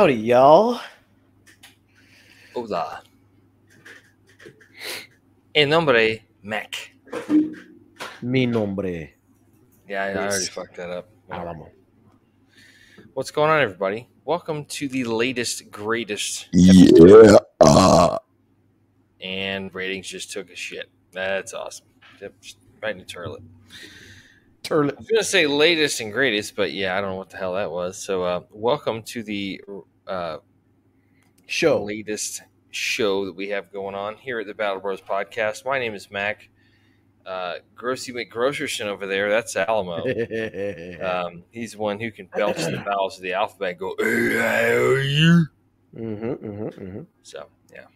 Howdy, 0.00 0.14
y'all. 0.14 0.80
Hola. 2.54 3.02
En 5.54 5.68
nombre, 5.68 6.20
Mac. 6.42 6.94
Mi 8.22 8.46
nombre. 8.46 9.10
Yeah, 9.86 10.04
I, 10.04 10.08
I 10.12 10.16
already 10.16 10.46
fucked 10.46 10.76
that 10.76 10.88
up. 10.88 11.10
Alamo. 11.30 11.70
What's 13.12 13.30
going 13.30 13.50
on, 13.50 13.60
everybody? 13.60 14.08
Welcome 14.24 14.64
to 14.64 14.88
the 14.88 15.04
latest, 15.04 15.70
greatest, 15.70 16.48
Yeah. 16.54 17.36
Uh, 17.60 18.16
and 19.20 19.74
ratings 19.74 20.08
just 20.08 20.32
took 20.32 20.48
a 20.48 20.56
shit. 20.56 20.88
That's 21.12 21.52
awesome. 21.52 21.84
Right 22.82 22.92
in 22.92 22.98
the 23.00 23.04
toilet. 23.04 23.42
Turlet. 24.62 24.92
I 24.92 24.98
was 24.98 25.08
gonna 25.08 25.24
say 25.24 25.46
latest 25.46 26.00
and 26.00 26.10
greatest, 26.10 26.56
but 26.56 26.72
yeah, 26.72 26.96
I 26.96 27.02
don't 27.02 27.10
know 27.10 27.16
what 27.16 27.28
the 27.28 27.36
hell 27.36 27.54
that 27.54 27.70
was. 27.70 27.98
So, 27.98 28.22
uh, 28.22 28.40
welcome 28.50 29.02
to 29.04 29.22
the 29.22 29.60
uh, 30.10 30.38
Show. 31.46 31.84
latest 31.84 32.42
show 32.70 33.24
that 33.24 33.34
we 33.34 33.48
have 33.48 33.72
going 33.72 33.94
on 33.94 34.16
here 34.16 34.40
at 34.40 34.46
the 34.46 34.54
Battle 34.54 34.80
Bros 34.80 35.00
podcast. 35.00 35.64
My 35.64 35.78
name 35.78 35.94
is 35.94 36.10
Mac. 36.10 36.48
Uh, 37.24 37.56
Grossy 37.76 38.12
McGrocerson 38.12 38.86
over 38.86 39.06
there, 39.06 39.30
that's 39.30 39.54
Alamo. 39.56 40.04
Um, 41.00 41.44
he's 41.50 41.76
one 41.76 42.00
who 42.00 42.10
can 42.10 42.26
belch 42.26 42.56
the 42.56 42.82
vowels 42.84 43.16
of 43.16 43.22
the 43.22 43.34
alphabet 43.34 43.70
and 43.70 43.78
go, 43.78 43.94
"Hey, 43.98 44.36
how 44.36 44.76
are 44.76 45.00
you?" 45.00 45.46
mm-hmm, 45.96 46.24
mm-hmm, 46.24 46.82
mm-hmm. 46.82 47.00
So, 47.22 47.46
yeah. 47.72 47.86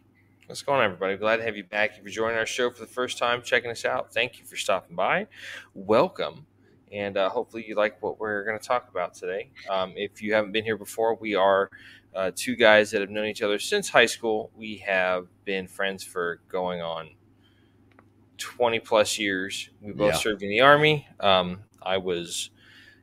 What's 0.47 0.63
going 0.63 0.81
on, 0.81 0.85
everybody? 0.85 1.17
Glad 1.17 1.39
to 1.39 1.45
have 1.45 1.57
you 1.57 1.65
back. 1.65 1.93
If 1.97 2.05
you're 2.05 2.13
joining 2.13 2.39
our 2.39 2.47
show 2.47 2.71
for 2.71 2.81
the 2.81 2.87
first 2.87 3.19
time, 3.19 3.43
checking 3.43 3.71
us 3.71 3.85
out, 3.85 4.13
thank 4.13 4.39
you 4.39 4.45
for 4.45 4.57
stopping 4.57 4.95
by. 4.95 5.27
Welcome. 5.75 6.47
And 6.93 7.17
uh, 7.17 7.29
hopefully, 7.29 7.65
you 7.67 7.75
like 7.75 8.01
what 8.03 8.21
we're 8.21 8.45
going 8.45 8.59
to 8.59 8.65
talk 8.65 8.89
about 8.89 9.15
today. 9.15 9.51
Um, 9.69 9.95
if 9.97 10.23
you 10.23 10.35
haven't 10.35 10.53
been 10.53 10.65
here 10.65 10.77
before, 10.77 11.15
we 11.17 11.35
are 11.35 11.71
uh, 12.15 12.31
two 12.35 12.57
guys 12.57 12.91
that 12.91 13.01
have 13.01 13.11
known 13.11 13.27
each 13.27 13.43
other 13.43 13.59
since 13.59 13.89
high 13.89 14.07
school. 14.07 14.51
We 14.57 14.79
have 14.79 15.27
been 15.45 15.67
friends 15.67 16.05
for 16.05 16.41
going 16.49 16.81
on 16.81 17.11
20 18.39 18.81
plus 18.81 19.19
years. 19.19 19.71
We 19.81 19.93
both 19.93 20.13
Yeah. 20.15 20.19
served 20.19 20.43
in 20.43 20.49
the 20.51 20.61
Army. 20.61 21.07
Um, 21.21 21.65
I 21.83 21.99
was 21.99 22.51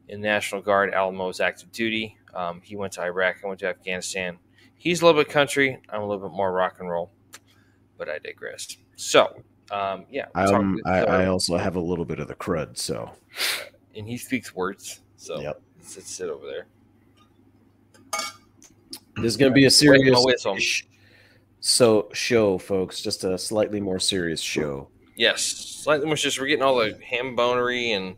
in 0.07 0.21
National 0.21 0.61
Guard, 0.61 0.93
Alamo 0.93 1.27
was 1.27 1.39
active 1.39 1.71
duty. 1.71 2.17
Um, 2.33 2.61
he 2.61 2.75
went 2.75 2.93
to 2.93 3.01
Iraq, 3.01 3.37
I 3.43 3.47
went 3.47 3.59
to 3.61 3.67
Afghanistan. 3.67 4.39
He's 4.75 5.01
a 5.01 5.05
little 5.05 5.21
bit 5.21 5.29
country. 5.31 5.79
I'm 5.89 6.01
a 6.01 6.07
little 6.07 6.27
bit 6.27 6.35
more 6.35 6.51
rock 6.51 6.77
and 6.79 6.89
roll, 6.89 7.11
but 7.97 8.09
I 8.09 8.17
digress. 8.19 8.77
So, 8.95 9.43
um, 9.69 10.05
yeah, 10.09 10.25
I, 10.33 10.45
I 11.05 11.25
also 11.27 11.57
have 11.57 11.75
a 11.75 11.79
little 11.79 12.05
bit 12.05 12.19
of 12.19 12.27
the 12.27 12.35
crud, 12.35 12.77
so 12.77 13.11
and 13.95 14.07
he 14.07 14.17
speaks 14.17 14.55
words. 14.55 15.01
So, 15.17 15.39
Yep. 15.39 15.61
sit, 15.81 16.03
sit 16.03 16.29
over 16.29 16.45
there. 16.47 16.65
This 19.17 19.25
is 19.25 19.37
going 19.37 19.51
to 19.51 19.55
be 19.55 19.65
a 19.65 19.71
serious 19.71 20.45
so 21.61 22.09
show, 22.11 22.57
folks. 22.57 23.01
Just 23.01 23.23
a 23.23 23.37
slightly 23.37 23.79
more 23.79 23.99
serious 23.99 24.41
show. 24.41 24.89
Yes, 25.15 25.43
slightly 25.43 26.07
more 26.07 26.17
serious. 26.17 26.39
we're 26.39 26.47
getting 26.47 26.63
all 26.63 26.77
the 26.77 26.97
ham 27.05 27.35
bonery 27.35 27.91
and 27.91 28.15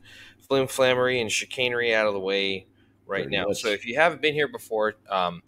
flim 0.47 0.67
flammery 0.67 1.19
and 1.19 1.31
chicanery 1.31 1.94
out 1.94 2.08
of 2.08 2.13
the 2.13 2.19
way 2.19 2.66
right 3.05 3.23
Pretty 3.23 3.35
now. 3.35 3.47
much. 3.47 3.61
So 3.61 3.69
if 3.69 3.85
you 3.85 3.95
haven't 3.95 4.22
been 4.22 4.33
here 4.33 4.47
before, 4.47 4.95
um, 5.09 5.44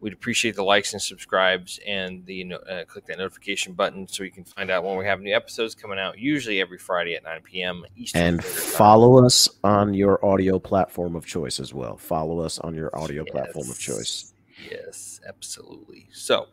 we'd 0.00 0.12
appreciate 0.12 0.54
the 0.54 0.62
likes 0.62 0.92
and 0.92 1.00
subscribes 1.00 1.80
and 1.86 2.24
the 2.26 2.52
uh, 2.52 2.84
click 2.86 3.06
that 3.06 3.18
notification 3.18 3.72
button 3.72 4.06
so 4.06 4.22
you 4.22 4.30
can 4.30 4.44
find 4.44 4.70
out 4.70 4.84
when 4.84 4.96
we 4.96 5.06
have 5.06 5.20
new 5.20 5.34
episodes 5.34 5.74
coming 5.74 5.98
out. 5.98 6.18
Usually 6.18 6.60
every 6.60 6.78
Friday 6.78 7.14
at 7.14 7.24
9 7.24 7.40
p.m. 7.42 7.84
Eastern 7.96 8.22
And 8.22 8.44
follow 8.44 9.24
us 9.24 9.48
on 9.64 9.94
your 9.94 10.24
audio 10.24 10.58
platform 10.58 11.16
of 11.16 11.24
choice 11.24 11.58
as 11.60 11.72
well. 11.72 11.96
Follow 11.96 12.40
us 12.40 12.58
on 12.58 12.74
your 12.74 12.96
audio 12.96 13.24
platform 13.24 13.70
of 13.70 13.78
choice. 13.78 14.34
Yes, 14.70 15.20
absolutely. 15.26 16.08
So, 16.12 16.48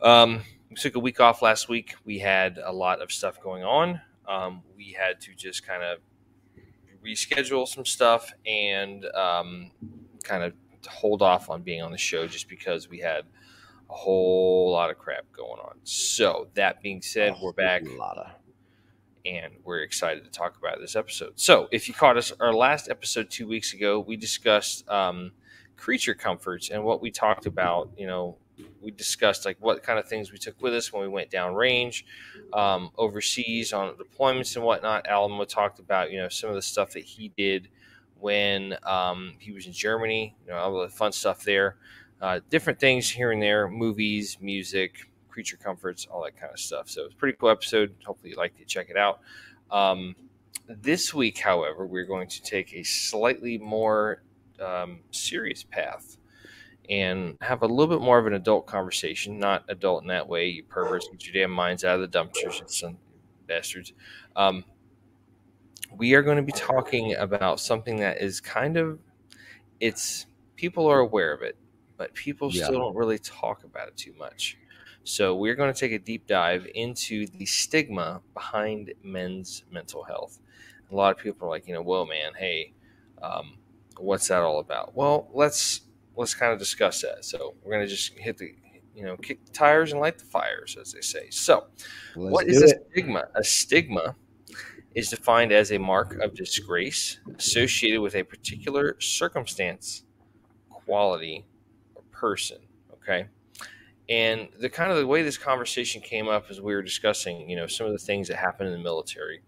um, 0.00 0.42
we 0.70 0.76
took 0.76 0.96
a 0.96 1.00
week 1.00 1.20
off 1.20 1.42
last 1.42 1.68
week. 1.68 1.94
We 2.04 2.18
had 2.18 2.58
a 2.62 2.72
lot 2.72 3.00
of 3.00 3.10
stuff 3.10 3.40
going 3.42 3.64
on. 3.64 4.00
Um, 4.26 4.62
we 4.76 4.92
had 4.98 5.20
to 5.22 5.34
just 5.34 5.66
kind 5.66 5.82
of 5.82 5.98
reschedule 7.04 7.66
some 7.66 7.86
stuff 7.86 8.32
and 8.46 9.04
um, 9.14 9.70
kind 10.24 10.42
of 10.42 10.52
hold 10.86 11.22
off 11.22 11.48
on 11.48 11.62
being 11.62 11.82
on 11.82 11.90
the 11.92 11.98
show 11.98 12.26
just 12.26 12.48
because 12.48 12.88
we 12.88 12.98
had 12.98 13.24
a 13.90 13.94
whole 13.94 14.70
lot 14.72 14.90
of 14.90 14.98
crap 14.98 15.24
going 15.32 15.60
on. 15.60 15.76
So, 15.84 16.48
that 16.54 16.82
being 16.82 17.00
said, 17.00 17.34
we're 17.42 17.52
back 17.52 17.86
A 17.86 17.94
lot 17.94 18.18
of 18.18 18.26
and 19.26 19.52
we're 19.64 19.80
excited 19.80 20.24
to 20.24 20.30
talk 20.30 20.56
about 20.56 20.80
this 20.80 20.96
episode. 20.96 21.32
So, 21.36 21.68
if 21.70 21.88
you 21.88 21.94
caught 21.94 22.16
us, 22.16 22.32
our 22.40 22.52
last 22.52 22.88
episode 22.88 23.30
two 23.30 23.46
weeks 23.46 23.74
ago, 23.74 24.00
we 24.00 24.16
discussed 24.16 24.88
um, 24.88 25.32
creature 25.78 26.14
comforts 26.14 26.68
and 26.68 26.84
what 26.84 27.00
we 27.00 27.10
talked 27.10 27.46
about. 27.46 27.90
You 27.96 28.06
know, 28.06 28.36
we 28.82 28.90
discussed 28.90 29.46
like 29.46 29.56
what 29.60 29.82
kind 29.82 29.98
of 29.98 30.08
things 30.08 30.30
we 30.32 30.38
took 30.38 30.60
with 30.60 30.74
us 30.74 30.92
when 30.92 31.02
we 31.02 31.08
went 31.08 31.30
down 31.30 31.54
range, 31.54 32.04
um, 32.52 32.90
overseas 32.98 33.72
on 33.72 33.94
deployments 33.94 34.56
and 34.56 34.64
whatnot. 34.64 35.06
Alamo 35.06 35.44
talked 35.44 35.78
about 35.78 36.10
you 36.10 36.18
know 36.18 36.28
some 36.28 36.50
of 36.50 36.56
the 36.56 36.62
stuff 36.62 36.92
that 36.92 37.04
he 37.04 37.32
did 37.36 37.68
when 38.20 38.76
um, 38.84 39.34
he 39.38 39.52
was 39.52 39.66
in 39.66 39.72
Germany. 39.72 40.36
You 40.44 40.52
know, 40.52 40.58
all 40.58 40.82
the 40.82 40.88
fun 40.88 41.12
stuff 41.12 41.44
there. 41.44 41.76
Uh, 42.20 42.40
different 42.50 42.80
things 42.80 43.08
here 43.08 43.30
and 43.30 43.40
there, 43.40 43.68
movies, 43.68 44.38
music, 44.40 45.08
creature 45.28 45.56
comforts, 45.56 46.06
all 46.10 46.24
that 46.24 46.36
kind 46.36 46.52
of 46.52 46.58
stuff. 46.58 46.90
So 46.90 47.04
it's 47.04 47.14
a 47.14 47.16
pretty 47.16 47.38
cool 47.38 47.50
episode. 47.50 47.94
Hopefully, 48.04 48.30
you'd 48.30 48.38
like 48.38 48.58
to 48.58 48.64
check 48.64 48.90
it 48.90 48.96
out. 48.96 49.20
Um, 49.70 50.16
this 50.68 51.14
week, 51.14 51.38
however, 51.38 51.86
we're 51.86 52.04
going 52.04 52.28
to 52.28 52.42
take 52.42 52.74
a 52.74 52.82
slightly 52.82 53.56
more 53.56 54.22
um, 54.60 55.00
serious 55.10 55.64
path 55.64 56.18
and 56.88 57.36
have 57.40 57.62
a 57.62 57.66
little 57.66 57.86
bit 57.86 58.02
more 58.02 58.18
of 58.18 58.26
an 58.26 58.34
adult 58.34 58.66
conversation. 58.66 59.38
Not 59.38 59.64
adult 59.68 60.02
in 60.02 60.08
that 60.08 60.28
way, 60.28 60.48
you 60.48 60.64
perverts, 60.64 61.08
get 61.08 61.26
your 61.26 61.34
damn 61.34 61.50
minds 61.50 61.84
out 61.84 62.00
of 62.00 62.10
the 62.10 62.18
dumpsters, 62.18 62.60
you 62.60 62.66
some 62.68 62.98
bastards. 63.46 63.92
Um, 64.36 64.64
we 65.96 66.14
are 66.14 66.22
going 66.22 66.36
to 66.36 66.42
be 66.42 66.52
talking 66.52 67.14
about 67.16 67.60
something 67.60 67.96
that 68.00 68.20
is 68.20 68.40
kind 68.40 68.76
of 68.76 68.98
it's 69.80 70.26
people 70.56 70.86
are 70.86 71.00
aware 71.00 71.32
of 71.32 71.42
it, 71.42 71.56
but 71.96 72.12
people 72.14 72.50
Yeah. 72.52 72.64
still 72.64 72.78
don't 72.80 72.96
really 72.96 73.18
talk 73.18 73.64
about 73.64 73.88
it 73.88 73.96
too 73.96 74.12
much. 74.14 74.58
So 75.04 75.36
we're 75.36 75.54
going 75.54 75.72
to 75.72 75.78
take 75.78 75.92
a 75.92 75.98
deep 75.98 76.26
dive 76.26 76.66
into 76.74 77.26
the 77.26 77.46
stigma 77.46 78.20
behind 78.34 78.92
men's 79.02 79.64
mental 79.70 80.02
health. 80.04 80.40
A 80.90 80.94
lot 80.94 81.16
of 81.16 81.22
people 81.22 81.46
are 81.46 81.50
like, 81.50 81.66
you 81.66 81.74
know, 81.74 81.82
whoa, 81.82 82.04
man, 82.04 82.32
hey, 82.36 82.72
um, 83.22 83.56
what's 83.98 84.28
that 84.28 84.42
all 84.42 84.60
about? 84.60 84.94
Well, 84.94 85.28
let's 85.32 85.82
let's 86.16 86.34
kind 86.34 86.52
of 86.52 86.58
discuss 86.58 87.02
that. 87.02 87.24
So 87.24 87.54
we're 87.62 87.72
going 87.72 87.86
to 87.86 87.90
just 87.90 88.12
hit 88.18 88.36
the, 88.36 88.54
you 88.94 89.04
know, 89.04 89.16
kick 89.16 89.44
the 89.46 89.52
tires 89.52 89.92
and 89.92 90.00
light 90.00 90.18
the 90.18 90.24
fires, 90.24 90.76
as 90.78 90.92
they 90.92 91.00
say. 91.00 91.30
So 91.30 91.66
Let's 92.16 92.32
what 92.32 92.48
is 92.48 92.62
a 92.62 92.68
stigma? 92.90 93.28
A 93.34 93.44
stigma 93.44 94.16
is 94.94 95.10
defined 95.10 95.52
as 95.52 95.70
a 95.70 95.78
mark 95.78 96.18
of 96.20 96.34
disgrace 96.34 97.20
associated 97.38 98.00
with 98.00 98.16
a 98.16 98.24
particular 98.24 98.96
circumstance, 99.00 100.04
quality, 100.70 101.46
or 101.94 102.02
person. 102.10 102.58
Okay. 102.94 103.28
And 104.08 104.48
the 104.58 104.70
kind 104.70 104.90
of 104.90 104.96
the 104.96 105.06
way 105.06 105.22
this 105.22 105.36
conversation 105.36 106.00
came 106.00 106.28
up 106.28 106.46
as 106.50 106.60
we 106.60 106.74
were 106.74 106.82
discussing, 106.82 107.48
you 107.48 107.56
know, 107.56 107.66
some 107.66 107.86
of 107.86 107.92
the 107.92 107.98
things 107.98 108.26
that 108.28 108.38
happen 108.38 108.66
in 108.66 108.72
the 108.72 108.78
military. 108.78 109.42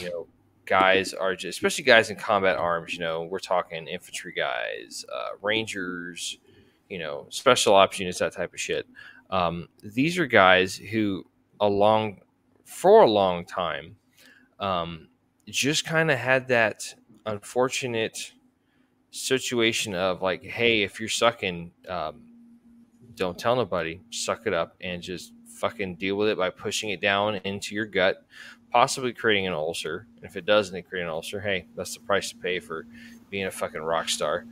You 0.00 0.10
know, 0.10 0.26
guys 0.72 1.12
are 1.12 1.36
just, 1.36 1.58
especially 1.58 1.84
guys 1.84 2.08
in 2.08 2.16
combat 2.16 2.56
arms. 2.56 2.94
You 2.94 3.00
know, 3.00 3.24
we're 3.24 3.40
talking 3.40 3.86
infantry 3.86 4.32
guys, 4.32 5.04
uh, 5.12 5.36
rangers, 5.42 6.38
you 6.88 6.98
know, 6.98 7.26
special 7.28 7.74
ops 7.74 7.98
units, 7.98 8.20
that 8.20 8.32
type 8.32 8.54
of 8.54 8.60
shit. 8.60 8.86
Um, 9.28 9.68
these 9.82 10.18
are 10.18 10.26
guys 10.26 10.74
who, 10.74 11.26
along 11.60 12.22
for 12.64 13.02
a 13.02 13.10
long 13.10 13.44
time, 13.44 13.96
um, 14.60 15.08
just 15.46 15.84
kind 15.84 16.10
of 16.10 16.18
had 16.18 16.48
that 16.48 16.94
unfortunate 17.26 18.32
situation 19.10 19.94
of 19.94 20.22
like, 20.22 20.42
hey, 20.42 20.82
if 20.82 21.00
you're 21.00 21.08
sucking, 21.10 21.70
um, 21.86 22.22
don't 23.14 23.38
tell 23.38 23.56
nobody, 23.56 24.00
suck 24.08 24.46
it 24.46 24.54
up, 24.54 24.74
and 24.80 25.02
just 25.02 25.34
fucking 25.48 25.96
deal 25.96 26.16
with 26.16 26.30
it 26.30 26.38
by 26.38 26.48
pushing 26.48 26.88
it 26.88 27.00
down 27.02 27.34
into 27.44 27.74
your 27.74 27.84
gut, 27.84 28.24
possibly 28.72 29.12
creating 29.12 29.46
an 29.46 29.52
ulcer. 29.52 30.06
And 30.16 30.24
if 30.28 30.36
it 30.36 30.46
doesn't 30.46 30.88
create 30.88 31.02
an 31.02 31.08
ulcer, 31.08 31.40
hey, 31.40 31.66
that's 31.76 31.94
the 31.94 32.00
price 32.00 32.30
to 32.30 32.36
pay 32.36 32.58
for 32.60 32.86
being 33.30 33.46
a 33.46 33.50
fucking 33.50 33.80
rock 33.80 34.08
star. 34.08 34.44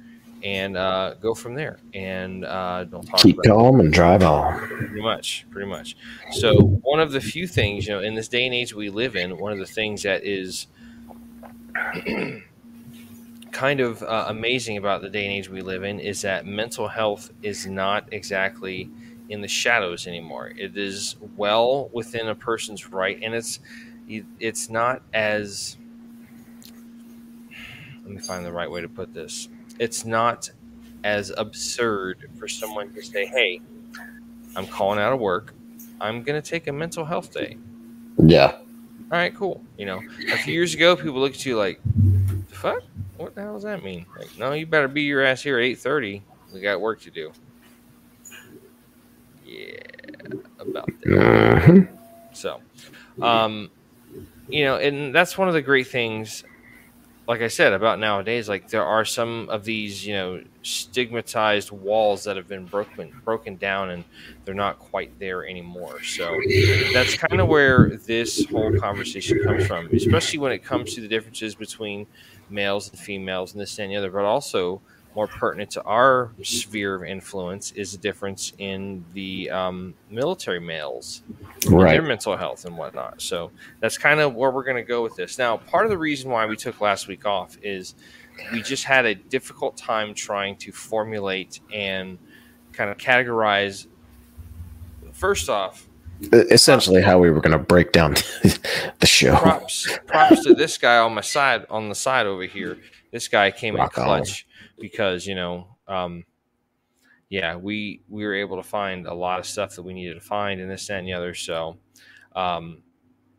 And 0.42 0.74
uh, 0.76 1.14
go 1.20 1.34
from 1.34 1.54
there, 1.54 1.78
and 1.92 2.46
uh, 2.46 2.84
don't 2.84 3.04
talk 3.06 3.20
Keep 3.20 3.36
about 3.40 3.44
it 3.44 3.48
calm 3.50 3.80
and 3.80 3.92
drive 3.92 4.22
on. 4.22 4.58
pretty 4.58 5.02
much 5.02 5.44
pretty 5.50 5.68
much 5.68 5.98
so 6.30 6.54
one 6.58 6.98
of 6.98 7.12
the 7.12 7.20
few 7.20 7.46
things 7.46 7.86
you 7.86 7.92
know 7.92 8.00
in 8.00 8.14
this 8.14 8.26
day 8.26 8.46
and 8.46 8.54
age 8.54 8.72
we 8.72 8.88
live 8.88 9.16
in 9.16 9.36
one 9.36 9.52
of 9.52 9.58
the 9.58 9.66
things 9.66 10.02
that 10.04 10.24
is 10.24 10.66
kind 13.52 13.80
of 13.80 14.02
uh, 14.02 14.26
amazing 14.28 14.76
about 14.76 15.02
the 15.02 15.08
day 15.10 15.24
and 15.24 15.32
age 15.34 15.48
we 15.48 15.60
live 15.60 15.82
in 15.82 15.98
is 16.00 16.22
that 16.22 16.46
mental 16.46 16.88
health 16.88 17.30
is 17.42 17.66
not 17.66 18.04
exactly 18.12 18.88
in 19.28 19.40
the 19.40 19.48
shadows 19.48 20.06
anymore 20.06 20.52
it 20.56 20.76
is 20.76 21.16
well 21.36 21.88
within 21.92 22.28
a 22.28 22.34
person's 22.34 22.88
right 22.88 23.18
and 23.22 23.34
it's 23.34 23.60
it's 24.38 24.68
not 24.70 25.02
as 25.12 25.76
let 28.04 28.10
me 28.14 28.18
find 28.18 28.44
the 28.44 28.52
right 28.52 28.70
way 28.70 28.80
to 28.80 28.88
put 28.88 29.12
this 29.14 29.48
it's 29.78 30.04
not 30.04 30.50
as 31.04 31.32
absurd 31.38 32.28
for 32.38 32.46
someone 32.46 32.92
to 32.92 33.02
say, 33.02 33.24
"Hey, 33.24 33.60
I'm 34.54 34.66
calling 34.66 34.98
out 34.98 35.14
of 35.14 35.20
work. 35.20 35.54
I'm 35.98 36.22
going 36.22 36.40
to 36.40 36.46
take 36.46 36.66
a 36.66 36.72
mental 36.72 37.06
health 37.06 37.32
day." 37.32 37.56
Yeah. 38.18 38.56
All 38.58 39.18
right, 39.18 39.34
cool. 39.34 39.62
You 39.78 39.86
know, 39.86 40.02
a 40.30 40.36
few 40.36 40.52
years 40.52 40.74
ago, 40.74 40.94
people 40.96 41.18
looked 41.20 41.36
at 41.36 41.46
you 41.46 41.56
like, 41.56 41.80
"The 41.84 42.54
fuck? 42.54 42.82
What 43.16 43.34
the 43.34 43.40
hell 43.40 43.54
does 43.54 43.62
that 43.62 43.82
mean?" 43.82 44.04
Like, 44.18 44.28
no, 44.38 44.52
you 44.52 44.66
better 44.66 44.88
be 44.88 45.00
your 45.02 45.22
ass 45.22 45.40
here 45.42 45.58
at 45.58 45.64
eight 45.64 45.78
thirty. 45.78 46.22
We 46.52 46.60
got 46.60 46.78
work 46.82 47.00
to 47.02 47.10
do. 47.10 47.32
Yeah, 49.46 49.78
about 50.58 50.86
that. 50.86 51.08
Mhm. 51.08 51.88
So, 52.32 52.60
um, 53.22 53.70
you 54.52 54.64
know, 54.64 54.76
and 54.76 55.14
that's 55.14 55.38
one 55.38 55.48
of 55.48 55.54
the 55.54 55.62
great 55.62 55.86
things, 55.88 56.44
like 57.28 57.42
I 57.42 57.48
said, 57.48 57.72
about 57.72 57.98
nowadays. 57.98 58.48
Like 58.48 58.68
there 58.68 58.84
are 58.84 59.04
some 59.04 59.48
of 59.50 59.64
these, 59.64 60.06
you 60.06 60.14
know, 60.14 60.42
stigmatized 60.62 61.70
walls 61.70 62.24
that 62.24 62.36
have 62.36 62.48
been 62.48 62.66
broken 62.66 63.12
broken 63.24 63.56
down, 63.56 63.90
and 63.90 64.04
they're 64.44 64.54
not 64.54 64.78
quite 64.78 65.18
there 65.18 65.46
anymore. 65.46 66.02
So 66.02 66.38
that's 66.92 67.16
kind 67.16 67.40
of 67.40 67.48
where 67.48 67.96
this 68.06 68.44
whole 68.46 68.76
conversation 68.78 69.40
comes 69.44 69.66
from, 69.66 69.88
especially 69.94 70.38
when 70.38 70.52
it 70.52 70.64
comes 70.64 70.94
to 70.94 71.00
the 71.00 71.08
differences 71.08 71.54
between 71.54 72.06
males 72.48 72.90
and 72.90 72.98
females 72.98 73.52
and 73.52 73.60
this 73.60 73.78
and 73.78 73.90
the 73.90 73.96
other, 73.96 74.10
but 74.10 74.24
also 74.24 74.80
more 75.14 75.26
pertinent 75.26 75.70
to 75.72 75.82
our 75.82 76.30
sphere 76.42 76.94
of 76.94 77.02
influence 77.04 77.72
is 77.72 77.92
the 77.92 77.98
difference 77.98 78.52
in 78.58 79.04
the 79.12 79.50
um, 79.50 79.94
military 80.10 80.60
males 80.60 81.22
Right. 81.68 81.92
their 81.92 82.02
mental 82.02 82.36
health 82.36 82.64
and 82.64 82.76
whatnot. 82.76 83.20
So 83.20 83.50
that's 83.80 83.98
kind 83.98 84.20
of 84.20 84.34
where 84.34 84.50
we're 84.50 84.64
going 84.64 84.76
to 84.76 84.82
go 84.82 85.02
with 85.02 85.14
this. 85.16 85.36
Now, 85.36 85.58
part 85.58 85.84
of 85.84 85.90
the 85.90 85.98
reason 85.98 86.30
why 86.30 86.46
we 86.46 86.56
took 86.56 86.80
last 86.80 87.06
week 87.08 87.26
off 87.26 87.58
is 87.62 87.94
we 88.52 88.62
just 88.62 88.84
had 88.84 89.04
a 89.04 89.14
difficult 89.14 89.76
time 89.76 90.14
trying 90.14 90.56
to 90.56 90.72
formulate 90.72 91.60
and 91.72 92.16
kind 92.72 92.88
of 92.90 92.96
categorize. 92.96 93.86
First 95.12 95.48
off, 95.50 95.86
Essentially, 96.32 97.00
how 97.00 97.18
we 97.18 97.30
were 97.30 97.40
going 97.40 97.52
to 97.52 97.58
break 97.58 97.92
down 97.92 98.12
the 98.42 99.06
show. 99.06 99.34
props 99.36 99.88
props 100.06 100.44
to 100.44 100.52
this 100.54 100.76
guy 100.76 100.98
on 100.98 101.14
my 101.14 101.22
side 101.22 101.64
on 101.70 101.88
the 101.88 101.94
side 101.94 102.26
over 102.26 102.42
here. 102.44 102.76
This 103.10 103.26
guy 103.26 103.50
came 103.50 103.74
Rock 103.74 103.96
in 103.96 104.02
on. 104.02 104.22
Because 104.80 105.26
you 105.26 105.34
know, 105.34 105.76
um, 105.88 106.24
yeah, 107.28 107.56
we 107.56 108.02
we 108.08 108.24
were 108.24 108.34
able 108.34 108.56
to 108.56 108.62
find 108.62 109.06
a 109.06 109.14
lot 109.14 109.38
of 109.38 109.46
stuff 109.46 109.74
that 109.76 109.82
we 109.82 109.92
needed 109.94 110.14
to 110.14 110.20
find 110.20 110.60
and 110.60 110.70
this 110.70 110.86
that, 110.88 110.98
and 110.98 111.06
the 111.06 111.12
other. 111.12 111.34
So, 111.34 111.78
um, 112.34 112.82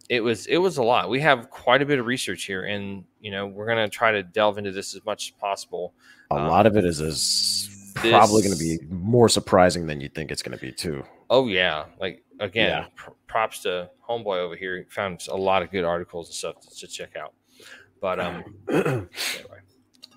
it 0.09 0.21
was 0.21 0.45
it 0.47 0.57
was 0.57 0.77
a 0.77 0.83
lot. 0.83 1.09
We 1.09 1.19
have 1.21 1.49
quite 1.49 1.81
a 1.81 1.85
bit 1.85 1.99
of 1.99 2.05
research 2.05 2.45
here, 2.45 2.63
and 2.65 3.03
you 3.19 3.31
know, 3.31 3.47
we're 3.47 3.67
gonna 3.67 3.89
try 3.89 4.11
to 4.11 4.23
delve 4.23 4.57
into 4.57 4.71
this 4.71 4.95
as 4.95 5.03
much 5.05 5.27
as 5.27 5.39
possible. 5.39 5.93
A 6.31 6.35
Um, 6.35 6.47
lot 6.47 6.65
of 6.65 6.77
it 6.77 6.85
is, 6.85 7.01
is 7.01 7.69
probably 7.95 8.41
going 8.41 8.53
to 8.53 8.59
be 8.59 8.79
more 8.89 9.27
surprising 9.27 9.85
than 9.87 9.99
you 9.99 10.07
think 10.07 10.31
it's 10.31 10.41
going 10.41 10.57
to 10.57 10.61
be, 10.65 10.71
too. 10.71 11.03
Oh 11.29 11.47
yeah, 11.47 11.85
like 11.99 12.23
again, 12.39 12.69
Yeah. 12.69 12.85
pr- 12.95 13.11
props 13.27 13.59
to 13.63 13.89
homeboy 14.09 14.37
over 14.37 14.55
here. 14.55 14.77
He 14.77 14.83
found 14.85 15.21
a 15.29 15.35
lot 15.35 15.61
of 15.61 15.71
good 15.71 15.83
articles 15.83 16.29
and 16.29 16.35
stuff 16.35 16.61
to, 16.61 16.69
to 16.79 16.87
check 16.87 17.17
out. 17.17 17.33
But 17.99 18.19
um, 18.21 18.43
anyway. 18.71 19.59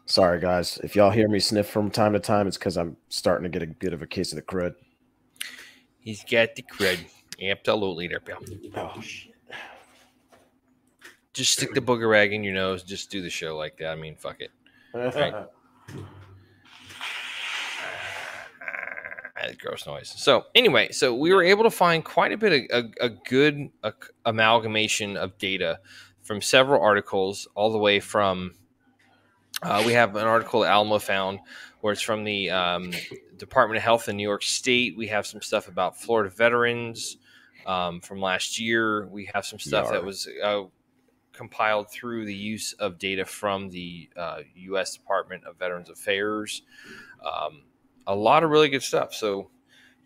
Sorry, 0.06 0.38
guys. 0.38 0.78
If 0.84 0.94
y'all 0.94 1.10
hear 1.10 1.28
me 1.28 1.40
sniff 1.40 1.68
from 1.68 1.90
time 1.90 2.12
to 2.12 2.20
time, 2.20 2.46
it's 2.46 2.58
because 2.58 2.76
I'm 2.76 2.96
starting 3.08 3.50
to 3.50 3.58
get 3.58 3.66
a 3.66 3.72
bit 3.72 3.92
of 3.92 4.02
a 4.02 4.06
case 4.06 4.32
of 4.32 4.36
the 4.36 4.42
crud. 4.42 4.74
He's 5.98 6.22
got 6.24 6.54
the 6.54 6.62
crud. 6.62 6.98
Absolutely, 7.42 8.08
there, 8.08 8.20
pal. 8.20 8.38
Oh, 8.76 9.00
shit. 9.00 9.32
Just 11.32 11.52
stick 11.54 11.74
the 11.74 11.80
booger 11.80 12.08
rag 12.08 12.32
in 12.32 12.44
your 12.44 12.54
nose. 12.54 12.84
Just 12.84 13.10
do 13.10 13.20
the 13.20 13.30
show 13.30 13.56
like 13.56 13.76
that. 13.78 13.88
I 13.88 13.94
mean, 13.96 14.14
fuck 14.14 14.40
it. 14.40 14.50
Right. 14.94 15.34
Ah, 19.36 19.48
gross 19.58 19.84
noise. 19.84 20.14
So 20.16 20.44
anyway, 20.54 20.92
so 20.92 21.12
we 21.12 21.34
were 21.34 21.42
able 21.42 21.64
to 21.64 21.70
find 21.70 22.04
quite 22.04 22.30
a 22.30 22.36
bit 22.36 22.70
of 22.70 22.84
a, 23.00 23.06
a 23.06 23.08
good 23.08 23.68
a, 23.82 23.92
amalgamation 24.24 25.16
of 25.16 25.36
data 25.38 25.80
from 26.22 26.40
several 26.40 26.80
articles, 26.80 27.48
all 27.56 27.72
the 27.72 27.78
way 27.78 27.98
from. 27.98 28.52
Uh, 29.62 29.82
we 29.86 29.92
have 29.92 30.14
an 30.16 30.26
article 30.26 30.60
that 30.60 30.70
Alamo 30.70 30.98
found 30.98 31.40
where 31.80 31.92
it's 31.92 32.02
from 32.02 32.24
the 32.24 32.50
um, 32.50 32.92
Department 33.36 33.76
of 33.76 33.82
Health 33.82 34.08
in 34.08 34.16
New 34.16 34.22
York 34.22 34.42
State. 34.42 34.96
We 34.96 35.06
have 35.08 35.26
some 35.26 35.42
stuff 35.42 35.68
about 35.68 35.98
Florida 35.98 36.30
veterans 36.30 37.18
um, 37.66 38.00
from 38.00 38.20
last 38.20 38.58
year. 38.58 39.06
We 39.06 39.30
have 39.34 39.44
some 39.46 39.58
stuff 39.58 39.90
that 39.90 40.04
was 40.04 40.28
uh, 40.42 40.62
compiled 41.32 41.90
through 41.90 42.24
the 42.26 42.34
use 42.34 42.72
of 42.74 42.98
data 42.98 43.24
from 43.24 43.70
the 43.70 44.08
uh, 44.16 44.40
U.S. 44.54 44.96
Department 44.96 45.44
of 45.44 45.58
Veterans 45.58 45.90
Affairs. 45.90 46.62
Um, 47.24 47.62
a 48.06 48.14
lot 48.14 48.44
of 48.44 48.50
really 48.50 48.68
good 48.68 48.82
stuff. 48.82 49.14
So, 49.14 49.50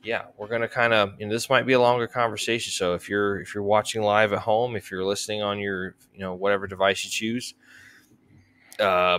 yeah, 0.03 0.27
we're 0.37 0.49
gonna 0.49 0.69
kind 0.69 0.93
of, 0.93 1.15
and 1.21 1.31
this 1.31 1.50
might 1.50 1.67
be 1.67 1.73
a 1.73 1.81
longer 1.81 2.06
conversation. 2.06 2.73
So, 2.73 2.95
if 2.95 3.09
you're 3.09 3.41
if 3.41 3.55
you're 3.55 3.65
watching 3.65 4.03
live 4.03 4.33
at 4.33 4.41
home, 4.41 4.77
if 4.77 4.91
you're 4.91 5.05
listening 5.05 5.43
on 5.43 5.59
your 5.59 5.97
you 6.12 6.21
know 6.21 6.35
whatever 6.35 6.67
device 6.67 7.05
you 7.05 7.11
choose, 7.11 7.55
uh, 8.81 9.19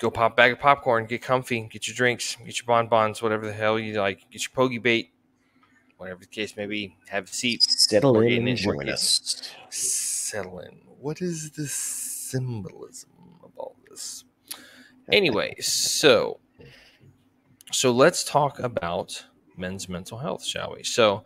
go 0.00 0.10
pop 0.10 0.32
a 0.32 0.34
bag 0.34 0.52
of 0.52 0.58
popcorn, 0.58 1.04
get 1.06 1.22
comfy, 1.22 1.60
get 1.70 1.86
your 1.86 1.94
drinks, 1.94 2.36
get 2.44 2.58
your 2.58 2.66
bonbons, 2.66 3.22
whatever 3.22 3.46
the 3.46 3.52
hell 3.52 3.78
you 3.78 4.00
like, 4.00 4.28
get 4.30 4.42
your 4.42 4.50
pogey 4.54 4.78
bait, 4.78 5.12
whatever 5.98 6.20
the 6.20 6.26
case 6.26 6.56
may 6.56 6.66
be. 6.66 6.96
Have 7.08 7.24
a 7.24 7.28
seat, 7.28 7.62
Settle 7.62 8.14
We're 8.14 8.24
in 8.24 8.48
and 8.48 8.56
join 8.56 8.88
us. 8.88 9.52
settle 9.68 10.58
in. 10.60 10.80
What 10.98 11.20
is 11.20 11.50
the 11.52 11.68
symbolism 11.68 13.10
of 13.44 13.50
all 13.56 13.76
this? 13.88 14.24
Anyway, 15.12 15.56
so 15.58 16.38
so 17.72 17.90
let's 17.90 18.22
talk 18.22 18.60
about 18.60 19.24
men's 19.56 19.88
mental 19.88 20.18
health, 20.18 20.44
shall 20.44 20.74
we? 20.76 20.84
So, 20.84 21.24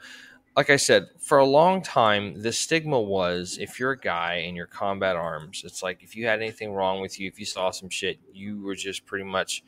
like 0.57 0.71
I 0.71 0.77
said, 0.77 1.09
for 1.19 1.39
a 1.39 1.45
long 1.45 1.83
time, 1.83 2.41
the 2.41 2.53
stigma 2.53 3.01
was 3.01 3.59
if 3.61 3.81
you're 3.81 3.93
a 3.93 3.99
guy 3.99 4.45
and 4.47 4.57
you're 4.57 4.67
combat 4.67 5.17
arms, 5.17 5.63
it's 5.65 5.83
like 5.83 6.03
if 6.03 6.15
you 6.15 6.27
had 6.27 6.41
anything 6.41 6.73
wrong 6.73 7.01
with 7.01 7.19
you, 7.19 7.27
if 7.27 7.41
you 7.41 7.45
saw 7.45 7.71
some 7.71 7.89
shit, 7.89 8.19
you 8.33 8.63
were 8.63 8.77
just 8.77 9.05
pretty 9.05 9.25
much, 9.25 9.65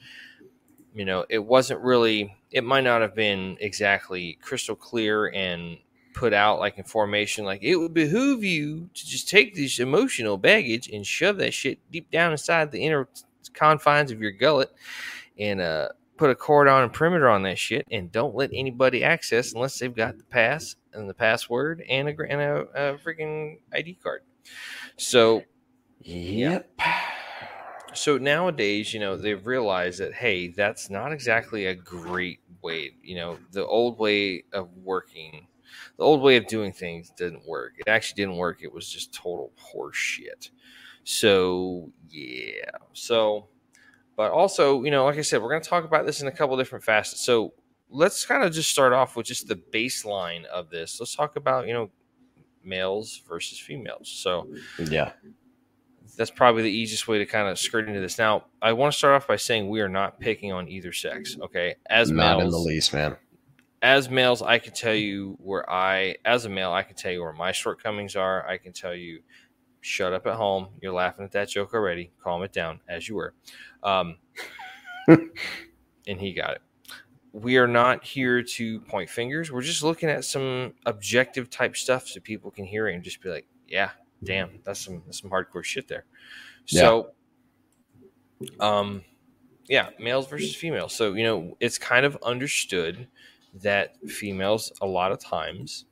you 0.95 1.05
know, 1.05 1.27
it 1.29 1.45
wasn't 1.45 1.81
really, 1.81 2.37
it 2.53 2.63
might 2.63 2.85
not 2.85 3.01
have 3.01 3.17
been 3.17 3.57
exactly 3.61 4.39
crystal 4.41 4.77
clear 4.77 5.27
and 5.29 5.79
put 6.15 6.33
out 6.33 6.59
like 6.59 6.79
information 6.79 7.45
like 7.45 7.63
it 7.63 7.77
would 7.77 7.93
behoove 7.93 8.43
you 8.43 8.89
to 8.95 9.07
just 9.07 9.29
take 9.29 9.55
this 9.55 9.79
emotional 9.79 10.39
baggage 10.39 10.89
and 10.89 11.07
shove 11.07 11.37
that 11.37 11.53
shit 11.53 11.79
deep 11.93 12.11
down 12.11 12.33
inside 12.33 12.73
the 12.73 12.83
inner 12.83 13.07
confines 13.53 14.11
of 14.11 14.23
your 14.23 14.31
gullet 14.31 14.71
and 15.39 15.61
uh 15.61 15.89
put 16.17 16.31
a 16.31 16.35
cordon 16.35 16.83
and 16.83 16.93
perimeter 16.93 17.29
on 17.29 17.43
that 17.43 17.59
shit 17.59 17.87
and 17.91 18.11
don't 18.13 18.35
let 18.35 18.51
anybody 18.53 19.05
access 19.05 19.53
unless 19.53 19.79
they've 19.79 19.95
got 19.95 20.19
the 20.19 20.25
pass 20.25 20.77
and 20.93 21.09
the 21.09 21.15
password 21.15 21.83
and 21.89 22.09
a, 22.09 22.15
and 22.29 22.41
a, 22.41 22.55
a 22.75 22.99
freaking 22.99 23.59
ID 23.73 23.99
card. 24.03 24.23
So 24.97 25.45
Yep. 26.01 26.71
so 27.95 28.19
nowadays, 28.19 28.95
you 28.95 29.01
know, 29.01 29.17
they've 29.17 29.45
realized 29.45 30.01
that 30.01 30.15
hey, 30.15 30.49
that's 30.49 30.91
not 30.91 31.13
exactly 31.13 31.67
a 31.67 31.75
great 31.75 32.41
way. 32.63 32.93
You 33.03 33.17
know, 33.17 33.39
the 33.53 33.67
old 33.67 33.99
way 33.99 34.45
of 34.53 34.69
working, 34.77 35.49
the 35.97 36.05
old 36.05 36.23
way 36.23 36.37
of 36.37 36.47
doing 36.47 36.73
things 36.73 37.11
didn't 37.17 37.47
work. 37.47 37.75
It 37.79 37.89
actually 37.89 38.23
didn't 38.23 38.37
work. 38.37 38.63
It 38.63 38.73
was 38.73 38.89
just 38.89 39.13
total 39.13 39.53
horse 39.57 39.97
shit. 39.97 40.51
So 41.05 41.93
yeah. 42.09 42.71
So, 42.93 43.49
but 44.17 44.33
also, 44.33 44.83
you 44.83 44.91
know, 44.91 45.05
like 45.05 45.19
I 45.19 45.23
said, 45.23 45.43
we're 45.43 45.51
going 45.51 45.63
to 45.63 45.69
talk 45.69 45.85
about 45.85 46.07
this 46.07 46.21
in 46.23 46.27
a 46.29 46.33
couple 46.33 46.57
different 46.57 46.85
facets. 46.85 47.21
So 47.25 47.53
let's 47.91 48.25
kind 48.27 48.43
of 48.43 48.53
just 48.53 48.71
start 48.71 48.93
off 48.93 49.15
with 49.17 49.27
just 49.27 49.47
the 49.49 49.57
baseline 49.57 50.45
of 50.47 50.71
this. 50.71 50.99
Let's 50.99 51.15
talk 51.15 51.37
about 51.37 51.67
you 51.67 51.75
know 51.75 51.91
males 52.65 53.23
versus 53.29 53.59
females. 53.59 54.09
So 54.09 54.49
Yeah. 54.79 55.13
that's 56.17 56.31
probably 56.31 56.63
the 56.63 56.71
easiest 56.71 57.07
way 57.07 57.19
to 57.19 57.27
kind 57.27 57.49
of 57.49 57.59
skirt 57.59 57.87
into 57.89 58.01
this. 58.01 58.19
Now, 58.19 58.47
I 58.63 58.73
want 58.73 58.93
to 58.93 58.99
start 58.99 59.15
off 59.15 59.29
by 59.29 59.37
saying 59.37 59.69
we 59.69 59.81
are 59.81 59.89
not 59.89 60.19
picking 60.19 60.53
on 60.53 60.69
either 60.69 60.93
sex. 60.93 61.37
Okay, 61.41 61.77
as 61.89 62.11
Not 62.11 62.39
males, 62.39 62.45
in 62.45 62.51
the 62.51 62.59
least, 62.59 62.93
man. 62.95 63.17
as 63.83 64.09
males, 64.11 64.41
I 64.43 64.59
can 64.59 64.73
tell 64.73 64.95
you 64.95 65.37
where 65.41 65.69
I, 65.71 66.17
as 66.25 66.45
a 66.45 66.49
male, 66.49 66.73
I 66.73 66.83
can 66.83 66.97
tell 66.97 67.13
you 67.13 67.21
where 67.23 67.33
my 67.35 67.53
shortcomings 67.53 68.17
are. 68.17 68.47
I 68.49 68.57
can 68.57 68.73
tell 68.73 68.95
you, 68.95 69.21
shut 69.87 70.13
up 70.13 70.27
at 70.27 70.35
home. 70.35 70.69
You're 70.83 70.93
laughing 70.93 71.25
at 71.25 71.33
that 71.33 71.49
joke 71.49 71.73
already. 71.73 72.11
Calm 72.23 72.43
it 72.43 72.53
down, 72.53 72.81
as 72.89 73.09
you 73.09 73.15
were. 73.15 73.35
Um, 73.83 74.17
and 75.09 76.21
he 76.21 76.33
got 76.33 76.57
it. 76.57 76.63
We 77.33 77.57
are 77.59 77.69
not 77.69 78.03
here 78.03 78.43
to 78.43 78.81
point 78.81 79.09
fingers. 79.09 79.53
We're 79.53 79.63
just 79.63 79.83
looking 79.83 80.09
at 80.09 80.25
some 80.25 80.75
objective 80.87 81.51
type 81.51 81.77
stuff 81.77 82.09
so 82.09 82.19
people 82.21 82.51
can 82.51 82.65
hear 82.65 82.89
it 82.89 82.95
and 82.95 83.05
just 83.05 83.23
be 83.23 83.29
like, 83.29 83.47
yeah, 83.69 83.91
damn, 84.25 84.59
that's 84.65 84.81
some 84.81 85.03
that's 85.05 85.21
some 85.21 85.31
hardcore 85.31 85.63
shit 85.63 85.87
there. 85.87 86.07
So, 86.65 87.13
um, 88.59 89.05
yeah, 89.69 89.91
males 90.01 90.27
versus 90.27 90.55
females. 90.57 90.95
So 90.95 91.13
you 91.13 91.25
know, 91.25 91.57
it's 91.61 91.79
kind 91.79 92.05
of 92.05 92.17
understood 92.23 93.07
that 93.55 93.97
females 94.09 94.73
a 94.81 94.87
lot 94.87 95.13
of 95.13 95.21
times, 95.21 95.85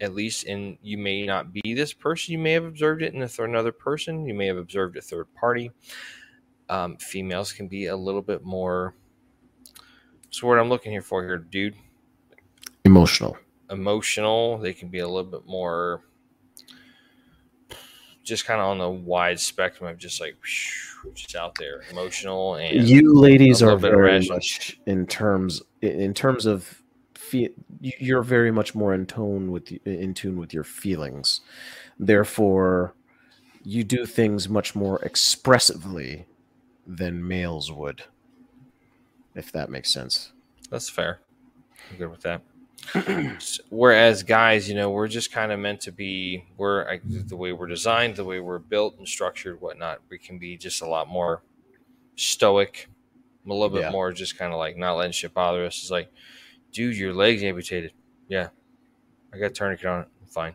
at 0.00 0.14
least, 0.14 0.46
and 0.46 0.78
you 0.82 0.98
may 0.98 1.24
not 1.24 1.52
be 1.52 1.74
this 1.74 1.92
person, 1.92 2.32
you 2.32 2.38
may 2.38 2.52
have 2.52 2.64
observed 2.64 3.02
it 3.02 3.14
in 3.14 3.22
a 3.22 3.28
th- 3.28 3.40
another 3.40 3.72
person, 3.72 4.26
you 4.26 4.34
may 4.34 4.46
have 4.46 4.56
observed 4.58 4.96
a 4.96 5.00
third 5.00 5.26
party. 5.34 5.70
Um, 6.68 6.96
females 6.96 7.52
can 7.52 7.68
be 7.68 7.86
a 7.86 7.96
little 7.96 8.22
bit 8.22 8.42
more 8.44 8.94
So 10.30 10.46
what 10.48 10.58
I'm 10.58 10.68
looking 10.68 10.92
here 10.92 11.02
for 11.02 11.22
here, 11.22 11.38
dude, 11.38 11.74
Emotional. 12.84 13.36
emotional. 13.70 14.58
They 14.58 14.72
can 14.72 14.88
be 14.88 14.98
a 14.98 15.08
little 15.08 15.30
bit 15.30 15.46
more, 15.46 16.02
just 18.22 18.44
kind 18.44 18.60
of 18.60 18.66
on 18.68 18.78
the 18.78 18.90
wide 18.90 19.38
spectrum 19.40 19.88
of 19.90 19.98
just 19.98 20.20
like 20.20 20.36
just 21.14 21.36
out 21.36 21.54
there, 21.58 21.82
emotional 21.90 22.56
and 22.56 22.88
you 22.88 23.14
ladies 23.14 23.62
are 23.62 23.76
very 23.76 24.26
much 24.28 24.78
in 24.86 25.06
terms 25.06 25.62
in 25.82 26.12
terms 26.12 26.46
of 26.46 26.82
fe- 27.30 27.54
you're 27.80 28.22
very 28.22 28.50
much 28.50 28.74
more 28.74 28.94
in 28.94 29.06
tone 29.06 29.50
with 29.50 29.70
in 29.84 30.14
tune 30.14 30.36
with 30.38 30.52
your 30.54 30.64
feelings 30.64 31.40
therefore 31.98 32.94
you 33.62 33.82
do 33.84 34.06
things 34.06 34.48
much 34.48 34.74
more 34.74 35.00
expressively 35.02 36.26
than 36.86 37.26
males 37.26 37.70
would 37.72 38.04
if 39.34 39.50
that 39.52 39.68
makes 39.70 39.90
sense 39.92 40.32
That's 40.70 40.88
fair. 40.88 41.20
I'm 41.90 41.98
good 41.98 42.10
with 42.10 42.22
that. 42.22 42.42
Whereas 43.70 44.22
guys, 44.22 44.68
you 44.68 44.74
know, 44.74 44.90
we're 44.90 45.08
just 45.08 45.30
kind 45.32 45.52
of 45.52 45.58
meant 45.60 45.80
to 45.82 45.92
be. 45.92 46.44
We're 46.56 46.98
the 47.04 47.36
way 47.36 47.52
we're 47.52 47.66
designed, 47.68 48.16
the 48.16 48.24
way 48.24 48.40
we're 48.40 48.58
built 48.58 48.96
and 48.98 49.06
structured, 49.06 49.60
whatnot. 49.60 50.00
We 50.08 50.18
can 50.18 50.38
be 50.38 50.56
just 50.56 50.82
a 50.82 50.86
lot 50.86 51.08
more 51.08 51.42
stoic, 52.16 52.88
a 53.44 53.48
little 53.48 53.68
bit 53.68 53.82
Yeah. 53.82 53.90
more 53.90 54.12
just 54.12 54.38
kind 54.38 54.52
of 54.52 54.58
like 54.58 54.76
not 54.76 54.94
letting 54.96 55.12
shit 55.12 55.34
bother 55.34 55.64
us. 55.66 55.78
It's 55.82 55.90
like, 55.90 56.10
dude, 56.72 56.96
your 56.96 57.12
leg's 57.14 57.42
amputated. 57.42 57.92
Yeah, 58.28 58.48
I 59.32 59.38
got 59.38 59.46
a 59.46 59.50
tourniquet 59.50 59.86
on 59.86 60.00
it. 60.02 60.08
I'm 60.20 60.26
fine. 60.26 60.54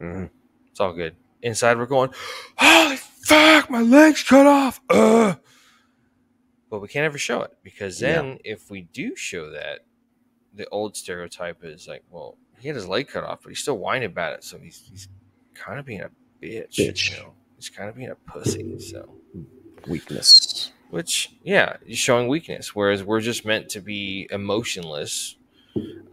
Mhm. 0.00 0.30
It's 0.70 0.80
all 0.80 0.92
good. 0.92 1.16
Inside, 1.42 1.78
we're 1.78 1.86
going, 1.86 2.10
holy 2.58 2.96
fuck, 2.96 3.70
my 3.70 3.80
leg's 3.82 4.22
cut 4.22 4.46
off. 4.46 4.80
But 4.88 6.80
we 6.80 6.88
can't 6.88 7.04
ever 7.04 7.18
show 7.18 7.42
it 7.42 7.56
because 7.62 8.00
Yeah. 8.02 8.14
then 8.16 8.38
if 8.44 8.70
we 8.70 8.82
do 8.82 9.14
show 9.16 9.50
that, 9.50 9.84
the 10.52 10.68
old 10.70 10.96
stereotype 10.96 11.62
is 11.64 11.86
like, 11.86 12.02
well, 12.10 12.36
he 12.58 12.66
had 12.68 12.74
his 12.76 12.88
leg 12.88 13.08
cut 13.08 13.22
off, 13.24 13.40
but 13.42 13.50
he's 13.50 13.60
still 13.60 13.78
whining 13.78 14.06
about 14.06 14.32
it. 14.32 14.42
So 14.44 14.58
he's, 14.58 14.88
he's 14.90 15.08
kind 15.54 15.78
of 15.78 15.86
being 15.86 16.00
a 16.00 16.10
bitch. 16.42 16.74
Bitch. 16.76 17.10
You 17.12 17.18
know? 17.18 17.34
He's 17.56 17.68
kind 17.68 17.88
of 17.88 17.94
being 17.96 18.10
a 18.10 18.14
pussy. 18.14 18.78
So, 18.80 19.14
weakness 19.86 20.45
which, 20.96 21.32
yeah, 21.44 21.76
showing 21.90 22.26
weakness. 22.28 22.74
Whereas 22.74 23.04
we're 23.04 23.20
just 23.20 23.44
meant 23.44 23.68
to 23.70 23.80
be 23.80 24.26
emotionless. 24.30 25.36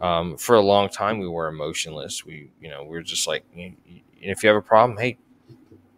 Um, 0.00 0.36
for 0.36 0.56
a 0.56 0.60
long 0.60 0.90
time, 0.90 1.18
we 1.18 1.26
were 1.28 1.48
emotionless. 1.48 2.24
We, 2.26 2.50
you 2.60 2.68
know, 2.68 2.84
we're 2.84 3.02
just 3.02 3.26
like, 3.26 3.44
you, 3.54 3.72
you- 3.86 4.00
if 4.20 4.42
you 4.42 4.48
have 4.48 4.56
a 4.56 4.62
problem, 4.62 4.98
hey, 4.98 5.18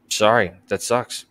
sorry, 0.09 0.53
that 0.69 0.83
sucks. 0.83 1.27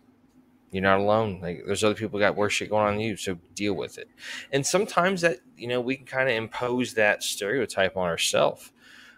You're 0.70 0.82
not 0.82 0.98
alone. 1.00 1.40
Like, 1.42 1.62
there's 1.66 1.84
other 1.84 1.94
people 1.94 2.18
got 2.18 2.36
worse 2.36 2.54
shit 2.54 2.70
going 2.70 2.86
on 2.86 2.92
than 2.94 3.00
you, 3.00 3.16
so 3.16 3.38
deal 3.54 3.74
with 3.74 3.98
it. 3.98 4.08
And 4.52 4.66
sometimes 4.66 5.20
that, 5.22 5.38
you 5.56 5.68
know, 5.68 5.80
we 5.80 5.96
can 5.96 6.06
kind 6.06 6.28
of 6.28 6.34
impose 6.34 6.94
that 6.94 7.22
stereotype 7.22 7.96
on 7.96 8.06
ourselves, 8.06 8.72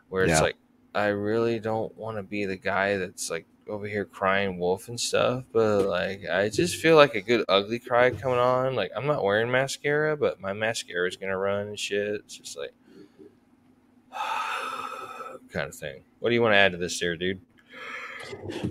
where 0.09 0.25
it's 0.25 0.33
Yeah. 0.33 0.41
like, 0.41 0.57
I 0.95 1.07
really 1.09 1.59
don't 1.61 1.97
want 1.97 2.17
to 2.17 2.23
be 2.23 2.45
the 2.45 2.57
guy 2.57 2.97
that's 2.97 3.31
like 3.31 3.47
over 3.69 3.87
here 3.87 4.05
crying 4.05 4.59
wolf 4.59 4.89
and 4.89 4.99
stuff, 4.99 5.45
but 5.53 5.87
like 5.87 6.23
I 6.31 6.49
just 6.49 6.77
feel 6.77 6.97
like 6.97 7.15
a 7.15 7.21
good 7.21 7.45
ugly 7.49 7.79
cry 7.79 8.11
coming 8.11 8.39
on. 8.39 8.75
Like 8.75 8.91
I'm 8.97 9.07
not 9.07 9.23
wearing 9.23 9.51
mascara, 9.51 10.17
but 10.17 10.41
my 10.41 10.53
mascara 10.53 11.09
is 11.09 11.17
gonna 11.17 11.37
run 11.37 11.69
and 11.69 11.79
shit. 11.79 12.15
It's 12.17 12.37
just 12.37 12.57
like 12.57 12.73
kind 15.53 15.69
of 15.69 15.75
thing. 15.75 16.03
What 16.21 16.31
do 16.31 16.35
you 16.35 16.43
want 16.43 16.53
to 16.53 16.59
add 16.59 16.73
to 16.73 16.79
this, 16.79 16.99
there, 16.99 17.17
dude? 17.17 17.41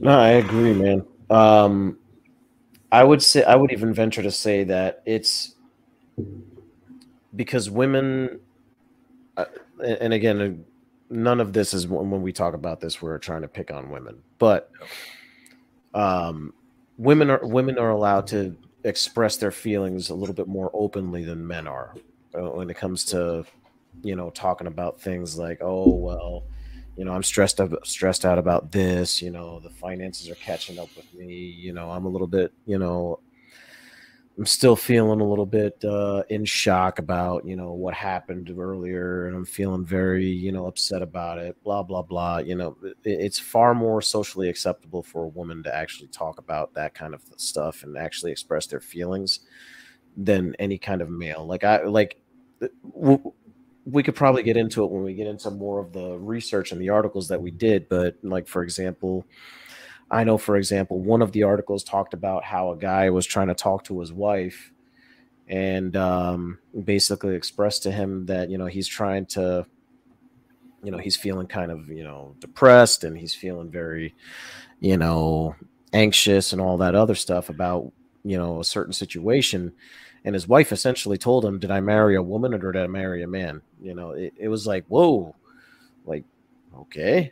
No, 0.02 0.20
I 0.20 0.30
agree, 0.30 0.74
man. 0.74 1.06
Um, 1.30 1.98
I 2.92 3.04
would 3.04 3.22
say 3.22 3.44
I 3.44 3.56
would 3.56 3.72
even 3.72 3.94
venture 3.94 4.24
to 4.24 4.32
say 4.32 4.64
that 4.66 5.02
it's 5.06 5.56
because 7.36 7.70
women, 7.70 8.40
uh, 9.36 9.46
and 9.84 10.14
again, 10.14 10.66
none 11.10 11.40
of 11.40 11.54
this 11.54 11.74
is 11.74 11.88
when 11.88 12.22
we 12.22 12.32
talk 12.32 12.54
about 12.54 12.80
this, 12.80 13.02
we're 13.02 13.18
trying 13.18 13.42
to 13.42 13.48
pick 13.48 13.72
on 13.72 13.90
women, 13.90 14.22
but 14.38 14.72
um, 15.94 16.54
women 16.98 17.30
are 17.30 17.40
women 17.44 17.78
are 17.78 17.92
allowed 17.92 18.28
to 18.28 18.56
express 18.84 19.38
their 19.38 19.52
feelings 19.52 20.10
a 20.10 20.16
little 20.16 20.36
bit 20.36 20.48
more 20.48 20.70
openly 20.74 21.24
than 21.24 21.46
men 21.46 21.68
are 21.68 21.96
uh, 22.36 22.50
when 22.52 22.70
it 22.70 22.78
comes 22.78 23.04
to 23.04 23.46
you 24.04 24.16
know 24.16 24.30
talking 24.30 24.68
about 24.68 25.02
things 25.02 25.38
like 25.38 25.58
oh 25.62 25.90
well 25.90 26.44
you 26.96 27.04
know 27.04 27.12
i'm 27.12 27.24
stressed 27.24 27.60
out 27.60 27.86
stressed 27.86 28.26
out 28.26 28.38
about 28.38 28.72
this 28.72 29.22
you 29.22 29.32
know 29.32 29.60
the 29.60 29.70
finances 29.70 30.30
are 30.30 30.36
catching 30.36 30.78
up 30.78 30.88
with 30.96 31.12
me 31.14 31.34
you 31.34 31.74
know 31.74 31.90
i'm 31.90 32.06
a 32.06 32.10
little 32.10 32.28
bit 32.28 32.54
you 32.66 32.78
know 32.78 33.20
i'm 34.38 34.46
still 34.46 34.76
feeling 34.76 35.20
a 35.20 35.28
little 35.28 35.46
bit 35.46 35.84
uh 35.84 36.24
in 36.30 36.46
shock 36.46 37.00
about 37.00 37.46
you 37.46 37.56
know 37.56 37.74
what 37.74 37.94
happened 37.94 38.54
earlier 38.58 39.28
and 39.28 39.36
i'm 39.36 39.46
feeling 39.46 39.86
very 39.86 40.28
you 40.28 40.52
know 40.52 40.68
upset 40.68 41.02
about 41.02 41.38
it 41.38 41.62
blah 41.64 41.82
blah 41.82 42.02
blah 42.02 42.38
you 42.38 42.56
know 42.56 42.78
it, 42.84 42.96
it's 43.04 43.40
far 43.40 43.74
more 43.74 44.02
socially 44.02 44.50
acceptable 44.50 45.02
for 45.02 45.24
a 45.24 45.30
woman 45.30 45.64
to 45.64 45.76
actually 45.76 46.08
talk 46.10 46.40
about 46.40 46.74
that 46.74 46.94
kind 46.94 47.14
of 47.14 47.22
stuff 47.38 47.84
and 47.84 47.98
actually 47.98 48.32
express 48.32 48.68
their 48.68 48.82
feelings 48.82 49.42
than 50.16 50.56
any 50.60 50.78
kind 50.78 51.02
of 51.02 51.10
male 51.10 51.46
like 51.46 51.64
i 51.64 51.84
like 51.84 52.22
w- 52.96 53.32
we 53.86 54.04
could 54.04 54.16
probably 54.16 54.44
get 54.44 54.58
into 54.58 54.84
it 54.84 54.92
when 54.92 55.04
we 55.04 55.14
get 55.14 55.28
into 55.28 55.50
more 55.50 55.80
of 55.80 55.94
the 55.94 56.18
research 56.18 56.72
and 56.72 56.82
the 56.82 56.90
articles 56.90 57.28
that 57.28 57.42
we 57.42 57.52
did 57.52 57.88
but 57.90 58.18
like 58.22 58.48
for 58.48 58.62
example 58.64 59.26
i 60.12 60.24
know 60.24 60.38
for 60.38 60.58
example 60.58 61.00
one 61.00 61.22
of 61.22 61.32
the 61.32 61.44
articles 61.44 61.84
talked 61.84 62.14
about 62.14 62.44
how 62.44 62.72
a 62.72 62.78
guy 62.78 63.10
was 63.10 63.26
trying 63.26 63.48
to 63.48 63.54
talk 63.56 63.84
to 63.84 64.00
his 64.00 64.12
wife 64.14 64.72
and 65.50 65.96
um, 65.96 66.60
basically 66.84 67.34
expressed 67.36 67.84
to 67.84 67.92
him 67.92 68.26
that 68.26 68.50
you 68.50 68.58
know 68.58 68.66
he's 68.66 68.88
trying 68.88 69.26
to 69.26 69.66
you 70.84 70.92
know 70.92 70.98
he's 70.98 71.16
feeling 71.16 71.48
kind 71.48 71.72
of 71.72 71.88
you 71.90 72.04
know 72.04 72.36
depressed 72.40 73.04
and 73.04 73.18
he's 73.18 73.34
feeling 73.34 73.70
very 73.70 74.14
you 74.80 74.98
know 74.98 75.56
anxious 75.94 76.54
and 76.54 76.62
all 76.62 76.78
that 76.78 76.96
other 76.96 77.16
stuff 77.16 77.50
about 77.50 77.92
you 78.24 78.38
know 78.38 78.60
a 78.60 78.66
certain 78.66 78.94
situation. 78.94 79.74
And 80.26 80.34
his 80.34 80.48
wife 80.48 80.74
essentially 80.74 81.18
told 81.18 81.46
him 81.46 81.60
did 81.60 81.72
i 81.72 81.80
marry 81.80 82.16
a 82.16 82.22
woman 82.22 82.54
or 82.54 82.72
did 82.72 82.84
i 82.84 82.88
marry 82.88 83.24
a 83.24 83.28
man? 83.28 83.62
You 83.82 83.96
know 83.96 84.12
it, 84.12 84.34
it 84.38 84.48
was 84.50 84.68
like 84.68 84.86
whoa. 84.88 85.36
Like 86.06 86.26
okay 86.78 87.32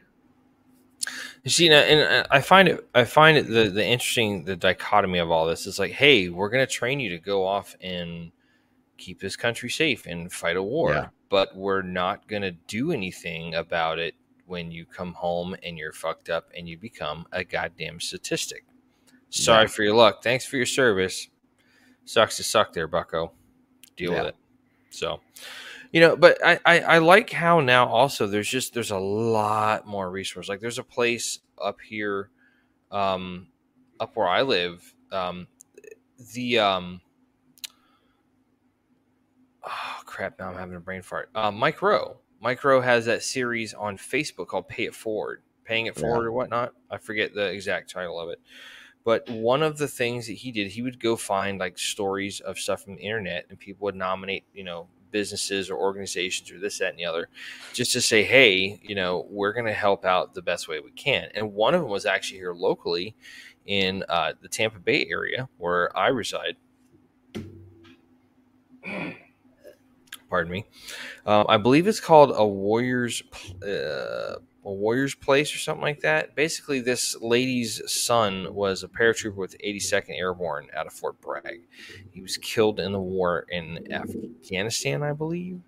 see, 1.52 1.70
now, 1.70 1.78
and 1.80 2.02
uh, 2.02 2.28
I 2.32 2.42
find 2.42 2.68
it, 2.68 2.88
I 2.96 3.04
find 3.06 3.38
it 3.38 3.48
the 3.48 3.70
the 3.70 3.86
interesting 3.86 4.46
the 4.46 4.56
dichotomy 4.56 5.20
of 5.20 5.32
all 5.32 5.46
this 5.46 5.66
is 5.68 5.78
like, 5.80 5.92
hey, 5.92 6.30
we're 6.30 6.50
gonna 6.50 6.66
train 6.68 7.00
you 7.00 7.10
to 7.10 7.20
go 7.20 7.46
off 7.46 7.76
and 7.82 8.32
keep 8.98 9.20
this 9.20 9.36
country 9.36 9.70
safe 9.70 10.06
and 10.06 10.32
fight 10.32 10.56
a 10.56 10.64
war, 10.64 10.94
Yeah. 10.94 11.08
but 11.30 11.56
we're 11.56 11.82
not 11.82 12.28
gonna 12.28 12.52
do 12.52 12.92
anything 12.92 13.56
about 13.56 14.00
it 14.00 14.16
when 14.46 14.72
you 14.72 14.86
come 14.86 15.14
home 15.14 15.56
and 15.64 15.78
you're 15.78 15.92
fucked 15.92 16.30
up 16.30 16.50
and 16.56 16.70
you 16.70 16.78
become 16.78 17.26
a 17.32 17.44
goddamn 17.44 18.00
statistic. 18.00 18.64
Sorry 19.30 19.64
Yeah. 19.64 19.68
for 19.68 19.84
your 19.84 19.96
luck. 19.96 20.24
Thanks 20.24 20.46
for 20.46 20.56
your 20.58 20.66
service. 20.68 21.28
Sucks 22.06 22.38
to 22.38 22.44
suck 22.44 22.72
there, 22.74 22.88
Bucko. 22.88 23.32
Deal 23.98 24.12
Yeah. 24.12 24.20
with 24.20 24.28
it. 24.30 24.36
So, 24.92 25.20
you 25.96 26.02
know, 26.02 26.18
but 26.18 26.38
I, 26.46 26.60
I 26.66 26.80
I 26.82 26.98
like 26.98 27.30
how 27.30 27.62
now 27.62 27.88
also 27.88 28.28
there's 28.28 28.50
just 28.50 28.74
there's 28.74 28.92
a 28.92 29.00
lot 29.00 29.88
more 29.88 30.12
resources. 30.12 30.50
Like 30.50 30.60
there's 30.60 30.78
a 30.78 30.84
place 30.84 31.40
up 31.64 31.80
here, 31.80 32.32
um, 32.92 33.48
up 34.02 34.14
where 34.18 34.28
I 34.28 34.42
live. 34.42 34.94
Um, 35.14 35.48
the 36.34 36.60
um, 36.60 37.00
oh 39.64 40.02
crap! 40.06 40.38
Now 40.38 40.50
I'm 40.50 40.58
having 40.58 40.76
a 40.76 40.82
brain 40.82 41.02
fart. 41.02 41.30
Uh, 41.34 41.50
Mike 41.50 41.82
Rowe. 41.82 42.18
Mike 42.42 42.62
Rowe 42.66 42.82
has 42.82 43.06
that 43.06 43.24
series 43.24 43.74
on 43.74 43.96
Facebook 43.96 44.48
called 44.48 44.68
"Pay 44.68 44.88
It 44.88 44.96
Forward," 44.96 45.44
paying 45.64 45.86
it 45.86 45.96
Yeah. 45.96 46.02
forward 46.02 46.26
or 46.28 46.34
whatnot. 46.34 46.74
I 46.92 46.98
forget 46.98 47.34
the 47.34 47.46
exact 47.52 47.90
title 47.90 48.20
of 48.20 48.28
it. 48.32 48.42
But 49.06 49.30
one 49.30 49.64
of 49.64 49.78
the 49.78 49.88
things 49.88 50.28
that 50.28 50.34
he 50.34 50.52
did, 50.52 50.72
he 50.72 50.82
would 50.82 51.00
go 51.00 51.16
find 51.16 51.58
like 51.58 51.78
stories 51.78 52.42
of 52.42 52.60
stuff 52.60 52.84
from 52.84 52.96
the 52.96 53.02
internet, 53.02 53.46
and 53.50 53.58
people 53.58 53.86
would 53.86 53.96
nominate, 53.96 54.44
you 54.54 54.66
know, 54.66 54.90
businesses 55.16 55.70
or 55.70 55.78
organizations 55.78 56.52
or 56.52 56.60
this, 56.60 56.80
that, 56.80 56.90
and 56.90 57.00
the 57.00 57.06
other, 57.06 57.30
just 57.72 57.94
to 57.94 58.02
say, 58.02 58.22
hey, 58.22 58.78
you 58.84 58.96
know, 58.96 59.26
we're 59.30 59.54
going 59.54 59.66
to 59.66 59.72
help 59.72 60.04
out 60.04 60.34
the 60.34 60.42
best 60.42 60.68
way 60.68 60.82
we 60.82 60.92
can. 60.92 61.30
And 61.34 61.54
one 61.54 61.74
of 61.74 61.80
them 61.80 61.90
was 61.90 62.06
actually 62.06 62.40
here 62.40 62.52
locally 62.52 63.16
in 63.66 64.04
uh, 64.10 64.34
the 64.42 64.50
Tampa 64.50 64.78
Bay 64.80 65.08
area 65.10 65.48
where 65.58 65.98
I 65.98 66.10
reside. 66.10 66.58
Pardon 70.30 70.52
me. 70.52 70.66
Um, 71.26 71.46
I 71.48 71.56
believe 71.56 71.88
it's 71.88 72.02
called 72.02 72.34
a 72.36 72.46
Warriors, 72.46 73.24
uh, 73.66 74.36
Warriors 74.74 75.16
Place 75.16 75.54
or 75.54 75.60
something 75.60 75.82
like 75.82 76.02
that. 76.02 76.36
Basically, 76.36 76.80
this 76.80 77.16
lady's 77.22 77.82
son 77.92 78.54
was 78.54 78.84
a 78.84 78.88
paratrooper 78.88 79.36
with 79.36 79.56
82nd 79.64 80.18
Airborne 80.18 80.68
out 80.76 80.88
of 80.88 80.94
Fort 80.94 81.20
Bragg. 81.22 81.62
He 82.12 82.22
was 82.22 82.38
killed 82.38 82.80
in 82.80 82.92
the 82.92 83.00
war 83.00 83.46
in 83.50 83.92
Afghanistan, 83.92 85.04
I 85.04 85.14
believe. 85.14 85.62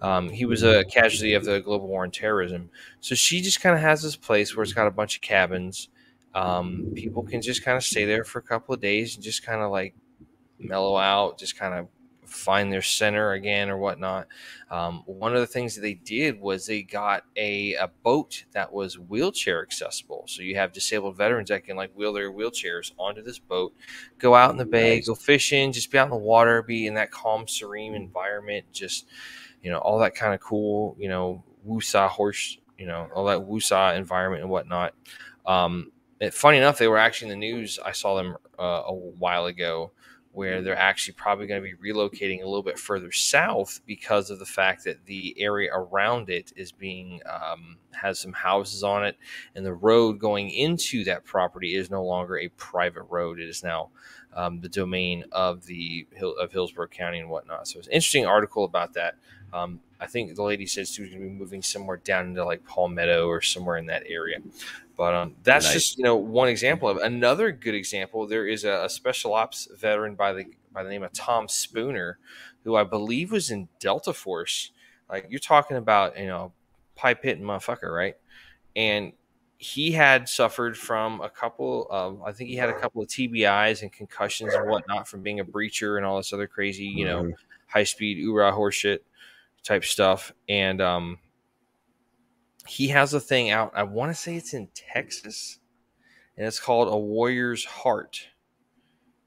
Um, 0.00 0.28
he 0.28 0.44
was 0.44 0.64
a 0.64 0.84
casualty 0.84 1.34
of 1.34 1.44
the 1.44 1.60
global 1.60 1.86
war 1.86 2.02
on 2.02 2.10
terrorism. 2.10 2.70
So 3.00 3.14
she 3.14 3.40
just 3.40 3.60
kind 3.60 3.76
of 3.76 3.80
has 3.80 4.02
this 4.02 4.16
place 4.16 4.56
where 4.56 4.64
it's 4.64 4.72
got 4.72 4.88
a 4.88 4.90
bunch 4.90 5.14
of 5.14 5.22
cabins. 5.22 5.88
Um, 6.34 6.92
people 6.94 7.22
can 7.22 7.40
just 7.40 7.64
kind 7.64 7.76
of 7.76 7.84
stay 7.84 8.04
there 8.04 8.24
for 8.24 8.40
a 8.40 8.42
couple 8.42 8.74
of 8.74 8.80
days 8.80 9.14
and 9.14 9.22
just 9.22 9.44
kind 9.44 9.62
of 9.62 9.70
like 9.70 9.94
mellow 10.58 10.96
out, 10.96 11.38
just 11.38 11.56
kind 11.56 11.74
of 11.74 11.86
find 12.32 12.72
their 12.72 12.82
center 12.82 13.32
again 13.32 13.70
or 13.70 13.76
whatnot. 13.78 14.26
Um, 14.70 15.02
one 15.06 15.34
of 15.34 15.40
the 15.40 15.46
things 15.46 15.74
that 15.74 15.82
they 15.82 15.94
did 15.94 16.40
was 16.40 16.66
they 16.66 16.82
got 16.82 17.24
a, 17.36 17.74
a 17.74 17.88
boat 18.02 18.44
that 18.52 18.72
was 18.72 18.98
wheelchair 18.98 19.62
accessible. 19.62 20.24
So 20.26 20.42
you 20.42 20.56
have 20.56 20.72
disabled 20.72 21.16
veterans 21.16 21.50
that 21.50 21.64
can 21.64 21.76
like 21.76 21.92
wheel 21.94 22.12
their 22.12 22.32
wheelchairs 22.32 22.92
onto 22.98 23.22
this 23.22 23.38
boat, 23.38 23.74
go 24.18 24.34
out 24.34 24.50
in 24.50 24.56
the 24.56 24.64
bay, 24.64 24.96
Nice. 24.96 25.06
go 25.06 25.14
fishing, 25.14 25.72
just 25.72 25.90
be 25.90 25.98
out 25.98 26.04
in 26.04 26.10
the 26.10 26.16
water, 26.16 26.62
be 26.62 26.86
in 26.86 26.94
that 26.94 27.10
calm, 27.10 27.46
serene 27.46 27.94
environment, 27.94 28.64
just 28.72 29.06
you 29.62 29.70
know 29.70 29.78
all 29.78 29.98
that 30.00 30.14
kind 30.14 30.34
of 30.34 30.40
cool, 30.40 30.96
you 30.98 31.08
know, 31.08 31.44
woosah 31.66 32.08
horse, 32.08 32.58
you 32.78 32.86
know, 32.86 33.08
all 33.14 33.26
that 33.26 33.38
woosah 33.40 33.96
environment 33.96 34.42
and 34.42 34.50
whatnot. 34.50 34.94
Um, 35.46 35.92
it, 36.20 36.34
funny 36.34 36.58
enough, 36.58 36.78
they 36.78 36.88
were 36.88 36.98
actually 36.98 37.32
in 37.32 37.40
the 37.40 37.46
news. 37.46 37.78
I 37.84 37.92
saw 37.92 38.16
them 38.16 38.36
uh, 38.58 38.82
a 38.86 38.94
while 38.94 39.46
ago 39.46 39.92
where 40.32 40.62
they're 40.62 40.78
actually 40.78 41.12
probably 41.12 41.46
going 41.46 41.62
to 41.62 41.76
be 41.76 41.92
relocating 41.92 42.40
a 42.40 42.46
little 42.46 42.62
bit 42.62 42.78
further 42.78 43.12
south 43.12 43.80
because 43.86 44.30
of 44.30 44.38
the 44.38 44.46
fact 44.46 44.84
that 44.84 45.04
the 45.04 45.34
area 45.38 45.70
around 45.72 46.30
it 46.30 46.52
is 46.56 46.72
being 46.72 47.20
um, 47.30 47.76
has 47.92 48.18
some 48.18 48.32
houses 48.32 48.82
on 48.82 49.04
it, 49.04 49.16
and 49.54 49.64
the 49.64 49.74
road 49.74 50.18
going 50.18 50.48
into 50.50 51.04
that 51.04 51.24
property 51.24 51.74
is 51.74 51.90
no 51.90 52.02
longer 52.02 52.38
a 52.38 52.48
private 52.48 53.04
road. 53.10 53.38
It 53.38 53.48
is 53.48 53.62
now 53.62 53.90
um, 54.34 54.60
the 54.60 54.68
domain 54.68 55.24
of 55.32 55.66
the 55.66 56.06
of 56.40 56.50
Hillsborough 56.50 56.88
County 56.88 57.18
and 57.18 57.28
whatnot. 57.28 57.68
So 57.68 57.78
it's 57.78 57.88
an 57.88 57.92
interesting 57.92 58.26
article 58.26 58.64
about 58.64 58.94
that. 58.94 59.16
Um, 59.52 59.80
I 60.02 60.06
think 60.06 60.34
the 60.34 60.42
lady 60.42 60.66
said 60.66 60.88
she 60.88 61.02
was 61.02 61.10
going 61.10 61.22
to 61.22 61.28
be 61.28 61.32
moving 61.34 61.62
somewhere 61.62 61.96
down 61.98 62.26
into 62.26 62.44
like 62.44 62.64
Palmetto 62.64 63.28
or 63.28 63.40
somewhere 63.40 63.76
in 63.76 63.86
that 63.86 64.02
area. 64.08 64.38
But 64.96 65.14
um, 65.14 65.36
that's 65.44 65.66
Nice. 65.66 65.74
just 65.74 65.98
you 65.98 66.04
know 66.04 66.16
one 66.16 66.48
example 66.48 66.88
of 66.88 66.96
another 66.98 67.52
good 67.52 67.74
example. 67.74 68.26
There 68.26 68.46
is 68.46 68.64
a, 68.64 68.84
a 68.84 68.90
special 68.90 69.32
ops 69.32 69.68
veteran 69.78 70.16
by 70.16 70.32
the 70.32 70.44
by 70.72 70.82
the 70.82 70.90
name 70.90 71.02
of 71.04 71.12
Tom 71.12 71.46
Spooner, 71.48 72.18
who 72.64 72.74
I 72.74 72.84
believe 72.84 73.30
was 73.30 73.50
in 73.50 73.68
Delta 73.78 74.12
Force. 74.12 74.72
Like 75.08 75.26
you're 75.30 75.38
talking 75.38 75.76
about, 75.76 76.18
you 76.18 76.26
know, 76.26 76.52
pipe 76.96 77.22
hitting 77.22 77.44
motherfucker, 77.44 77.94
right? 77.94 78.16
And 78.74 79.12
he 79.58 79.92
had 79.92 80.28
suffered 80.28 80.76
from 80.76 81.20
a 81.20 81.30
couple 81.30 81.86
of, 81.88 82.20
I 82.22 82.32
think 82.32 82.50
he 82.50 82.56
had 82.56 82.68
a 82.68 82.78
couple 82.80 83.00
of 83.00 83.08
TBIs 83.08 83.82
and 83.82 83.92
concussions 83.92 84.54
and 84.54 84.68
whatnot 84.68 85.06
from 85.06 85.22
being 85.22 85.38
a 85.38 85.44
breacher 85.44 85.96
and 85.96 86.04
all 86.04 86.16
this 86.16 86.32
other 86.32 86.48
crazy, 86.48 86.86
you 86.86 87.04
know, 87.04 87.22
Mhm. 87.22 87.32
high 87.68 87.84
speed 87.84 88.18
hoorah 88.18 88.52
horseshit 88.52 89.00
type 89.62 89.84
stuff. 89.84 90.32
And 90.48 90.80
um, 90.80 91.18
he 92.66 92.88
has 92.88 93.14
a 93.14 93.20
thing 93.20 93.50
out. 93.50 93.72
I 93.74 93.82
want 93.84 94.10
to 94.14 94.20
say 94.20 94.36
it's 94.36 94.54
in 94.54 94.68
Texas, 94.74 95.58
and 96.36 96.46
it's 96.46 96.60
called 96.60 96.88
a 96.88 96.96
Warrior's 96.96 97.64
Heart 97.64 98.28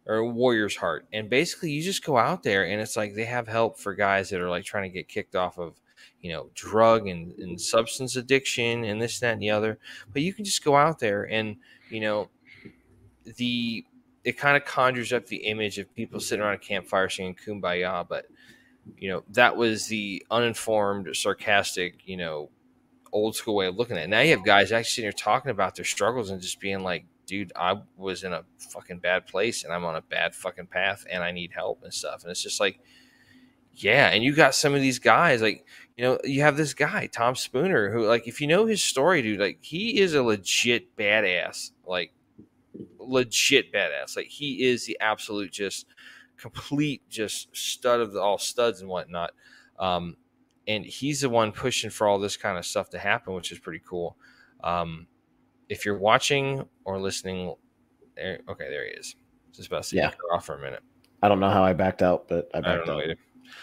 or 0.07 0.23
Warrior's 0.25 0.75
Heart. 0.75 1.07
And 1.13 1.29
basically, 1.29 1.71
you 1.71 1.81
just 1.81 2.05
go 2.05 2.17
out 2.17 2.43
there, 2.43 2.65
and 2.65 2.81
it's 2.81 2.95
like 2.95 3.15
they 3.15 3.25
have 3.25 3.47
help 3.47 3.79
for 3.79 3.93
guys 3.93 4.29
that 4.29 4.41
are 4.41 4.49
like 4.49 4.65
trying 4.65 4.89
to 4.89 4.93
get 4.93 5.07
kicked 5.07 5.35
off 5.35 5.57
of, 5.57 5.75
you 6.21 6.31
know, 6.31 6.49
drug 6.53 7.07
and, 7.07 7.33
and 7.39 7.59
substance 7.59 8.15
addiction 8.15 8.83
and 8.83 9.01
this, 9.01 9.19
that, 9.19 9.33
and 9.33 9.41
the 9.41 9.49
other. 9.49 9.79
But 10.13 10.21
you 10.21 10.33
can 10.33 10.45
just 10.45 10.63
go 10.63 10.75
out 10.75 10.99
there, 10.99 11.23
and 11.23 11.57
you 11.89 11.99
know, 11.99 12.29
the 13.37 13.85
it 14.23 14.37
kind 14.37 14.57
of 14.57 14.65
conjures 14.65 15.13
up 15.13 15.27
the 15.27 15.37
image 15.37 15.77
of 15.77 15.93
people 15.93 16.19
sitting 16.19 16.43
around 16.43 16.55
a 16.55 16.59
campfire 16.59 17.09
singing 17.09 17.35
"Kumbaya," 17.35 18.07
but 18.07 18.25
you 18.97 19.09
know 19.09 19.23
that 19.29 19.55
was 19.55 19.87
the 19.87 20.25
uninformed, 20.29 21.15
sarcastic, 21.15 22.01
you 22.05 22.17
know, 22.17 22.49
old 23.11 23.35
school 23.35 23.55
way 23.55 23.67
of 23.67 23.75
looking 23.75 23.97
at 23.97 24.03
it. 24.03 24.09
Now 24.09 24.19
you 24.21 24.31
have 24.31 24.45
guys 24.45 24.71
actually 24.71 24.89
sitting 24.89 25.05
here 25.05 25.11
talking 25.11 25.51
about 25.51 25.75
their 25.75 25.85
struggles 25.85 26.29
and 26.29 26.41
just 26.41 26.59
being 26.59 26.81
like, 26.81 27.05
dude, 27.25 27.51
I 27.55 27.81
was 27.97 28.23
in 28.23 28.33
a 28.33 28.43
fucking 28.57 28.99
bad 28.99 29.25
place 29.27 29.63
and 29.63 29.73
I'm 29.73 29.85
on 29.85 29.95
a 29.95 30.01
bad 30.01 30.35
fucking 30.35 30.67
path 30.67 31.05
and 31.09 31.23
I 31.23 31.31
need 31.31 31.51
help 31.53 31.83
and 31.83 31.93
stuff. 31.93 32.23
And 32.23 32.31
it's 32.31 32.43
just 32.43 32.59
like, 32.59 32.79
yeah. 33.73 34.09
And 34.09 34.23
you 34.23 34.35
got 34.35 34.55
some 34.55 34.73
of 34.73 34.81
these 34.81 34.99
guys, 34.99 35.41
like, 35.41 35.65
you 35.97 36.03
know, 36.03 36.19
you 36.23 36.41
have 36.41 36.57
this 36.57 36.73
guy, 36.73 37.07
Tom 37.07 37.35
Spooner, 37.35 37.91
who, 37.91 38.05
like, 38.05 38.27
if 38.27 38.41
you 38.41 38.47
know 38.47 38.65
his 38.65 38.83
story, 38.83 39.21
dude, 39.21 39.39
like, 39.39 39.59
he 39.61 39.99
is 39.99 40.13
a 40.13 40.23
legit 40.23 40.95
badass. 40.97 41.71
Like, 41.85 42.13
legit 42.99 43.71
badass. 43.73 44.15
Like, 44.15 44.27
he 44.27 44.65
is 44.65 44.85
the 44.85 44.97
absolute 44.99 45.51
just 45.51 45.87
complete, 46.37 47.01
just 47.09 47.55
stud 47.55 47.99
of 47.99 48.13
the 48.13 48.19
all 48.21 48.37
studs 48.37 48.81
and 48.81 48.89
whatnot. 48.89 49.31
Um, 49.79 50.17
and 50.67 50.85
he's 50.85 51.21
the 51.21 51.29
one 51.29 51.51
pushing 51.51 51.89
for 51.89 52.07
all 52.07 52.19
this 52.19 52.37
kind 52.37 52.57
of 52.57 52.65
stuff 52.65 52.89
to 52.91 52.99
happen, 52.99 53.33
which 53.33 53.51
is 53.51 53.59
pretty 53.59 53.81
cool. 53.87 54.17
Um, 54.63 55.07
if 55.69 55.85
you're 55.85 55.97
watching 55.97 56.67
or 56.83 56.99
listening, 56.99 57.55
there, 58.15 58.39
okay, 58.49 58.69
there 58.69 58.85
he 58.85 58.91
is. 58.91 59.15
Just 59.53 59.67
about 59.67 59.83
to 59.85 59.95
Yeah. 59.95 60.11
off 60.33 60.45
for 60.45 60.55
a 60.55 60.61
minute. 60.61 60.81
I 61.21 61.27
don't 61.29 61.39
know 61.39 61.49
how 61.49 61.63
I 61.63 61.73
backed 61.73 62.01
out, 62.01 62.27
but 62.27 62.49
I 62.53 62.57
I 62.59 62.61
backed 62.61 62.87
know 62.87 62.93
out. 62.97 63.03
either. 63.03 63.15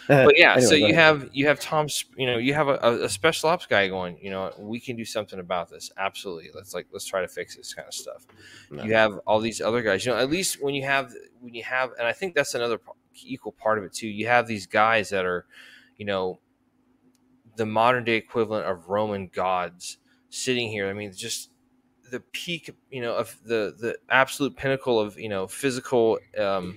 But 0.08 0.36
yeah, 0.38 0.52
Anyway, 0.52 0.66
so 0.66 0.74
you 0.74 0.94
have 0.94 1.28
you 1.32 1.46
have 1.46 1.60
Tom, 1.60 1.88
Sp- 1.88 2.14
you 2.16 2.26
know, 2.26 2.38
you 2.38 2.54
have 2.54 2.68
a, 2.68 2.78
a- 2.82 3.04
a 3.04 3.08
special 3.08 3.48
ops 3.48 3.66
guy 3.66 3.88
going. 3.88 4.18
You 4.20 4.30
know, 4.30 4.52
we 4.58 4.80
can 4.80 4.96
do 4.96 5.04
something 5.04 5.38
about 5.38 5.70
this. 5.70 5.90
Absolutely, 5.96 6.50
let's 6.54 6.74
like 6.74 6.86
let's 6.92 7.04
try 7.06 7.20
to 7.20 7.28
fix 7.28 7.56
this 7.56 7.72
kind 7.74 7.86
of 7.86 7.94
stuff. 7.94 8.26
No. 8.70 8.82
You 8.84 8.94
have 8.94 9.18
all 9.26 9.40
these 9.40 9.60
other 9.60 9.82
guys. 9.82 10.04
You 10.04 10.12
know, 10.12 10.18
at 10.18 10.30
least 10.30 10.62
when 10.62 10.74
you 10.74 10.82
have 10.84 11.12
when 11.40 11.54
you 11.54 11.62
have, 11.64 11.90
and 11.98 12.06
I 12.06 12.12
think 12.12 12.34
that's 12.34 12.54
another 12.54 12.80
equal 13.24 13.52
part 13.52 13.78
of 13.78 13.84
it 13.84 13.92
too. 13.92 14.08
You 14.08 14.26
have 14.26 14.46
these 14.46 14.66
guys 14.66 15.10
that 15.10 15.24
are, 15.24 15.46
you 15.96 16.04
know, 16.06 16.40
the 17.56 17.66
modern 17.66 18.04
day 18.04 18.16
equivalent 18.16 18.66
of 18.66 18.88
Roman 18.88 19.28
gods 19.28 19.98
sitting 20.30 20.68
here. 20.68 20.88
I 20.88 20.92
mean, 20.92 21.12
just 21.12 21.50
the 22.10 22.20
peak, 22.32 22.70
you 22.90 23.00
know, 23.02 23.14
of 23.14 23.36
the 23.44 23.74
the 23.78 23.96
absolute 24.10 24.56
pinnacle 24.56 24.98
of 25.00 25.18
you 25.18 25.28
know 25.28 25.46
physical, 25.46 26.18
um, 26.38 26.76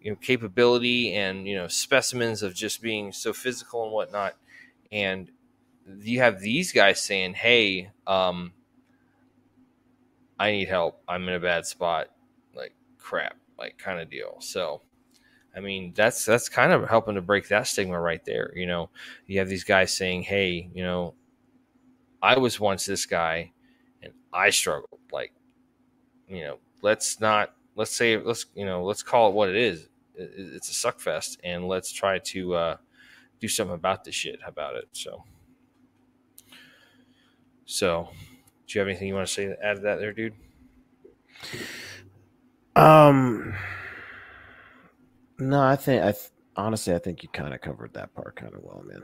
you 0.00 0.10
know, 0.10 0.16
capability 0.16 1.14
and 1.14 1.46
you 1.46 1.56
know 1.56 1.68
specimens 1.68 2.42
of 2.42 2.54
just 2.54 2.82
being 2.82 3.12
so 3.12 3.32
physical 3.32 3.84
and 3.84 3.92
whatnot. 3.92 4.36
And 4.92 5.30
you 6.00 6.20
have 6.20 6.40
these 6.40 6.72
guys 6.72 7.02
saying, 7.02 7.34
"Hey, 7.34 7.90
um, 8.06 8.52
I 10.38 10.52
need 10.52 10.68
help. 10.68 11.02
I'm 11.08 11.28
in 11.28 11.34
a 11.34 11.40
bad 11.40 11.66
spot. 11.66 12.08
Like 12.54 12.72
crap, 12.98 13.36
like 13.58 13.78
kind 13.78 14.00
of 14.00 14.10
deal." 14.10 14.36
So. 14.40 14.82
I 15.56 15.60
mean, 15.60 15.92
that's 15.96 16.24
that's 16.24 16.48
kind 16.48 16.72
of 16.72 16.88
helping 16.88 17.16
to 17.16 17.22
break 17.22 17.48
that 17.48 17.66
stigma 17.66 18.00
right 18.00 18.24
there. 18.24 18.52
You 18.56 18.66
know, 18.66 18.90
you 19.26 19.40
have 19.40 19.48
these 19.48 19.64
guys 19.64 19.92
saying, 19.92 20.22
"Hey, 20.22 20.70
you 20.74 20.82
know, 20.84 21.14
I 22.22 22.38
was 22.38 22.60
once 22.60 22.86
this 22.86 23.06
guy, 23.06 23.52
and 24.02 24.12
I 24.32 24.50
struggled. 24.50 25.00
Like, 25.12 25.32
you 26.28 26.42
know, 26.42 26.58
let's 26.82 27.20
not 27.20 27.54
let's 27.76 27.92
say 27.92 28.18
let's 28.18 28.46
you 28.54 28.66
know 28.66 28.84
let's 28.84 29.02
call 29.02 29.30
it 29.30 29.34
what 29.34 29.50
it 29.50 29.56
is. 29.56 29.89
It- 30.20 30.54
It's 30.56 30.68
a 30.70 30.74
suck 30.74 31.00
fest, 31.00 31.40
and 31.44 31.66
let's 31.68 31.92
try 31.92 32.18
to 32.18 32.54
uh, 32.54 32.76
do 33.40 33.48
something 33.48 33.74
about 33.74 34.04
this 34.04 34.14
shit 34.14 34.38
about 34.46 34.76
it. 34.76 34.88
So, 34.92 35.24
so, 37.64 38.08
do 38.66 38.74
you 38.74 38.80
have 38.80 38.88
anything 38.88 39.08
you 39.08 39.14
want 39.14 39.26
to 39.28 39.32
say 39.32 39.54
add 39.62 39.76
to 39.76 39.82
that 39.82 39.98
there, 39.98 40.12
dude? 40.12 40.34
Um, 42.76 43.54
no, 45.38 45.60
I 45.62 45.76
think 45.76 46.02
I 46.02 46.12
th- 46.12 46.30
honestly 46.56 46.94
I 46.94 46.98
think 46.98 47.22
you 47.22 47.28
kind 47.30 47.54
of 47.54 47.60
covered 47.60 47.94
that 47.94 48.14
part 48.14 48.36
kind 48.36 48.54
of 48.54 48.62
well, 48.62 48.82
man. 48.86 49.02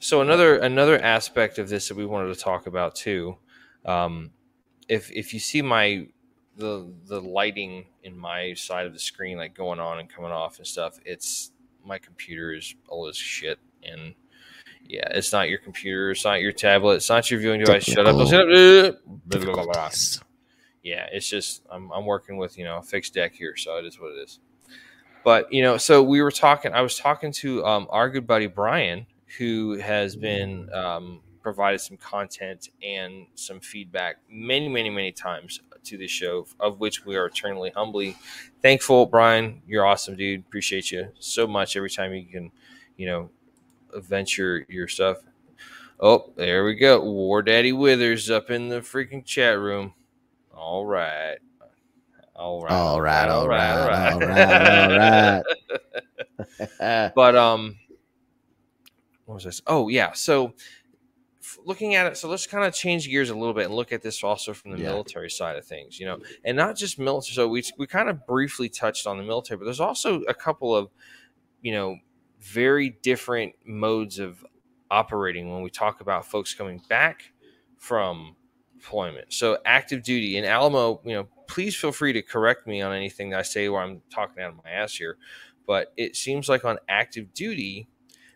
So 0.00 0.20
another 0.20 0.58
another 0.58 0.98
aspect 1.00 1.58
of 1.58 1.68
this 1.68 1.88
that 1.88 1.96
we 1.96 2.04
wanted 2.04 2.34
to 2.34 2.40
talk 2.40 2.66
about 2.66 2.94
too, 2.94 3.38
um, 3.86 4.32
if 4.88 5.10
if 5.10 5.32
you 5.32 5.40
see 5.40 5.62
my 5.62 6.08
the 6.56 6.92
the 7.06 7.20
lighting 7.20 7.86
in 8.02 8.16
my 8.16 8.54
side 8.54 8.86
of 8.86 8.92
the 8.92 8.98
screen 8.98 9.36
like 9.36 9.54
going 9.54 9.80
on 9.80 9.98
and 10.00 10.08
coming 10.08 10.30
off 10.30 10.58
and 10.58 10.66
stuff, 10.66 10.98
it's 11.04 11.52
my 11.84 11.98
computer 11.98 12.52
is 12.54 12.74
all 12.88 13.06
this 13.06 13.16
shit 13.16 13.58
and 13.82 14.14
yeah, 14.86 15.08
it's 15.10 15.32
not 15.32 15.48
your 15.48 15.58
computer, 15.58 16.10
it's 16.10 16.24
not 16.24 16.40
your 16.40 16.52
tablet, 16.52 16.96
it's 16.96 17.08
not 17.08 17.30
your 17.30 17.40
viewing 17.40 17.60
device. 17.60 17.84
Shut 17.84 18.06
up! 18.06 18.28
Shut 18.28 18.50
up! 18.50 18.98
Yeah, 20.82 21.06
it's 21.10 21.28
just 21.28 21.62
I'm 21.70 21.90
I'm 21.92 22.04
working 22.04 22.36
with 22.36 22.58
you 22.58 22.64
know 22.64 22.78
a 22.78 22.82
fixed 22.82 23.14
deck 23.14 23.34
here, 23.34 23.56
so 23.56 23.76
it 23.78 23.86
is 23.86 23.98
what 23.98 24.12
it 24.12 24.22
is. 24.22 24.40
But 25.24 25.50
you 25.52 25.62
know, 25.62 25.78
so 25.78 26.02
we 26.02 26.20
were 26.20 26.30
talking. 26.30 26.72
I 26.74 26.82
was 26.82 26.98
talking 26.98 27.32
to 27.32 27.64
um, 27.64 27.86
our 27.90 28.10
good 28.10 28.26
buddy 28.26 28.46
Brian, 28.46 29.06
who 29.38 29.78
has 29.78 30.16
been 30.16 30.70
um, 30.74 31.20
provided 31.42 31.80
some 31.80 31.96
content 31.96 32.68
and 32.82 33.26
some 33.34 33.60
feedback 33.60 34.16
many, 34.28 34.68
many, 34.68 34.90
many 34.90 35.12
times 35.12 35.60
to 35.84 35.98
this 35.98 36.10
show, 36.10 36.46
of 36.60 36.80
which 36.80 37.04
we 37.04 37.16
are 37.16 37.26
eternally 37.26 37.70
humbly 37.74 38.16
thankful. 38.64 39.04
Brian, 39.06 39.60
you're 39.66 39.84
awesome, 39.84 40.16
dude. 40.16 40.40
Appreciate 40.40 40.90
you 40.90 41.08
so 41.18 41.46
much. 41.46 41.76
Every 41.76 41.90
time 41.90 42.14
you 42.14 42.24
can, 42.24 42.50
you 42.96 43.06
know, 43.06 43.30
venture 43.94 44.64
your 44.68 44.88
stuff. 44.88 45.18
Oh, 46.00 46.32
there 46.36 46.64
we 46.64 46.74
go. 46.74 47.02
War 47.02 47.42
Daddy 47.42 47.72
Withers 47.72 48.30
up 48.30 48.50
in 48.50 48.70
the 48.70 48.80
freaking 48.80 49.24
chat 49.24 49.58
room. 49.58 49.92
All 50.54 50.86
right. 50.86 51.36
All 52.34 52.62
right. 52.62 52.72
All 52.72 53.00
right, 53.00 53.28
all 53.28 53.48
right, 53.48 53.70
all 53.70 53.88
right, 53.88 54.12
all 54.12 54.20
right. 54.20 55.42
right. 56.80 57.12
but 57.14 57.36
um 57.36 57.76
what 59.26 59.36
was 59.36 59.44
this 59.44 59.62
oh 59.66 59.88
yeah 59.88 60.12
so 60.12 60.52
looking 61.64 61.94
at 61.94 62.06
it 62.06 62.16
so 62.16 62.28
let's 62.28 62.46
kind 62.46 62.64
of 62.64 62.74
change 62.74 63.08
gears 63.08 63.30
a 63.30 63.34
little 63.34 63.54
bit 63.54 63.66
and 63.66 63.74
look 63.74 63.92
at 63.92 64.02
this 64.02 64.22
also 64.24 64.52
from 64.54 64.72
the 64.72 64.78
Yeah. 64.78 64.84
military 64.90 65.30
side 65.30 65.56
of 65.56 65.64
things 65.64 66.00
you 66.00 66.06
know 66.06 66.18
and 66.44 66.56
not 66.56 66.76
just 66.76 66.98
military 66.98 67.34
so 67.34 67.48
we, 67.48 67.62
we 67.78 67.86
kind 67.86 68.08
of 68.08 68.26
briefly 68.26 68.68
touched 68.68 69.06
on 69.06 69.18
the 69.18 69.24
military 69.24 69.58
but 69.58 69.64
there's 69.64 69.80
also 69.80 70.22
a 70.22 70.34
couple 70.34 70.74
of 70.74 70.88
you 71.62 71.72
know, 71.72 71.98
very 72.40 72.90
different 73.02 73.54
modes 73.64 74.18
of 74.18 74.44
operating 74.90 75.50
when 75.52 75.62
we 75.62 75.70
talk 75.70 76.00
about 76.00 76.26
folks 76.26 76.54
coming 76.54 76.80
back 76.88 77.32
from 77.78 78.36
deployment. 78.78 79.32
So 79.32 79.58
active 79.64 80.02
duty 80.02 80.36
in 80.36 80.44
Alamo, 80.44 81.00
you 81.04 81.14
know, 81.14 81.28
please 81.48 81.74
feel 81.74 81.92
free 81.92 82.12
to 82.12 82.22
correct 82.22 82.66
me 82.66 82.82
on 82.82 82.92
anything 82.92 83.30
that 83.30 83.38
I 83.40 83.42
say 83.42 83.68
where 83.68 83.82
I'm 83.82 84.02
talking 84.10 84.42
out 84.42 84.50
of 84.50 84.62
my 84.62 84.70
ass 84.70 84.94
here. 84.94 85.16
But 85.66 85.92
it 85.96 86.16
seems 86.16 86.48
like 86.48 86.64
on 86.66 86.78
active 86.88 87.32
duty, 87.32 87.88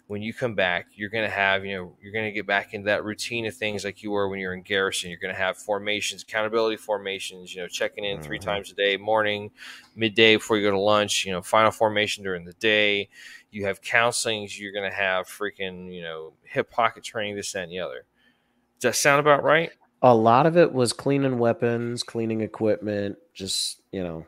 when 0.09 0.23
you 0.23 0.33
come 0.35 0.55
back, 0.55 0.89
you're 0.95 1.11
going 1.11 1.25
to 1.25 1.31
have, 1.35 1.65
you 1.65 1.77
know, 1.77 1.93
you're 2.03 2.13
going 2.13 2.25
to 2.25 2.33
get 2.33 2.47
back 2.47 2.73
into 2.75 2.87
that 2.87 3.05
routine 3.05 3.47
of 3.47 3.55
things 3.55 3.85
like 3.85 4.03
you 4.03 4.11
were 4.11 4.29
when 4.29 4.41
you're 4.41 4.55
in 4.55 4.63
garrison. 4.63 5.11
You're 5.11 5.19
going 5.21 5.35
to 5.35 5.41
have 5.41 5.59
formations, 5.59 6.23
accountability 6.23 6.79
formations, 6.79 7.55
you 7.55 7.61
know, 7.61 7.69
checking 7.69 8.05
in 8.05 8.19
3 8.19 8.39
Mhm. 8.39 8.45
times 8.45 8.71
a 8.73 8.75
day, 8.75 8.97
morning, 8.97 9.51
midday 9.95 10.37
before 10.37 10.57
you 10.57 10.63
go 10.65 10.71
to 10.71 10.79
lunch, 10.79 11.25
you 11.27 11.33
know, 11.33 11.43
final 11.43 11.71
formation 11.71 12.25
during 12.25 12.45
the 12.45 12.55
day. 12.55 13.09
You 13.51 13.67
have 13.67 13.83
counselings. 13.83 14.59
You're 14.59 14.73
going 14.73 14.91
to 14.91 14.97
have 14.97 15.27
freaking, 15.29 15.95
you 15.95 16.03
know, 16.03 16.33
hip 16.43 16.71
pocket 16.71 17.05
training, 17.05 17.37
this, 17.37 17.53
that, 17.53 17.65
and 17.65 17.73
the 17.73 17.81
other. 17.81 18.05
Does 18.81 18.91
that 18.91 18.97
sound 18.97 19.21
about 19.21 19.43
right? 19.45 19.73
A 20.01 20.15
lot 20.15 20.47
of 20.47 20.57
it 20.57 20.73
was 20.73 20.93
cleaning 20.93 21.39
weapons, 21.39 22.03
cleaning 22.03 22.41
equipment, 22.41 23.19
just 23.35 23.83
you 23.93 24.03
know, 24.03 24.27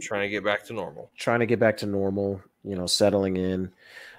Trying 0.00 0.22
to 0.22 0.28
get 0.28 0.44
back 0.44 0.64
to 0.66 0.74
normal. 0.74 1.10
trying 1.16 1.40
to 1.40 1.46
get 1.46 1.58
back 1.60 1.78
to 1.78 1.86
normal, 1.86 2.42
you 2.62 2.76
know, 2.76 2.86
settling 2.86 3.36
in. 3.36 3.72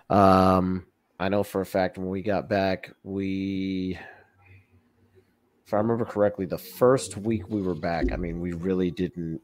Um, 0.09 0.85
I 1.19 1.29
know 1.29 1.43
for 1.43 1.61
a 1.61 1.65
fact 1.65 1.97
when 1.97 2.09
we 2.09 2.21
got 2.21 2.49
back, 2.49 2.91
we, 3.03 3.97
if 5.65 5.73
I 5.73 5.77
remember 5.77 6.05
correctly, 6.05 6.45
the 6.45 6.57
first 6.57 7.17
week 7.17 7.49
we 7.49 7.61
were 7.61 7.75
back, 7.75 8.11
I 8.11 8.17
mean, 8.17 8.39
we 8.39 8.53
really 8.53 8.91
didn't 8.91 9.41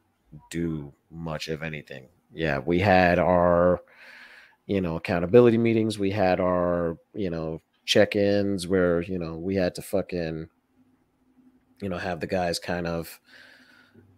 do 0.52 0.94
much 1.12 1.48
of 1.48 1.64
anything. 1.64 2.08
Yeah, 2.34 2.60
we 2.60 2.80
had 2.80 3.20
our, 3.20 3.82
you 4.68 4.82
know, 4.82 4.98
accountability 4.98 5.58
meetings. 5.58 5.98
We 5.98 6.12
had 6.12 6.40
our, 6.40 6.98
you 7.14 7.30
know, 7.30 7.62
check 7.86 8.16
ins 8.16 8.68
where, 8.68 9.02
you 9.02 9.18
know, 9.18 9.38
we 9.38 9.56
had 9.56 9.74
to 9.76 9.82
fucking, 9.82 10.48
you 11.82 11.90
know, 11.90 11.98
have 11.98 12.20
the 12.20 12.28
guys 12.28 12.60
kind 12.60 12.86
of, 12.86 13.20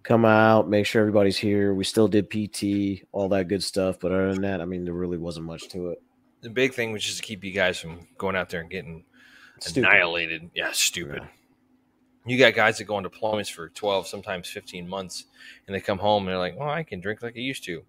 come 0.03 0.25
out, 0.25 0.69
make 0.69 0.85
sure 0.85 1.01
everybody's 1.01 1.37
here. 1.37 1.73
We 1.73 1.83
still 1.83 2.07
did 2.07 2.29
PT, 2.29 3.05
all 3.11 3.29
that 3.29 3.47
good 3.47 3.63
stuff. 3.63 3.99
But 3.99 4.11
other 4.11 4.33
than 4.33 4.41
that, 4.41 4.61
I 4.61 4.65
mean, 4.65 4.83
there 4.83 4.93
really 4.93 5.17
wasn't 5.17 5.45
much 5.45 5.69
to 5.69 5.89
it. 5.89 6.01
The 6.41 6.49
big 6.49 6.73
thing 6.73 6.91
was 6.91 7.03
just 7.03 7.17
to 7.17 7.23
keep 7.23 7.43
you 7.43 7.51
guys 7.51 7.79
from 7.79 8.07
going 8.17 8.35
out 8.35 8.49
there 8.49 8.61
and 8.61 8.69
getting 8.69 9.03
Stupid. 9.59 9.87
annihilated. 9.87 10.49
Yeah, 10.55 10.71
stupid. 10.71 11.21
Yeah. 11.21 11.27
You 12.25 12.37
got 12.37 12.53
guys 12.53 12.77
that 12.77 12.85
go 12.85 12.95
on 12.95 13.03
deployments 13.03 13.51
for 13.51 13.69
12, 13.69 14.07
sometimes 14.07 14.47
15 14.49 14.87
months, 14.87 15.25
and 15.67 15.75
they 15.75 15.81
come 15.81 15.97
home 15.97 16.23
and 16.23 16.29
they're 16.31 16.37
like, 16.37 16.57
well, 16.57 16.69
I 16.69 16.83
can 16.83 16.99
drink 16.99 17.21
like 17.23 17.35
I 17.35 17.39
used 17.39 17.63
to. 17.65 17.83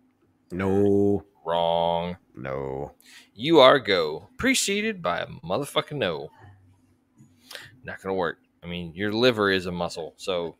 No, 0.50 1.24
Wrong. 1.44 2.16
no. 2.36 2.92
You 3.34 3.60
are 3.60 3.78
go, 3.78 4.28
preceded 4.38 5.02
by 5.02 5.20
a 5.20 5.26
motherfucking 5.44 5.96
no. 5.96 6.30
Not 7.84 8.00
going 8.02 8.10
to 8.10 8.18
work. 8.18 8.38
I 8.62 8.66
mean, 8.66 8.94
your 8.94 9.12
liver 9.12 9.50
is 9.50 9.66
a 9.66 9.72
muscle, 9.72 10.14
so 10.16 10.56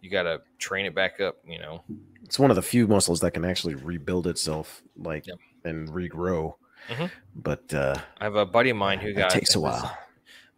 you 0.00 0.10
got 0.10 0.24
to 0.24 0.42
train 0.58 0.84
it 0.84 0.94
back 0.94 1.20
up, 1.20 1.36
you 1.46 1.58
know. 1.58 1.82
It's 2.24 2.38
one 2.38 2.50
of 2.50 2.56
the 2.56 2.62
few 2.62 2.86
muscles 2.86 3.20
that 3.20 3.32
can 3.32 3.44
actually 3.44 3.74
rebuild 3.76 4.26
itself, 4.26 4.82
like 4.96 5.26
Yep. 5.26 5.38
and 5.64 5.88
regrow. 5.88 6.54
Mhm. 6.88 7.10
But 7.34 7.72
uh, 7.74 7.96
I 8.20 8.24
have 8.24 8.36
a 8.36 8.46
buddy 8.46 8.70
of 8.70 8.76
mine 8.76 8.98
who 9.00 9.08
it 9.08 9.14
got 9.14 9.30
takes 9.30 9.54
a 9.54 9.60
was- 9.60 9.82
while. 9.82 9.98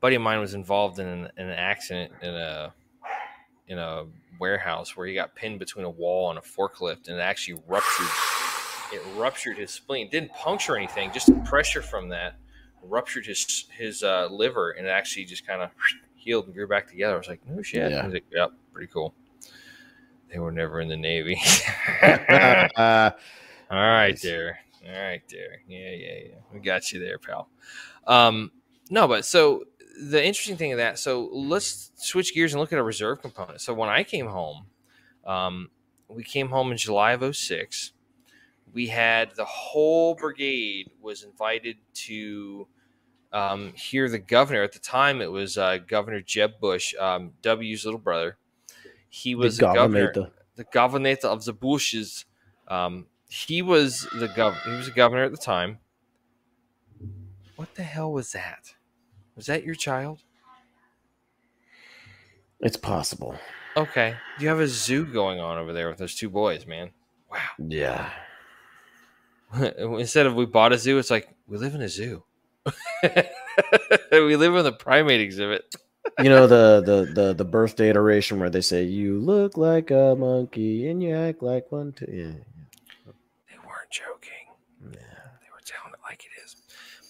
buddy 0.00 0.16
of 0.16 0.22
mine 0.22 0.40
was 0.40 0.54
involved 0.54 0.98
in 0.98 1.06
an, 1.06 1.30
in 1.36 1.46
an 1.48 1.58
accident 1.58 2.12
in 2.22 2.34
a 2.34 2.72
in 3.68 3.78
a 3.78 4.04
warehouse 4.38 4.96
where 4.96 5.06
he 5.06 5.14
got 5.14 5.34
pinned 5.34 5.58
between 5.58 5.84
a 5.84 5.90
wall 5.90 6.30
and 6.30 6.38
a 6.38 6.42
forklift 6.42 7.08
and 7.08 7.16
it 7.16 7.20
actually 7.20 7.60
ruptured 7.66 8.06
it 8.92 9.00
ruptured 9.16 9.56
his 9.56 9.70
spleen 9.70 10.08
didn't 10.10 10.30
puncture 10.34 10.76
anything 10.76 11.10
just 11.12 11.26
the 11.26 11.40
pressure 11.48 11.80
from 11.82 12.08
that 12.10 12.34
ruptured 12.82 13.24
his 13.26 13.64
his 13.76 14.02
uh, 14.04 14.28
liver 14.30 14.72
and 14.72 14.86
it 14.86 14.90
actually 14.90 15.24
just 15.24 15.44
kind 15.46 15.62
of 15.62 15.70
healed 16.14 16.44
and 16.44 16.54
grew 16.54 16.68
back 16.68 16.86
together 16.86 17.14
i 17.14 17.18
was 17.18 17.26
like 17.28 17.40
no 17.48 17.60
shit 17.62 17.90
Yeah. 17.90 18.04
He's 18.04 18.12
like, 18.14 18.24
yep 18.30 18.50
pretty 18.72 18.92
cool 18.92 19.14
they 20.32 20.38
were 20.38 20.52
never 20.52 20.80
in 20.80 20.88
the 20.88 20.96
navy 20.96 21.40
uh, 22.02 22.66
all 23.70 23.78
right, 23.78 24.10
Nice. 24.10 24.22
there. 24.22 24.58
All 24.88 25.00
right, 25.00 25.22
there. 25.28 25.62
Yeah, 25.66 25.90
yeah, 25.90 26.28
yeah. 26.28 26.34
We 26.52 26.60
got 26.60 26.92
you 26.92 27.00
there, 27.00 27.18
pal. 27.18 27.48
Um, 28.06 28.52
no, 28.90 29.08
but 29.08 29.24
so 29.24 29.64
the 30.00 30.24
interesting 30.24 30.56
thing 30.56 30.72
of 30.72 30.78
that. 30.78 30.98
So 30.98 31.28
let's 31.32 31.90
switch 31.96 32.34
gears 32.34 32.52
and 32.52 32.60
look 32.60 32.72
at 32.72 32.78
a 32.78 32.82
reserve 32.82 33.22
component. 33.22 33.60
So 33.60 33.74
when 33.74 33.88
I 33.88 34.04
came 34.04 34.26
home, 34.26 34.66
um, 35.24 35.70
we 36.08 36.22
came 36.22 36.48
home 36.48 36.70
in 36.70 36.78
July 36.78 37.12
of 37.12 37.36
06. 37.36 37.92
We 38.72 38.88
had 38.88 39.34
the 39.34 39.44
whole 39.44 40.14
brigade 40.14 40.90
was 41.00 41.22
invited 41.22 41.78
to 41.94 42.68
um, 43.32 43.72
hear 43.74 44.08
the 44.08 44.18
governor. 44.18 44.62
At 44.62 44.72
the 44.72 44.78
time, 44.78 45.20
it 45.20 45.30
was 45.30 45.56
uh, 45.58 45.78
Governor 45.78 46.20
Jeb 46.20 46.60
Bush, 46.60 46.94
um, 46.98 47.32
W's 47.42 47.84
little 47.84 48.00
brother. 48.00 48.36
He 49.08 49.34
was 49.34 49.56
the 49.56 49.72
governor 49.72 50.12
the, 50.12 50.30
the 50.56 50.64
governor 50.64 51.16
of 51.24 51.44
the 51.44 51.52
Bushes. 51.52 52.26
Um, 52.68 53.06
he 53.28 53.62
was 53.62 54.06
the 54.18 54.28
gov. 54.28 54.60
He 54.62 54.70
was 54.70 54.88
a 54.88 54.92
governor 54.92 55.24
at 55.24 55.30
the 55.30 55.36
time. 55.36 55.78
What 57.56 57.74
the 57.74 57.82
hell 57.82 58.12
was 58.12 58.32
that? 58.32 58.74
Was 59.34 59.46
that 59.46 59.64
your 59.64 59.74
child? 59.74 60.22
it's 62.60 62.76
possible. 62.76 63.36
Okay, 63.76 64.16
you 64.38 64.48
have 64.48 64.60
a 64.60 64.66
zoo 64.68 65.04
going 65.04 65.40
on 65.40 65.58
over 65.58 65.72
there 65.74 65.88
with 65.88 65.98
those 65.98 66.14
two 66.14 66.30
boys, 66.30 66.66
man. 66.66 66.90
Wow. 67.30 67.38
Yeah. 67.58 68.10
Instead 69.78 70.26
of 70.26 70.34
we 70.34 70.46
bought 70.46 70.72
a 70.72 70.78
zoo, 70.78 70.98
it's 70.98 71.10
like 71.10 71.28
we 71.46 71.58
live 71.58 71.74
in 71.74 71.82
a 71.82 71.88
zoo. 71.88 72.22
we 74.10 74.36
live 74.36 74.54
in 74.56 74.64
the 74.64 74.72
primate 74.72 75.20
exhibit. 75.20 75.74
You 76.18 76.30
know 76.30 76.46
the, 76.46 76.82
the 76.84 77.12
the 77.22 77.34
the 77.34 77.44
birthday 77.44 77.90
iteration 77.90 78.38
where 78.40 78.50
they 78.50 78.60
say 78.60 78.84
you 78.84 79.18
look 79.18 79.56
like 79.56 79.90
a 79.90 80.14
monkey 80.18 80.88
and 80.88 81.02
you 81.02 81.14
act 81.14 81.42
like 81.42 81.70
one 81.70 81.92
too. 81.92 82.06
Yeah. 82.08 83.12
They 83.48 83.58
weren't 83.58 83.90
joking. 83.90 84.30
yeah. 84.82 84.98
They 85.40 85.50
were 85.52 85.62
telling 85.64 85.92
it 85.92 86.00
like 86.08 86.24
it 86.24 86.44
is. 86.44 86.56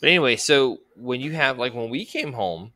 But 0.00 0.08
anyway, 0.08 0.36
so 0.36 0.78
when 0.94 1.20
you 1.20 1.32
have 1.32 1.58
like 1.58 1.74
when 1.74 1.90
we 1.90 2.04
came 2.04 2.32
home, 2.32 2.72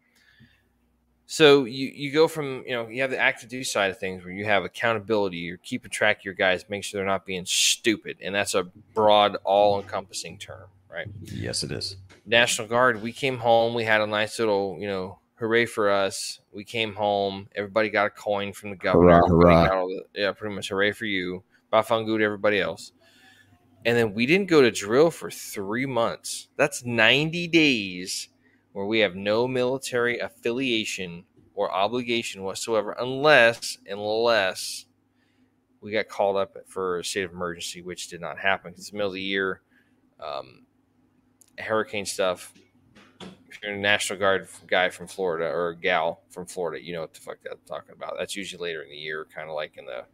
so 1.27 1.65
you 1.65 1.89
you 1.95 2.13
go 2.13 2.27
from 2.27 2.65
you 2.67 2.73
know 2.73 2.89
you 2.89 3.03
have 3.03 3.11
the 3.11 3.19
active 3.19 3.49
duty 3.49 3.65
side 3.65 3.91
of 3.91 3.99
things 3.99 4.25
where 4.25 4.33
you 4.33 4.45
have 4.47 4.65
accountability, 4.65 5.37
you're 5.39 5.59
keeping 5.59 5.91
track 5.91 6.19
of 6.19 6.25
your 6.25 6.35
guys, 6.35 6.65
make 6.69 6.83
sure 6.83 6.99
they're 6.99 7.07
not 7.07 7.27
being 7.27 7.45
stupid, 7.47 8.17
and 8.21 8.35
that's 8.35 8.55
a 8.55 8.65
broad, 8.95 9.37
all 9.45 9.81
encompassing 9.81 10.39
term, 10.39 10.69
right? 10.91 11.07
Yes, 11.23 11.63
it 11.63 11.73
is. 11.73 11.97
National 12.27 12.67
Guard, 12.67 13.03
we 13.03 13.13
came 13.13 13.39
home, 13.39 13.75
we 13.75 13.85
had 13.85 14.01
a 14.01 14.07
nice 14.07 14.39
little 14.39 14.77
you 14.81 14.89
know 14.89 15.19
hooray 15.37 15.67
for 15.67 15.91
us. 15.91 16.41
We 16.53 16.65
came 16.65 16.95
home, 16.95 17.49
everybody 17.55 17.91
got 17.91 18.07
a 18.07 18.11
coin 18.11 18.53
from 18.53 18.71
the 18.71 18.77
governor. 18.77 19.21
Hurrah, 19.27 19.67
hurrah. 19.69 19.87
the, 19.87 20.05
yeah, 20.15 20.33
pretty 20.33 20.55
much 20.55 20.69
hooray 20.69 20.93
for 20.93 21.07
you. 21.07 21.43
Bafangu 21.73 22.19
to 22.19 22.25
everybody 22.25 22.61
else. 22.61 22.93
And 23.87 23.97
then 23.97 24.13
we 24.13 24.27
didn't 24.27 24.49
go 24.49 24.61
to 24.61 24.71
drill 24.71 25.11
for 25.11 25.31
three 25.31 25.87
months. 25.87 26.49
That's 26.57 26.85
90 26.85 27.49
days 27.49 28.29
where 28.73 28.85
we 28.85 28.99
have 29.01 29.15
no 29.15 29.49
military 29.49 30.19
affiliation 30.19 31.25
or 31.55 31.73
obligation 31.73 32.43
whatsoever, 32.43 32.95
unless, 32.99 33.79
unless 33.87 34.87
we 35.81 35.93
got 35.93 36.09
called 36.09 36.37
up 36.37 36.57
for 36.67 36.99
a 36.99 37.05
state 37.05 37.25
of 37.25 37.33
emergency, 37.33 37.81
which 37.83 38.09
did 38.09 38.21
not 38.21 38.39
happen. 38.39 38.73
It's 38.77 38.91
the 38.91 38.97
middle 38.97 39.11
of 39.11 39.15
the 39.15 39.23
year, 39.23 39.63
um, 40.23 40.67
hurricane 41.59 42.07
stuff. 42.07 42.53
If 43.21 43.59
you're 43.63 43.73
a 43.73 43.79
National 43.79 44.19
Guard 44.19 44.49
guy 44.67 44.91
from 44.91 45.07
Florida 45.07 45.47
or 45.47 45.71
a 45.71 45.77
gal 45.77 46.23
from 46.29 46.47
Florida, 46.47 46.85
you 46.85 46.93
know 46.93 47.01
what 47.01 47.15
the 47.15 47.21
fuck 47.21 47.39
I'm 47.51 47.59
talking 47.67 47.95
about. 47.97 48.15
That's 48.19 48.37
usually 48.37 48.69
later 48.69 48.83
in 48.83 48.91
the 48.91 48.97
year, 48.97 49.27
kind 49.35 49.49
of 49.49 49.55
like 49.55 49.77
in 49.77 49.87
the 49.87 50.05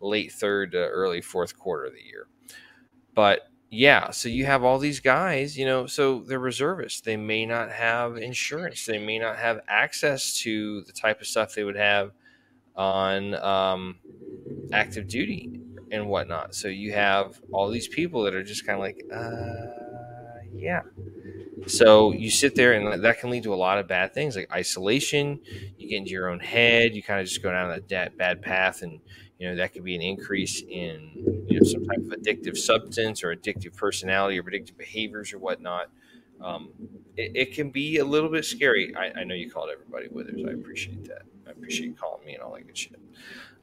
late 0.00 0.32
third 0.32 0.72
to 0.72 0.78
early 0.78 1.20
fourth 1.20 1.58
quarter 1.58 1.86
of 1.86 1.92
the 1.92 2.02
year. 2.02 2.28
But 3.14 3.40
yeah, 3.70 4.10
so 4.10 4.28
you 4.28 4.46
have 4.46 4.64
all 4.64 4.78
these 4.78 5.00
guys, 5.00 5.56
you 5.56 5.64
know, 5.64 5.86
so 5.86 6.20
they're 6.20 6.38
reservists. 6.38 7.00
They 7.00 7.16
may 7.16 7.46
not 7.46 7.70
have 7.70 8.16
insurance. 8.16 8.84
They 8.86 8.98
may 8.98 9.18
not 9.18 9.36
have 9.38 9.60
access 9.68 10.38
to 10.40 10.82
the 10.82 10.92
type 10.92 11.20
of 11.20 11.26
stuff 11.26 11.54
they 11.54 11.64
would 11.64 11.76
have 11.76 12.12
on 12.76 13.34
um, 13.36 14.00
active 14.72 15.08
duty 15.08 15.50
and 15.90 16.08
whatnot. 16.08 16.54
So 16.54 16.68
you 16.68 16.92
have 16.92 17.40
all 17.52 17.70
these 17.70 17.88
people 17.88 18.22
that 18.24 18.34
are 18.34 18.44
just 18.44 18.66
kind 18.66 18.76
of 18.76 18.82
like, 18.82 19.04
uh, 19.12 20.42
yeah. 20.54 20.82
So 21.66 22.12
you 22.12 22.30
sit 22.30 22.54
there, 22.54 22.72
and 22.72 23.02
that 23.04 23.20
can 23.20 23.30
lead 23.30 23.42
to 23.44 23.54
a 23.54 23.56
lot 23.56 23.78
of 23.78 23.86
bad 23.86 24.14
things 24.14 24.36
like 24.36 24.50
isolation. 24.52 25.40
You 25.78 25.88
get 25.88 25.98
into 25.98 26.10
your 26.10 26.28
own 26.30 26.40
head. 26.40 26.94
You 26.94 27.02
kind 27.02 27.20
of 27.20 27.26
just 27.26 27.42
go 27.42 27.50
down 27.50 27.80
that 27.88 28.16
bad 28.16 28.42
path, 28.42 28.82
and 28.82 29.00
you 29.40 29.48
know 29.48 29.56
that 29.56 29.72
could 29.72 29.82
be 29.82 29.96
an 29.96 30.02
increase 30.02 30.62
in 30.62 31.10
you 31.48 31.58
know 31.58 31.64
some 31.64 31.84
type 31.86 31.98
of 31.98 32.08
addictive 32.10 32.56
substance 32.58 33.24
or 33.24 33.34
addictive 33.34 33.74
personality 33.76 34.38
or 34.38 34.42
addictive 34.44 34.76
behaviors 34.76 35.32
or 35.32 35.38
whatnot. 35.38 35.88
Um, 36.42 36.70
it, 37.16 37.32
it 37.34 37.54
can 37.54 37.70
be 37.70 37.98
a 37.98 38.04
little 38.04 38.28
bit 38.30 38.44
scary. 38.44 38.94
I, 38.94 39.20
I 39.20 39.24
know 39.24 39.34
you 39.34 39.50
called 39.50 39.70
everybody 39.72 40.08
withers. 40.08 40.42
I 40.46 40.52
appreciate 40.52 41.06
that. 41.06 41.22
I 41.46 41.50
appreciate 41.52 41.86
you 41.86 41.94
calling 41.94 42.24
me 42.24 42.34
and 42.34 42.42
all 42.42 42.52
that 42.54 42.66
good 42.66 42.76
shit. 42.78 43.00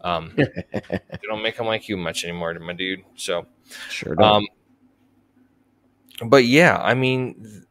Um, 0.02 0.34
they 0.36 1.00
don't 1.28 1.42
make 1.44 1.58
them 1.58 1.68
like 1.68 1.88
you 1.88 1.96
much 1.98 2.24
anymore, 2.24 2.54
my 2.56 2.74
dude. 2.74 3.04
So, 3.16 3.46
Sure. 3.90 4.16
Don't. 4.16 4.48
um, 6.22 6.30
but 6.30 6.46
yeah, 6.46 6.78
I 6.78 6.94
mean, 6.96 7.66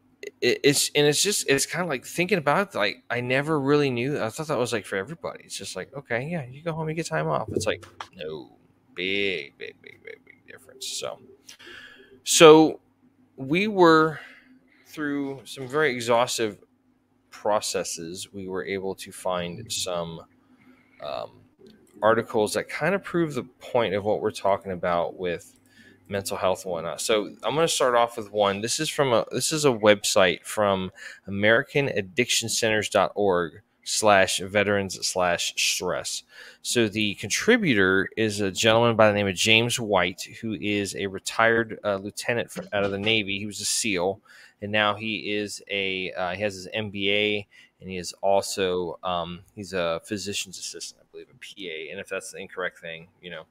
it, 0.47 0.61
it's 0.63 0.91
and 0.95 1.07
it's 1.07 1.23
just 1.23 1.49
it's 1.49 1.67
kind 1.67 1.83
of 1.83 1.89
like 1.89 2.05
thinking 2.05 2.39
about 2.39 2.75
it. 2.75 2.79
Like 2.79 3.03
I 3.11 3.21
never 3.21 3.59
really 3.61 3.91
knew. 3.91 4.23
I 4.23 4.31
thought 4.31 4.47
that 4.49 4.59
was 4.59 4.73
like 4.73 4.87
for 4.87 4.97
everybody. 4.97 5.45
It's 5.45 5.57
just 5.57 5.75
like 5.75 5.93
okay, 5.95 6.29
yeah, 6.31 6.45
you 6.47 6.63
go 6.63 6.73
home, 6.73 6.89
you 6.89 6.95
get 6.95 7.07
time 7.07 7.27
off. 7.27 7.49
It's 7.53 7.67
like 7.67 7.85
no, 8.15 8.57
big, 8.95 9.59
big, 9.59 9.75
big, 9.83 10.03
big, 10.05 10.25
big 10.25 10.47
difference. 10.47 10.87
So, 10.87 11.19
so 12.23 12.81
we 13.37 13.67
were 13.67 14.21
through 14.87 15.43
some 15.45 15.67
very 15.69 15.93
exhaustive 15.93 16.59
processes. 17.31 18.33
We 18.33 18.47
were 18.49 18.65
able 18.65 18.95
to 18.97 19.13
find 19.13 19.71
some. 19.73 20.21
Um, 21.05 21.41
articles 22.03 22.53
that 22.53 22.69
kind 22.69 22.95
of 22.95 23.03
prove 23.03 23.35
the 23.35 23.43
point 23.43 23.95
of 23.95 24.05
what 24.05 24.21
we're 24.21 24.31
talking 24.31 24.73
about 24.73 25.19
with 25.19 25.55
mental 26.09 26.37
health 26.37 26.65
and 26.65 26.73
whatnot. 26.73 27.01
So 27.01 27.27
I'm 27.43 27.55
going 27.55 27.67
to 27.67 27.73
start 27.73 27.95
off 27.95 28.17
with 28.17 28.33
one. 28.33 28.61
This 28.61 28.81
is 28.81 28.89
from 28.89 29.13
a 29.13 29.25
this 29.33 29.53
is 29.53 29.65
a 29.65 29.71
website 29.71 30.45
from 30.45 30.91
AmericanAddictionCenters.org 31.29 33.63
slash 33.87 34.41
veterans 34.41 34.99
slash 35.07 35.55
stress. 35.57 36.25
So 36.63 36.89
the 36.89 37.15
contributor 37.15 38.09
is 38.17 38.41
a 38.41 38.51
gentleman 38.51 38.97
by 38.97 39.09
the 39.09 39.15
name 39.15 39.29
of 39.29 39.37
James 39.37 39.79
White, 39.79 40.23
who 40.41 40.55
is 40.55 40.97
a 40.97 41.07
retired 41.07 41.79
uh, 41.85 41.97
lieutenant 41.97 42.51
for, 42.51 42.65
out 42.73 42.83
of 42.83 42.91
the 42.91 42.99
Navy. 42.99 43.39
He 43.39 43.47
was 43.47 43.61
a 43.61 43.65
SEAL, 43.65 44.21
and 44.61 44.73
now 44.73 44.95
he 44.95 45.33
is 45.33 45.63
a 45.71 46.13
uh, 46.13 46.35
he 46.35 46.43
has 46.43 46.55
his 46.55 46.69
MBA, 46.75 47.47
and 47.81 47.89
he 47.89 47.97
is 47.97 48.13
also 48.23 48.99
um, 49.05 49.41
he's 49.55 49.73
a 49.73 50.01
physician's 50.05 50.59
assistant, 50.59 51.03
I 51.03 51.07
believe, 51.13 51.29
a 51.31 51.35
PA. 51.35 51.93
And 51.93 52.01
if 52.01 52.09
that's 52.09 52.33
the 52.33 52.39
incorrect 52.39 52.81
thing, 52.81 53.07
you 53.23 53.31
know, 53.31 53.45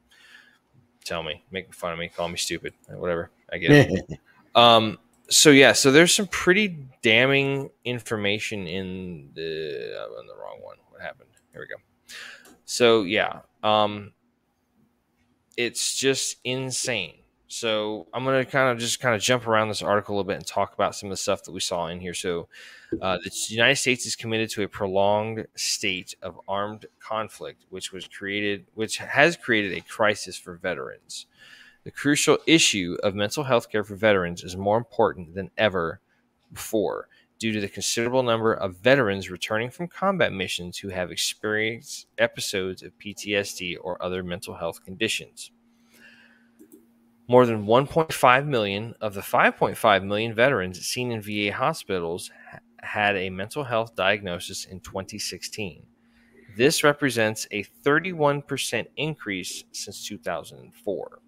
tell 1.06 1.24
me, 1.24 1.44
make 1.52 1.74
fun 1.74 1.94
of 1.94 2.00
me, 2.00 2.10
call 2.10 2.28
me 2.28 2.38
stupid, 2.38 2.74
whatever. 2.90 3.32
I 3.52 3.58
get 3.58 3.72
it. 3.72 4.20
um, 4.56 4.98
so 5.30 5.52
yeah, 5.52 5.72
so 5.72 5.92
there's 5.92 6.14
some 6.14 6.28
pretty 6.28 6.78
damning 7.02 7.70
information 7.86 8.68
in 8.68 9.30
the 9.34 9.98
uh, 9.98 10.20
in 10.20 10.28
the 10.28 10.36
wrong 10.36 10.60
one. 10.62 10.78
What 10.90 11.02
happened? 11.02 11.30
Here 11.52 11.62
we 11.62 11.68
go. 11.68 11.82
So 12.66 13.04
yeah, 13.04 13.42
um, 13.64 14.12
it's 15.58 15.96
just 15.96 16.38
insane. 16.44 17.16
So 17.48 18.08
I'm 18.14 18.26
gonna 18.26 18.46
kind 18.46 18.72
of 18.72 18.80
just 18.80 19.00
kind 19.00 19.16
of 19.16 19.22
jump 19.22 19.48
around 19.48 19.70
this 19.70 19.82
article 19.82 20.16
a 20.16 20.18
little 20.18 20.28
bit 20.28 20.38
and 20.38 20.46
talk 20.46 20.74
about 20.74 20.96
some 20.96 21.08
of 21.08 21.12
the 21.12 21.18
stuff 21.18 21.44
that 21.44 21.52
we 21.52 21.60
saw 21.60 21.88
in 21.88 22.00
here. 22.00 22.14
So 22.14 22.48
uh, 23.02 23.18
the 23.24 23.32
United 23.50 23.76
States 23.76 24.06
is 24.06 24.16
committed 24.16 24.50
to 24.52 24.64
a 24.64 24.68
prolonged 24.68 25.48
state 25.56 26.16
of 26.22 26.40
armed 26.48 26.86
conflict, 27.00 27.66
which 27.70 27.92
was 27.92 28.08
created, 28.08 28.66
which 28.74 28.98
has 28.98 29.36
created 29.38 29.78
a 29.78 29.82
crisis 29.82 30.38
for 30.38 30.56
veterans. 30.56 31.28
The 31.84 31.92
crucial 31.92 32.40
issue 32.48 32.98
of 33.04 33.14
mental 33.14 33.44
health 33.44 33.70
care 33.70 33.84
for 33.84 33.96
veterans 33.96 34.44
is 34.44 34.58
more 34.58 34.78
important 34.78 35.36
than 35.36 35.52
ever 35.58 36.00
before 36.52 37.08
due 37.38 37.52
to 37.52 37.62
the 37.62 37.68
considerable 37.68 38.24
number 38.24 38.54
of 38.54 38.78
veterans 38.78 39.30
returning 39.30 39.70
from 39.70 39.88
combat 39.88 40.32
missions 40.32 40.78
who 40.78 40.90
have 40.90 41.12
experienced 41.12 42.08
episodes 42.18 42.82
of 42.82 42.98
PTSD 42.98 43.78
or 43.82 44.02
other 44.02 44.24
mental 44.24 44.56
health 44.56 44.84
conditions. 44.84 45.52
More 47.28 47.46
than 47.46 47.66
1.5 47.66 48.46
million 48.46 48.94
of 49.02 49.16
the 49.16 49.22
5.5 49.22 50.04
million 50.06 50.34
veterans 50.34 50.86
seen 50.86 51.12
in 51.12 51.22
VA 51.22 51.52
hospitals 51.52 52.32
had 52.86 53.16
a 53.18 53.30
mental 53.30 53.64
health 53.64 53.96
diagnosis 53.96 54.66
in 54.66 54.80
2016. 54.80 55.86
This 56.56 56.84
represents 56.84 57.48
a 57.52 57.66
31% 57.84 58.86
increase 58.96 59.64
since 59.72 60.08
2004. 60.08 61.20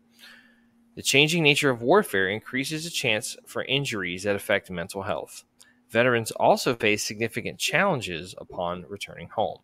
The 0.95 1.01
changing 1.03 1.43
nature 1.43 1.69
of 1.69 1.81
warfare 1.81 2.29
increases 2.29 2.83
the 2.83 2.89
chance 2.89 3.35
for 3.45 3.63
injuries 3.65 4.23
that 4.23 4.35
affect 4.35 4.71
mental 4.71 5.03
health. 5.03 5.43
Veterans 5.89 6.31
also 6.31 6.75
face 6.75 7.03
significant 7.03 7.59
challenges 7.59 8.33
upon 8.37 8.85
returning 8.89 9.29
home. 9.29 9.59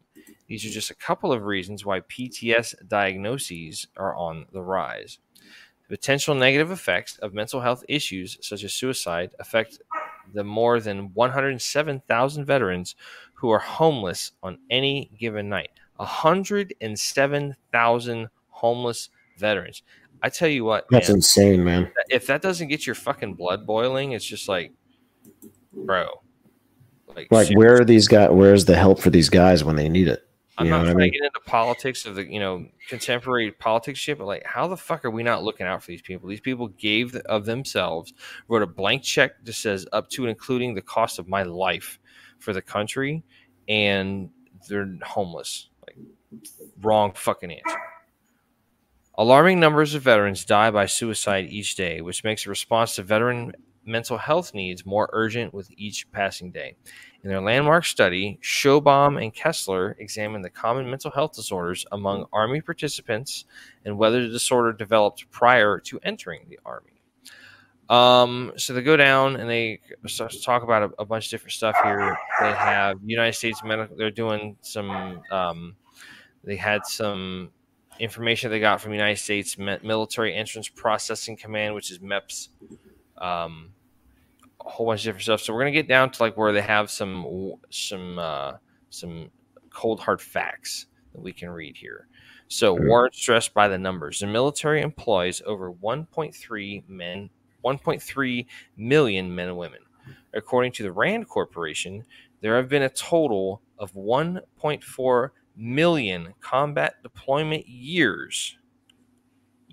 These 0.47 0.65
are 0.65 0.69
just 0.69 0.91
a 0.91 0.95
couple 0.95 1.31
of 1.31 1.43
reasons 1.43 1.85
why 1.85 2.01
PTS 2.01 2.87
diagnoses 2.87 3.87
are 3.97 4.15
on 4.15 4.45
the 4.53 4.61
rise. 4.61 5.19
The 5.89 5.97
potential 5.97 6.35
negative 6.35 6.71
effects 6.71 7.17
of 7.17 7.33
mental 7.33 7.61
health 7.61 7.83
issues, 7.89 8.37
such 8.41 8.63
as 8.63 8.73
suicide, 8.73 9.31
affect 9.39 9.79
the 10.33 10.43
more 10.43 10.79
than 10.79 11.13
107,000 11.13 12.45
veterans 12.45 12.95
who 13.33 13.49
are 13.49 13.59
homeless 13.59 14.31
on 14.41 14.57
any 14.69 15.11
given 15.19 15.49
night. 15.49 15.71
107,000 15.97 18.27
homeless 18.49 19.09
veterans. 19.37 19.83
I 20.21 20.29
tell 20.29 20.47
you 20.47 20.63
what, 20.63 20.85
That's 20.89 21.09
man, 21.09 21.17
insane, 21.17 21.63
man. 21.63 21.91
if 22.09 22.27
that 22.27 22.41
doesn't 22.41 22.69
get 22.69 22.87
your 22.87 22.95
fucking 22.95 23.33
blood 23.33 23.67
boiling, 23.67 24.13
it's 24.13 24.23
just 24.23 24.47
like, 24.47 24.71
bro. 25.73 26.07
Like, 27.15 27.29
where 27.29 27.81
are 27.81 27.85
these 27.85 28.07
guys? 28.07 28.29
Where's 28.31 28.65
the 28.65 28.75
help 28.75 28.99
for 28.99 29.09
these 29.09 29.29
guys 29.29 29.63
when 29.63 29.75
they 29.75 29.89
need 29.89 30.07
it? 30.07 30.27
I'm 30.57 30.69
not 30.69 30.83
trying 30.83 30.95
I 30.95 30.99
mean? 30.99 31.11
to 31.11 31.19
get 31.19 31.25
into 31.25 31.39
politics 31.45 32.05
of 32.05 32.15
the 32.15 32.31
you 32.31 32.39
know 32.39 32.65
contemporary 32.87 33.51
politics 33.51 33.99
shit, 33.99 34.17
but 34.17 34.25
like, 34.25 34.45
how 34.45 34.67
the 34.67 34.77
fuck 34.77 35.03
are 35.05 35.09
we 35.09 35.23
not 35.23 35.43
looking 35.43 35.65
out 35.65 35.81
for 35.81 35.87
these 35.87 36.01
people? 36.01 36.29
These 36.29 36.41
people 36.41 36.67
gave 36.67 37.15
of 37.15 37.45
themselves, 37.45 38.13
wrote 38.47 38.61
a 38.61 38.67
blank 38.67 39.03
check 39.03 39.43
that 39.43 39.53
says 39.53 39.87
up 39.91 40.09
to 40.11 40.23
and 40.23 40.29
including 40.29 40.75
the 40.75 40.81
cost 40.81 41.17
of 41.17 41.27
my 41.27 41.43
life 41.43 41.99
for 42.39 42.53
the 42.53 42.61
country, 42.61 43.23
and 43.67 44.29
they're 44.69 44.95
homeless. 45.03 45.69
Like, 45.87 45.97
wrong 46.81 47.13
fucking 47.13 47.51
answer. 47.51 47.79
Alarming 49.15 49.59
numbers 49.59 49.93
of 49.93 50.01
veterans 50.01 50.43
die 50.43 50.71
by 50.71 50.87
suicide 50.87 51.47
each 51.49 51.75
day, 51.75 52.01
which 52.01 52.23
makes 52.23 52.45
a 52.45 52.49
response 52.49 52.95
to 52.95 53.03
veteran 53.03 53.53
mental 53.85 54.17
health 54.17 54.53
needs 54.53 54.85
more 54.85 55.09
urgent 55.13 55.53
with 55.53 55.69
each 55.77 56.09
passing 56.11 56.51
day. 56.51 56.75
In 57.23 57.29
their 57.29 57.41
landmark 57.41 57.85
study, 57.85 58.37
Schoenbaum 58.41 59.21
and 59.21 59.33
Kessler 59.33 59.95
examined 59.97 60.43
the 60.43 60.49
common 60.49 60.89
mental 60.89 61.09
health 61.09 61.33
disorders 61.33 61.85
among 61.93 62.25
Army 62.33 62.59
participants 62.59 63.45
and 63.85 63.97
whether 63.97 64.21
the 64.23 64.33
disorder 64.33 64.73
developed 64.73 65.31
prior 65.31 65.79
to 65.79 65.99
entering 66.03 66.47
the 66.49 66.59
Army. 66.65 67.01
Um, 67.89 68.51
so 68.57 68.73
they 68.73 68.81
go 68.81 68.97
down 68.97 69.37
and 69.37 69.49
they 69.49 69.79
talk 70.41 70.63
about 70.63 70.83
a, 70.83 71.01
a, 71.01 71.05
bunch 71.05 71.27
of 71.27 71.31
different 71.31 71.53
stuff 71.53 71.77
here. 71.83 72.17
They 72.41 72.51
have 72.51 72.97
United 73.05 73.33
States 73.33 73.61
medical. 73.63 73.95
They're 73.95 74.11
doing 74.11 74.57
some. 74.61 75.21
Um, 75.31 75.75
they 76.43 76.55
had 76.55 76.85
some 76.85 77.51
information 77.99 78.51
they 78.51 78.59
got 78.59 78.81
from 78.81 78.93
United 78.93 79.19
States 79.19 79.57
Military 79.57 80.33
Entrance 80.33 80.69
Processing 80.69 81.37
Command, 81.37 81.75
which 81.75 81.91
is 81.91 81.99
MEPS. 81.99 82.49
Um, 83.17 83.73
a 84.65 84.69
whole 84.69 84.85
bunch 84.85 85.01
of 85.01 85.05
different 85.05 85.23
stuff. 85.23 85.41
So 85.41 85.53
we're 85.53 85.61
gonna 85.61 85.71
get 85.71 85.87
down 85.87 86.11
to 86.11 86.23
like 86.23 86.37
where 86.37 86.53
they 86.53 86.61
have 86.61 86.89
some 86.89 87.55
some 87.69 88.19
uh, 88.19 88.53
some 88.89 89.29
cold 89.69 89.99
hard 89.99 90.21
facts 90.21 90.87
that 91.13 91.21
we 91.21 91.33
can 91.33 91.49
read 91.49 91.77
here. 91.77 92.07
So 92.47 92.75
mm-hmm. 92.75 92.87
warrant 92.87 93.15
stressed 93.15 93.53
by 93.53 93.67
the 93.67 93.77
numbers. 93.77 94.19
The 94.19 94.27
military 94.27 94.81
employs 94.81 95.41
over 95.45 95.71
1.3 95.71 96.83
men, 96.87 97.29
1.3 97.63 98.45
million 98.77 99.33
men 99.33 99.47
and 99.49 99.57
women. 99.57 99.79
According 100.33 100.73
to 100.73 100.83
the 100.83 100.91
Rand 100.91 101.27
Corporation, 101.29 102.03
there 102.41 102.57
have 102.57 102.69
been 102.69 102.83
a 102.83 102.89
total 102.89 103.61
of 103.77 103.93
1.4 103.93 105.29
million 105.55 106.33
combat 106.41 106.95
deployment 107.03 107.67
years 107.67 108.57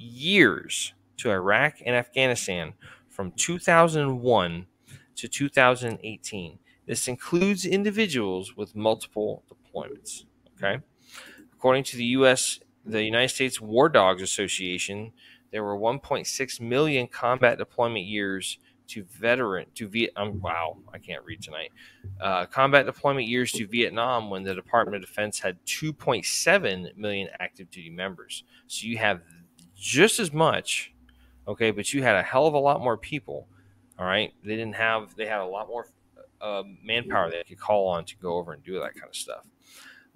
years 0.01 0.95
to 1.19 1.31
Iraq 1.31 1.75
and 1.85 1.95
Afghanistan 1.95 2.73
from 3.09 3.33
2001 3.33 4.67
to 5.21 5.29
2018. 5.29 6.59
This 6.87 7.09
includes 7.09 7.65
individuals 7.65 8.57
with 8.57 8.75
multiple 8.75 9.45
deployments. 9.49 10.25
Okay. 10.57 10.83
According 11.55 11.85
to 11.85 11.97
the 11.97 12.05
U.S., 12.07 12.61
the 12.85 13.03
United 13.03 13.29
States 13.29 13.61
War 13.61 13.89
Dogs 13.89 14.23
Association, 14.23 15.13
there 15.51 15.63
were 15.63 15.77
1.6 15.77 16.61
million 16.61 17.07
combat 17.07 17.59
deployment 17.59 18.07
years 18.07 18.59
to 18.89 19.05
veteran 19.05 19.67
to 19.75 19.87
Vietnam. 19.87 20.41
Wow, 20.41 20.79
I 20.93 20.99
can't 20.99 21.25
read 21.25 21.43
tonight. 21.43 21.71
Uh, 22.21 22.47
combat 22.47 22.87
deployment 22.87 23.29
years 23.29 23.53
to 23.53 23.67
Vietnam 23.67 24.31
when 24.31 24.43
the 24.43 24.55
Department 24.55 24.97
of 24.97 25.09
Defense 25.09 25.39
had 25.39 25.65
2.7 25.67 26.97
million 26.97 27.29
active 27.39 27.71
duty 27.71 27.91
members. 27.91 28.43
So 28.67 28.87
you 28.87 28.99
have 28.99 29.21
just 29.77 30.19
as 30.19 30.33
much, 30.33 30.93
okay, 31.47 31.71
but 31.71 31.93
you 31.93 32.03
had 32.03 32.17
a 32.17 32.23
hell 32.23 32.47
of 32.47 32.55
a 32.55 32.59
lot 32.59 32.81
more 32.81 32.97
people 32.97 33.47
all 34.01 34.07
right, 34.07 34.33
they 34.43 34.57
didn't 34.57 34.77
have 34.77 35.15
they 35.15 35.27
had 35.27 35.41
a 35.41 35.47
lot 35.47 35.69
more 35.69 35.87
uh, 36.41 36.63
manpower 36.83 37.31
they 37.31 37.45
could 37.47 37.61
call 37.61 37.87
on 37.89 38.07
to 38.07 38.17
go 38.17 38.37
over 38.37 38.55
and 38.55 38.65
do 38.65 38.81
that 38.81 38.95
kind 38.95 39.09
of 39.09 39.15
stuff. 39.15 39.45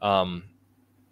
Um, 0.00 0.44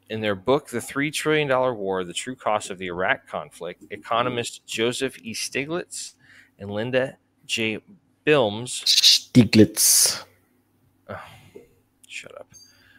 in 0.08 0.22
their 0.22 0.34
book, 0.34 0.68
The 0.68 0.80
Three 0.80 1.10
Trillion 1.10 1.48
Dollar 1.48 1.74
War 1.74 2.02
The 2.02 2.14
True 2.14 2.34
Cost 2.34 2.70
of 2.70 2.78
the 2.78 2.86
Iraq 2.86 3.26
Conflict, 3.26 3.84
economists 3.90 4.60
Joseph 4.60 5.18
E. 5.18 5.34
Stiglitz 5.34 6.14
and 6.58 6.70
Linda 6.70 7.18
J. 7.44 7.78
Bilmes. 8.24 8.82
Stiglitz. 8.86 10.24
Oh, 11.10 11.20
shut 12.08 12.34
up. 12.40 12.48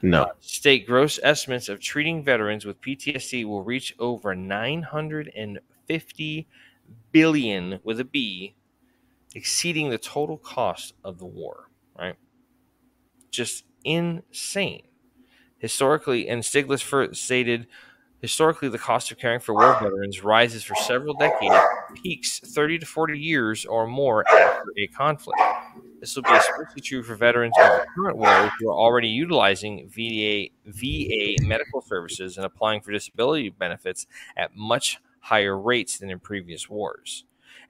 No. 0.04 0.24
Uh, 0.24 0.34
state 0.40 0.86
gross 0.86 1.20
estimates 1.24 1.68
of 1.68 1.80
treating 1.80 2.24
veterans 2.24 2.66
with 2.66 2.80
PTSD 2.82 3.46
will 3.46 3.64
reach 3.64 3.96
over 3.98 4.36
950 4.36 6.48
billion 7.12 7.80
with 7.84 8.00
a 8.00 8.06
B 8.06 8.54
exceeding 9.36 9.90
the 9.90 9.98
total 9.98 10.38
cost 10.38 10.94
of 11.04 11.18
the 11.20 11.26
war, 11.26 11.70
right? 11.98 12.16
Just 13.32 13.66
insane. 13.84 14.84
Historically, 15.58 16.28
and 16.28 16.44
Stiglitz 16.44 17.16
stated, 17.16 17.68
historically, 18.20 18.70
the 18.70 18.78
cost 18.78 19.12
of 19.12 19.18
caring 19.18 19.40
for 19.40 19.54
war 19.54 19.78
veterans 19.82 20.24
rises 20.24 20.64
for 20.64 20.76
several 20.76 21.14
decades, 21.14 21.56
peaks 22.04 22.40
30 22.40 22.80
to 22.80 22.86
40 22.86 23.18
years 23.18 23.66
or 23.66 23.88
more 23.88 24.28
after 24.30 24.72
a 24.78 24.88
conflict. 24.88 25.40
This 26.00 26.16
will 26.16 26.24
be 26.24 26.34
especially 26.34 26.82
true 26.82 27.02
for 27.02 27.16
veterans 27.16 27.54
of 27.58 27.80
the 27.80 27.86
current 27.96 28.18
war 28.18 28.52
who 28.60 28.70
are 28.70 28.78
already 28.78 29.08
utilizing 29.08 29.88
VA, 29.90 30.50
VA 30.66 31.36
medical 31.48 31.82
services 31.82 32.36
and 32.36 32.46
applying 32.46 32.82
for 32.82 32.92
disability 32.92 33.50
benefits 33.50 34.06
at 34.36 34.54
much 34.54 35.00
higher 35.22 35.58
rates 35.58 35.98
than 36.00 36.10
in 36.10 36.20
previous 36.20 36.70
wars. 36.70 37.24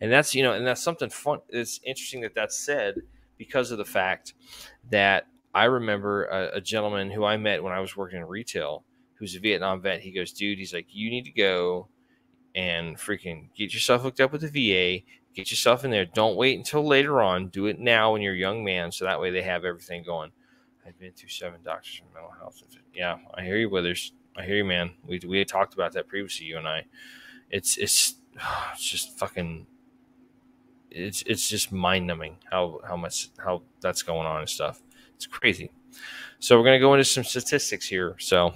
And 0.03 0.11
that's, 0.11 0.35
you 0.35 0.43
know, 0.43 0.53
and 0.53 0.67
that's 0.67 0.83
something 0.83 1.09
fun. 1.09 1.39
It's 1.49 1.79
interesting 1.83 2.21
that 2.21 2.35
that's 2.35 2.57
said 2.57 2.95
because 3.37 3.71
of 3.71 3.77
the 3.77 3.85
fact 3.85 4.33
that 4.91 5.27
I 5.53 5.65
remember 5.65 6.25
a, 6.25 6.57
a 6.57 6.61
gentleman 6.61 7.09
who 7.09 7.23
I 7.23 7.37
met 7.37 7.63
when 7.63 7.73
I 7.73 7.79
was 7.79 7.95
working 7.95 8.19
in 8.19 8.25
retail 8.25 8.83
who's 9.15 9.35
a 9.35 9.39
Vietnam 9.39 9.81
vet. 9.81 10.01
He 10.01 10.11
goes, 10.11 10.33
dude, 10.33 10.59
he's 10.59 10.73
like, 10.73 10.87
you 10.89 11.09
need 11.09 11.23
to 11.25 11.31
go 11.31 11.87
and 12.53 12.97
freaking 12.97 13.47
get 13.55 13.73
yourself 13.73 14.01
hooked 14.01 14.19
up 14.19 14.33
with 14.33 14.41
the 14.41 14.49
VA, 14.49 15.05
Get 15.33 15.49
yourself 15.49 15.83
in 15.83 15.89
there. 15.89 16.05
Don't 16.05 16.35
wait 16.35 16.57
until 16.57 16.85
later 16.85 17.21
on. 17.21 17.47
Do 17.47 17.65
it 17.65 17.79
now 17.79 18.13
when 18.13 18.21
you're 18.21 18.35
a 18.35 18.37
young 18.37 18.63
man, 18.63 18.91
so 18.91 19.05
that 19.05 19.19
way 19.19 19.31
they 19.31 19.41
have 19.41 19.65
everything 19.65 20.03
going. 20.03 20.31
I've 20.85 20.99
been 20.99 21.13
through 21.13 21.29
seven 21.29 21.61
doctors 21.63 21.95
for 21.95 22.13
mental 22.13 22.31
health. 22.37 22.61
Yeah, 22.93 23.17
I 23.33 23.41
hear 23.43 23.57
you, 23.57 23.69
Withers. 23.69 24.13
I 24.37 24.43
hear 24.43 24.57
you, 24.57 24.65
man. 24.65 24.91
We 25.03 25.19
we 25.27 25.39
had 25.39 25.47
talked 25.47 25.73
about 25.73 25.93
that 25.93 26.07
previously, 26.07 26.45
you 26.45 26.57
and 26.57 26.67
I. 26.67 26.85
It's 27.49 27.77
it's 27.77 28.15
it's 28.73 28.83
just 28.83 29.17
fucking. 29.17 29.65
It's 30.93 31.23
it's 31.23 31.49
just 31.49 31.71
mind 31.71 32.07
numbing 32.07 32.37
how 32.51 32.79
how 32.87 32.95
much 32.95 33.29
how 33.37 33.63
that's 33.81 34.03
going 34.03 34.27
on 34.27 34.41
and 34.41 34.49
stuff. 34.49 34.81
It's 35.15 35.25
crazy. 35.25 35.71
So 36.39 36.57
we're 36.57 36.65
gonna 36.65 36.79
go 36.79 36.93
into 36.93 37.05
some 37.05 37.23
statistics 37.23 37.87
here. 37.87 38.15
So 38.19 38.53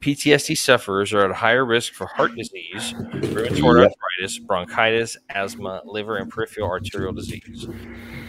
PTSD 0.00 0.56
sufferers 0.56 1.12
are 1.12 1.24
at 1.24 1.36
higher 1.36 1.64
risk 1.64 1.92
for 1.94 2.06
heart 2.06 2.34
disease, 2.36 2.92
rheumatoid 2.92 3.88
arthritis, 3.88 4.38
bronchitis, 4.38 5.16
asthma, 5.30 5.82
liver, 5.84 6.16
and 6.18 6.30
peripheral 6.30 6.68
arterial 6.68 7.12
disease. 7.12 7.66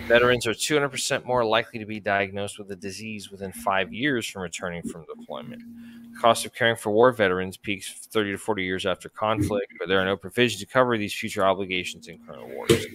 Veterans 0.08 0.48
are 0.48 0.54
200% 0.54 1.26
more 1.26 1.44
likely 1.44 1.80
to 1.80 1.86
be 1.86 2.00
diagnosed 2.00 2.58
with 2.58 2.70
the 2.70 2.76
disease 2.76 3.30
within 3.30 3.52
five 3.52 3.92
years 3.92 4.26
from 4.26 4.42
returning 4.42 4.82
from 4.84 5.06
deployment. 5.06 5.62
The 6.14 6.20
Cost 6.20 6.46
of 6.46 6.54
caring 6.54 6.78
for 6.78 6.92
war 6.92 7.12
veterans 7.12 7.58
peaks 7.58 7.92
30 8.12 8.32
to 8.32 8.38
40 8.38 8.64
years 8.64 8.86
after 8.86 9.10
conflict, 9.10 9.74
but 9.78 9.88
there 9.88 10.00
are 10.00 10.06
no 10.06 10.18
provisions 10.18 10.62
to 10.62 10.66
cover 10.66 10.98
these 10.98 11.14
future 11.14 11.46
obligations 11.46 12.08
in 12.08 12.20
current 12.26 12.48
wars. 12.56 12.86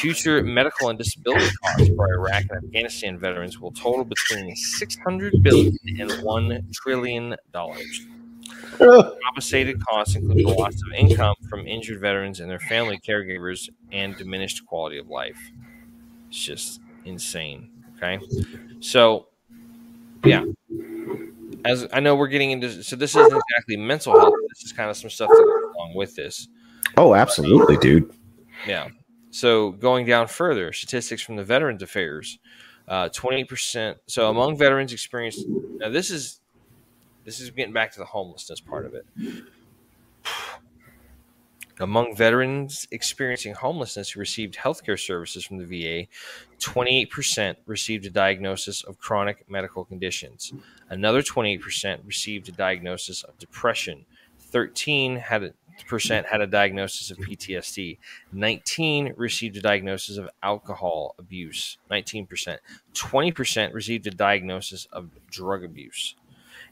Future 0.00 0.42
medical 0.44 0.90
and 0.90 0.98
disability 0.98 1.50
costs 1.62 1.88
for 1.96 2.14
Iraq 2.14 2.44
and 2.50 2.64
Afghanistan 2.64 3.18
veterans 3.18 3.58
will 3.58 3.72
total 3.72 4.04
between 4.04 4.54
600 4.54 5.42
billion 5.42 5.76
and 5.98 6.12
1 6.22 6.68
trillion 6.72 7.34
dollars. 7.52 8.06
Compensated 8.78 9.84
costs 9.84 10.14
include 10.14 10.46
the 10.46 10.52
loss 10.52 10.74
of 10.74 10.92
income 10.96 11.34
from 11.50 11.66
injured 11.66 12.00
veterans 12.00 12.38
and 12.38 12.48
their 12.48 12.60
family 12.60 13.00
caregivers 13.06 13.68
and 13.90 14.16
diminished 14.16 14.64
quality 14.66 14.98
of 14.98 15.08
life. 15.08 15.38
It's 16.28 16.38
just 16.38 16.80
insane. 17.04 17.70
Okay. 17.96 18.20
So, 18.78 19.26
yeah. 20.24 20.44
As 21.64 21.88
I 21.92 21.98
know 21.98 22.14
we're 22.14 22.28
getting 22.28 22.52
into, 22.52 22.84
so 22.84 22.94
this 22.94 23.16
isn't 23.16 23.42
exactly 23.48 23.76
mental 23.76 24.18
health. 24.18 24.34
This 24.50 24.62
is 24.62 24.72
kind 24.72 24.90
of 24.90 24.96
some 24.96 25.10
stuff 25.10 25.28
that 25.28 25.36
goes 25.44 25.74
along 25.74 25.94
with 25.96 26.14
this. 26.14 26.46
Oh, 26.96 27.16
absolutely, 27.16 27.76
dude. 27.78 28.12
Yeah. 28.64 28.88
So 29.30 29.72
going 29.72 30.06
down 30.06 30.28
further, 30.28 30.72
statistics 30.72 31.22
from 31.22 31.36
the 31.36 31.44
Veterans 31.44 31.82
Affairs, 31.82 32.38
uh, 32.86 33.08
twenty 33.10 33.42
uh, 33.42 33.46
percent. 33.46 33.98
So 34.06 34.30
among 34.30 34.56
veterans 34.56 34.92
experienced, 34.92 35.46
now 35.48 35.90
this 35.90 36.10
is 36.10 36.40
this 37.24 37.40
is 37.40 37.50
getting 37.50 37.74
back 37.74 37.92
to 37.92 37.98
the 37.98 38.06
homelessness 38.06 38.60
part 38.60 38.86
of 38.86 38.94
it. 38.94 39.04
Among 41.80 42.16
veterans 42.16 42.88
experiencing 42.90 43.54
homelessness 43.54 44.10
who 44.10 44.20
received 44.20 44.56
healthcare 44.56 44.98
services 44.98 45.44
from 45.44 45.58
the 45.58 45.64
VA, 45.64 46.08
28% 46.58 47.54
received 47.66 48.04
a 48.06 48.10
diagnosis 48.10 48.82
of 48.82 48.98
chronic 48.98 49.48
medical 49.48 49.84
conditions. 49.84 50.52
Another 50.88 51.22
28% 51.22 52.00
received 52.04 52.48
a 52.48 52.52
diagnosis 52.52 53.22
of 53.22 53.38
depression. 53.38 54.06
13 54.40 55.16
had 55.16 55.54
percent 55.86 56.26
had 56.26 56.40
a 56.40 56.46
diagnosis 56.46 57.10
of 57.10 57.18
PTSD. 57.18 57.98
19 58.32 59.14
received 59.16 59.56
a 59.56 59.60
diagnosis 59.60 60.16
of 60.16 60.28
alcohol 60.42 61.14
abuse. 61.18 61.78
19%. 61.90 62.58
20% 62.94 63.74
received 63.74 64.06
a 64.06 64.10
diagnosis 64.10 64.86
of 64.92 65.10
drug 65.30 65.64
abuse. 65.64 66.14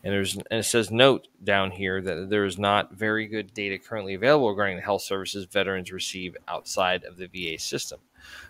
And 0.05 0.12
there's 0.12 0.37
and 0.37 0.61
it 0.61 0.64
says 0.64 0.90
note 0.90 1.29
down 1.42 1.71
here 1.71 2.01
that 2.01 2.31
there 2.31 2.45
is 2.45 2.59
not 2.59 2.92
very 2.92 3.27
good 3.27 3.53
data 3.55 3.79
currently 3.79 4.14
available 4.14 4.51
regarding 4.51 4.77
the 4.77 4.83
health 4.83 5.03
services 5.03 5.47
veterans 5.47 5.90
receive 5.90 6.37
outside 6.49 7.05
of 7.05 7.16
the 7.16 7.27
VA 7.27 7.59
system. 7.59 8.01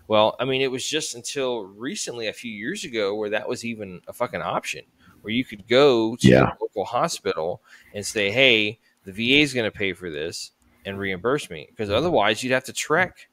Well, 0.08 0.36
I 0.38 0.44
mean, 0.44 0.60
it 0.60 0.70
was 0.70 0.86
just 0.86 1.14
until 1.14 1.64
recently, 1.64 2.28
a 2.28 2.32
few 2.32 2.52
years 2.52 2.84
ago, 2.84 3.14
where 3.14 3.30
that 3.30 3.48
was 3.48 3.64
even 3.64 4.00
a 4.06 4.12
fucking 4.12 4.42
option, 4.42 4.84
where 5.22 5.32
you 5.32 5.44
could 5.44 5.66
go 5.68 6.16
to 6.16 6.28
yeah. 6.28 6.50
a 6.50 6.56
local 6.60 6.84
hospital 6.84 7.62
and 7.94 8.04
say, 8.04 8.30
"Hey, 8.30 8.78
the 9.06 9.12
VA 9.12 9.40
is 9.40 9.54
going 9.54 9.70
to 9.70 9.76
pay 9.76 9.94
for 9.94 10.10
this 10.10 10.52
and 10.84 10.98
reimburse 10.98 11.48
me 11.48 11.66
because 11.70 11.88
mm-hmm. 11.88 11.98
otherwise 11.98 12.42
you'd 12.42 12.52
have 12.52 12.64
to 12.64 12.72
trek 12.72 13.28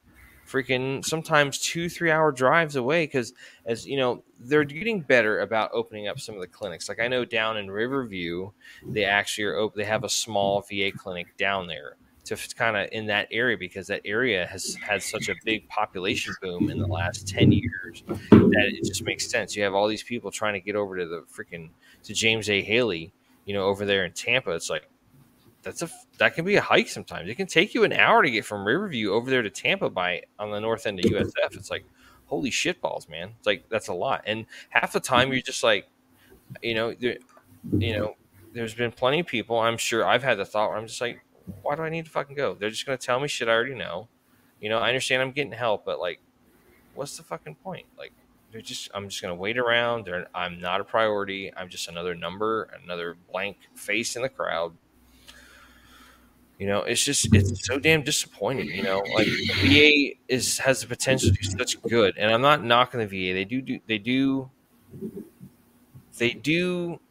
freaking 0.47 1.03
sometimes 1.03 1.57
two 1.59 1.89
three 1.89 2.11
hour 2.11 2.31
drives 2.31 2.75
away 2.75 3.05
because 3.05 3.33
as 3.65 3.85
you 3.85 3.97
know 3.97 4.23
they're 4.39 4.63
getting 4.63 5.01
better 5.01 5.39
about 5.39 5.71
opening 5.73 6.07
up 6.07 6.19
some 6.19 6.35
of 6.35 6.41
the 6.41 6.47
clinics. 6.47 6.87
Like 6.87 6.99
i 6.99 7.07
know 7.07 7.25
down 7.25 7.57
in 7.57 7.69
riverview 7.69 8.51
they 8.85 9.05
actually 9.05 9.45
are 9.45 9.55
open 9.55 9.79
they 9.79 9.85
have 9.85 10.03
a 10.03 10.09
small 10.09 10.61
va 10.61 10.91
clinic 10.91 11.35
down 11.37 11.67
there 11.67 11.95
to 12.25 12.37
kind 12.55 12.77
of 12.77 12.87
in 12.91 13.05
that 13.07 13.27
area 13.31 13.57
because 13.57 13.87
that 13.87 14.01
area 14.05 14.45
has 14.47 14.75
had 14.75 15.01
such 15.03 15.27
a 15.27 15.35
big 15.43 15.67
population 15.67 16.33
boom 16.41 16.69
in 16.69 16.79
the 16.79 16.87
last 16.87 17.27
10 17.27 17.51
years 17.51 18.03
that 18.07 18.71
it 18.73 18.85
just 18.85 19.03
makes 19.03 19.29
sense. 19.29 19.55
You 19.57 19.63
have 19.63 19.73
all 19.73 19.89
these 19.89 20.03
people 20.03 20.31
trying 20.31 20.53
to 20.53 20.61
get 20.61 20.75
over 20.75 20.97
to 20.97 21.05
the 21.05 21.23
freaking 21.33 21.69
to 22.03 22.13
james 22.13 22.49
a. 22.49 22.61
Haley 22.61 23.11
you 23.45 23.53
know 23.53 23.63
over 23.63 23.85
there 23.85 24.05
in 24.05 24.11
tampa. 24.13 24.51
It's 24.51 24.69
like 24.69 24.87
that's 25.63 25.81
a 25.81 25.89
that 26.19 26.35
can 26.35 26.45
be 26.45 26.55
a 26.55 26.61
hike 26.61 26.89
sometimes. 26.89 27.29
It 27.29 27.35
can 27.35 27.47
take 27.47 27.73
you 27.73 27.83
an 27.83 27.93
hour 27.93 28.21
to 28.21 28.29
get 28.29 28.45
from 28.45 28.65
Riverview 28.65 29.11
over 29.11 29.29
there 29.29 29.41
to 29.41 29.49
Tampa 29.49 29.89
by 29.89 30.23
on 30.37 30.51
the 30.51 30.59
north 30.59 30.85
end 30.85 30.99
of 30.99 31.09
USF. 31.09 31.53
It's 31.53 31.71
like 31.71 31.85
holy 32.25 32.51
shit 32.51 32.81
balls, 32.81 33.07
man. 33.09 33.31
It's 33.37 33.47
like 33.47 33.67
that's 33.69 33.87
a 33.87 33.93
lot. 33.93 34.23
And 34.27 34.45
half 34.69 34.91
the 34.91 34.99
time 34.99 35.31
you're 35.31 35.41
just 35.41 35.63
like, 35.63 35.87
you 36.61 36.75
know, 36.75 36.93
there, 36.93 37.17
you 37.77 37.97
know, 37.97 38.15
there's 38.53 38.73
been 38.73 38.91
plenty 38.91 39.21
of 39.21 39.27
people. 39.27 39.57
I'm 39.57 39.77
sure 39.77 40.05
I've 40.05 40.23
had 40.23 40.37
the 40.37 40.45
thought 40.45 40.69
where 40.69 40.77
I'm 40.77 40.87
just 40.87 41.01
like, 41.01 41.23
why 41.61 41.75
do 41.75 41.81
I 41.81 41.89
need 41.89 42.05
to 42.05 42.11
fucking 42.11 42.35
go? 42.35 42.53
They're 42.53 42.69
just 42.69 42.85
gonna 42.85 42.97
tell 42.97 43.19
me 43.19 43.27
shit 43.27 43.47
I 43.47 43.51
already 43.51 43.75
know. 43.75 44.09
You 44.59 44.69
know, 44.69 44.79
I 44.79 44.89
understand 44.89 45.21
I'm 45.21 45.31
getting 45.31 45.53
help, 45.53 45.85
but 45.85 45.99
like, 45.99 46.19
what's 46.93 47.17
the 47.17 47.23
fucking 47.23 47.55
point? 47.55 47.85
Like, 47.97 48.11
they're 48.51 48.61
just 48.61 48.89
I'm 48.93 49.09
just 49.09 49.21
gonna 49.21 49.35
wait 49.35 49.57
around. 49.57 50.05
They're, 50.05 50.27
I'm 50.35 50.59
not 50.59 50.81
a 50.81 50.83
priority. 50.83 51.51
I'm 51.55 51.69
just 51.69 51.87
another 51.87 52.13
number, 52.15 52.69
another 52.83 53.15
blank 53.31 53.57
face 53.75 54.15
in 54.15 54.21
the 54.21 54.29
crowd 54.29 54.73
you 56.63 56.69
know, 56.69 56.83
it's 56.83 57.03
just 57.03 57.27
it's 57.35 57.67
so 57.67 57.77
damn 57.77 58.03
disappointing. 58.03 58.67
You 58.67 58.83
know, 58.83 58.99
like 59.15 59.27
the 59.27 59.51
VA 59.57 60.17
is 60.29 60.57
has 60.59 60.79
the 60.79 60.87
potential 60.87 61.29
to 61.29 61.35
do 61.35 61.43
such 61.43 61.81
good, 61.81 62.17
and 62.17 62.31
I'm 62.31 62.41
not 62.41 62.63
knocking 62.63 63.01
the 63.01 63.05
VA. 63.05 63.33
They 63.33 63.43
do 63.43 63.61
do 63.61 63.81
they 63.85 63.97
do 63.97 64.49
they 66.17 66.29
do 66.29 67.01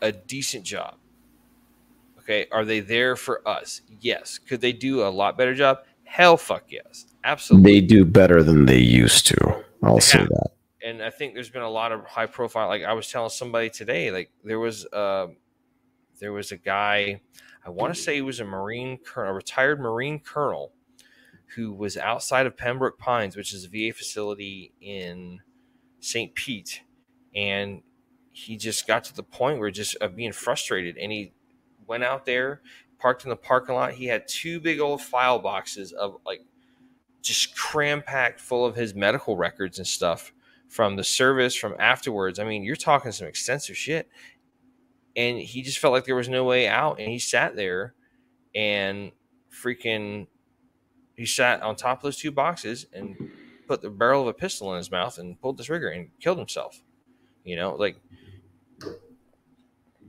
a 0.00 0.12
decent 0.12 0.62
job. 0.62 0.94
Okay, 2.20 2.46
are 2.52 2.64
they 2.64 2.78
there 2.78 3.16
for 3.16 3.46
us? 3.46 3.82
Yes. 4.00 4.38
Could 4.38 4.60
they 4.60 4.72
do 4.72 5.02
a 5.02 5.10
lot 5.10 5.36
better 5.36 5.52
job? 5.52 5.78
Hell, 6.04 6.36
fuck 6.36 6.66
yes, 6.68 7.06
absolutely. 7.24 7.80
They 7.80 7.86
do 7.88 8.04
better 8.04 8.44
than 8.44 8.66
they 8.66 8.78
used 8.78 9.26
to. 9.26 9.64
I'll 9.82 9.96
they 9.96 10.00
say 10.00 10.18
that. 10.18 10.50
And 10.84 11.02
I 11.02 11.10
think 11.10 11.34
there's 11.34 11.50
been 11.50 11.62
a 11.62 11.68
lot 11.68 11.90
of 11.90 12.04
high 12.04 12.26
profile. 12.26 12.68
Like 12.68 12.84
I 12.84 12.92
was 12.92 13.10
telling 13.10 13.30
somebody 13.30 13.68
today, 13.68 14.12
like 14.12 14.30
there 14.44 14.60
was 14.60 14.86
uh, 14.92 15.26
there 16.20 16.32
was 16.32 16.52
a 16.52 16.56
guy 16.56 17.20
I 17.66 17.70
want 17.70 17.94
to 17.94 18.00
mm. 18.00 18.04
say 18.04 18.14
he 18.16 18.22
was 18.22 18.40
a 18.40 18.44
Marine 18.44 18.98
a 19.16 19.32
retired 19.32 19.80
Marine 19.80 20.20
colonel 20.20 20.72
who 21.54 21.72
was 21.72 21.96
outside 21.96 22.46
of 22.46 22.56
Pembroke 22.56 22.98
Pines, 22.98 23.36
which 23.36 23.52
is 23.52 23.64
a 23.64 23.68
VA 23.68 23.92
facility 23.92 24.72
in 24.80 25.40
St. 26.00 26.34
Pete. 26.34 26.82
And 27.34 27.82
he 28.32 28.56
just 28.56 28.86
got 28.86 29.04
to 29.04 29.14
the 29.14 29.22
point 29.22 29.58
where 29.58 29.70
just 29.70 29.96
of 29.96 30.16
being 30.16 30.32
frustrated. 30.32 30.96
And 30.96 31.10
he 31.10 31.32
went 31.86 32.04
out 32.04 32.26
there, 32.26 32.62
parked 32.98 33.24
in 33.24 33.30
the 33.30 33.36
parking 33.36 33.74
lot. 33.74 33.94
He 33.94 34.06
had 34.06 34.28
two 34.28 34.60
big 34.60 34.80
old 34.80 35.02
file 35.02 35.38
boxes 35.38 35.92
of 35.92 36.16
like 36.24 36.42
just 37.22 37.56
cram 37.56 38.02
packed 38.02 38.40
full 38.40 38.64
of 38.64 38.76
his 38.76 38.94
medical 38.94 39.36
records 39.36 39.78
and 39.78 39.86
stuff 39.86 40.32
from 40.68 40.96
the 40.96 41.04
service, 41.04 41.54
from 41.54 41.74
afterwards. 41.78 42.38
I 42.38 42.44
mean, 42.44 42.62
you're 42.62 42.76
talking 42.76 43.12
some 43.12 43.26
extensive 43.26 43.76
shit 43.76 44.08
and 45.16 45.38
he 45.38 45.62
just 45.62 45.78
felt 45.78 45.92
like 45.92 46.04
there 46.04 46.16
was 46.16 46.28
no 46.28 46.44
way 46.44 46.68
out 46.68 47.00
and 47.00 47.08
he 47.10 47.18
sat 47.18 47.56
there 47.56 47.94
and 48.54 49.12
freaking 49.52 50.26
he 51.16 51.26
sat 51.26 51.62
on 51.62 51.76
top 51.76 51.98
of 51.98 52.02
those 52.04 52.18
two 52.18 52.30
boxes 52.30 52.86
and 52.92 53.16
put 53.68 53.82
the 53.82 53.90
barrel 53.90 54.22
of 54.22 54.28
a 54.28 54.34
pistol 54.34 54.72
in 54.72 54.78
his 54.78 54.90
mouth 54.90 55.18
and 55.18 55.40
pulled 55.40 55.56
the 55.58 55.64
trigger 55.64 55.88
and 55.88 56.10
killed 56.20 56.38
himself. 56.38 56.82
You 57.44 57.56
know, 57.56 57.74
like, 57.76 57.96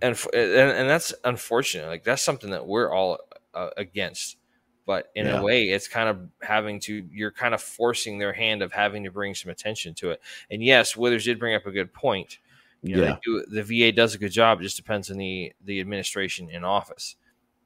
and 0.02 0.18
and, 0.34 0.72
and 0.72 0.90
that's 0.90 1.14
unfortunate. 1.24 1.88
Like 1.88 2.04
that's 2.04 2.22
something 2.24 2.52
that 2.52 2.66
we're 2.68 2.92
all 2.92 3.18
uh, 3.54 3.70
against. 3.78 4.38
But 4.86 5.12
in 5.16 5.26
Yeah. 5.26 5.40
a 5.40 5.44
way, 5.44 5.70
it's 5.70 5.88
kind 5.88 6.08
of 6.08 6.30
having 6.42 6.80
to. 6.82 7.08
You're 7.12 7.32
kind 7.32 7.54
of 7.54 7.62
forcing 7.62 8.20
their 8.20 8.34
hand 8.34 8.62
of 8.62 8.72
having 8.72 9.04
to 9.04 9.12
bring 9.12 9.36
some 9.36 9.52
attention 9.52 9.94
to 9.96 10.12
it. 10.12 10.22
And 10.50 10.64
yes, 10.64 10.96
Withers 10.96 11.26
did 11.26 11.40
bring 11.40 11.56
up 11.56 11.66
a 11.66 11.72
good 11.72 11.94
point. 11.94 12.40
You 12.84 12.98
know, 12.98 13.04
yeah, 13.04 13.18
do, 13.24 13.46
the 13.48 13.64
VA 13.64 13.92
does 13.92 14.14
a 14.16 14.18
good 14.18 14.32
job. 14.32 14.60
It 14.60 14.64
just 14.64 14.78
depends 14.78 15.10
on 15.10 15.18
the 15.18 15.54
the 15.64 15.80
administration 15.80 16.50
in 16.50 16.64
office. 16.64 17.16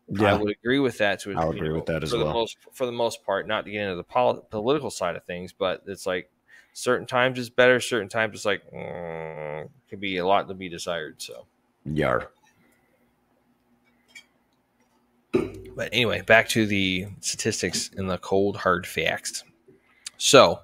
Yeah. 0.07 0.33
I 0.33 0.37
would 0.37 0.51
agree 0.51 0.79
with 0.79 0.97
that. 0.97 1.19
To 1.21 1.33
I'll 1.33 1.53
you 1.53 1.61
agree 1.61 1.71
with 1.71 1.85
that 1.85 2.03
as 2.03 2.13
well. 2.13 2.25
The 2.25 2.33
most, 2.33 2.57
for 2.73 2.85
the 2.85 2.91
most 2.91 3.23
part, 3.25 3.47
not 3.47 3.65
to 3.65 3.71
get 3.71 3.83
into 3.83 3.95
the 3.95 4.03
pol- 4.03 4.45
political 4.49 4.89
side 4.89 5.15
of 5.15 5.23
things, 5.23 5.53
but 5.53 5.83
it's 5.87 6.05
like 6.05 6.29
certain 6.73 7.07
times 7.07 7.39
it's 7.39 7.49
better, 7.49 7.79
certain 7.79 8.09
times 8.09 8.35
it's 8.35 8.45
like 8.45 8.61
mm, 8.71 9.69
could 9.89 10.01
be 10.01 10.17
a 10.17 10.25
lot 10.25 10.47
to 10.47 10.53
be 10.53 10.69
desired. 10.69 11.21
So, 11.21 11.45
yar. 11.85 12.29
but 15.31 15.89
anyway, 15.93 16.21
back 16.21 16.49
to 16.49 16.65
the 16.65 17.07
statistics 17.21 17.89
and 17.95 18.09
the 18.09 18.17
cold 18.17 18.57
hard 18.57 18.85
facts. 18.85 19.43
So, 20.17 20.59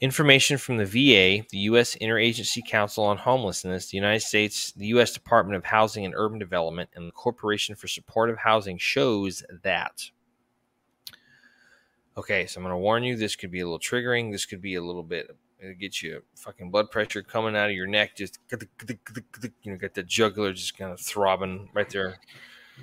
information 0.00 0.58
from 0.58 0.76
the 0.76 0.84
VA, 0.84 1.44
the 1.50 1.58
U.S. 1.58 1.96
Interagency 1.96 2.64
Council 2.64 3.04
on 3.04 3.18
Homelessness, 3.18 3.90
the 3.90 3.96
United 3.96 4.20
States, 4.20 4.72
the 4.72 4.86
U.S. 4.88 5.12
Department 5.12 5.56
of 5.56 5.64
Housing 5.64 6.04
and 6.04 6.14
Urban 6.16 6.38
Development, 6.38 6.88
and 6.94 7.08
the 7.08 7.12
Corporation 7.12 7.74
for 7.74 7.88
Supportive 7.88 8.38
Housing 8.38 8.78
shows 8.78 9.42
that. 9.62 10.10
Okay, 12.16 12.46
so 12.46 12.58
I'm 12.58 12.64
going 12.64 12.72
to 12.72 12.78
warn 12.78 13.04
you. 13.04 13.16
This 13.16 13.36
could 13.36 13.50
be 13.50 13.60
a 13.60 13.64
little 13.64 13.78
triggering. 13.78 14.32
This 14.32 14.46
could 14.46 14.60
be 14.60 14.74
a 14.76 14.82
little 14.82 15.02
bit. 15.02 15.36
It'll 15.60 15.74
get 15.74 16.02
you 16.02 16.22
fucking 16.36 16.70
blood 16.70 16.90
pressure 16.90 17.22
coming 17.22 17.56
out 17.56 17.70
of 17.70 17.76
your 17.76 17.86
neck. 17.86 18.16
Just 18.16 18.38
you 18.50 18.58
know, 19.66 19.76
get 19.76 19.94
the 19.94 20.02
jugular 20.04 20.52
just 20.52 20.78
kind 20.78 20.92
of 20.92 21.00
throbbing 21.00 21.70
right 21.74 21.90
there, 21.90 22.18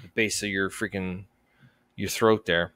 the 0.02 0.10
base 0.10 0.44
of 0.44 0.50
your 0.50 0.70
freaking 0.70 1.26
your 1.96 2.10
throat 2.10 2.46
there. 2.46 2.74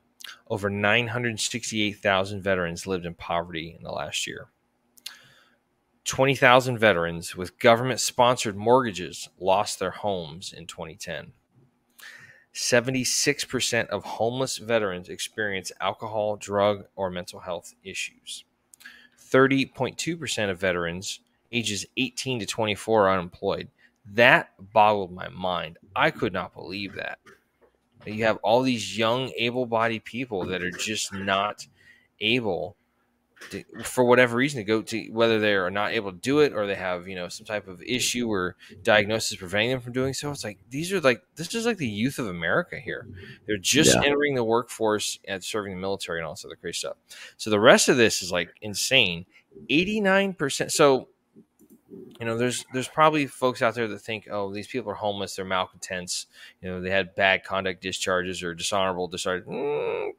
Over 0.49 0.70
968,000 0.70 2.41
veterans 2.41 2.88
lived 2.88 3.05
in 3.05 3.13
poverty 3.13 3.76
in 3.78 3.84
the 3.84 3.91
last 3.91 4.28
year. 4.28 4.47
20,000 6.05 6.78
veterans 6.78 7.36
with 7.36 7.59
government 7.59 7.99
sponsored 7.99 8.55
mortgages 8.55 9.30
lost 9.39 9.78
their 9.80 9.91
homes 9.91 10.51
in 10.51 10.65
2010. 10.65 11.34
76% 12.53 13.88
of 13.88 14.03
homeless 14.03 14.57
veterans 14.57 15.07
experience 15.07 15.72
alcohol, 15.80 16.36
drug, 16.36 16.86
or 16.95 17.11
mental 17.11 17.39
health 17.39 17.76
issues. 17.84 18.43
30.2% 19.20 20.49
of 20.49 20.59
veterans 20.59 21.20
ages 21.51 21.86
18 21.97 22.39
to 22.39 22.45
24 22.45 23.07
are 23.07 23.13
unemployed. 23.13 23.70
That 24.05 24.49
boggled 24.74 25.11
my 25.11 25.30
mind. 25.30 25.78
I 25.95 26.09
could 26.09 26.34
not 26.34 26.53
believe 26.53 26.95
that. 26.95 27.20
You 28.06 28.24
have 28.26 28.38
all 28.43 28.62
these 28.62 28.97
young, 28.97 29.32
able 29.38 29.66
bodied 29.66 30.04
people 30.06 30.45
that 30.47 30.64
are 30.64 30.72
just 30.72 31.14
not 31.14 31.68
able 32.22 32.78
to, 33.52 33.64
for 33.84 34.04
whatever 34.04 34.36
reason 34.38 34.60
to 34.60 34.64
go 34.66 34.82
to 34.82 35.08
whether 35.12 35.39
they 35.39 35.56
are 35.56 35.72
not 35.72 35.91
able 35.93 36.12
to 36.12 36.18
do 36.18 36.39
it 36.39 36.54
or 36.54 36.68
they 36.68 36.76
have 36.76 37.08
you 37.08 37.16
know 37.16 37.30
some 37.30 37.45
type 37.45 37.68
of 37.68 37.82
issue 37.84 38.30
or 38.32 38.56
diagnosis 38.84 39.38
preventing 39.38 39.72
them 39.72 39.82
from 39.82 39.93
doing 39.93 40.14
so. 40.14 40.30
It's 40.32 40.43
like 40.43 40.60
these 40.70 40.91
are 40.93 41.00
like 41.02 41.24
this 41.36 41.54
is 41.56 41.66
like 41.66 41.78
the 41.78 41.88
youth 41.88 42.20
of 42.20 42.28
america 42.28 42.80
here. 42.80 43.08
They're 43.47 43.58
just 43.58 43.95
Yeah. 43.95 44.04
entering 44.04 44.36
the 44.36 44.43
workforce 44.43 45.20
and 45.28 45.43
serving 45.43 45.74
the 45.74 45.80
military 45.80 46.20
and 46.20 46.28
all 46.28 46.34
this 46.34 46.45
other 46.45 46.58
crazy 46.58 46.80
stuff. 46.80 46.97
So 47.38 47.50
the 47.50 47.60
rest 47.60 47.89
of 47.89 47.97
this 47.97 48.22
is 48.22 48.32
like 48.32 48.50
insane. 48.62 49.26
89% 49.70 50.72
so 50.72 51.10
you 52.20 52.26
know 52.26 52.38
there's 52.38 52.66
there's 52.74 52.88
probably 52.88 53.28
folks 53.28 53.62
out 53.62 53.76
there 53.76 53.88
that 53.88 53.99
think 53.99 54.28
oh 54.32 54.51
these 54.53 54.68
people 54.68 54.91
are 54.91 54.95
homeless 54.95 55.36
they're 55.36 55.45
malcontents 55.45 56.28
you 56.62 56.70
know 56.70 56.82
they 56.82 56.89
had 56.89 57.16
bad 57.16 57.43
conduct 57.43 57.82
discharges 57.82 58.43
or 58.43 58.53
dishonorable 58.53 59.07
discharge 59.07 59.43
Mm, 59.45 60.12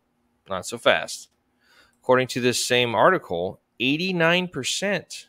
not 0.49 0.67
so 0.67 0.79
fast. 0.79 1.31
According 2.03 2.29
to 2.29 2.41
this 2.41 2.65
same 2.65 2.95
article 2.95 3.61
89% 3.81 5.27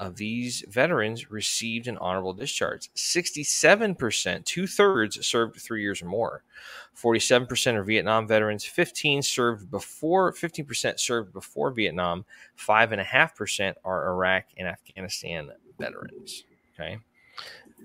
of 0.00 0.16
these 0.16 0.64
veterans 0.68 1.30
received 1.30 1.88
an 1.88 1.98
honorable 1.98 2.32
discharge. 2.32 2.90
67% 2.94 4.44
two-thirds 4.44 5.26
served 5.26 5.60
three 5.60 5.82
years 5.82 6.02
or 6.02 6.06
more. 6.06 6.42
47% 6.96 7.74
are 7.74 7.84
vietnam 7.84 8.26
veterans. 8.26 8.64
15 8.64 9.22
served 9.22 9.70
before 9.70 10.32
15% 10.32 10.98
served 10.98 11.32
before 11.32 11.70
vietnam. 11.70 12.24
5.5% 12.58 13.74
are 13.84 14.08
iraq 14.08 14.44
and 14.56 14.68
afghanistan 14.68 15.50
veterans 15.78 16.44
okay? 16.74 16.98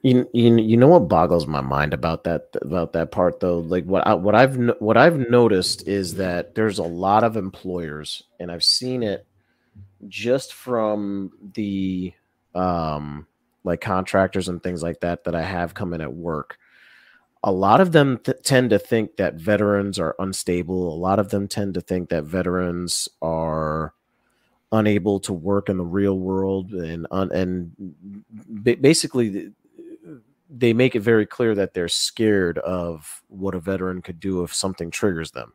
You, 0.02 0.30
you 0.34 0.56
you 0.56 0.78
know 0.78 0.88
what 0.88 1.10
boggles 1.10 1.46
my 1.46 1.60
mind 1.60 1.94
about 1.94 2.24
that 2.24 2.56
about 2.62 2.94
that 2.94 3.12
part 3.12 3.42
though? 3.42 3.60
Like 3.60 3.84
what 3.84 4.08
I, 4.08 4.14
what 4.14 4.34
I've 4.34 4.56
what 4.80 4.96
I've 4.96 5.30
noticed 5.30 5.88
is 5.88 6.16
that 6.16 6.56
there's 6.56 6.80
a 6.80 6.84
lot 6.84 7.26
of 7.26 7.36
employers 7.36 8.24
and 8.40 8.50
I've 8.50 8.64
seen 8.64 9.04
it 9.04 9.28
just 10.08 10.54
from 10.54 11.32
the 11.54 12.14
um 12.56 13.28
like 13.64 13.82
contractors 13.82 14.48
and 14.48 14.64
things 14.64 14.82
like 14.82 15.00
that 15.02 15.24
that 15.24 15.36
I 15.36 15.42
have 15.44 15.74
come 15.74 15.94
in 15.94 16.02
at 16.02 16.14
work 16.14 16.58
a 17.44 17.52
lot 17.52 17.80
of 17.80 17.92
them 17.92 18.18
th- 18.20 18.38
tend 18.44 18.70
to 18.72 18.80
think 18.80 19.18
that 19.18 19.36
veterans 19.36 20.00
are 20.00 20.16
unstable 20.20 20.94
a 20.94 20.98
lot 20.98 21.20
of 21.20 21.30
them 21.30 21.48
tend 21.48 21.74
to 21.76 21.82
think 21.82 22.10
that 22.10 22.24
veterans 22.24 23.08
are 23.22 23.94
unable 24.72 25.20
to 25.20 25.34
work 25.34 25.70
in 25.70 25.78
the 25.78 25.86
real 25.86 26.20
world 26.20 26.74
and 26.74 27.08
un- 27.12 27.32
and 27.32 27.72
ba- 28.34 28.78
basically 28.80 29.52
they 30.50 30.74
make 30.74 30.96
it 30.96 31.02
very 31.02 31.26
clear 31.26 31.54
that 31.56 31.74
they're 31.74 31.88
scared 31.88 32.58
of 32.60 33.22
what 33.28 33.54
a 33.54 33.60
veteran 33.60 34.02
could 34.02 34.20
do 34.20 34.44
if 34.44 34.54
something 34.54 34.90
triggers 34.90 35.32
them. 35.32 35.54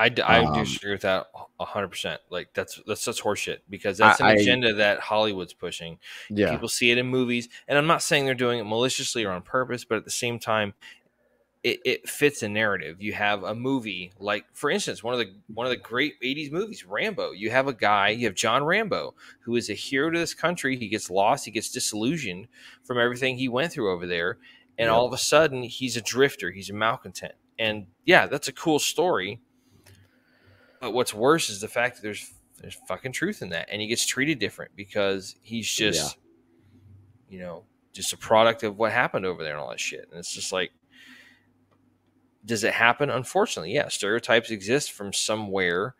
I, 0.00 0.04
I 0.04 0.08
do 0.08 0.22
Um, 0.22 0.60
agree 0.76 0.92
with 0.92 1.02
that 1.02 1.26
hundred 1.60 1.88
percent. 1.88 2.20
Like 2.30 2.48
that's 2.54 2.80
that's 2.86 3.00
such 3.02 3.22
horseshit 3.22 3.58
because 3.68 3.98
that's 3.98 4.20
an 4.20 4.26
I- 4.26 4.30
I- 4.30 4.34
agenda 4.34 4.74
that 4.74 5.00
Hollywood's 5.00 5.52
pushing. 5.52 5.98
Yeah, 6.28 6.50
People 6.52 6.68
see 6.68 6.90
it 6.90 6.98
in 6.98 7.06
movies, 7.06 7.48
and 7.68 7.76
I'm 7.78 7.86
not 7.86 8.02
saying 8.02 8.24
they're 8.24 8.34
doing 8.34 8.58
it 8.58 8.64
maliciously 8.64 9.24
or 9.24 9.30
on 9.32 9.42
purpose, 9.42 9.84
but 9.84 9.96
at 9.98 10.04
the 10.04 10.10
same 10.10 10.38
time, 10.38 10.74
it, 11.62 11.80
it 11.84 12.08
fits 12.08 12.42
a 12.42 12.48
narrative. 12.48 13.02
You 13.02 13.12
have 13.12 13.42
a 13.42 13.54
movie 13.54 14.12
like, 14.18 14.46
for 14.54 14.70
instance, 14.70 15.04
one 15.04 15.12
of 15.12 15.20
the 15.20 15.30
one 15.52 15.66
of 15.66 15.70
the 15.70 15.76
great 15.76 16.14
'80s 16.22 16.50
movies, 16.50 16.86
Rambo. 16.86 17.32
You 17.32 17.50
have 17.50 17.68
a 17.68 17.74
guy, 17.74 18.08
you 18.08 18.26
have 18.26 18.34
John 18.34 18.64
Rambo, 18.64 19.14
who 19.40 19.56
is 19.56 19.68
a 19.68 19.74
hero 19.74 20.10
to 20.10 20.18
this 20.18 20.32
country. 20.32 20.76
He 20.78 20.88
gets 20.88 21.10
lost, 21.10 21.44
he 21.44 21.50
gets 21.50 21.70
disillusioned 21.70 22.48
from 22.84 22.98
everything 22.98 23.36
he 23.36 23.48
went 23.48 23.72
through 23.72 23.92
over 23.92 24.06
there, 24.06 24.38
and 24.78 24.86
Yep. 24.86 24.94
all 24.94 25.04
of 25.06 25.12
a 25.12 25.18
sudden, 25.18 25.62
he's 25.64 25.96
a 25.98 26.00
drifter. 26.00 26.50
He's 26.50 26.70
a 26.70 26.74
malcontent, 26.74 27.34
and 27.58 27.88
yeah, 28.06 28.26
that's 28.26 28.48
a 28.48 28.52
cool 28.54 28.78
story. 28.78 29.40
But 30.80 30.92
what's 30.92 31.12
worse 31.14 31.50
is 31.50 31.60
the 31.60 31.68
fact 31.68 31.96
that 31.96 32.02
there's 32.02 32.32
there's 32.60 32.76
fucking 32.88 33.12
truth 33.12 33.42
in 33.42 33.50
that, 33.50 33.68
and 33.70 33.80
he 33.80 33.86
gets 33.86 34.06
treated 34.06 34.38
different 34.38 34.72
because 34.76 35.36
he's 35.42 35.70
just, 35.70 36.18
you 37.28 37.38
know, 37.38 37.64
just 37.92 38.12
a 38.12 38.16
product 38.16 38.62
of 38.62 38.78
what 38.78 38.92
happened 38.92 39.26
over 39.26 39.42
there 39.42 39.52
and 39.52 39.60
all 39.60 39.70
that 39.70 39.80
shit. 39.80 40.08
And 40.10 40.18
it's 40.18 40.32
just 40.32 40.52
like, 40.52 40.70
does 42.44 42.64
it 42.64 42.74
happen? 42.74 43.10
Unfortunately, 43.10 43.72
yeah. 43.72 43.88
Stereotypes 43.88 44.50
exist 44.50 44.92
from 44.92 45.12
somewhere. 45.12 45.94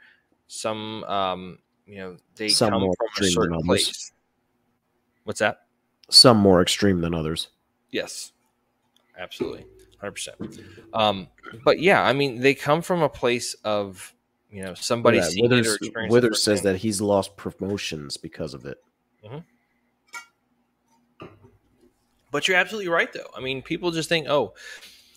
Some, 0.49 1.05
um, 1.05 1.59
you 1.87 1.99
know, 1.99 2.17
they 2.37 2.49
Some 2.49 2.71
come 2.71 2.81
from 2.81 3.25
a 3.25 3.31
certain 3.31 3.63
place. 3.63 4.13
What's 5.25 5.41
that? 5.41 5.61
some 6.11 6.37
more 6.37 6.61
extreme 6.61 7.01
than 7.01 7.15
others. 7.15 7.49
Yes, 7.91 8.33
absolutely, 9.19 9.65
hundred 9.99 10.13
percent. 10.13 10.61
Um, 10.93 11.29
but 11.65 11.81
yeah, 11.81 12.03
I 12.03 12.13
mean, 12.13 12.41
they 12.41 12.55
come 12.55 12.83
from 12.83 13.03
a 13.03 13.09
place 13.09 13.55
of 13.65 14.15
you 14.53 14.63
know 14.63 14.75
somebody 14.75 15.19
Yeah, 15.19 15.25
seeing 15.25 15.45
it 15.47 15.53
or 15.53 15.57
Withers, 15.57 15.79
it 15.83 16.11
Withers 16.11 16.43
says 16.43 16.63
that 16.63 16.77
he's 16.77 17.01
lost 17.01 17.37
promotions 17.37 18.17
because 18.17 18.55
of 18.55 18.65
it. 18.65 18.79
But 22.31 22.47
you're 22.47 22.57
absolutely 22.57 22.89
right, 22.89 23.13
though. 23.13 23.29
I 23.37 23.41
mean, 23.41 23.61
people 23.61 23.91
just 23.91 24.09
think, 24.09 24.29
oh, 24.29 24.55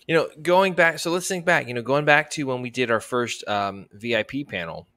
you 0.07 0.15
know, 0.15 0.29
going 0.41 0.73
back. 0.73 0.97
So 0.99 1.11
let's 1.11 1.27
think 1.27 1.45
back. 1.45 1.67
You 1.67 1.73
know, 1.75 1.81
going 1.84 2.05
back 2.05 2.31
to 2.31 2.43
when 2.43 2.61
we 2.61 2.69
did 2.71 2.89
our 2.89 2.99
first 2.99 3.47
um, 3.47 3.88
VIP 3.93 4.47
panel 4.47 4.88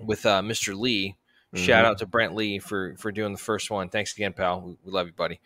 with 0.00 0.26
uh, 0.26 0.42
Mr. 0.42 0.78
Lee. 0.78 1.16
Shout 1.54 1.84
Mhm. 1.84 1.88
out 1.88 1.98
to 1.98 2.06
Brent 2.06 2.34
Lee 2.34 2.58
for 2.58 2.96
for 2.98 3.12
doing 3.12 3.30
the 3.32 3.38
first 3.38 3.70
one. 3.70 3.88
Thanks 3.88 4.12
again, 4.12 4.32
pal. 4.32 4.60
We, 4.60 4.76
we 4.84 4.90
love 4.90 5.06
you, 5.06 5.12
buddy. 5.12 5.40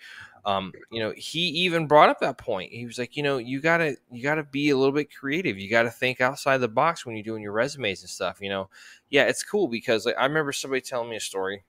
Um, 0.49 0.73
you 0.91 1.01
know, 1.01 1.13
he 1.15 1.41
even 1.41 1.87
brought 1.87 2.09
up 2.09 2.21
that 2.21 2.39
point. 2.39 2.73
He 2.73 2.87
was 2.87 2.99
like, 2.99 3.19
you 3.19 3.23
know, 3.23 3.37
you 3.37 3.61
gotta 3.61 3.99
you 4.11 4.23
gotta 4.23 4.45
be 4.45 4.71
a 4.71 4.77
little 4.79 4.95
bit 4.95 5.15
creative. 5.15 5.59
You 5.59 5.69
gotta 5.69 5.91
think 5.91 6.23
outside 6.23 6.57
the 6.57 6.69
box 6.69 7.05
when 7.05 7.17
you're 7.17 7.23
doing 7.23 7.43
your 7.43 7.53
resumes 7.53 8.01
and 8.01 8.09
stuff. 8.09 8.39
You 8.41 8.49
know, 8.49 8.71
yeah, 9.11 9.25
it's 9.25 9.43
cool 9.43 9.69
because 9.69 10.07
like 10.07 10.15
I 10.19 10.25
remember 10.25 10.53
somebody 10.53 10.81
telling 10.81 11.11
me 11.11 11.17
a 11.17 11.21
story. 11.21 11.65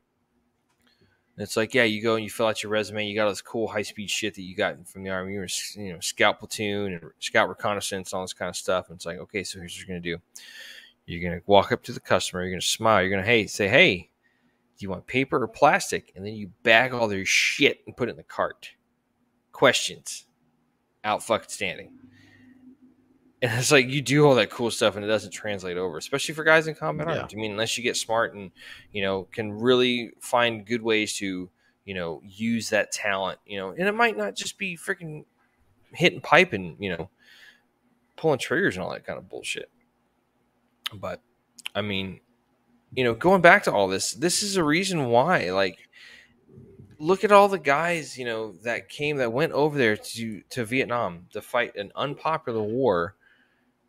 And 1.35 1.43
it's 1.43 1.57
like, 1.57 1.73
yeah, 1.73 1.83
you 1.83 2.01
go 2.01 2.15
and 2.15 2.23
you 2.23 2.29
fill 2.29 2.45
out 2.45 2.63
your 2.63 2.71
resume. 2.71 3.05
You 3.05 3.15
got 3.15 3.25
all 3.25 3.31
this 3.31 3.41
cool 3.41 3.67
high 3.67 3.81
speed 3.81 4.09
shit 4.09 4.35
that 4.35 4.43
you 4.43 4.55
got 4.55 4.87
from 4.87 5.03
the 5.03 5.09
army. 5.09 5.33
You 5.33 5.39
were, 5.39 5.47
you 5.75 5.91
know, 5.91 5.99
scout 5.99 6.39
platoon 6.39 6.93
and 6.93 7.11
scout 7.19 7.49
reconnaissance, 7.49 8.13
all 8.13 8.21
this 8.21 8.31
kind 8.31 8.47
of 8.47 8.55
stuff. 8.55 8.87
And 8.87 8.95
it's 8.95 9.05
like, 9.05 9.17
okay, 9.17 9.43
so 9.43 9.59
here's 9.59 9.73
what 9.73 9.79
you're 9.79 9.97
gonna 9.97 9.99
do. 9.99 10.17
You're 11.05 11.29
gonna 11.29 11.41
walk 11.47 11.73
up 11.73 11.83
to 11.83 11.91
the 11.91 11.99
customer. 11.99 12.43
You're 12.43 12.53
gonna 12.53 12.61
smile. 12.61 13.01
You're 13.01 13.11
gonna 13.11 13.23
hey 13.23 13.45
say 13.47 13.67
hey, 13.67 14.09
do 14.79 14.85
you 14.85 14.89
want 14.89 15.05
paper 15.05 15.43
or 15.43 15.47
plastic? 15.47 16.11
And 16.15 16.25
then 16.25 16.33
you 16.33 16.49
bag 16.63 16.93
all 16.93 17.07
their 17.07 17.25
shit 17.25 17.81
and 17.85 17.95
put 17.95 18.07
it 18.07 18.11
in 18.11 18.17
the 18.17 18.23
cart. 18.23 18.71
Questions, 19.51 20.25
out 21.03 21.21
fucking 21.21 21.49
standing. 21.49 21.91
And 23.41 23.51
it's 23.59 23.71
like 23.71 23.87
you 23.87 24.01
do 24.01 24.25
all 24.25 24.35
that 24.35 24.49
cool 24.49 24.71
stuff 24.71 24.95
and 24.95 25.03
it 25.03 25.07
doesn't 25.07 25.31
translate 25.31 25.77
over, 25.77 25.97
especially 25.97 26.33
for 26.33 26.43
guys 26.43 26.67
in 26.67 26.75
combat 26.75 27.07
Yeah. 27.07 27.19
arms. 27.21 27.33
I 27.33 27.37
mean, 27.37 27.51
unless 27.51 27.77
you 27.77 27.83
get 27.83 27.97
smart 27.97 28.33
and 28.35 28.51
you 28.93 29.01
know 29.01 29.23
can 29.31 29.51
really 29.51 30.11
find 30.21 30.65
good 30.65 30.81
ways 30.81 31.15
to 31.17 31.49
you 31.85 31.93
know 31.93 32.21
use 32.25 32.69
that 32.69 32.91
talent, 32.91 33.39
you 33.45 33.57
know, 33.57 33.69
and 33.71 33.87
it 33.87 33.95
might 33.95 34.17
not 34.17 34.35
just 34.35 34.57
be 34.57 34.75
freaking 34.77 35.25
hitting 35.93 36.21
pipe 36.21 36.53
and 36.53 36.75
you 36.79 36.95
know 36.95 37.09
pulling 38.15 38.39
triggers 38.39 38.75
and 38.75 38.83
all 38.83 38.91
that 38.91 39.05
kind 39.05 39.17
of 39.17 39.29
bullshit. 39.29 39.69
But 40.93 41.21
I 41.75 41.81
mean, 41.81 42.19
you 42.93 43.03
know, 43.03 43.13
going 43.13 43.41
back 43.41 43.63
to 43.63 43.71
all 43.71 43.87
this, 43.87 44.13
this 44.13 44.43
is 44.43 44.55
a 44.55 44.63
reason 44.63 45.05
why. 45.05 45.51
Like, 45.51 45.77
look 46.97 47.23
at 47.23 47.31
all 47.31 47.47
the 47.47 47.59
guys, 47.59 48.17
you 48.17 48.25
know, 48.25 48.53
that 48.63 48.89
came 48.89 49.17
that 49.17 49.31
went 49.33 49.53
over 49.53 49.77
there 49.77 49.97
to 49.97 50.41
to 50.49 50.65
Vietnam 50.65 51.27
to 51.33 51.41
fight 51.41 51.75
an 51.75 51.91
unpopular 51.95 52.61
war, 52.61 53.15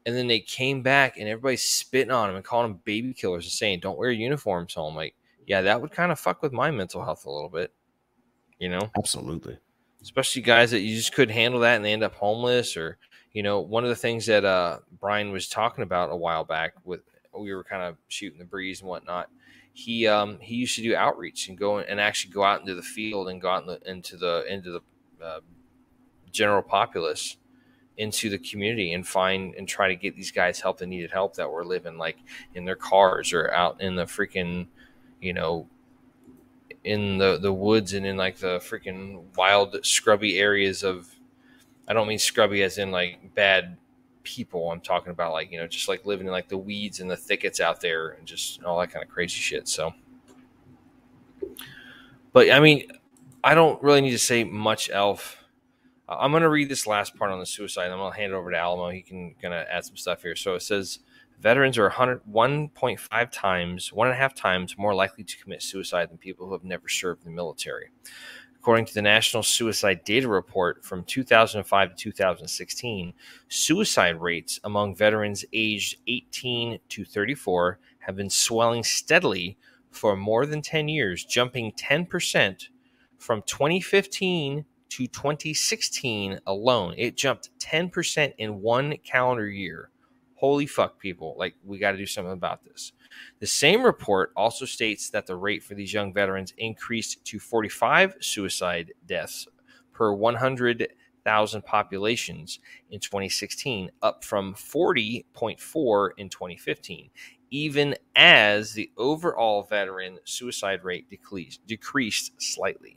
and 0.07 0.15
then 0.15 0.27
they 0.27 0.41
came 0.41 0.83
back 0.83 1.17
and 1.19 1.29
everybody's 1.29 1.69
spitting 1.69 2.13
on 2.13 2.29
them 2.29 2.37
and 2.37 2.45
calling 2.45 2.73
them 2.73 2.81
baby 2.85 3.13
killers 3.15 3.45
and 3.47 3.53
saying, 3.53 3.81
"Don't 3.81 3.99
wear 3.99 4.11
uniforms." 4.11 4.75
I'm 4.77 4.95
like, 4.95 5.15
yeah, 5.47 5.63
that 5.63 5.81
would 5.81 5.93
kind 5.93 6.13
of 6.13 6.21
fuck 6.21 6.43
with 6.43 6.53
my 6.53 6.71
mental 6.71 7.05
health 7.05 7.27
a 7.27 7.31
little 7.31 7.49
bit, 7.49 7.73
you 8.61 8.69
know 8.69 8.89
Absolutely. 8.97 9.59
especially 10.03 10.43
guys 10.43 10.71
that 10.71 10.81
you 10.81 10.95
just 10.95 11.13
couldn't 11.13 11.35
handle 11.35 11.61
that 11.61 11.75
and 11.75 11.85
they 11.85 11.93
end 11.93 12.05
up 12.05 12.15
homeless 12.15 12.77
or 12.77 12.99
you 13.33 13.43
know 13.43 13.59
one 13.59 13.83
of 13.83 13.91
the 13.91 13.97
things 13.97 14.27
that 14.27 14.45
uh 14.45 14.79
brian 15.01 15.33
was 15.33 15.49
talking 15.49 15.83
about 15.83 16.13
a 16.13 16.17
while 16.17 16.45
back 16.45 16.75
with 16.85 17.01
we 17.39 17.53
were 17.55 17.65
kind 17.65 17.83
of 17.83 17.97
shooting 18.09 18.39
the 18.39 18.45
breeze 18.45 18.81
and 18.81 18.89
whatnot 18.89 19.29
he 19.73 20.07
um 20.07 20.39
he 20.41 20.57
used 20.57 20.77
to 20.77 20.83
do 20.83 20.95
outreach 20.95 21.49
and 21.49 21.59
go 21.59 21.79
and 21.79 22.01
actually 22.01 22.33
go 22.33 22.43
out 22.43 22.61
into 22.61 22.75
the 22.75 22.83
field 22.83 23.29
and 23.29 23.41
go 23.41 23.49
out 23.49 23.63
in 23.63 23.69
the, 23.69 23.91
into 23.91 24.17
the 24.17 24.45
into 24.49 24.71
the 24.71 25.25
uh, 25.25 25.41
general 26.31 26.63
populace 26.63 27.37
into 27.97 28.31
the 28.31 28.39
community 28.39 28.93
and 28.93 29.07
find 29.07 29.55
and 29.55 29.69
try 29.69 29.89
to 29.89 29.97
get 29.97 30.17
these 30.17 30.31
guys 30.31 30.61
help 30.61 30.79
that 30.79 30.87
needed 30.87 31.11
help 31.11 31.35
that 31.35 31.51
were 31.51 31.65
living 31.65 31.99
like 31.99 32.17
in 32.55 32.65
their 32.65 32.77
cars 32.77 33.33
or 33.33 33.51
out 33.53 33.81
in 33.81 33.95
the 33.95 34.05
freaking 34.05 34.67
you 35.21 35.33
know 35.33 35.69
in 36.85 37.19
the 37.19 37.39
the 37.39 37.53
woods 37.53 37.93
and 37.93 38.07
in 38.07 38.17
like 38.17 38.39
the 38.39 38.59
freaking 38.59 39.23
wild 39.37 39.85
scrubby 39.85 40.39
areas 40.39 40.83
of 40.83 41.15
I 41.87 41.93
don't 41.93 42.09
mean 42.09 42.19
scrubby 42.19 42.63
as 42.63 42.79
in 42.79 42.91
like 42.91 43.35
bad 43.35 43.77
people. 44.23 44.71
I'm 44.71 44.81
talking 44.81 45.11
about 45.11 45.33
like, 45.33 45.51
you 45.51 45.59
know, 45.59 45.67
just 45.67 45.89
like 45.89 46.05
living 46.07 46.27
in 46.27 46.33
like 46.33 46.49
the 46.49 46.59
weeds 46.59 47.01
and 47.01 47.11
the 47.11 47.17
thickets 47.17 47.61
out 47.61 47.81
there 47.81 48.11
and 48.11 48.27
just 48.27 48.63
all 48.65 48.79
that 48.81 48.91
kind 48.91 49.05
of 49.05 49.11
crazy 49.11 49.39
shit. 49.39 49.69
So 49.69 49.95
but 52.33 52.51
I 52.51 52.61
mean, 52.61 52.91
I 53.43 53.55
don't 53.55 53.83
really 53.83 54.01
need 54.01 54.11
to 54.13 54.19
say 54.19 54.45
much. 54.45 54.91
Uh, 54.91 55.17
I'm 56.09 56.33
gonna 56.33 56.49
read 56.49 56.69
this 56.69 56.87
last 56.87 57.17
part 57.17 57.31
on 57.31 57.41
the 57.41 57.47
suicide. 57.47 57.85
and 57.85 57.95
I'm 57.95 57.99
gonna 57.99 58.17
hand 58.17 58.33
it 58.33 58.37
over 58.37 58.51
to 58.51 58.57
Alamo. 58.57 58.91
He 58.91 59.03
can 59.03 59.35
gonna 59.41 59.65
add 59.71 59.85
some 59.85 59.97
stuff 59.97 60.23
here. 60.23 60.37
So 60.37 60.55
it 60.55 60.63
says 60.63 61.01
veterans 61.41 61.79
are 61.79 61.85
100, 61.85 62.23
1.5 62.31 63.31
times, 63.33 63.93
one 63.93 64.09
and 64.09 64.15
a 64.15 64.19
half 64.19 64.35
times 64.35 64.77
more 64.77 64.95
likely 64.95 65.25
to 65.25 65.39
commit 65.39 65.63
suicide 65.63 66.11
than 66.11 66.19
people 66.19 66.47
who 66.47 66.53
have 66.53 66.65
never 66.65 66.89
served 66.89 67.25
in 67.25 67.33
the 67.33 67.37
military. 67.37 67.91
According 68.61 68.85
to 68.85 68.95
the 68.95 69.01
National 69.01 69.43
Suicide 69.43 70.05
Data 70.05 70.29
Report 70.29 70.85
from 70.85 71.03
2005 71.05 71.97
to 71.97 71.97
2016, 71.97 73.15
suicide 73.49 74.21
rates 74.21 74.61
among 74.63 74.95
veterans 74.95 75.47
aged 75.55 75.97
18 76.07 76.79
to 76.91 77.05
34 77.07 77.79
have 78.01 78.17
been 78.17 78.29
swelling 78.29 78.85
steadily 78.85 79.57
for 79.91 80.15
more 80.15 80.45
than 80.45 80.61
10 80.61 80.89
years, 80.89 81.25
jumping 81.25 81.73
10% 81.73 82.69
from 83.17 83.41
2015 83.47 84.67
to 84.91 85.07
2016 85.07 86.41
alone. 86.47 86.95
It 86.99 87.17
jumped 87.17 87.49
10% 87.61 88.35
in 88.37 88.61
one 88.61 88.99
calendar 88.99 89.49
year. 89.49 89.89
Holy 90.35 90.67
fuck, 90.67 90.99
people. 90.99 91.35
Like, 91.39 91.55
we 91.65 91.79
got 91.79 91.93
to 91.93 91.97
do 91.97 92.05
something 92.05 92.35
about 92.35 92.63
this. 92.63 92.93
The 93.39 93.47
same 93.47 93.83
report 93.83 94.33
also 94.37 94.65
states 94.65 95.11
that 95.11 95.27
the 95.27 95.37
rate 95.37 95.63
for 95.63 95.75
these 95.75 95.93
young 95.93 96.13
veterans 96.13 96.55
increased 96.59 97.25
to 97.27 97.39
45 97.39 98.17
suicide 98.21 98.93
deaths 99.07 99.47
per 99.93 100.13
100,000 100.13 101.65
populations 101.65 102.59
in 102.91 103.01
2016, 103.01 103.91
up 104.03 104.25
from 104.25 104.55
40.4 104.55 106.11
in 106.17 106.29
2015, 106.29 107.11
even 107.51 107.95
as 108.15 108.73
the 108.73 108.91
overall 108.97 109.63
veteran 109.63 110.19
suicide 110.25 110.85
rate 110.85 111.11
decreased, 111.11 111.67
decreased 111.67 112.41
slightly. 112.41 112.97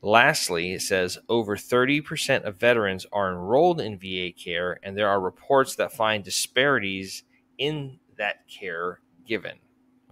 Lastly, 0.00 0.74
it 0.74 0.82
says 0.82 1.18
over 1.28 1.56
30% 1.56 2.44
of 2.44 2.56
veterans 2.56 3.04
are 3.12 3.30
enrolled 3.30 3.80
in 3.80 3.98
VA 3.98 4.30
care, 4.32 4.78
and 4.82 4.96
there 4.96 5.08
are 5.08 5.20
reports 5.20 5.74
that 5.74 5.92
find 5.92 6.22
disparities 6.22 7.24
in 7.58 7.98
that 8.16 8.46
care 8.48 9.00
given. 9.28 9.58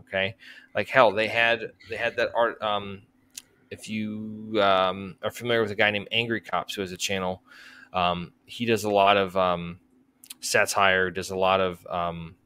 Okay, 0.00 0.36
like 0.74 0.88
hell, 0.88 1.10
they 1.12 1.26
had 1.26 1.72
they 1.90 1.96
had 1.96 2.16
that 2.16 2.30
art. 2.34 2.62
Um, 2.62 3.02
if 3.70 3.88
you 3.88 4.60
um, 4.62 5.16
are 5.22 5.30
familiar 5.30 5.62
with 5.62 5.72
a 5.72 5.74
guy 5.74 5.90
named 5.90 6.08
Angry 6.12 6.40
Cops, 6.40 6.74
who 6.74 6.82
has 6.82 6.92
a 6.92 6.96
channel, 6.96 7.42
um, 7.92 8.32
he 8.44 8.66
does 8.66 8.84
a 8.84 8.90
lot 8.90 9.16
of 9.16 9.36
um, 9.36 9.80
satire, 10.40 11.10
does 11.10 11.30
a 11.30 11.36
lot 11.36 11.60
of 11.60 11.84
um, 11.88 12.36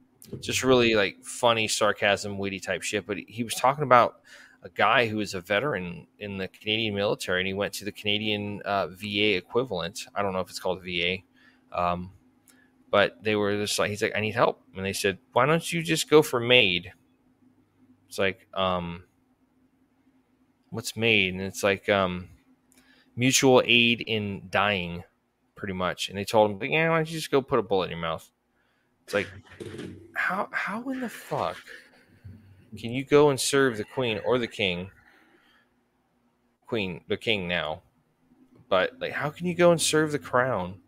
just 0.40 0.64
really 0.64 0.94
like 0.94 1.22
funny 1.22 1.68
sarcasm, 1.68 2.38
witty 2.38 2.60
type 2.60 2.82
shit. 2.82 3.06
But 3.06 3.18
he 3.18 3.44
was 3.44 3.54
talking 3.54 3.84
about 3.84 4.20
a 4.62 4.68
guy 4.68 5.06
who 5.06 5.20
is 5.20 5.34
a 5.34 5.40
veteran 5.40 6.06
in 6.18 6.36
the 6.36 6.48
Canadian 6.48 6.94
military, 6.94 7.40
and 7.40 7.46
he 7.46 7.54
went 7.54 7.72
to 7.74 7.84
the 7.84 7.92
Canadian 7.92 8.62
uh, 8.62 8.88
VA 8.88 9.36
equivalent. 9.36 10.06
I 10.14 10.22
don't 10.22 10.32
know 10.32 10.40
if 10.40 10.50
it's 10.50 10.58
called 10.58 10.82
VA, 10.82 11.18
um, 11.72 12.10
but 12.90 13.22
they 13.22 13.36
were 13.36 13.56
just 13.56 13.78
like, 13.78 13.90
he's 13.90 14.02
like, 14.02 14.16
I 14.16 14.20
need 14.20 14.34
help, 14.34 14.62
and 14.76 14.84
they 14.84 14.92
said, 14.92 15.18
why 15.32 15.46
don't 15.46 15.72
you 15.72 15.82
just 15.82 16.10
go 16.10 16.22
for 16.22 16.40
MAID? 16.40 16.92
It's 18.08 18.18
like, 18.18 18.48
um, 18.54 19.04
what's 20.70 20.96
MAID? 20.96 21.34
And 21.34 21.42
it's 21.42 21.62
like 21.62 21.88
um, 21.88 22.28
mutual 23.14 23.62
aid 23.64 24.00
in 24.00 24.48
dying, 24.50 25.04
pretty 25.54 25.74
much. 25.74 26.08
And 26.08 26.18
they 26.18 26.24
told 26.24 26.50
him, 26.50 26.70
yeah, 26.70 26.88
why 26.88 26.96
don't 26.96 27.10
you 27.10 27.18
just 27.18 27.30
go 27.30 27.40
put 27.40 27.58
a 27.58 27.62
bullet 27.62 27.84
in 27.84 27.90
your 27.90 28.00
mouth? 28.00 28.28
It's 29.04 29.14
like, 29.14 29.28
how 30.14 30.48
how 30.52 30.88
in 30.90 31.00
the 31.00 31.08
fuck 31.08 31.56
can 32.78 32.92
you 32.92 33.04
go 33.04 33.30
and 33.30 33.40
serve 33.40 33.76
the 33.76 33.84
queen 33.84 34.20
or 34.24 34.38
the 34.38 34.46
king? 34.46 34.90
Queen, 36.66 37.02
the 37.08 37.16
king 37.16 37.48
now, 37.48 37.82
but 38.68 38.92
like, 39.00 39.12
how 39.12 39.30
can 39.30 39.46
you 39.46 39.54
go 39.54 39.72
and 39.72 39.80
serve 39.80 40.12
the 40.12 40.18
crown 40.18 40.80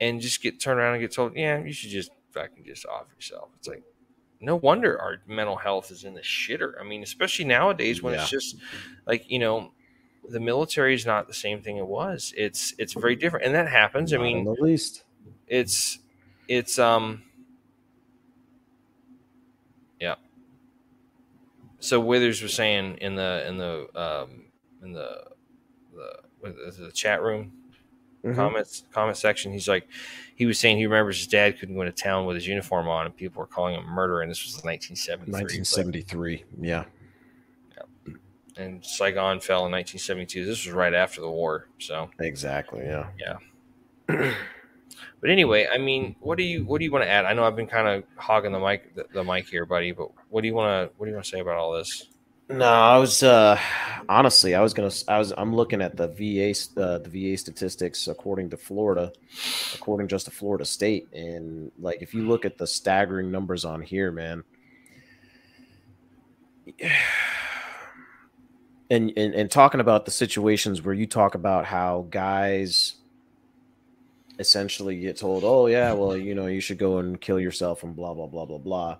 and 0.00 0.20
just 0.20 0.42
get 0.42 0.60
turned 0.60 0.78
around 0.78 0.94
and 0.94 1.02
get 1.02 1.12
told, 1.12 1.36
yeah, 1.36 1.62
you 1.62 1.72
should 1.72 1.90
just 1.90 2.10
fucking 2.32 2.64
just 2.64 2.86
off 2.86 3.06
yourself? 3.14 3.50
It's 3.58 3.68
like, 3.68 3.82
no 4.40 4.56
wonder 4.56 5.00
our 5.00 5.18
mental 5.26 5.56
health 5.56 5.90
is 5.90 6.04
in 6.04 6.14
the 6.14 6.20
shitter. 6.20 6.72
I 6.80 6.84
mean, 6.84 7.02
especially 7.02 7.46
nowadays 7.46 8.02
when 8.02 8.14
it's 8.14 8.28
just 8.30 8.56
like 9.06 9.30
you 9.30 9.38
know, 9.38 9.72
the 10.28 10.40
military 10.40 10.94
is 10.94 11.06
not 11.06 11.26
the 11.26 11.34
same 11.34 11.62
thing 11.62 11.76
it 11.78 11.86
was. 11.86 12.34
It's 12.36 12.74
it's 12.78 12.92
very 12.92 13.16
different, 13.16 13.46
and 13.46 13.54
that 13.54 13.68
happens. 13.68 14.12
I 14.12 14.18
mean, 14.18 14.44
the 14.44 14.56
least. 14.60 15.04
it's 15.46 15.98
it's 16.48 16.78
um 16.78 17.22
yeah 20.00 20.16
so 21.78 22.00
withers 22.00 22.42
was 22.42 22.52
saying 22.52 22.98
in 23.00 23.14
the 23.14 23.44
in 23.48 23.56
the 23.56 23.88
um 23.98 24.44
in 24.82 24.92
the 24.92 25.24
the 25.94 26.18
what 26.40 26.54
is 26.66 26.78
it, 26.78 26.82
the 26.82 26.92
chat 26.92 27.22
room 27.22 27.52
Mhm. 28.24 28.34
comments 28.34 28.84
comment 28.92 29.16
section 29.16 29.52
he's 29.52 29.68
like 29.68 29.86
he 30.34 30.46
was 30.46 30.58
saying 30.58 30.78
he 30.78 30.86
remembers 30.86 31.18
his 31.18 31.26
dad 31.26 31.58
couldn't 31.58 31.74
go 31.74 31.82
into 31.82 31.92
town 31.92 32.24
with 32.26 32.34
his 32.36 32.46
uniform 32.46 32.88
on 32.88 33.06
and 33.06 33.14
people 33.16 33.40
were 33.40 33.46
calling 33.46 33.74
him 33.74 33.84
a 33.84 33.86
murderer 33.86 34.22
and 34.22 34.30
this 34.30 34.42
was 34.44 34.54
1973 34.64 35.22
It's 35.22 35.32
like- 35.32 35.42
1973. 35.42 36.44
Yeah. 36.60 36.84
and 38.56 38.84
saigon 38.84 39.40
fell 39.40 39.66
in 39.66 39.72
1972 39.72 40.44
this 40.46 40.64
was 40.64 40.72
right 40.72 40.94
after 40.94 41.20
the 41.20 41.30
war 41.30 41.68
so 41.78 42.08
Exactly. 42.20 42.82
Yeah, 42.84 43.08
yeah. 43.18 44.32
But 45.20 45.30
anyway, 45.30 45.66
I 45.72 45.78
mean, 45.78 46.16
what 46.20 46.36
do 46.36 46.44
you 46.44 46.64
what 46.66 46.78
do 46.80 46.84
you 46.84 46.92
want 46.92 47.02
to 47.04 47.08
add? 47.08 47.24
I 47.24 47.32
know 47.32 47.44
I've 47.44 47.56
been 47.56 47.66
kind 47.66 47.88
of 47.88 48.04
hogging 48.16 48.52
the 48.52 48.58
mic 48.60 48.94
the, 48.94 49.06
the 49.14 49.24
mic 49.24 49.48
here, 49.48 49.64
buddy. 49.64 49.90
But 49.92 50.10
what 50.28 50.42
do 50.42 50.48
you 50.48 50.54
want 50.54 50.68
to 50.90 50.94
what 50.98 51.06
do 51.06 51.10
you 51.10 51.14
want 51.16 51.24
to 51.24 51.30
say 51.30 51.40
about 51.40 51.56
all 51.56 51.72
this? 51.72 52.10
No, 52.48 52.66
I 52.66 52.98
was 52.98 53.22
uh 53.22 53.58
honestly, 54.08 54.54
I 54.54 54.60
was 54.60 54.74
gonna, 54.74 54.90
I 55.08 55.18
was, 55.18 55.32
I'm 55.36 55.54
looking 55.54 55.80
at 55.80 55.96
the 55.96 56.08
VA, 56.08 56.50
uh, 56.80 56.98
the 56.98 57.08
VA 57.08 57.36
statistics 57.38 58.06
according 58.06 58.50
to 58.50 58.56
Florida, 58.56 59.12
according 59.74 60.08
just 60.08 60.26
to 60.26 60.30
Florida 60.30 60.64
State, 60.64 61.08
and 61.12 61.72
like 61.78 62.02
if 62.02 62.12
you 62.14 62.26
look 62.28 62.44
at 62.44 62.58
the 62.58 62.66
staggering 62.66 63.30
numbers 63.30 63.64
on 63.64 63.80
here, 63.80 64.12
man, 64.12 64.44
and 68.90 69.12
and, 69.16 69.34
and 69.34 69.50
talking 69.50 69.80
about 69.80 70.04
the 70.04 70.10
situations 70.10 70.82
where 70.82 70.94
you 70.94 71.06
talk 71.06 71.34
about 71.34 71.64
how 71.64 72.06
guys 72.10 72.96
essentially 74.38 75.00
get 75.00 75.16
told, 75.16 75.44
"Oh 75.44 75.66
yeah, 75.66 75.92
well 75.92 76.16
you 76.16 76.34
know 76.34 76.46
you 76.46 76.60
should 76.60 76.78
go 76.78 76.98
and 76.98 77.20
kill 77.20 77.40
yourself 77.40 77.82
and 77.82 77.96
blah 77.96 78.12
blah 78.14 78.26
blah 78.26 78.44
blah 78.44 78.58
blah," 78.58 78.98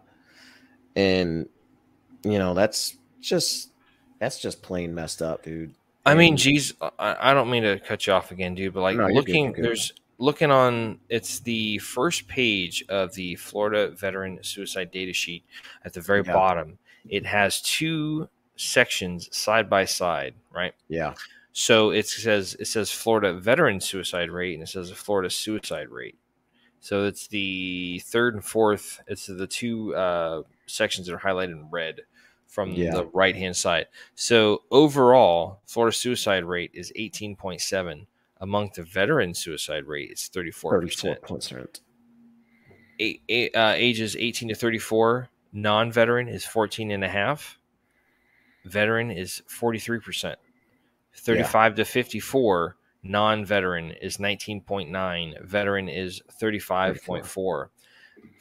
and 0.96 1.48
you 2.22 2.38
know 2.38 2.54
that's 2.54 2.96
just 3.28 3.70
that's 4.18 4.38
just 4.40 4.62
plain 4.62 4.94
messed 4.94 5.22
up, 5.22 5.42
dude. 5.42 5.74
I 6.06 6.14
mean, 6.14 6.36
geez, 6.36 6.74
I, 6.98 7.30
I 7.30 7.34
don't 7.34 7.48
mean 7.50 7.62
to 7.62 7.78
cut 7.80 8.06
you 8.06 8.12
off 8.12 8.30
again, 8.30 8.54
dude, 8.54 8.74
but 8.74 8.82
like 8.82 8.96
No, 8.96 9.06
good, 9.06 9.14
looking, 9.16 9.52
good. 9.52 9.64
there's 9.64 9.92
looking 10.18 10.50
on. 10.50 10.98
It's 11.08 11.40
the 11.40 11.78
first 11.78 12.28
page 12.28 12.84
of 12.88 13.14
the 13.14 13.34
Florida 13.36 13.88
Veteran 13.90 14.38
Suicide 14.42 14.90
Data 14.90 15.12
Sheet 15.12 15.44
at 15.84 15.92
the 15.94 16.00
very 16.02 16.22
Yeah. 16.26 16.32
bottom. 16.34 16.78
It 17.08 17.24
has 17.26 17.60
two 17.62 18.28
sections 18.56 19.34
side 19.36 19.68
by 19.68 19.84
side, 19.86 20.34
right? 20.52 20.74
yeah, 20.88 21.14
So 21.52 21.90
it 21.90 22.06
says 22.06 22.54
it 22.60 22.66
says 22.66 22.90
Florida 22.90 23.32
veteran 23.34 23.80
suicide 23.80 24.30
rate 24.30 24.54
and 24.54 24.62
it 24.62 24.68
says 24.68 24.90
Florida 24.90 25.28
suicide 25.30 25.88
rate. 25.88 26.16
So 26.80 27.04
it's 27.04 27.26
the 27.28 28.00
third 28.04 28.34
and 28.34 28.44
fourth. 28.44 29.00
It's 29.06 29.26
the 29.26 29.46
two 29.46 29.94
uh, 29.94 30.42
sections 30.66 31.06
that 31.06 31.14
are 31.14 31.18
highlighted 31.18 31.52
in 31.52 31.70
red 31.70 32.00
from 32.54 32.70
Yeah. 32.70 32.92
the 32.94 33.06
right 33.06 33.34
hand 33.34 33.56
side. 33.56 33.88
So 34.14 34.62
overall, 34.70 35.60
Florida 35.66 35.94
suicide 35.94 36.44
rate 36.44 36.70
is 36.72 36.92
eighteen 36.94 37.34
point 37.34 37.60
seven. 37.60 38.06
Among 38.40 38.70
the 38.74 38.82
veteran 38.84 39.32
suicide 39.34 39.86
rate, 39.86 40.10
is 40.12 40.28
34%. 40.32 41.18
34%. 41.22 41.80
A- 43.00 43.20
a- 43.28 43.50
uh, 43.52 43.72
ages 43.72 44.14
eighteen 44.16 44.48
to 44.50 44.54
thirty 44.54 44.78
four. 44.78 45.28
Non-veteran 45.52 46.28
is 46.28 46.44
14 46.44 46.90
and 46.90 47.04
a 47.04 47.08
half. 47.08 47.58
Veteran 48.64 49.10
is 49.10 49.40
43%. 49.48 50.34
35 51.16 51.76
to 51.76 51.84
54, 51.84 52.76
non-veteran 53.04 53.92
is 54.02 54.16
19.9. 54.18 55.40
Veteran 55.44 55.88
is 55.88 56.22
35.4. 56.42 57.70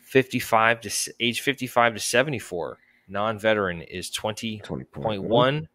55 0.01 0.81
to 0.81 1.13
age 1.19 1.41
55 1.41 1.93
to 1.93 1.99
74, 1.99 2.79
non-veteran 3.07 3.81
is 3.81 4.09
20 4.09 4.59
Twenty 4.59 4.83
point 4.85 5.23
one, 5.23 5.67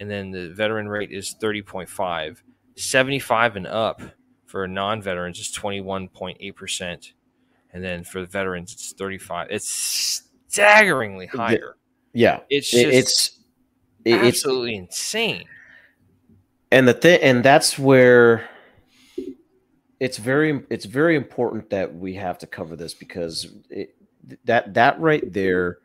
and 0.00 0.10
then 0.10 0.30
the 0.30 0.50
veteran 0.50 0.88
rate 0.88 1.12
is 1.12 1.32
thirty 1.40 1.62
point 1.62 1.88
five. 1.88 2.42
Seventy 2.76 3.18
five 3.18 3.56
and 3.56 3.66
up 3.66 4.00
for 4.46 4.66
non-veterans 4.68 5.38
is 5.38 5.50
twenty 5.50 5.80
one 5.80 6.08
point 6.08 6.38
eight 6.40 6.56
percent, 6.56 7.12
and 7.72 7.82
then 7.84 8.04
for 8.04 8.20
the 8.20 8.26
veterans 8.26 8.72
it's 8.72 8.92
thirty 8.92 9.18
five. 9.18 9.48
It's 9.50 10.24
staggeringly 10.48 11.26
higher. 11.26 11.76
Yeah, 12.12 12.40
It's 12.50 12.70
just 12.70 12.84
it's 12.86 13.38
it- 14.04 14.14
it's 14.14 14.38
absolutely 14.38 14.74
insane. 14.76 15.44
and 16.70 16.86
the 16.88 16.92
thing 16.94 17.20
and 17.22 17.44
that's 17.44 17.78
where 17.78 18.48
it's 20.00 20.18
very 20.18 20.62
it's 20.68 20.84
very 20.84 21.14
important 21.16 21.70
that 21.70 21.94
we 21.94 22.14
have 22.14 22.36
to 22.38 22.46
cover 22.46 22.74
this 22.76 22.92
because 22.94 23.46
it, 23.70 23.94
that 24.44 24.74
that 24.74 25.00
right 25.00 25.32
there 25.32 25.78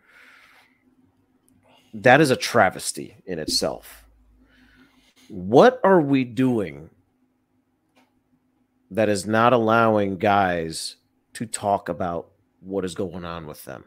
that 2.04 2.22
is 2.22 2.32
a 2.32 2.36
travesty 2.36 3.18
in 3.26 3.40
itself. 3.40 4.06
What 5.30 5.80
are 5.84 6.00
we 6.00 6.24
doing 6.24 6.90
that 8.92 9.10
is 9.10 9.26
not 9.26 9.54
allowing 9.54 10.18
guys 10.18 10.96
to 11.34 11.46
talk 11.46 11.90
about 11.90 12.30
what 12.62 12.86
is 12.86 12.96
going 12.96 13.26
on 13.26 13.48
with 13.48 13.64
them? 13.66 13.84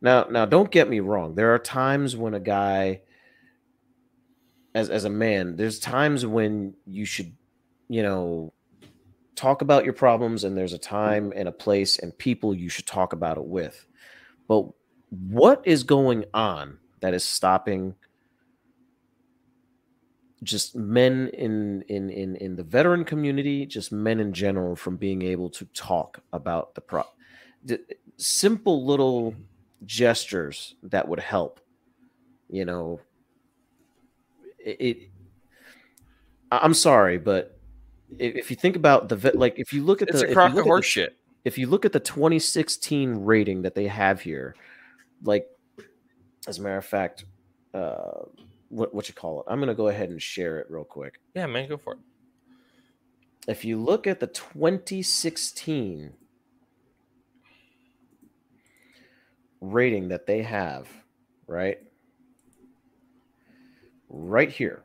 Now 0.00 0.24
now 0.30 0.44
don't 0.44 0.70
get 0.70 0.88
me 0.88 1.00
wrong. 1.00 1.34
There 1.34 1.54
are 1.54 1.58
times 1.58 2.16
when 2.16 2.34
a 2.34 2.40
guy 2.40 3.02
as 4.74 4.90
as 4.90 5.04
a 5.04 5.10
man 5.10 5.56
there's 5.56 5.78
times 5.78 6.24
when 6.24 6.74
you 6.86 7.04
should 7.04 7.32
you 7.88 8.02
know 8.02 8.52
talk 9.34 9.62
about 9.62 9.84
your 9.84 9.94
problems 9.94 10.44
and 10.44 10.56
there's 10.56 10.72
a 10.72 10.78
time 10.78 11.32
and 11.34 11.48
a 11.48 11.52
place 11.52 11.98
and 11.98 12.16
people 12.18 12.54
you 12.54 12.68
should 12.68 12.86
talk 12.86 13.12
about 13.12 13.38
it 13.38 13.44
with. 13.44 13.86
But 14.48 14.66
what 15.10 15.62
is 15.64 15.82
going 15.82 16.24
on 16.34 16.78
that 17.00 17.14
is 17.14 17.24
stopping 17.24 17.94
just 20.42 20.74
men 20.74 21.28
in 21.34 21.82
in 21.88 22.08
in 22.08 22.36
in 22.36 22.56
the 22.56 22.62
veteran 22.62 23.04
community 23.04 23.66
just 23.66 23.92
men 23.92 24.20
in 24.20 24.32
general 24.32 24.74
from 24.74 24.96
being 24.96 25.22
able 25.22 25.50
to 25.50 25.64
talk 25.66 26.20
about 26.32 26.74
the 26.74 26.80
pro 26.80 27.02
the 27.64 27.78
simple 28.16 28.86
little 28.86 29.34
gestures 29.84 30.74
that 30.82 31.06
would 31.06 31.20
help 31.20 31.60
you 32.48 32.64
know 32.64 33.00
it, 34.58 34.76
it 34.80 34.96
i'm 36.50 36.72
sorry 36.74 37.18
but 37.18 37.60
if, 38.18 38.50
you 38.50 38.56
think 38.56 38.76
about 38.76 39.08
the 39.08 39.16
vet 39.16 39.36
like 39.36 39.58
if 39.58 39.72
you 39.72 39.82
look 39.82 40.02
at 40.02 40.08
It's 40.08 40.20
the 40.20 40.26
a 40.26 40.30
if 40.30 40.30
you 40.30 40.34
crock 40.34 40.78
of 40.78 40.84
shit. 40.84 41.16
if 41.44 41.58
you 41.58 41.66
look 41.66 41.84
at 41.84 41.92
the 41.92 42.00
2016 42.00 43.24
rating 43.24 43.62
that 43.62 43.74
they 43.74 43.86
have 43.86 44.20
here, 44.20 44.54
like 45.22 45.46
as 46.46 46.58
a 46.58 46.62
matter 46.62 46.78
of 46.78 46.84
fact, 46.84 47.24
uh, 47.74 48.24
what 48.68 48.94
what 48.94 49.08
you 49.08 49.14
call 49.14 49.40
it? 49.40 49.46
I'm 49.48 49.60
gonna 49.60 49.74
go 49.74 49.88
ahead 49.88 50.10
and 50.10 50.20
share 50.20 50.58
it 50.58 50.66
real 50.70 50.84
quick. 50.84 51.20
Yeah, 51.34 51.46
man, 51.46 51.68
go 51.68 51.76
for 51.76 51.94
it. 51.94 51.98
If 53.48 53.64
you 53.64 53.82
look 53.82 54.06
at 54.06 54.20
the 54.20 54.26
2016 54.26 56.12
rating 59.60 60.08
that 60.08 60.26
they 60.26 60.42
have, 60.42 60.88
right, 61.46 61.78
right 64.08 64.50
here. 64.50 64.84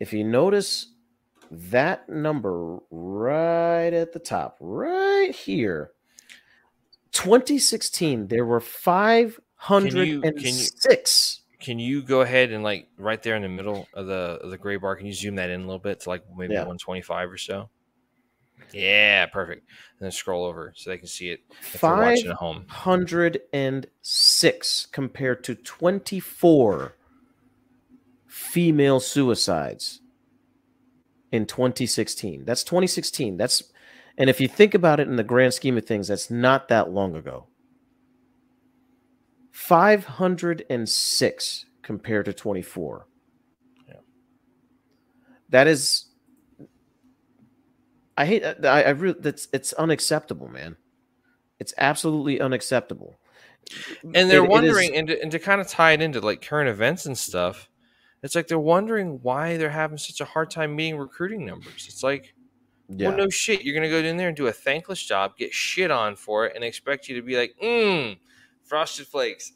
If 0.00 0.12
you 0.12 0.24
notice 0.24 0.88
that 1.50 2.08
number 2.08 2.78
right 2.90 3.92
at 3.92 4.12
the 4.12 4.18
top, 4.18 4.56
right 4.60 5.34
here, 5.34 5.92
2016, 7.12 8.26
there 8.28 8.44
were 8.44 8.60
506. 8.60 11.38
Can 11.60 11.78
you 11.78 12.02
go 12.02 12.20
ahead 12.22 12.50
and 12.50 12.64
like 12.64 12.88
right 12.98 13.22
there 13.22 13.36
in 13.36 13.42
the 13.42 13.48
middle 13.48 13.86
of 13.94 14.06
the 14.06 14.40
of 14.42 14.50
the 14.50 14.58
gray 14.58 14.76
bar? 14.76 14.96
Can 14.96 15.06
you 15.06 15.12
zoom 15.12 15.36
that 15.36 15.48
in 15.48 15.60
a 15.60 15.64
little 15.64 15.78
bit 15.78 16.00
to 16.00 16.08
like 16.08 16.24
maybe 16.36 16.54
Yeah. 16.54 16.60
125 16.60 17.30
or 17.30 17.38
so? 17.38 17.68
Yeah, 18.72 19.26
perfect. 19.26 19.64
And 19.98 20.06
then 20.06 20.10
scroll 20.10 20.44
over 20.44 20.72
so 20.74 20.90
they 20.90 20.98
can 20.98 21.06
see 21.06 21.30
it 21.30 21.40
if 21.60 21.80
they're 21.80 21.94
watching 21.94 22.30
at 22.30 22.36
home. 22.36 22.64
506 22.68 24.86
compared 24.86 25.44
to 25.44 25.54
24 25.54 26.96
female 28.26 28.98
suicides 28.98 30.00
in 31.30 31.46
2016. 31.46 32.44
That's 32.44 32.64
2016. 32.64 33.36
That's 33.36 33.62
and 34.18 34.28
if 34.30 34.40
you 34.40 34.48
think 34.48 34.74
about 34.74 35.00
it 35.00 35.08
in 35.08 35.16
the 35.16 35.24
grand 35.24 35.54
scheme 35.54 35.76
of 35.78 35.86
things, 35.86 36.08
that's 36.08 36.30
not 36.30 36.68
that 36.68 36.90
long 36.90 37.14
ago. 37.16 37.46
506 39.52 41.66
compared 41.82 42.24
to 42.26 42.32
24. 42.32 43.06
Yeah. 43.88 43.94
That 45.50 45.66
is 45.66 46.06
I 48.16 48.26
hate 48.26 48.44
I, 48.44 48.82
I 48.84 48.90
really 48.90 49.18
that's 49.20 49.48
it's 49.52 49.72
unacceptable, 49.74 50.48
man. 50.48 50.76
It's 51.58 51.74
absolutely 51.78 52.40
unacceptable. 52.40 53.18
And 54.02 54.30
they're 54.30 54.40
It- 54.40 54.42
it 54.42 54.44
is- 54.44 54.48
wondering, 54.50 54.96
and, 54.96 55.06
to, 55.08 55.22
and 55.22 55.30
to 55.30 55.38
kind 55.38 55.60
of 55.60 55.68
tie 55.68 55.92
it 55.92 56.02
into 56.02 56.20
like 56.20 56.42
current 56.42 56.68
events 56.68 57.06
and 57.06 57.16
stuff, 57.16 57.68
it's 58.22 58.34
like 58.34 58.48
they're 58.48 58.58
wondering 58.58 59.20
why 59.22 59.56
they're 59.56 59.70
having 59.70 59.98
such 59.98 60.20
a 60.20 60.24
hard 60.24 60.50
time 60.50 60.74
meeting 60.74 60.98
recruiting 60.98 61.46
numbers. 61.46 61.86
It's 61.88 62.02
like, 62.02 62.34
yeah. 62.96 63.08
well, 63.08 63.16
no 63.16 63.28
shit. 63.28 63.62
You're 63.62 63.74
going 63.74 63.88
to 63.88 64.02
go 64.02 64.06
in 64.06 64.16
there 64.16 64.28
and 64.28 64.36
do 64.36 64.46
a 64.46 64.52
thankless 64.52 65.02
job, 65.02 65.36
get 65.36 65.52
shit 65.52 65.90
on 65.90 66.16
for 66.16 66.46
it, 66.46 66.54
and 66.54 66.64
expect 66.64 67.08
you 67.08 67.16
to 67.16 67.22
be 67.22 67.36
like, 67.36 67.54
mmm, 67.62 68.18
frosted 68.62 69.06
flakes. 69.06 69.52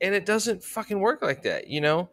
And 0.00 0.14
it 0.14 0.26
doesn't 0.26 0.62
fucking 0.62 1.00
work 1.00 1.22
like 1.22 1.42
that, 1.42 1.68
you 1.68 1.80
know? 1.80 2.10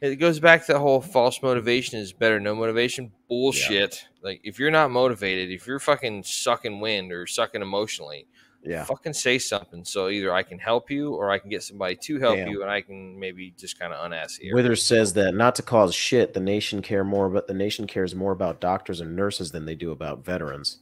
It 0.00 0.16
goes 0.16 0.38
back 0.38 0.66
to 0.66 0.74
the 0.74 0.78
whole 0.78 1.00
false 1.00 1.42
motivation 1.42 1.98
is 1.98 2.12
better 2.12 2.38
no 2.38 2.54
motivation 2.54 3.10
bullshit. 3.28 4.06
Like, 4.22 4.40
if 4.44 4.58
you're 4.58 4.70
not 4.70 4.90
motivated, 4.90 5.50
if 5.50 5.66
you're 5.66 5.78
fucking 5.78 6.24
sucking 6.24 6.80
wind 6.80 7.10
or 7.10 7.26
sucking 7.26 7.62
emotionally, 7.62 8.26
yeah. 8.64 8.84
fucking 8.84 9.12
say 9.12 9.38
something 9.38 9.84
so 9.84 10.08
either 10.08 10.32
I 10.32 10.42
can 10.42 10.58
help 10.58 10.90
you 10.90 11.14
or 11.14 11.30
I 11.30 11.38
can 11.38 11.50
get 11.50 11.62
somebody 11.62 11.96
to 11.96 12.18
help 12.18 12.36
Damn. 12.36 12.48
you 12.48 12.62
and 12.62 12.70
I 12.70 12.80
can 12.80 13.18
maybe 13.18 13.54
just 13.56 13.78
kind 13.78 13.92
of 13.92 14.10
unass 14.10 14.38
here. 14.38 14.54
Withers 14.54 14.82
says 14.82 15.12
that 15.14 15.34
not 15.34 15.54
to 15.56 15.62
cause 15.62 15.94
shit, 15.94 16.34
the 16.34 16.40
nation 16.40 16.82
care 16.82 17.04
more, 17.04 17.28
but 17.28 17.46
the 17.46 17.54
nation 17.54 17.86
cares 17.86 18.14
more 18.14 18.32
about 18.32 18.60
doctors 18.60 19.00
and 19.00 19.14
nurses 19.14 19.50
than 19.50 19.66
they 19.66 19.74
do 19.74 19.90
about 19.90 20.24
veterans. 20.24 20.78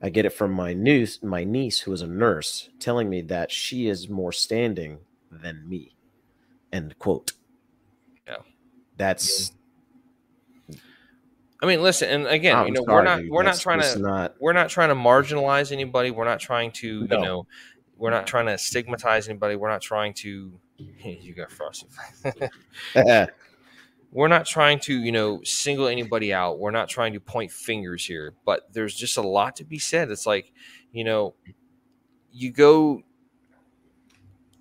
I 0.00 0.10
get 0.10 0.26
it 0.26 0.30
from 0.30 0.52
my 0.52 0.74
niece, 0.74 1.22
my 1.22 1.44
niece 1.44 1.80
who 1.80 1.92
is 1.92 2.02
a 2.02 2.06
nurse, 2.06 2.68
telling 2.78 3.08
me 3.08 3.22
that 3.22 3.50
she 3.50 3.88
is 3.88 4.08
more 4.08 4.32
standing 4.32 4.98
than 5.30 5.68
me. 5.68 5.96
End 6.72 6.98
quote. 6.98 7.32
Yeah. 8.26 8.36
That's 8.96 9.52
I 11.62 11.66
mean, 11.66 11.82
listen, 11.82 12.08
and 12.10 12.26
again, 12.26 12.56
I'm 12.56 12.66
you 12.68 12.72
know, 12.74 12.82
we're 12.86 13.02
not 13.02 13.20
dude. 13.20 13.30
we're 13.30 13.42
not 13.42 13.58
trying 13.58 13.80
to 13.80 13.98
not 13.98 14.34
we're 14.40 14.52
not 14.52 14.68
trying 14.68 14.90
to 14.90 14.94
marginalize 14.94 15.72
anybody. 15.72 16.10
We're 16.10 16.24
not 16.26 16.38
trying 16.40 16.70
to, 16.72 17.06
No. 17.06 17.16
you 17.16 17.22
know, 17.22 17.46
we're 17.96 18.10
not 18.10 18.26
trying 18.26 18.46
to 18.46 18.58
stigmatize 18.58 19.28
anybody. 19.28 19.56
We're 19.56 19.70
not 19.70 19.80
trying 19.80 20.12
to 20.14 20.52
you 20.78 21.32
got 21.34 21.50
frosted. 21.50 21.88
we're 24.12 24.28
not 24.28 24.46
trying 24.46 24.78
to 24.80 24.94
you 24.94 25.10
know 25.12 25.40
single 25.42 25.88
anybody 25.88 26.32
out 26.32 26.58
we're 26.58 26.70
not 26.70 26.88
trying 26.88 27.12
to 27.12 27.20
point 27.20 27.50
fingers 27.50 28.04
here 28.04 28.34
but 28.44 28.72
there's 28.72 28.94
just 28.94 29.16
a 29.16 29.22
lot 29.22 29.56
to 29.56 29.64
be 29.64 29.78
said 29.78 30.10
it's 30.10 30.26
like 30.26 30.52
you 30.92 31.02
know 31.02 31.34
you 32.32 32.50
go 32.52 33.02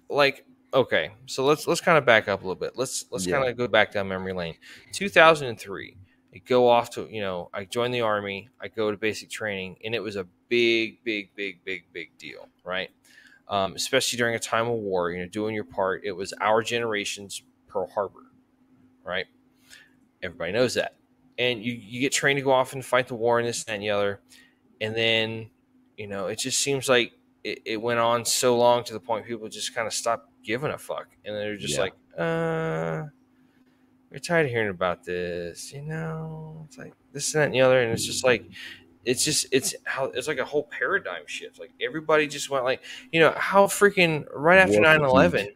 like 0.10 0.46
okay 0.74 1.12
so 1.26 1.46
let's 1.46 1.68
let's 1.68 1.80
kind 1.82 1.98
of 1.98 2.06
back 2.06 2.28
up 2.28 2.42
a 2.42 2.44
little 2.44 2.60
bit 2.60 2.74
let's 2.76 3.06
let's 3.12 3.26
Yeah. 3.26 3.38
kind 3.38 3.50
of 3.50 3.58
go 3.58 3.68
back 3.68 3.92
down 3.92 4.08
memory 4.08 4.34
lane 4.34 4.56
2003 4.94 5.96
I 6.36 6.40
go 6.40 6.68
off 6.68 6.90
to 6.92 7.08
you 7.10 7.22
know 7.22 7.50
I 7.54 7.64
join 7.66 7.92
the 7.92 8.02
army 8.02 8.50
I 8.60 8.68
go 8.68 8.92
to 8.92 8.98
basic 8.98 9.30
training 9.30 9.78
and 9.86 9.96
it 9.96 10.04
was 10.04 10.16
a 10.18 10.26
big 10.50 11.04
big 11.04 11.34
big 11.36 11.64
big 11.64 11.86
big 11.94 12.18
deal 12.18 12.50
right? 12.64 12.90
Um, 13.48 13.76
especially 13.76 14.18
during 14.18 14.36
a 14.36 14.40
time 14.40 14.68
of 14.68 14.74
war 14.80 15.12
you 15.12 15.20
know 15.20 15.28
doing 15.28 15.56
your 15.56 15.64
part 15.64 16.02
it 16.04 16.12
was 16.12 16.34
our 16.42 16.62
generation's 16.62 17.42
Pearl 17.68 17.88
Harbor 17.88 18.32
right? 19.04 19.28
Everybody 20.24 20.52
knows 20.52 20.74
that. 20.74 20.96
And 21.38 21.64
you 21.64 21.74
you 21.74 22.00
get 22.02 22.12
trained 22.12 22.38
to 22.38 22.44
go 22.44 22.52
off 22.52 22.74
and 22.74 22.84
fight 22.84 23.08
the 23.08 23.16
war 23.16 23.40
and 23.40 23.48
this 23.48 23.60
and 23.64 23.68
that 23.68 23.74
and 23.76 23.84
the 23.84 23.90
other. 23.92 24.22
And 24.82 24.96
then 24.96 25.50
you 25.98 26.08
know 26.08 26.28
it 26.28 26.40
just 26.40 26.60
seems 26.60 26.90
like 26.90 27.14
it, 27.44 27.62
it 27.66 27.78
went 27.82 28.00
on 28.00 28.26
so 28.26 28.58
long 28.58 28.84
to 28.86 28.94
the 28.94 29.00
point 29.00 29.26
people 29.26 29.48
just 29.48 29.76
kind 29.76 29.86
of 29.88 29.94
stopped 29.94 30.30
giving 30.44 30.72
a 30.72 30.78
fuck. 30.78 31.08
And 31.24 31.36
they're 31.36 31.58
just 31.58 31.76
Yeah. 31.76 31.82
like 31.82 31.94
uh 32.18 33.04
we're 34.16 34.20
tired 34.20 34.46
of 34.46 34.52
hearing 34.52 34.70
about 34.70 35.04
this 35.04 35.74
you 35.74 35.82
know? 35.82 36.66
It's 36.68 36.78
like 36.78 36.94
this 37.12 37.34
and 37.34 37.42
that 37.42 37.46
and 37.48 37.54
the 37.54 37.62
other 37.62 37.82
and 37.82 37.92
it's 37.92 38.06
just 38.06 38.24
like 38.24 38.46
it's 39.04 39.26
just 39.26 39.48
it's 39.52 39.76
how 39.84 40.06
it's 40.06 40.30
like 40.30 40.38
a 40.40 40.46
whole 40.46 40.64
paradigm 40.64 41.24
shift. 41.28 41.60
Like 41.60 41.74
everybody 41.82 42.26
just 42.26 42.50
went 42.50 42.64
like 42.64 42.82
you 43.12 43.20
know 43.20 43.34
how 43.36 43.68
freaking 43.68 44.26
right 44.34 44.58
after 44.58 44.80
War 44.80 44.86
9-11 44.86 45.50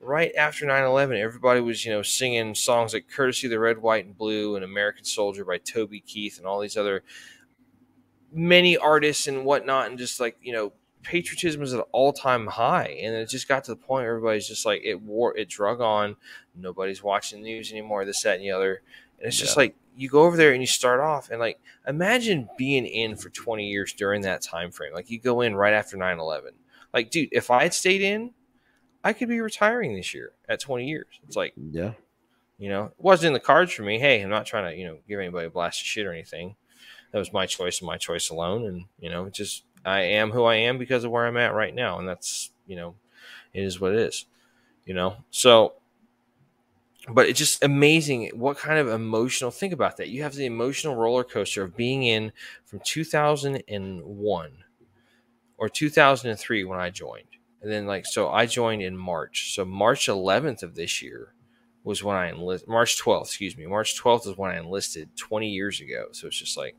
right 0.00 0.32
after 0.36 0.64
9-11 0.64 1.18
everybody 1.18 1.60
was 1.60 1.84
you 1.84 1.92
know 1.92 2.02
singing 2.02 2.54
songs 2.54 2.94
like 2.94 3.08
courtesy 3.10 3.48
the 3.48 3.58
red 3.58 3.78
white 3.78 4.06
and 4.06 4.16
blue 4.16 4.54
and 4.54 4.64
american 4.64 5.04
soldier 5.04 5.44
by 5.44 5.58
toby 5.58 5.98
keith 5.98 6.38
and 6.38 6.46
all 6.46 6.60
these 6.60 6.76
other 6.76 7.02
many 8.32 8.76
artists 8.76 9.26
and 9.26 9.44
whatnot 9.44 9.90
and 9.90 9.98
just 9.98 10.20
like 10.20 10.38
you 10.40 10.52
know 10.52 10.72
patriotism 11.02 11.62
is 11.62 11.72
at 11.72 11.80
an 11.80 11.86
all-time 11.92 12.46
high 12.46 12.98
and 13.02 13.14
it 13.14 13.28
just 13.28 13.48
got 13.48 13.64
to 13.64 13.70
the 13.70 13.76
point 13.76 14.02
where 14.04 14.16
everybody's 14.16 14.48
just 14.48 14.66
like 14.66 14.80
it 14.84 15.00
wore 15.00 15.36
it 15.36 15.48
drug 15.48 15.80
on 15.80 16.16
nobody's 16.56 17.02
watching 17.02 17.42
the 17.42 17.44
news 17.48 17.70
anymore 17.70 18.04
this 18.04 18.22
that 18.22 18.34
and 18.36 18.42
the 18.42 18.50
other 18.50 18.82
and 19.18 19.28
it's 19.28 19.38
just 19.38 19.56
like 19.56 19.74
you 19.96 20.08
go 20.08 20.22
over 20.22 20.36
there 20.36 20.52
and 20.52 20.60
you 20.62 20.66
start 20.66 21.00
off 21.00 21.30
and 21.30 21.40
like 21.40 21.58
imagine 21.86 22.48
being 22.58 22.84
in 22.86 23.16
for 23.16 23.30
20 23.30 23.66
years 23.66 23.92
during 23.92 24.22
that 24.22 24.42
time 24.42 24.70
frame 24.70 24.92
like 24.92 25.08
you 25.10 25.18
go 25.20 25.40
in 25.40 25.54
right 25.54 25.72
after 25.72 25.96
9-11 25.96 26.50
like 26.92 27.10
dude 27.10 27.28
if 27.32 27.50
i 27.50 27.62
had 27.62 27.72
stayed 27.74 28.02
in 28.02 28.32
i 29.04 29.12
could 29.12 29.28
be 29.28 29.40
retiring 29.40 29.94
this 29.94 30.12
year 30.12 30.32
at 30.48 30.60
20 30.60 30.86
years 30.86 31.20
it's 31.26 31.36
like 31.36 31.54
Yeah. 31.70 31.92
you 32.58 32.68
know, 32.68 32.84
it 32.86 32.92
wasn't 32.98 33.28
in 33.28 33.32
the 33.34 33.40
cards 33.40 33.72
for 33.72 33.82
me. 33.84 34.00
Hey, 34.00 34.20
I'm 34.20 34.30
not 34.30 34.44
trying 34.46 34.68
to, 34.68 34.76
you 34.76 34.84
know, 34.84 34.98
give 35.08 35.20
anybody 35.20 35.46
a 35.46 35.50
blast 35.50 35.80
of 35.80 35.86
shit 35.86 36.06
or 36.06 36.12
anything. 36.12 36.56
That 37.12 37.18
was 37.20 37.32
my 37.32 37.46
choice 37.46 37.78
and 37.80 37.86
my 37.86 37.96
choice 37.98 38.30
alone. 38.30 38.66
And, 38.66 38.86
you 38.98 39.08
know, 39.10 39.26
it 39.26 39.32
just, 39.34 39.62
I 39.84 40.02
am 40.02 40.30
who 40.30 40.44
I 40.44 40.56
am 40.56 40.78
because 40.78 41.04
of 41.04 41.10
where 41.10 41.26
I'm 41.26 41.36
at 41.36 41.54
right 41.54 41.74
now. 41.74 41.98
And 41.98 42.08
that's, 42.08 42.50
you 42.66 42.76
know, 42.76 42.94
it 43.52 43.62
is 43.62 43.80
what 43.80 43.92
it 43.92 44.00
is, 44.00 44.26
you 44.84 44.94
know? 44.94 45.16
So, 45.30 45.74
but 47.08 47.28
it's 47.28 47.38
just 47.38 47.64
amazing 47.64 48.30
what 48.34 48.58
kind 48.58 48.78
of 48.78 48.88
emotional, 48.88 49.50
think 49.50 49.72
about 49.72 49.96
that. 49.96 50.08
You 50.08 50.22
have 50.22 50.34
the 50.34 50.46
emotional 50.46 50.94
roller 50.94 51.24
coaster 51.24 51.62
of 51.62 51.76
being 51.76 52.02
in 52.02 52.32
from 52.64 52.80
2001 52.84 54.52
or 55.56 55.68
2003 55.68 56.64
when 56.64 56.78
I 56.78 56.90
joined. 56.90 57.24
And 57.60 57.72
then, 57.72 57.86
like, 57.86 58.06
so 58.06 58.28
I 58.28 58.46
joined 58.46 58.82
in 58.82 58.96
March. 58.96 59.54
So, 59.54 59.64
March 59.64 60.06
11th 60.06 60.62
of 60.62 60.74
this 60.76 61.02
year 61.02 61.34
was 61.82 62.04
when 62.04 62.16
I 62.16 62.28
enlisted. 62.28 62.68
March 62.68 63.02
12th, 63.02 63.24
excuse 63.24 63.56
me. 63.56 63.66
March 63.66 64.00
12th 64.00 64.28
is 64.28 64.36
when 64.36 64.52
I 64.52 64.58
enlisted 64.58 65.16
20 65.16 65.48
years 65.48 65.80
ago. 65.80 66.06
So, 66.12 66.28
it's 66.28 66.38
just 66.38 66.56
like, 66.56 66.76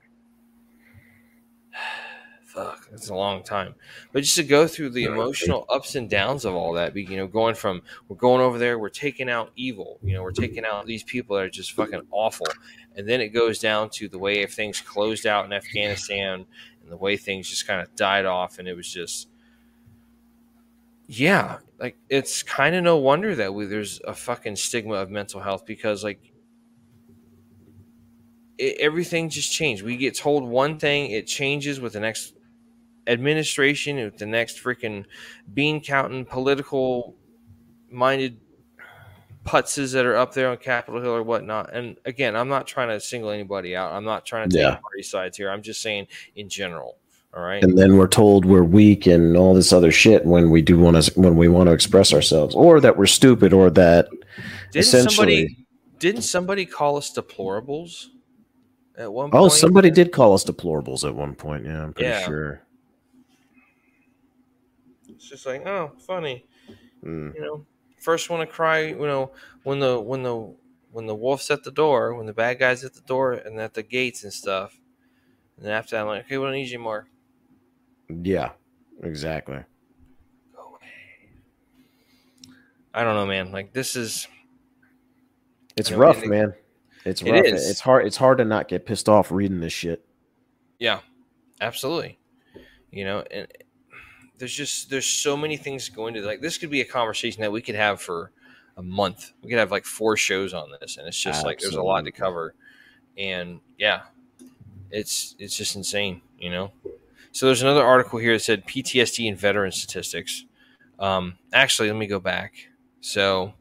fuck, 2.59 2.89
it's 2.91 3.09
a 3.09 3.15
long 3.15 3.43
time. 3.43 3.75
But 4.11 4.23
just 4.23 4.35
to 4.35 4.43
go 4.43 4.67
through 4.67 4.89
the 4.89 5.05
emotional 5.05 5.65
ups 5.69 5.95
and 5.95 6.09
downs 6.09 6.45
of 6.45 6.53
all 6.55 6.73
that, 6.73 6.95
you 6.95 7.17
know, 7.17 7.27
going 7.27 7.55
from 7.55 7.81
we're 8.07 8.17
going 8.17 8.41
over 8.41 8.57
there, 8.57 8.77
we're 8.77 8.89
taking 8.89 9.29
out 9.29 9.51
evil, 9.55 9.99
you 10.03 10.13
know, 10.13 10.23
we're 10.23 10.31
taking 10.31 10.65
out 10.65 10.85
these 10.85 11.03
people 11.03 11.35
that 11.37 11.45
are 11.45 11.49
just 11.49 11.71
fucking 11.71 12.01
awful. 12.11 12.47
And 12.95 13.07
then 13.07 13.21
it 13.21 13.29
goes 13.29 13.59
down 13.59 13.89
to 13.91 14.09
the 14.09 14.19
way 14.19 14.41
if 14.41 14.53
things 14.53 14.81
closed 14.81 15.25
out 15.25 15.45
in 15.45 15.53
Afghanistan 15.53 16.45
and 16.81 16.91
the 16.91 16.97
way 16.97 17.17
things 17.17 17.49
just 17.49 17.65
kind 17.65 17.81
of 17.81 17.95
died 17.95 18.25
off. 18.25 18.59
And 18.59 18.67
it 18.67 18.75
was 18.75 18.91
just, 18.91 19.29
yeah, 21.07 21.59
like 21.79 21.97
it's 22.09 22.43
kind 22.43 22.75
of 22.75 22.83
no 22.83 22.97
wonder 22.97 23.35
that 23.35 23.53
we, 23.53 23.65
there's 23.65 24.01
a 24.05 24.13
fucking 24.13 24.57
stigma 24.57 24.95
of 24.95 25.09
mental 25.09 25.39
health 25.39 25.65
because, 25.65 26.03
like, 26.03 26.33
it, 28.57 28.77
everything 28.79 29.29
just 29.29 29.51
changed. 29.51 29.81
We 29.83 29.97
get 29.97 30.17
told 30.17 30.43
one 30.43 30.77
thing, 30.77 31.11
it 31.11 31.25
changes 31.25 31.79
with 31.79 31.93
the 31.93 31.99
next 31.99 32.33
administration, 33.07 33.97
with 33.97 34.17
the 34.17 34.25
next 34.25 34.63
freaking 34.63 35.05
bean 35.53 35.81
counting 35.81 36.25
political 36.25 37.15
minded 37.89 38.39
putzes 39.45 39.93
that 39.93 40.05
are 40.05 40.15
up 40.15 40.33
there 40.33 40.49
on 40.49 40.57
Capitol 40.57 41.01
Hill 41.01 41.11
or 41.15 41.23
whatnot. 41.23 41.73
And 41.73 41.97
again, 42.05 42.35
I'm 42.35 42.49
not 42.49 42.67
trying 42.67 42.89
to 42.89 42.99
single 42.99 43.31
anybody 43.31 43.75
out. 43.75 43.91
I'm 43.93 44.03
not 44.03 44.25
trying 44.25 44.49
to 44.49 44.55
take 44.55 44.63
Yeah. 44.63 44.75
party 44.75 45.01
sides 45.01 45.37
here. 45.37 45.49
I'm 45.49 45.61
just 45.61 45.81
saying 45.81 46.07
in 46.35 46.49
general. 46.49 46.97
All 47.33 47.43
right. 47.43 47.63
And 47.63 47.77
then 47.77 47.97
we're 47.97 48.07
told 48.07 48.45
we're 48.45 48.63
weak 48.63 49.05
and 49.05 49.37
all 49.37 49.53
this 49.53 49.71
other 49.71 49.91
shit 49.91 50.25
when 50.25 50.49
we 50.49 50.61
do 50.61 50.77
want 50.79 51.01
to 51.01 51.19
when 51.19 51.35
we 51.35 51.47
want 51.47 51.67
to 51.67 51.73
express 51.73 52.13
ourselves, 52.13 52.55
or 52.55 52.79
that 52.81 52.97
we're 52.97 53.05
stupid, 53.05 53.53
or 53.53 53.69
that 53.71 54.09
Didn't 54.71 54.85
essentially- 54.85 55.15
somebody 55.15 55.65
didn't 55.99 56.21
somebody 56.23 56.65
call 56.65 56.97
us 56.97 57.11
deplorables 57.13 58.07
at 58.97 59.11
one 59.11 59.27
oh, 59.27 59.31
point? 59.31 59.43
Oh 59.43 59.47
somebody 59.49 59.91
did 59.91 60.11
call 60.11 60.33
us 60.33 60.43
deplorables 60.43 61.07
at 61.07 61.13
one 61.13 61.35
point. 61.35 61.65
Yeah, 61.65 61.83
I'm 61.83 61.93
pretty 61.93 62.09
Yeah. 62.09 62.25
sure. 62.25 62.61
Just 65.29 65.45
like, 65.45 65.65
oh, 65.65 65.91
funny. 65.99 66.45
Mm. 67.03 67.33
you 67.35 67.41
know, 67.41 67.65
first 67.97 68.29
one 68.29 68.39
to 68.39 68.47
cry, 68.47 68.87
you 68.87 68.97
know, 68.97 69.31
when 69.63 69.79
the 69.79 69.99
when 69.99 70.23
the 70.23 70.53
when 70.91 71.05
the 71.05 71.15
wolf's 71.15 71.51
at 71.51 71.63
the 71.63 71.71
door, 71.71 72.15
when 72.15 72.25
the 72.25 72.33
bad 72.33 72.59
guy's 72.59 72.83
at 72.83 72.93
the 72.93 73.01
door 73.01 73.33
and 73.33 73.59
at 73.59 73.73
the 73.73 73.83
gates 73.83 74.23
and 74.23 74.33
stuff. 74.33 74.79
And 75.55 75.65
then 75.65 75.73
after 75.73 75.95
that, 75.95 76.01
I'm 76.01 76.07
like, 76.07 76.25
okay, 76.25 76.37
we 76.37 76.45
don't 76.45 76.53
need 76.53 76.69
you 76.69 76.79
more. 76.79 77.07
Yeah, 78.09 78.51
exactly. 79.03 79.63
Go 80.55 80.61
away. 80.61 80.79
I 82.93 83.03
don't 83.03 83.15
know, 83.15 83.27
man. 83.27 83.51
Like 83.51 83.73
this 83.73 83.95
is 83.95 84.27
It's 85.77 85.89
You 85.89 85.97
know, 85.97 86.01
rough, 86.01 86.25
man. 86.25 86.53
It's 87.05 87.21
rough. 87.23 87.45
is. 87.45 87.69
It's 87.69 87.79
hard. 87.79 88.05
It's 88.07 88.17
hard 88.17 88.39
to 88.39 88.45
not 88.45 88.67
get 88.67 88.85
pissed 88.85 89.07
off 89.07 89.31
reading 89.31 89.59
this 89.59 89.73
shit. 89.73 90.05
yeah, 90.79 90.99
absolutely. 91.61 92.19
You 92.91 93.05
know, 93.05 93.23
and 93.29 93.47
there's 94.39 94.53
just 94.53 94.89
there's 94.89 95.05
so 95.05 95.37
many 95.37 95.57
things 95.57 95.89
going 95.89 96.13
to 96.15 96.21
like 96.21 96.41
this 96.41 96.57
could 96.57 96.69
be 96.69 96.81
a 96.81 96.85
conversation 96.85 97.41
that 97.41 97.51
we 97.51 97.61
could 97.61 97.75
have 97.75 98.01
for 98.01 98.31
a 98.77 98.81
month. 98.81 99.33
We 99.43 99.49
could 99.49 99.59
have 99.59 99.71
like 99.71 99.85
four 99.85 100.15
shows 100.17 100.53
on 100.53 100.71
this, 100.79 100.97
and 100.97 101.07
it's 101.07 101.19
just 101.19 101.45
like 101.45 101.59
there's 101.59 101.75
a 101.75 101.83
lot 101.83 102.05
to 102.05 102.11
cover. 102.11 102.55
And 103.17 103.59
yeah, 103.77 104.03
it's 104.89 105.35
it's 105.37 105.55
just 105.55 105.75
insane, 105.75 106.21
you 106.39 106.49
know. 106.49 106.71
So 107.31 107.45
there's 107.45 107.61
another 107.61 107.83
article 107.83 108.17
here 108.17 108.33
that 108.33 108.39
said 108.39 108.65
PTSD 108.65 109.27
and 109.27 109.37
veteran 109.37 109.71
statistics. 109.71 110.45
Um, 110.97 111.37
actually, 111.53 111.89
let 111.89 111.97
me 111.97 112.07
go 112.07 112.19
back. 112.19 112.53
So 113.01 113.53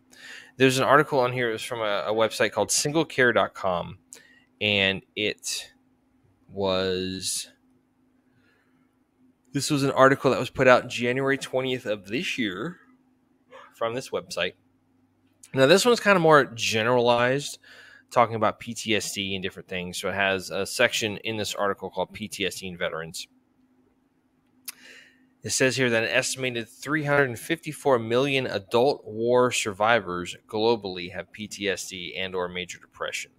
there's 0.56 0.78
an 0.78 0.84
article 0.84 1.18
on 1.18 1.32
here. 1.32 1.50
It 1.50 1.52
was 1.52 1.62
from 1.62 1.80
a, 1.80 2.04
a 2.06 2.12
website 2.12 2.52
called 2.52 2.68
singlecare.com, 2.68 3.98
and 4.60 5.02
it 5.16 5.72
was 6.50 7.48
this 9.58 9.70
was 9.72 9.82
an 9.82 9.90
article 9.90 10.30
that 10.30 10.38
was 10.38 10.50
put 10.50 10.68
out 10.68 10.86
January 10.86 11.36
20th 11.36 11.84
of 11.84 12.06
this 12.06 12.38
year 12.38 12.78
from 13.74 13.92
this 13.92 14.10
website. 14.10 14.52
Now, 15.52 15.66
this 15.66 15.84
one's 15.84 15.98
kind 15.98 16.14
of 16.14 16.22
more 16.22 16.44
generalized, 16.44 17.58
talking 18.12 18.36
about 18.36 18.60
PTSD 18.60 19.34
and 19.34 19.42
different 19.42 19.68
things. 19.68 19.98
So, 19.98 20.10
it 20.10 20.14
has 20.14 20.50
a 20.50 20.64
section 20.64 21.16
in 21.18 21.38
this 21.38 21.56
article 21.56 21.90
called 21.90 22.14
PTSD 22.14 22.68
and 22.68 22.78
Veterans. 22.78 23.26
It 25.42 25.50
says 25.50 25.76
here 25.76 25.90
that 25.90 26.04
an 26.04 26.08
estimated 26.08 26.68
354 26.68 27.98
million 27.98 28.46
adult 28.46 29.04
war 29.04 29.50
survivors 29.50 30.36
globally 30.46 31.12
have 31.12 31.32
PTSD 31.32 32.12
and 32.16 32.36
or 32.36 32.48
major 32.48 32.78
depression. 32.78 33.32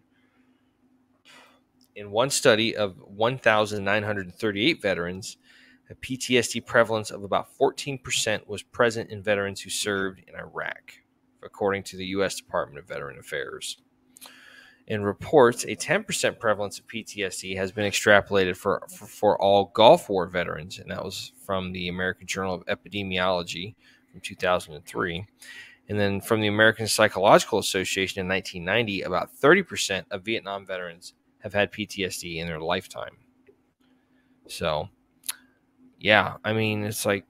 In 1.96 2.12
one 2.12 2.30
study 2.30 2.76
of 2.76 2.98
1,938 3.08 4.82
veterans, 4.82 5.38
a 5.90 5.96
PTSD 5.96 6.66
prevalence 6.66 7.12
of 7.12 7.24
about 7.24 7.50
14% 7.58 8.48
was 8.48 8.62
present 8.62 9.10
in 9.10 9.24
veterans 9.24 9.62
who 9.62 9.70
served 9.70 10.22
in 10.28 10.36
Iraq, 10.36 10.94
according 11.44 11.84
to 11.84 11.98
the 11.98 12.06
U.S. 12.08 12.36
Department 12.36 12.80
of 12.80 12.88
Veteran 12.88 13.18
Affairs. 13.18 13.78
In 14.88 15.04
reports, 15.04 15.66
a 15.66 15.76
10% 15.76 16.40
prevalence 16.40 16.80
of 16.80 16.88
PTSD 16.88 17.56
has 17.56 17.72
been 17.72 17.90
extrapolated 17.90 18.56
for, 18.56 18.84
for, 18.90 19.06
for 19.06 19.42
all 19.42 19.72
Gulf 19.76 20.10
War 20.10 20.26
veterans, 20.28 20.80
and 20.80 20.90
that 20.90 21.04
was 21.04 21.32
from 21.46 21.72
the 21.72 21.90
American 21.90 22.26
Journal 22.28 22.56
of 22.56 22.66
Epidemiology 22.66 23.76
from 24.12 24.20
2003. 24.22 25.26
And 25.90 26.00
then 26.00 26.22
from 26.22 26.42
the 26.42 26.48
American 26.48 26.88
Psychological 26.88 27.60
Association 27.60 28.22
in 28.22 28.28
1990, 28.28 29.02
about 29.02 29.32
30% 29.34 30.06
of 30.12 30.24
Vietnam 30.24 30.66
veterans 30.66 31.14
have 31.40 31.54
had 31.54 31.72
PTSD 31.72 32.38
in 32.38 32.48
their 32.48 32.60
lifetime. 32.60 33.18
So, 34.48 34.90
yeah, 36.00 36.38
I 36.44 36.54
mean, 36.54 36.84
it's 36.84 37.06
like, 37.06 37.26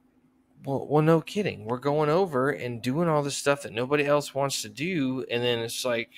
well, 0.65 0.85
well, 0.87 1.01
no 1.03 1.21
kidding. 1.21 1.65
We're 1.65 1.77
going 1.77 2.09
over 2.09 2.49
and 2.51 2.81
doing 2.81 3.07
all 3.07 3.23
this 3.23 3.37
stuff 3.37 3.63
that 3.63 3.73
nobody 3.73 4.05
else 4.05 4.35
wants 4.35 4.61
to 4.63 4.69
do, 4.69 5.25
and 5.31 5.43
then 5.43 5.59
it's 5.59 5.85
like, 5.85 6.09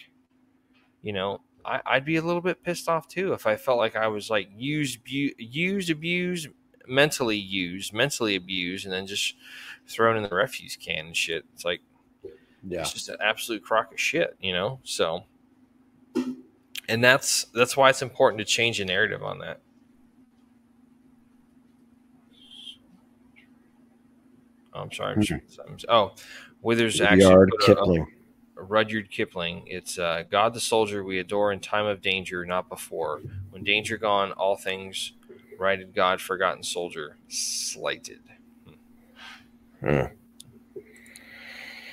you 1.01 1.13
know, 1.13 1.41
I, 1.63 1.81
I'd 1.85 2.05
be 2.05 2.15
a 2.15 2.21
little 2.21 2.41
bit 2.41 2.63
pissed 2.63 2.89
off 2.89 3.07
too 3.07 3.33
if 3.33 3.45
I 3.45 3.55
felt 3.55 3.77
like 3.77 3.95
I 3.95 4.07
was 4.07 4.29
like 4.29 4.49
used, 4.55 5.03
bu- 5.03 5.33
used, 5.37 5.89
abused, 5.91 6.47
mentally 6.87 7.37
used, 7.37 7.93
mentally 7.93 8.35
abused, 8.35 8.85
and 8.85 8.93
then 8.93 9.05
just 9.05 9.35
thrown 9.87 10.17
in 10.17 10.23
the 10.23 10.29
refuse 10.29 10.75
can 10.75 11.07
and 11.07 11.15
shit. 11.17 11.45
It's 11.53 11.63
like, 11.63 11.81
Yeah. 12.67 12.81
it's 12.81 12.93
just 12.93 13.09
an 13.09 13.17
absolute 13.21 13.63
crock 13.63 13.91
of 13.93 13.99
shit, 13.99 14.35
you 14.41 14.53
know. 14.53 14.79
So, 14.83 15.25
and 16.89 17.03
that's 17.03 17.45
that's 17.53 17.77
why 17.77 17.89
it's 17.89 18.01
important 18.01 18.39
to 18.39 18.45
change 18.45 18.79
the 18.79 18.85
narrative 18.85 19.23
on 19.23 19.39
that. 19.39 19.61
I'm 24.81 24.91
sorry. 24.91 25.15
I'm 25.15 25.21
sure. 25.21 25.41
Oh, 25.89 26.13
Withers 26.61 27.01
actually 27.01 27.21
Yard 27.21 27.49
put 27.59 27.69
a- 27.69 27.71
a- 27.71 27.75
Kipling. 27.75 28.07
Rudyard 28.55 29.09
Kipling. 29.09 29.63
It's 29.65 29.97
uh, 29.97 30.23
God 30.29 30.53
the 30.53 30.59
soldier 30.59 31.03
we 31.03 31.17
adore 31.19 31.51
in 31.51 31.59
time 31.59 31.85
of 31.87 32.01
danger, 32.01 32.45
not 32.45 32.69
before. 32.69 33.21
When 33.49 33.63
danger 33.63 33.97
gone, 33.97 34.31
all 34.33 34.55
things 34.55 35.13
righted. 35.57 35.95
God 35.95 36.21
forgotten 36.21 36.61
soldier 36.61 37.17
slighted. 37.27 38.19
Hmm. 39.79 40.01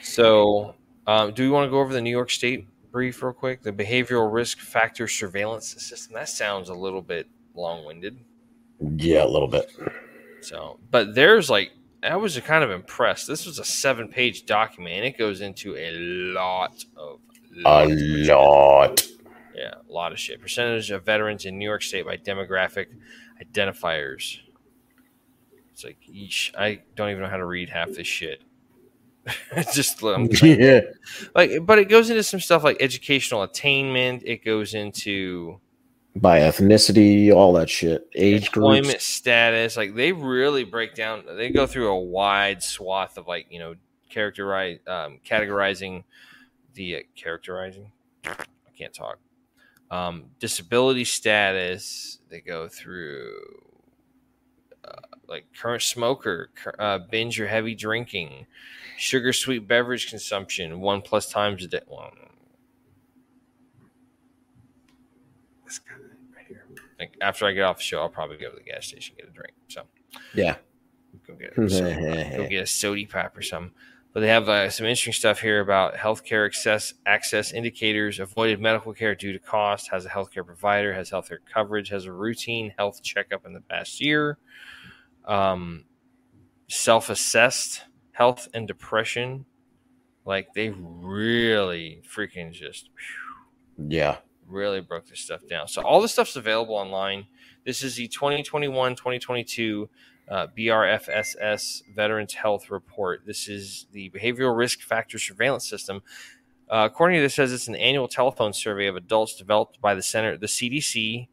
So, 0.03 0.75
um, 1.07 1.33
do 1.33 1.43
we 1.43 1.51
want 1.51 1.67
to 1.67 1.71
go 1.71 1.81
over 1.81 1.93
the 1.93 2.01
New 2.01 2.11
York 2.11 2.31
State 2.31 2.67
brief 2.91 3.23
real 3.23 3.33
quick? 3.33 3.63
The 3.63 3.73
behavioral 3.73 4.33
risk 4.33 4.59
factor 4.59 5.09
surveillance 5.09 5.69
system. 5.83 6.15
That 6.15 6.29
sounds 6.29 6.69
a 6.69 6.75
little 6.75 7.03
bit 7.03 7.29
long 7.55 7.85
winded. 7.85 8.19
Yeah, 8.81 9.25
a 9.25 9.29
little 9.29 9.49
bit. 9.49 9.73
So, 10.41 10.79
but 10.91 11.15
there's 11.15 11.51
like, 11.51 11.73
I 12.03 12.17
was 12.17 12.39
kind 12.41 12.63
of 12.63 12.71
impressed. 12.71 13.27
This 13.27 13.45
was 13.47 13.59
a 13.59 13.65
seven 13.65 14.09
page 14.09 14.47
document 14.47 14.97
and 14.97 15.05
it 15.05 15.19
goes 15.19 15.41
into 15.41 15.77
a 15.77 15.91
lot 15.93 16.85
of. 16.97 17.19
A 17.65 17.87
lots 17.87 17.93
of 17.93 17.99
shit. 17.99 18.29
lot. 18.29 19.07
Yeah, 19.55 19.75
a 19.89 19.93
lot 19.93 20.13
of 20.13 20.21
shit. 20.21 20.41
Percentage 20.41 20.91
of 20.93 21.05
veterans 21.05 21.45
in 21.45 21.59
New 21.59 21.65
York 21.65 21.83
State 21.83 22.05
by 22.07 22.17
demographic 22.17 22.87
identifiers. 23.43 24.39
It's 25.73 25.83
like, 25.85 25.99
yeesh, 26.13 26.55
I 26.57 26.83
don't 26.95 27.11
even 27.11 27.23
know 27.23 27.29
how 27.29 27.37
to 27.37 27.45
read 27.45 27.69
half 27.71 27.89
this 27.93 28.07
shit. 28.07 28.43
It's 29.53 29.75
just 29.77 30.03
I'm 30.03 30.29
Yeah. 30.43 30.81
like, 31.35 31.51
but 31.63 31.79
it 31.79 31.89
goes 31.89 32.11
into 32.11 32.23
some 32.23 32.41
stuff 32.41 32.63
like 32.63 32.77
educational 32.81 33.43
attainment. 33.43 34.23
It 34.25 34.45
goes 34.45 34.75
into 34.75 35.61
By 36.21 36.41
ethnicity, 36.41 37.33
all 37.33 37.53
that 37.55 37.71
shit. 37.71 38.09
Age 38.15 38.47
employment 38.47 38.87
groups. 38.87 39.05
status. 39.05 39.77
Like 39.77 39.95
they 39.95 40.13
really 40.13 40.65
break 40.65 40.95
down. 40.95 41.25
They 41.37 41.51
go 41.51 41.67
through 41.67 41.89
a 41.89 41.99
wide 41.99 42.63
swath 42.63 43.19
of 43.19 43.27
like 43.27 43.47
you 43.51 43.59
know 43.59 43.75
characterize 44.09 44.79
um, 44.87 45.21
categorizing 45.25 46.05
the 46.75 46.97
uh, 46.97 47.01
characterizing. 47.15 47.93
I 48.25 48.35
can't 48.77 48.95
talk. 48.95 49.19
Um, 49.91 50.27
disability 50.39 51.05
status. 51.05 52.19
They 52.31 52.41
go 52.41 52.69
through 52.69 53.33
uh, 54.85 55.01
like 55.29 55.47
current 55.59 55.83
smoker, 55.83 56.51
uh, 56.79 56.99
binge 57.11 57.41
or 57.41 57.49
heavy 57.49 57.75
drinking, 57.75 58.47
sugar 58.97 59.33
sweet 59.33 59.69
beverage 59.69 60.09
consumption, 60.09 60.81
one 60.81 61.03
plus 61.03 61.31
times 61.31 61.65
a 61.65 61.69
day. 61.69 61.81
Well, 61.87 62.11
this 65.65 65.79
guy 65.79 65.95
right 66.35 66.47
here. 66.47 66.65
Like 66.99 67.17
after 67.21 67.47
I 67.47 67.53
get 67.53 67.63
off 67.63 67.79
the 67.79 67.83
show, 67.83 68.01
I'll 68.01 68.09
probably 68.09 68.37
go 68.39 68.51
to 68.51 68.57
the 68.57 68.63
gas 68.63 68.87
station 68.87 69.15
and 69.19 69.27
get 69.27 69.31
a 69.31 69.35
drink. 69.35 69.55
So 69.69 69.83
Yeah. 70.35 70.57
go 71.27 71.35
get 71.35 71.55
some, 71.71 72.33
go 72.37 72.49
get 72.49 72.63
a 72.63 72.67
sody 72.67 73.07
pop 73.07 73.37
or 73.37 73.43
something. 73.43 73.73
But 74.15 74.21
they 74.21 74.29
have 74.29 74.49
uh, 74.49 74.71
some 74.71 74.87
interesting 74.87 75.13
stuff 75.13 75.41
here 75.41 75.61
about 75.61 75.95
healthcare 75.95 76.47
access 76.47 76.95
access 77.07 77.53
indicators, 77.53 78.19
avoided 78.19 78.59
medical 78.61 78.93
care 78.95 79.15
due 79.15 79.33
to 79.33 79.39
cost, 79.39 79.91
has 79.91 80.07
a 80.07 80.09
healthcare 80.09 80.45
provider, 80.45 80.95
has 80.95 81.11
healthcare 81.11 81.39
coverage, 81.53 81.91
has 81.91 82.07
a 82.07 82.13
routine 82.13 82.73
health 82.79 83.03
checkup 83.03 83.45
in 83.47 83.53
the 83.53 83.61
past 83.61 84.01
year, 84.01 84.39
um, 85.27 85.85
self-assessed 86.69 87.83
health 88.13 88.49
and 88.55 88.67
depression. 88.67 89.45
Like 90.25 90.53
they 90.55 90.71
really 90.71 92.03
freaking 92.09 92.53
just 92.53 92.91
Yeah. 93.77 94.17
Really 94.49 94.81
broke 94.81 95.07
this 95.07 95.21
stuff 95.21 95.41
down. 95.49 95.69
So 95.69 95.83
all 95.83 96.01
this 96.01 96.13
stuff's 96.13 96.37
available 96.37 96.75
online. 96.75 97.27
This 97.65 97.83
is 97.83 97.97
the 97.97 98.09
2021-2022 98.09 99.89
uh, 100.29 100.47
BRFSS 100.57 101.83
Veterans 101.95 102.35
Health 102.35 102.71
Report. 102.71 103.23
This 103.27 103.49
is 103.49 103.87
the 103.93 104.11
Behavioral 104.11 104.57
Risk 104.57 104.81
Factor 104.81 105.19
Surveillance 105.19 105.69
System. 105.69 106.03
Uh, 106.71 106.87
according 106.91 107.17
to 107.19 107.23
this, 107.23 107.35
says 107.35 107.53
it's 107.53 107.69
an 107.69 107.77
annual 107.77 108.09
telephone 108.09 108.53
survey 108.53 108.87
of 108.87 108.97
adults 108.97 109.35
developed 109.37 109.81
by 109.81 109.95
the 109.95 110.03
Center, 110.03 110.37
the 110.37 110.47
CDC, 110.47 111.29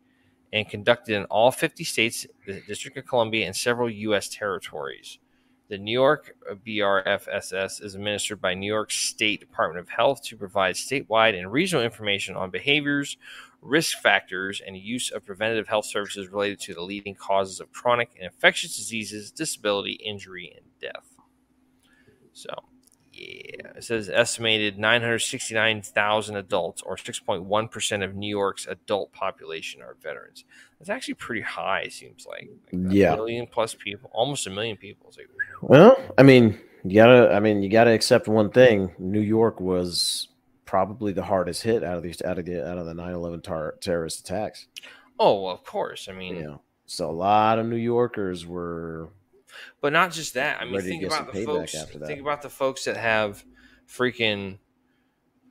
and 0.53 0.69
conducted 0.69 1.15
in 1.15 1.25
all 1.25 1.51
50 1.51 1.83
states, 1.83 2.25
the 2.47 2.61
District 2.61 2.95
of 2.97 3.05
Columbia, 3.05 3.45
and 3.45 3.55
several 3.55 3.89
U.S. 3.89 4.29
territories. 4.29 5.19
The 5.67 5.77
New 5.79 5.91
York 5.91 6.35
BRFSS 6.63 7.83
is 7.83 7.95
administered 7.95 8.39
by 8.39 8.53
New 8.53 8.71
York 8.71 8.91
State 8.91 9.39
Department 9.39 9.79
of 9.79 9.89
Health 9.89 10.21
to 10.25 10.37
provide 10.37 10.75
statewide 10.75 11.37
and 11.37 11.51
regional 11.51 11.83
information 11.83 12.35
on 12.35 12.51
behaviors, 12.51 13.17
risk 13.61 13.97
factors, 13.97 14.61
and 14.65 14.77
use 14.77 15.09
of 15.09 15.25
preventative 15.25 15.67
health 15.67 15.85
services 15.85 16.27
related 16.27 16.59
to 16.61 16.75
the 16.75 16.83
leading 16.83 17.15
causes 17.15 17.59
of 17.59 17.71
chronic 17.71 18.11
and 18.15 18.25
infectious 18.25 18.77
diseases, 18.77 19.31
disability, 19.31 19.93
injury, 19.93 20.53
and 20.55 20.65
death. 20.79 21.15
So, 22.33 22.53
yeah, 23.17 23.71
it 23.77 23.83
says 23.83 24.09
estimated 24.09 24.77
969,000 24.77 26.35
adults, 26.35 26.81
or 26.81 26.95
6.1% 26.97 28.03
of 28.03 28.15
New 28.15 28.27
York's 28.29 28.67
adult 28.67 29.11
population, 29.13 29.81
are 29.81 29.95
veterans. 30.01 30.43
That's 30.79 30.89
actually 30.89 31.13
pretty 31.15 31.41
high, 31.41 31.81
it 31.81 31.93
seems 31.93 32.25
like. 32.25 32.49
like 32.73 32.91
a 32.91 32.93
Yeah. 32.93 33.15
million 33.15 33.47
plus 33.47 33.73
people, 33.75 34.09
almost 34.13 34.47
a 34.47 34.49
million 34.49 34.77
people. 34.77 35.11
Like, 35.17 35.29
Well, 35.61 35.97
I 36.17 36.23
mean, 36.23 36.59
you 36.83 36.95
gotta. 36.95 37.33
I 37.33 37.39
mean, 37.39 37.63
you 37.63 37.69
gotta 37.69 37.91
accept 37.91 38.27
one 38.27 38.49
thing. 38.51 38.91
New 38.99 39.21
York 39.21 39.59
was 39.59 40.27
probably 40.65 41.13
the 41.13 41.23
hardest 41.23 41.63
hit 41.63 41.83
out 41.83 41.95
of 41.97 42.03
these 42.03 42.21
out 42.23 42.37
of 42.39 42.45
the 42.45 42.67
out 42.67 42.77
of 42.77 42.85
the 42.85 42.93
9-11 42.93 43.41
tar- 43.41 43.75
terrorist 43.79 44.19
attacks. 44.19 44.67
oh, 45.19 45.43
well, 45.43 45.53
of 45.53 45.63
course. 45.63 46.09
I 46.09 46.11
mean, 46.11 46.35
yeah. 46.35 46.55
so 46.85 47.09
a 47.09 47.11
lot 47.11 47.57
of 47.59 47.65
New 47.67 47.77
Yorkers 47.77 48.45
were. 48.45 49.09
But 49.81 49.93
not 49.93 50.11
just 50.11 50.33
that. 50.35 50.61
I 50.61 50.65
mean, 50.65 50.75
Ready 50.75 50.89
think 50.89 51.03
about 51.03 51.31
the 51.31 51.45
folks. 51.45 51.71
that. 51.73 52.07
Think 52.07 52.21
about 52.21 52.41
the 52.41 52.49
folks 52.49 52.85
that 52.85 52.97
have 52.97 53.43
freaking, 53.87 54.57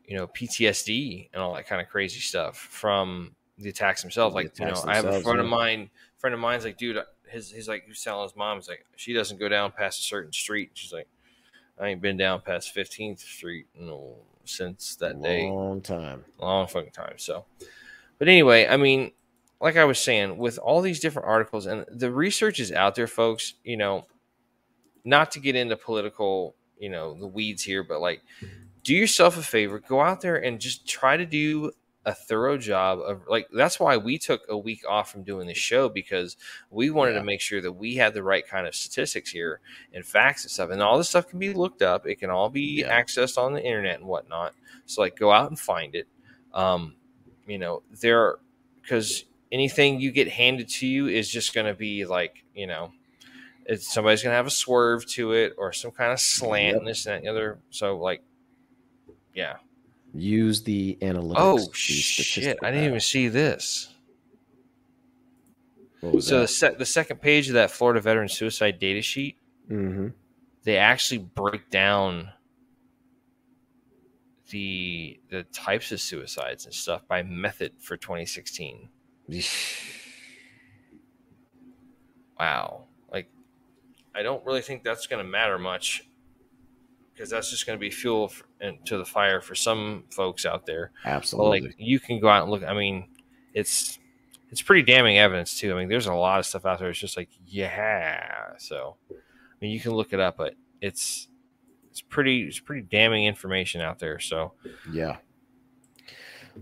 you 0.07 0.17
know, 0.17 0.27
PTSD 0.27 1.31
and 1.33 1.43
all 1.43 1.55
that 1.55 1.67
kind 1.67 1.81
of 1.81 1.89
crazy 1.89 2.21
stuff 2.21 2.57
from 2.57 3.35
the 3.59 3.71
attacks 3.71 4.03
themselves. 4.03 4.35
The 4.35 4.43
Like, 4.43 4.59
you 4.59 4.67
know, 4.67 4.83
I 4.87 4.97
have 4.97 5.07
a 5.07 5.21
friend 5.21 5.41
of 5.41 5.47
mine. 5.47 5.91
Friend 6.19 6.35
of 6.35 6.41
mine's 6.41 6.65
like, 6.65 6.79
dude, 6.79 6.99
his 7.29 7.51
he's 7.51 7.69
like, 7.69 7.85
who's 7.87 8.03
telling 8.03 8.25
his 8.25 8.37
mom, 8.37 8.59
he's 8.59 8.69
like, 8.69 8.85
she 8.97 9.13
doesn't 9.13 9.39
go 9.39 9.49
down 9.49 9.73
past 9.73 10.01
a 10.01 10.03
certain 10.03 10.33
street. 10.33 10.71
She's 10.75 10.93
like, 10.93 11.09
I 11.79 11.89
ain't 11.89 12.01
been 12.01 12.17
down 12.17 12.41
past 12.41 12.73
Fifteenth 12.73 13.21
Street, 13.21 13.67
you 13.75 13.87
know, 13.87 14.17
since 14.45 14.97
that 14.97 15.21
day 15.23 15.49
long 15.51 15.81
time. 15.81 16.25
long 16.39 16.67
fucking 16.67 16.93
time. 16.93 17.15
So, 17.17 17.45
but 18.19 18.29
anyway, 18.29 18.67
I 18.67 18.77
mean, 18.77 19.13
like 19.65 19.77
I 19.77 19.85
was 19.85 19.99
saying, 19.99 20.37
with 20.37 20.59
all 20.59 20.81
these 20.83 21.01
different 21.01 21.27
articles 21.27 21.67
and 21.67 21.87
the 21.91 22.13
research 22.13 22.61
is 22.61 22.71
out 22.71 22.95
there, 22.95 23.07
folks. 23.09 23.55
You 23.65 23.77
know, 23.79 24.07
not 25.05 25.31
to 25.33 25.41
get 25.41 25.57
into 25.57 25.77
political, 25.77 26.55
you 26.79 26.91
know, 26.91 27.15
the 27.19 27.27
weeds 27.27 27.63
here, 27.63 27.83
but 27.83 28.01
like, 28.01 28.23
do 28.85 28.95
yourself 28.95 29.37
a 29.39 29.43
favor, 29.43 29.79
go 29.81 30.01
out 30.03 30.21
there 30.21 30.37
and 30.37 30.61
just 30.61 30.87
try 30.87 31.17
to 31.17 31.27
do 31.27 31.73
a 32.07 32.13
thorough 32.13 32.59
job 32.59 32.99
of 33.01 33.23
like 33.27 33.49
that's 33.57 33.81
why 33.81 33.97
we 33.97 34.19
took 34.19 34.43
a 34.51 34.59
week 34.59 34.83
off 34.87 35.11
from 35.11 35.23
doing 35.23 35.47
this 35.47 35.57
show 35.57 35.89
because 35.89 36.37
we 36.71 36.91
wanted 36.91 37.13
Yeah. 37.13 37.21
to 37.21 37.25
make 37.25 37.41
sure 37.41 37.63
that 37.63 37.73
we 37.73 37.95
had 37.95 38.13
the 38.13 38.23
right 38.23 38.47
kind 38.47 38.67
of 38.67 38.75
statistics 38.75 39.31
here 39.31 39.61
and 39.95 40.05
facts 40.05 40.45
and 40.45 40.51
stuff 40.51 40.69
and 40.69 40.83
all 40.83 40.99
this 40.99 41.09
stuff 41.09 41.27
can 41.31 41.39
be 41.39 41.55
looked 41.55 41.81
up 41.81 42.07
it 42.07 42.17
can 42.17 42.29
all 42.29 42.51
be 42.51 42.81
Yeah. 42.81 43.01
accessed 43.03 43.39
on 43.39 43.55
the 43.55 43.65
internet 43.65 44.01
and 44.01 44.07
whatnot 44.07 44.53
so 44.85 45.01
like 45.01 45.17
go 45.17 45.33
out 45.33 45.49
and 45.49 45.59
find 45.59 45.95
it 45.95 46.07
um 46.53 46.97
you 47.47 47.57
know 47.57 47.83
there 48.03 48.37
because 48.83 49.25
anything 49.55 50.01
you 50.01 50.11
get 50.11 50.29
handed 50.29 50.69
to 50.69 50.87
you 50.87 51.07
is 51.07 51.31
just 51.31 51.55
going 51.55 51.67
to 51.67 51.75
be 51.75 52.05
like 52.05 52.45
you 52.55 52.67
know 52.67 52.91
it's 53.67 53.93
somebody's 53.95 54.23
going 54.23 54.33
to 54.33 54.37
have 54.37 54.47
a 54.47 54.51
swerve 54.51 55.07
to 55.07 55.33
it 55.33 55.55
or 55.57 55.73
some 55.73 55.91
kind 55.93 56.13
of 56.13 56.21
slant 56.21 56.73
Yep. 56.73 56.77
and 56.79 56.87
this 56.89 57.07
and 57.07 57.13
that 57.13 57.17
and 57.19 57.25
the 57.27 57.31
other 57.31 57.59
so 57.71 57.97
like 57.97 58.23
yeah 59.35 59.55
Use 60.17 60.63
the 60.63 60.99
analytics. 61.01 61.35
oh 61.39 61.59
the 61.59 61.73
shit 61.73 62.59
i 62.63 62.71
didn't 62.71 62.87
even 62.87 63.01
see 63.01 63.29
this 63.29 63.95
What 66.01 66.15
was 66.15 66.27
so 66.27 66.35
the, 66.35 66.41
that? 66.43 66.49
sec- 66.49 66.79
the 66.79 66.87
second 66.87 67.21
page 67.21 67.49
of 67.49 67.55
that 67.55 67.71
florida 67.71 68.01
veteran 68.01 68.29
suicide 68.29 68.79
data 68.79 69.03
sheet 69.03 69.39
mm-hmm. 69.71 70.09
they 70.65 70.77
actually 70.77 71.19
break 71.19 71.71
down 71.71 72.29
the 74.51 75.19
the 75.31 75.43
types 75.45 75.91
of 75.91 76.01
suicides 76.01 76.65
and 76.67 76.75
stuff 76.75 77.07
by 77.09 77.23
method 77.23 77.73
for 77.81 77.97
2016. 77.97 78.89
Wow. 82.39 82.85
Like 83.13 83.29
I 84.15 84.23
don't 84.23 84.45
really 84.45 84.63
think 84.63 84.83
that's 84.83 85.07
going 85.07 85.25
to 85.25 85.31
matter 85.31 85.59
much 85.59 86.07
because 87.13 87.31
that's 87.31 87.51
just 87.51 87.67
going 87.67 87.79
to 87.79 87.81
be 87.81 87.91
fuel 87.91 88.29
for, 88.29 88.45
to 88.87 88.99
the 88.99 89.05
fire 89.05 89.41
for 89.41 89.55
some 89.55 90.05
folks 90.11 90.45
out 90.45 90.67
there. 90.67 90.91
Absolutely. 91.05 91.61
Like 91.61 91.75
you 91.79 92.01
can 92.01 92.21
go 92.21 92.29
out 92.29 92.43
and 92.43 92.51
look. 92.51 92.65
I 92.65 92.75
mean, 92.75 93.09
it's 93.53 93.99
it's 94.51 94.63
pretty 94.63 94.83
damning 94.83 95.19
evidence 95.19 95.59
too. 95.59 95.73
I 95.73 95.79
mean, 95.79 95.89
there's 95.89 96.07
a 96.07 96.15
lot 96.15 96.39
of 96.39 96.47
stuff 96.47 96.67
out 96.67 96.79
there. 96.79 96.91
It's 96.91 96.99
just 96.99 97.17
like 97.17 97.31
yeah. 97.47 98.57
So 98.59 98.97
I 99.11 99.15
mean, 99.61 99.71
you 99.71 99.81
can 99.81 99.93
look 99.93 100.13
it 100.13 100.21
up, 100.21 100.37
but 100.37 100.55
it's 100.81 101.29
it's 101.91 102.01
pretty 102.01 102.43
it's 102.43 102.61
pretty 102.61 102.83
damning 102.83 103.25
information 103.25 103.81
out 103.81 103.99
there. 103.99 104.19
So 104.19 104.53
yeah. 104.93 105.17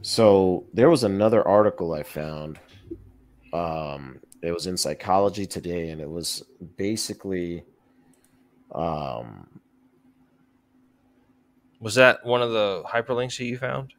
So 0.00 0.64
there 0.72 0.88
was 0.88 1.04
another 1.04 1.46
article 1.46 1.92
I 1.92 2.02
found. 2.02 2.58
Um, 3.52 4.20
it 4.42 4.52
was 4.52 4.66
in 4.66 4.76
Psychology 4.76 5.46
Today, 5.46 5.90
and 5.90 6.00
it 6.00 6.08
was 6.08 6.42
basically, 6.76 7.64
um, 8.74 9.46
was 11.80 11.94
that 11.96 12.24
one 12.24 12.42
of 12.42 12.52
the 12.52 12.82
hyperlinks 12.86 13.36
that 13.38 13.44
you 13.44 13.58
found? 13.58 13.92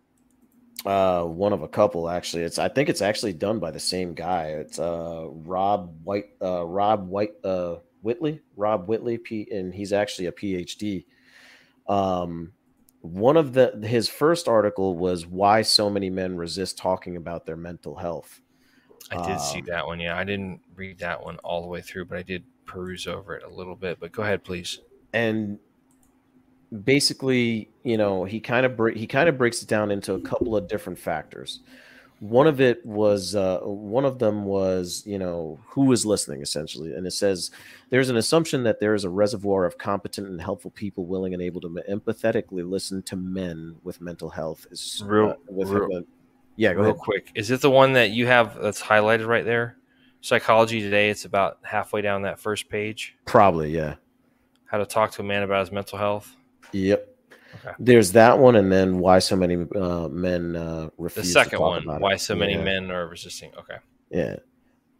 Uh, 0.85 1.23
one 1.23 1.53
of 1.53 1.61
a 1.61 1.67
couple 1.67 2.09
actually. 2.09 2.43
It's 2.43 2.59
I 2.59 2.67
think 2.67 2.89
it's 2.89 3.01
actually 3.01 3.33
done 3.33 3.59
by 3.59 3.71
the 3.71 3.79
same 3.79 4.13
guy. 4.13 4.47
It's 4.47 4.79
uh 4.79 5.27
Rob 5.29 5.93
White, 6.03 6.31
uh 6.41 6.65
Rob 6.65 7.07
White, 7.07 7.33
uh 7.45 7.75
Whitley, 8.01 8.41
Rob 8.57 8.87
Whitley, 8.87 9.17
P, 9.17 9.47
and 9.49 9.73
he's 9.73 9.93
actually 9.93 10.25
a 10.25 10.31
PhD. 10.33 11.05
Um, 11.87 12.51
one 13.03 13.35
of 13.35 13.51
the 13.51 13.81
his 13.83 14.07
first 14.07 14.47
article 14.47 14.97
was 14.97 15.27
why 15.27 15.61
so 15.61 15.89
many 15.89 16.09
men 16.09 16.37
resist 16.37 16.77
talking 16.77 17.17
about 17.17 17.45
their 17.45 17.57
mental 17.57 17.95
health. 17.95 18.39
I 19.11 19.15
did 19.27 19.33
um, 19.33 19.39
see 19.39 19.61
that 19.63 19.85
one. 19.85 19.99
Yeah, 19.99 20.17
I 20.17 20.23
didn't 20.23 20.61
read 20.73 20.99
that 20.99 21.21
one 21.21 21.37
all 21.43 21.61
the 21.61 21.67
way 21.67 21.81
through, 21.81 22.05
but 22.05 22.17
I 22.17 22.21
did 22.21 22.45
peruse 22.65 23.05
over 23.05 23.35
it 23.35 23.43
a 23.43 23.49
little 23.49 23.75
bit. 23.75 23.99
But 23.99 24.13
go 24.13 24.23
ahead, 24.23 24.45
please. 24.45 24.79
And 25.11 25.59
basically, 26.85 27.69
you 27.83 27.97
know, 27.97 28.23
he 28.23 28.39
kind 28.39 28.65
of 28.65 28.79
he 28.95 29.05
kind 29.05 29.27
of 29.27 29.37
breaks 29.37 29.61
it 29.61 29.67
down 29.67 29.91
into 29.91 30.13
a 30.13 30.21
couple 30.21 30.55
of 30.55 30.69
different 30.69 30.97
factors. 30.97 31.59
One 32.23 32.47
of 32.47 32.61
it 32.61 32.85
was 32.85 33.35
uh, 33.35 33.59
one 33.63 34.05
of 34.05 34.17
them 34.17 34.45
was 34.45 35.03
you 35.05 35.19
know 35.19 35.59
who 35.67 35.91
is 35.91 36.05
listening 36.05 36.41
essentially, 36.41 36.93
and 36.93 37.05
it 37.05 37.11
says 37.11 37.51
there's 37.89 38.09
an 38.09 38.15
assumption 38.15 38.63
that 38.63 38.79
there 38.79 38.93
is 38.93 39.03
a 39.03 39.09
reservoir 39.09 39.65
of 39.65 39.77
competent 39.77 40.29
and 40.29 40.41
helpful 40.41 40.71
people 40.71 41.05
willing 41.05 41.33
and 41.33 41.43
able 41.43 41.59
to 41.59 41.67
empathetically 41.89 42.65
listen 42.65 43.03
to 43.03 43.17
men 43.17 43.75
with 43.83 43.99
mental 43.99 44.29
health. 44.29 44.65
Is 44.71 45.03
real, 45.05 45.31
uh, 45.31 45.35
with 45.49 45.67
real, 45.67 46.03
yeah, 46.55 46.71
go 46.71 46.79
real 46.79 46.91
ahead. 46.91 46.99
quick. 46.99 47.31
Is 47.35 47.51
it 47.51 47.59
the 47.59 47.69
one 47.69 47.91
that 47.91 48.11
you 48.11 48.25
have 48.27 48.57
that's 48.57 48.81
highlighted 48.81 49.27
right 49.27 49.43
there? 49.43 49.75
Psychology 50.21 50.79
Today. 50.79 51.09
It's 51.09 51.25
about 51.25 51.57
halfway 51.63 52.01
down 52.01 52.21
that 52.21 52.39
first 52.39 52.69
page. 52.69 53.17
Probably, 53.25 53.71
yeah. 53.71 53.95
How 54.67 54.77
to 54.77 54.85
talk 54.85 55.11
to 55.11 55.21
a 55.23 55.25
man 55.25 55.43
about 55.43 55.59
his 55.59 55.73
mental 55.73 55.97
health. 55.97 56.33
Yep. 56.71 57.12
Okay. 57.55 57.75
There's 57.79 58.11
that 58.13 58.39
one, 58.39 58.55
and 58.55 58.71
then 58.71 58.99
why 58.99 59.19
so 59.19 59.35
many 59.35 59.65
uh, 59.75 60.07
men 60.09 60.55
uh, 60.55 60.89
refuse. 60.97 61.27
The 61.27 61.31
second 61.31 61.59
one, 61.59 61.85
why 61.99 62.15
so 62.15 62.35
many 62.35 62.53
yeah. 62.53 62.63
men 62.63 62.91
are 62.91 63.07
resisting. 63.07 63.51
Okay. 63.57 63.77
Yeah. 64.09 64.37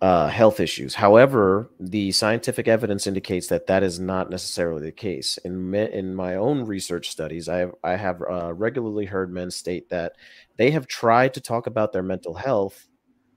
Uh, 0.01 0.28
health 0.28 0.60
issues. 0.60 0.93
However, 0.93 1.72
the 1.80 2.12
scientific 2.12 2.68
evidence 2.68 3.08
indicates 3.08 3.47
that 3.47 3.68
that 3.68 3.84
is 3.84 4.01
not 4.01 4.30
necessarily 4.30 4.82
the 4.82 4.91
case. 4.91 5.38
In 5.45 5.72
me, 5.72 5.89
in 5.93 6.14
my 6.14 6.36
own 6.36 6.66
research 6.66 7.10
studies, 7.10 7.47
I 7.47 7.58
have 7.60 7.72
I 7.84 7.95
have 7.95 8.22
uh, 8.22 8.54
regularly 8.54 9.06
heard 9.06 9.32
men 9.32 9.49
state 9.49 9.89
that 9.89 10.14
they 10.58 10.72
have 10.72 10.88
tried 10.88 11.34
to 11.36 11.41
talk 11.41 11.68
about 11.68 11.93
their 11.93 12.04
mental 12.04 12.34
health, 12.34 12.88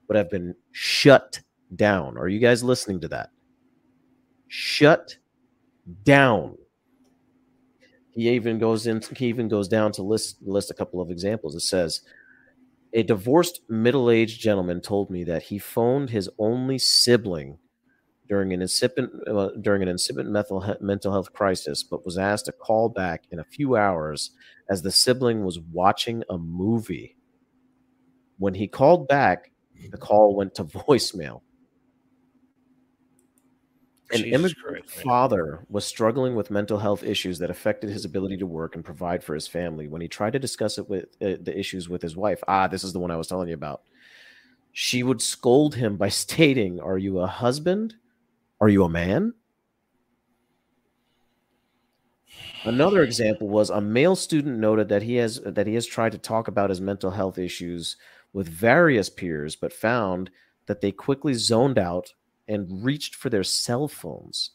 but 0.09 0.17
have 0.17 0.29
been 0.29 0.57
shut 0.73 1.41
down. 1.75 2.19
Are 2.19 2.29
you 2.29 2.41
guys 2.41 2.65
listening 2.65 3.01
to 3.03 3.09
that? 3.09 3.31
Shut 4.49 5.19
down. 6.03 6.57
He 8.17 8.31
even 8.31 8.59
goes 8.59 8.87
in. 8.87 9.03
He 9.17 9.27
even 9.27 9.47
goes 9.49 9.69
down 9.69 9.93
to 9.93 10.03
list 10.03 10.39
list 10.43 10.71
a 10.71 10.75
couple 10.75 11.01
of 11.03 11.11
examples. 11.11 11.55
It 11.55 11.61
says, 11.61 12.01
a 12.95 13.03
divorced 13.03 13.61
middle-aged 13.69 14.41
gentleman 14.41 14.81
told 14.81 15.11
me 15.11 15.23
that 15.25 15.45
he 15.45 15.59
phoned 15.59 16.11
his 16.11 16.31
only 16.39 16.79
sibling 16.79 17.59
during 18.29 18.53
an 18.55 18.63
incipient 18.63 19.13
uh, 19.29 19.51
during 19.61 19.83
an 19.83 19.89
incipient 19.89 20.31
mental 20.31 20.77
mental 20.81 21.13
health 21.13 21.33
crisis, 21.35 21.85
but 21.85 22.07
was 22.07 22.17
asked 22.17 22.47
to 22.47 22.53
call 22.53 22.89
back 22.89 23.25
in 23.31 23.39
a 23.39 23.45
few 23.45 23.77
hours 23.77 24.31
as 24.71 24.83
the 24.83 24.91
sibling 24.91 25.45
was 25.45 25.61
watching 25.73 26.23
a 26.31 26.39
movie. 26.39 27.17
When 28.39 28.55
he 28.55 28.67
called 28.67 29.09
back, 29.09 29.53
the 29.91 29.99
call 29.99 30.35
went 30.35 30.55
to 30.55 30.65
voicemail. 30.89 31.43
An 34.13 34.23
Jesus 34.23 34.33
immigrant 34.35 34.87
Christ, 34.87 35.03
father 35.03 35.61
was 35.69 35.85
struggling 35.85 36.37
with 36.37 36.51
mental 36.51 36.79
health 36.79 37.03
issues 37.03 37.39
that 37.41 37.51
affected 37.51 37.91
his 37.91 38.05
ability 38.05 38.37
to 38.37 38.47
work 38.47 38.77
and 38.77 38.85
provide 38.85 39.25
for 39.25 39.35
his 39.35 39.49
family. 39.49 39.89
When 39.89 40.01
he 40.01 40.07
tried 40.07 40.35
to 40.35 40.39
discuss 40.39 40.79
it 40.79 40.89
with 40.89 41.07
uh, 41.21 41.43
the 41.43 41.59
issues 41.59 41.89
with 41.89 42.03
his 42.03 42.17
wife, 42.17 42.43
ah, 42.47 42.69
this 42.69 42.85
is 42.85 42.93
the 42.93 43.01
one 43.01 43.11
I 43.11 43.17
was 43.17 43.27
telling 43.27 43.49
you 43.49 43.55
about. 43.55 43.83
She 44.73 45.03
would 45.03 45.21
scold 45.21 45.75
him 45.75 45.97
by 45.97 46.09
stating, 46.25 46.81
"Are 46.81 46.99
you 46.99 47.19
a 47.19 47.27
husband? 47.27 47.95
Are 48.61 48.69
you 48.69 48.85
a 48.85 48.89
man?" 48.89 49.35
Another 52.65 53.03
example 53.03 53.49
was 53.49 53.71
a 53.71 53.81
male 53.81 54.17
student 54.17 54.59
noted 54.59 54.89
that 54.89 55.03
he 55.03 55.17
has 55.17 55.41
that 55.45 55.67
he 55.67 55.75
has 55.75 55.87
tried 55.87 56.13
to 56.13 56.19
talk 56.19 56.49
about 56.49 56.71
his 56.71 56.81
mental 56.81 57.11
health 57.11 57.39
issues 57.39 57.97
with 58.33 58.49
various 58.49 59.09
peers, 59.09 59.57
but 59.57 59.73
found 59.73 60.31
that 60.67 60.81
they 60.81 60.93
quickly 60.93 61.35
zoned 61.35 61.79
out 61.79 62.13
and 62.49 62.85
reached 62.85 63.15
for 63.15 63.31
their 63.31 63.45
cell 63.45 63.89
phones. 63.89 64.51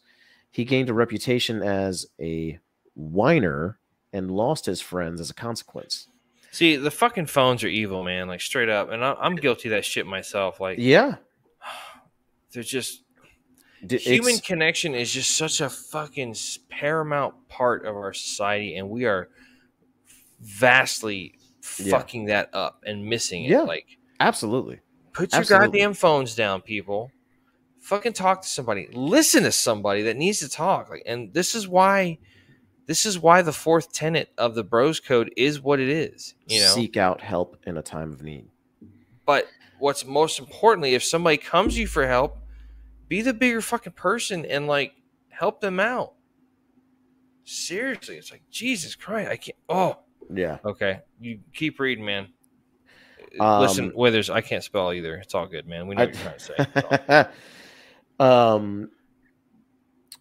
He 0.50 0.64
gained 0.64 0.90
a 0.90 0.94
reputation 0.94 1.62
as 1.62 2.06
a 2.20 2.58
whiner 2.94 3.78
and 4.12 4.30
lost 4.30 4.66
his 4.66 4.80
friends 4.80 5.20
as 5.20 5.30
a 5.30 5.34
consequence. 5.34 6.08
See, 6.50 6.76
the 6.76 6.90
fucking 6.90 7.26
phones 7.26 7.64
are 7.64 7.68
evil, 7.68 8.04
man. 8.04 8.28
Like 8.28 8.42
straight 8.42 8.68
up, 8.68 8.90
and 8.90 9.02
I'm 9.02 9.36
guilty 9.36 9.68
of 9.68 9.70
that 9.70 9.86
shit 9.86 10.06
myself. 10.06 10.60
Like, 10.60 10.78
yeah, 10.78 11.16
they're 12.52 12.62
just 12.62 13.02
it's, 13.82 14.04
human 14.04 14.38
connection 14.38 14.94
is 14.94 15.10
just 15.10 15.36
such 15.36 15.62
a 15.62 15.70
fucking 15.70 16.36
paramount 16.68 17.48
part 17.48 17.86
of 17.86 17.96
our 17.96 18.12
society, 18.12 18.76
and 18.76 18.90
we 18.90 19.06
are 19.06 19.30
vastly 20.40 21.38
yeah. 21.78 21.96
fucking 21.96 22.26
that 22.26 22.50
up 22.52 22.82
and 22.86 23.04
missing 23.04 23.44
it. 23.44 23.50
Yeah, 23.50 23.62
like 23.62 23.86
absolutely. 24.20 24.80
Put 25.14 25.32
your 25.32 25.40
absolutely. 25.40 25.78
goddamn 25.78 25.94
phones 25.94 26.34
down, 26.34 26.60
people 26.60 27.10
fucking 27.82 28.12
talk 28.12 28.42
to 28.42 28.48
somebody. 28.48 28.88
Listen 28.92 29.42
to 29.42 29.52
somebody 29.52 30.02
that 30.02 30.16
needs 30.16 30.38
to 30.38 30.48
talk. 30.48 30.88
Like 30.88 31.02
and 31.04 31.34
this 31.34 31.54
is 31.54 31.68
why 31.68 32.18
this 32.86 33.04
is 33.04 33.18
why 33.18 33.42
the 33.42 33.52
fourth 33.52 33.92
tenet 33.92 34.30
of 34.38 34.54
the 34.54 34.64
bros 34.64 35.00
code 35.00 35.32
is 35.36 35.60
what 35.60 35.80
it 35.80 35.88
is 35.88 36.34
you 36.46 36.60
know? 36.60 36.68
Seek 36.68 36.96
out 36.96 37.20
help 37.20 37.56
in 37.66 37.76
a 37.76 37.82
time 37.82 38.12
of 38.12 38.22
need. 38.22 38.46
But 39.26 39.46
what's 39.78 40.06
most 40.06 40.38
importantly 40.38 40.94
if 40.94 41.04
somebody 41.04 41.36
comes 41.36 41.74
to 41.74 41.80
you 41.80 41.86
for 41.86 42.06
help 42.06 42.38
be 43.08 43.20
the 43.20 43.34
bigger 43.34 43.60
fucking 43.60 43.92
person 43.92 44.46
and 44.46 44.66
like 44.66 44.94
help 45.28 45.60
them 45.60 45.80
out. 45.80 46.14
Seriously 47.44 48.16
it's 48.16 48.30
like 48.30 48.42
jesus 48.50 48.94
christ 48.94 49.30
i 49.30 49.36
can't 49.36 49.58
oh. 49.68 49.98
Yeah. 50.32 50.58
Okay 50.64 51.00
you 51.20 51.40
keep 51.52 51.80
reading 51.80 52.04
man. 52.04 52.28
Um, 53.40 53.62
listen 53.62 53.92
withers 53.94 54.30
i 54.30 54.40
can't 54.40 54.62
spell 54.62 54.92
either. 54.92 55.16
It's 55.16 55.34
all 55.34 55.48
good 55.48 55.66
man. 55.66 55.88
We 55.88 55.96
know 55.96 56.02
I, 56.02 56.06
what 56.06 56.14
you're 56.14 56.22
trying 56.22 56.38
to 56.38 57.26
say 57.26 57.26
um 58.22 58.90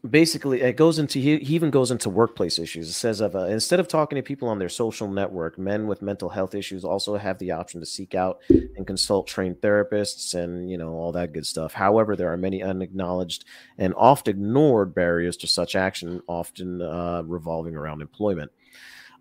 basically 0.10 0.62
it 0.62 0.76
goes 0.76 0.97
into 0.97 1.20
he, 1.20 1.38
he 1.38 1.54
even 1.54 1.70
goes 1.70 1.91
into 1.91 2.10
workplace 2.10 2.58
issues. 2.58 2.89
It 2.89 2.93
says 2.93 3.22
of 3.22 3.36
uh, 3.36 3.45
instead 3.45 3.80
of 3.80 3.88
talking 3.88 4.16
to 4.16 4.24
people 4.24 4.47
on 4.47 4.58
their 4.58 4.70
social 4.70 5.08
network 5.08 5.60
men 5.60 5.88
with 5.88 6.02
mental 6.02 6.30
health 6.30 6.56
issues 6.56 6.84
also 6.84 7.16
have 7.18 7.38
the 7.38 7.52
option 7.52 7.80
to 7.80 7.86
seek 7.86 8.16
out 8.16 8.39
and 8.49 8.88
consult 8.88 9.28
trained 9.28 9.58
therapists 9.58 10.34
and 10.34 10.72
you 10.72 10.78
know 10.78 10.93
all 10.93 11.12
that 11.12 11.34
good 11.34 11.45
stuff. 11.45 11.74
However 11.74 12.16
there 12.16 12.32
are 12.32 12.38
many 12.38 12.64
unacknowledged 12.64 13.45
and 13.78 13.93
oft 13.95 14.28
ignored 14.28 14.95
barriers 14.95 15.38
to 15.38 15.47
such 15.47 15.76
action 15.76 16.22
often 16.28 16.82
uh, 16.82 17.22
revolving 17.26 17.76
around 17.76 18.02
employment. 18.02 18.52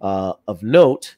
Uh, 0.01 0.33
of 0.49 0.63
note 0.63 1.17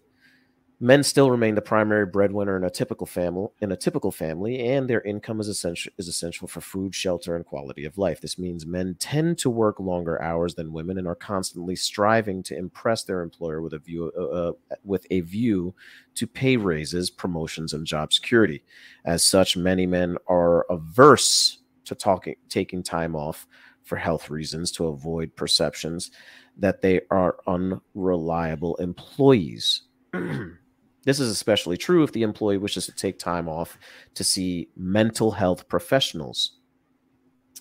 Men 0.83 1.05
still 1.05 1.31
remain 1.31 1.55
the 1.55 1.63
primary 1.63 2.07
breadwinner 2.07 2.57
in 2.57 2.65
a 2.65 2.71
typical 2.71 3.07
family. 3.07 3.47
In 3.61 3.71
a 3.71 3.77
typical 3.77 4.11
family, 4.11 4.59
and 4.67 4.91
their 4.91 5.01
income 5.03 5.39
is 5.39 5.47
essential 5.47 5.93
is 5.97 6.09
essential 6.09 6.49
for 6.49 6.61
food, 6.61 6.93
shelter, 6.93 7.37
and 7.37 7.47
quality 7.47 7.85
of 7.85 7.99
life. 7.99 8.21
This 8.21 8.37
means 8.37 8.67
men 8.67 8.97
tend 8.99 9.39
to 9.39 9.49
work 9.49 9.79
longer 9.79 10.21
hours 10.21 10.57
than 10.57 10.73
women 10.73 10.99
and 10.99 11.07
are 11.07 11.15
constantly 11.15 11.77
striving 11.77 12.43
to 12.43 12.59
impress 12.59 13.05
their 13.05 13.23
employer 13.23 13.63
with 13.63 13.75
a 13.75 13.79
view 13.79 14.11
uh, 14.19 14.23
uh, 14.23 14.53
with 14.83 15.07
a 15.11 15.21
view 15.21 15.73
to 16.17 16.27
pay 16.27 16.57
raises, 16.57 17.11
promotions, 17.11 17.75
and 17.75 17.87
job 17.87 18.13
security. 18.13 18.65
As 19.05 19.23
such, 19.23 19.57
many 19.57 19.87
men 19.87 20.17
are 20.27 20.67
averse 20.69 21.59
to 21.85 21.95
talking 21.95 22.35
taking 22.49 22.83
time 22.83 23.15
off 23.15 23.47
for 23.85 23.95
health 23.95 24.31
reasons 24.31 24.73
to 24.73 24.89
avoid 24.89 25.37
perceptions 25.37 26.11
that 26.57 26.83
they 26.83 27.03
are 27.13 27.37
unreliable 27.47 28.75
employees 28.77 29.83
this 31.05 31.19
is 31.19 31.31
especially 31.31 31.77
true 31.77 32.03
if 32.03 32.13
the 32.13 32.23
employee 32.23 32.59
wishes 32.59 32.87
to 32.87 32.93
take 32.93 33.19
time 33.19 33.49
off 33.49 33.79
to 34.15 34.25
see 34.25 34.69
mental 34.77 35.33
health 35.33 35.69
professionals. 35.69 36.59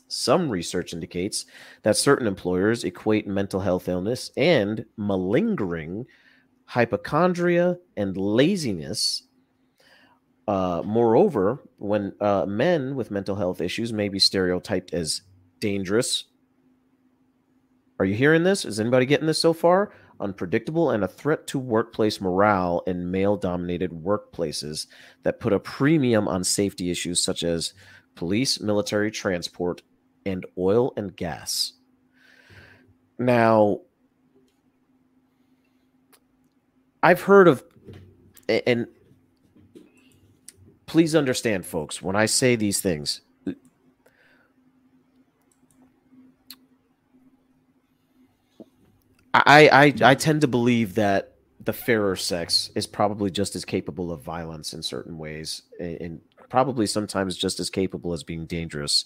Some 0.08 0.50
research 0.50 0.94
indicates 0.94 1.46
that 1.84 1.96
certain 1.96 2.28
employers 2.28 2.84
equate 2.84 3.28
mental 3.28 3.62
health 3.62 3.88
illness 3.88 4.30
and 4.36 4.86
malingering, 4.98 6.06
hypochondria, 6.66 7.78
and 7.96 8.18
laziness. 8.18 9.24
Uh, 10.48 10.82
moreover, 10.86 11.60
when 11.78 12.14
uh, 12.20 12.46
men 12.46 12.96
with 12.96 13.10
mental 13.10 13.36
health 13.36 13.62
issues 13.62 13.94
may 13.94 14.10
be 14.10 14.20
stereotyped 14.20 14.94
as 14.94 15.22
dangerous. 15.60 16.26
Are 17.98 18.06
you 18.06 18.16
hearing 18.16 18.44
this? 18.44 18.66
Is 18.66 18.80
anybody 18.80 19.06
getting 19.06 19.28
this 19.28 19.39
so 19.39 19.54
far? 19.54 19.94
Unpredictable 20.22 20.92
and 20.92 21.04
a 21.04 21.08
threat 21.08 21.48
to 21.48 21.58
workplace 21.58 22.22
morale 22.22 22.84
in 22.86 23.10
male 23.10 23.36
dominated 23.36 23.90
workplaces 23.90 24.86
that 25.24 25.40
put 25.40 25.52
a 25.52 25.60
premium 25.60 26.28
on 26.28 26.44
safety 26.44 26.92
issues 26.92 27.24
such 27.24 27.44
as 27.44 27.74
police, 28.16 28.62
military, 28.62 29.10
transport, 29.10 29.82
and 30.26 30.46
oil 30.58 30.94
and 30.96 31.16
gas. 31.16 31.74
Now, 33.18 33.80
I've 37.02 37.22
heard 37.22 37.48
of, 37.48 37.64
and 38.48 38.88
please 40.86 41.16
understand, 41.16 41.66
folks, 41.66 42.02
when 42.02 42.16
I 42.16 42.28
say 42.28 42.56
these 42.56 42.80
things, 42.80 43.22
I, 49.34 49.70
I 49.72 50.12
I 50.12 50.16
tend 50.16 50.42
to 50.42 50.48
believe 50.48 50.96
that 50.96 51.36
the 51.64 51.74
fairer 51.74 52.16
sex 52.16 52.72
is 52.76 52.88
probably 52.88 53.32
just 53.32 53.56
as 53.56 53.66
capable 53.66 54.12
of 54.12 54.22
violence 54.22 54.74
in 54.74 54.84
certain 54.84 55.18
ways, 55.18 55.62
and 55.80 56.22
probably 56.50 56.86
sometimes 56.86 57.38
just 57.38 57.60
as 57.60 57.70
capable 57.70 58.14
as 58.14 58.24
being 58.24 58.46
dangerous 58.46 59.06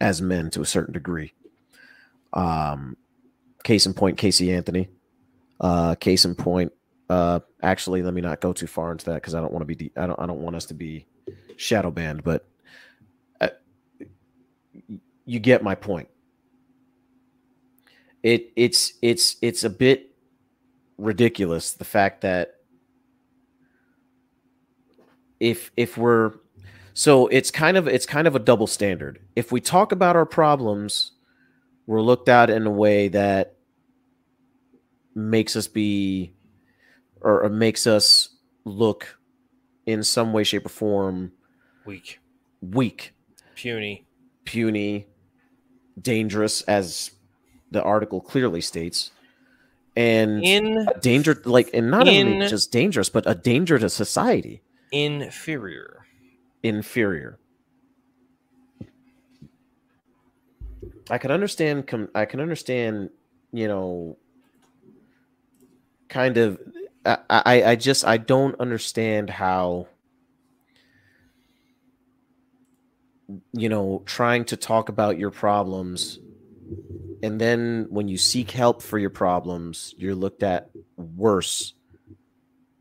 as 0.00 0.20
men 0.20 0.50
to 0.50 0.60
a 0.60 0.66
certain 0.66 0.92
degree. 0.92 1.32
Um, 2.32 2.96
case 3.62 3.86
in 3.86 3.94
point, 3.94 4.18
Casey 4.18 4.52
Anthony. 4.52 4.88
Uh, 5.60 5.94
case 5.94 6.24
in 6.24 6.34
point. 6.34 6.72
Uh, 7.08 7.40
actually, 7.62 8.02
let 8.02 8.14
me 8.14 8.20
not 8.20 8.40
go 8.40 8.52
too 8.52 8.66
far 8.66 8.90
into 8.90 9.04
that 9.06 9.16
because 9.16 9.34
I 9.34 9.40
don't 9.40 9.52
want 9.52 9.62
to 9.62 9.66
be. 9.66 9.74
De- 9.74 9.92
I 9.96 10.06
don't. 10.06 10.18
I 10.18 10.26
don't 10.26 10.40
want 10.40 10.56
us 10.56 10.66
to 10.66 10.74
be 10.74 11.06
shadow 11.56 11.90
banned. 11.90 12.24
But 12.24 12.46
uh, 13.40 13.50
you 15.24 15.38
get 15.38 15.62
my 15.62 15.74
point. 15.74 16.08
It 18.24 18.52
it's 18.56 18.94
it's 19.02 19.36
it's 19.42 19.62
a 19.64 19.70
bit 19.70 20.16
ridiculous 20.96 21.74
the 21.74 21.84
fact 21.84 22.22
that 22.22 22.54
if 25.38 25.70
if 25.76 25.98
we're 25.98 26.32
so 26.94 27.26
it's 27.26 27.50
kind 27.50 27.76
of 27.76 27.86
it's 27.86 28.06
kind 28.06 28.26
of 28.26 28.34
a 28.34 28.38
double 28.38 28.66
standard. 28.66 29.20
If 29.36 29.52
we 29.52 29.60
talk 29.60 29.92
about 29.92 30.16
our 30.16 30.24
problems, 30.24 31.12
we're 31.86 32.00
looked 32.00 32.30
at 32.30 32.48
in 32.48 32.66
a 32.66 32.70
way 32.70 33.08
that 33.08 33.56
makes 35.14 35.54
us 35.54 35.68
be 35.68 36.32
or, 37.20 37.48
makes 37.50 37.86
us 37.86 38.30
look 38.64 39.18
in 39.86 40.02
some 40.02 40.32
way, 40.32 40.44
shape, 40.44 40.66
or 40.66 40.70
form 40.70 41.32
Weak, 41.84 42.20
weak, 42.62 43.12
puny. 43.54 44.06
puny, 44.44 45.08
dangerous, 46.00 46.62
as 46.62 47.10
the 47.74 47.82
article 47.82 48.20
clearly 48.20 48.62
states, 48.62 49.10
and 49.96 50.42
In 50.42 50.86
danger 51.00 51.40
like 51.44 51.68
and 51.74 51.90
not 51.90 52.08
only 52.08 52.48
just 52.48 52.72
dangerous, 52.72 53.10
but 53.10 53.24
a 53.26 53.34
danger 53.34 53.78
to 53.78 53.90
society. 53.90 54.62
inferior. 54.92 56.06
inferior. 56.62 57.38
I 61.10 61.18
can 61.18 61.30
understand. 61.30 61.86
Com- 61.86 62.08
I 62.14 62.24
can 62.24 62.40
understand. 62.40 63.10
You 63.52 63.68
know, 63.68 64.16
kind 66.08 66.38
of. 66.38 66.58
I, 67.04 67.18
I. 67.28 67.62
I 67.64 67.76
just. 67.76 68.06
I 68.06 68.16
don't 68.16 68.58
understand 68.58 69.28
how. 69.28 69.88
You 73.52 73.68
know, 73.68 74.02
trying 74.06 74.44
to 74.46 74.56
talk 74.56 74.88
about 74.88 75.18
your 75.18 75.30
problems, 75.30 76.18
and 77.22 77.40
then 77.40 77.86
when 77.90 78.08
you 78.08 78.18
seek 78.18 78.50
help 78.50 78.82
for 78.82 78.98
your 78.98 79.10
problems, 79.10 79.94
you're 79.96 80.14
looked 80.14 80.42
at 80.42 80.70
worse 80.96 81.74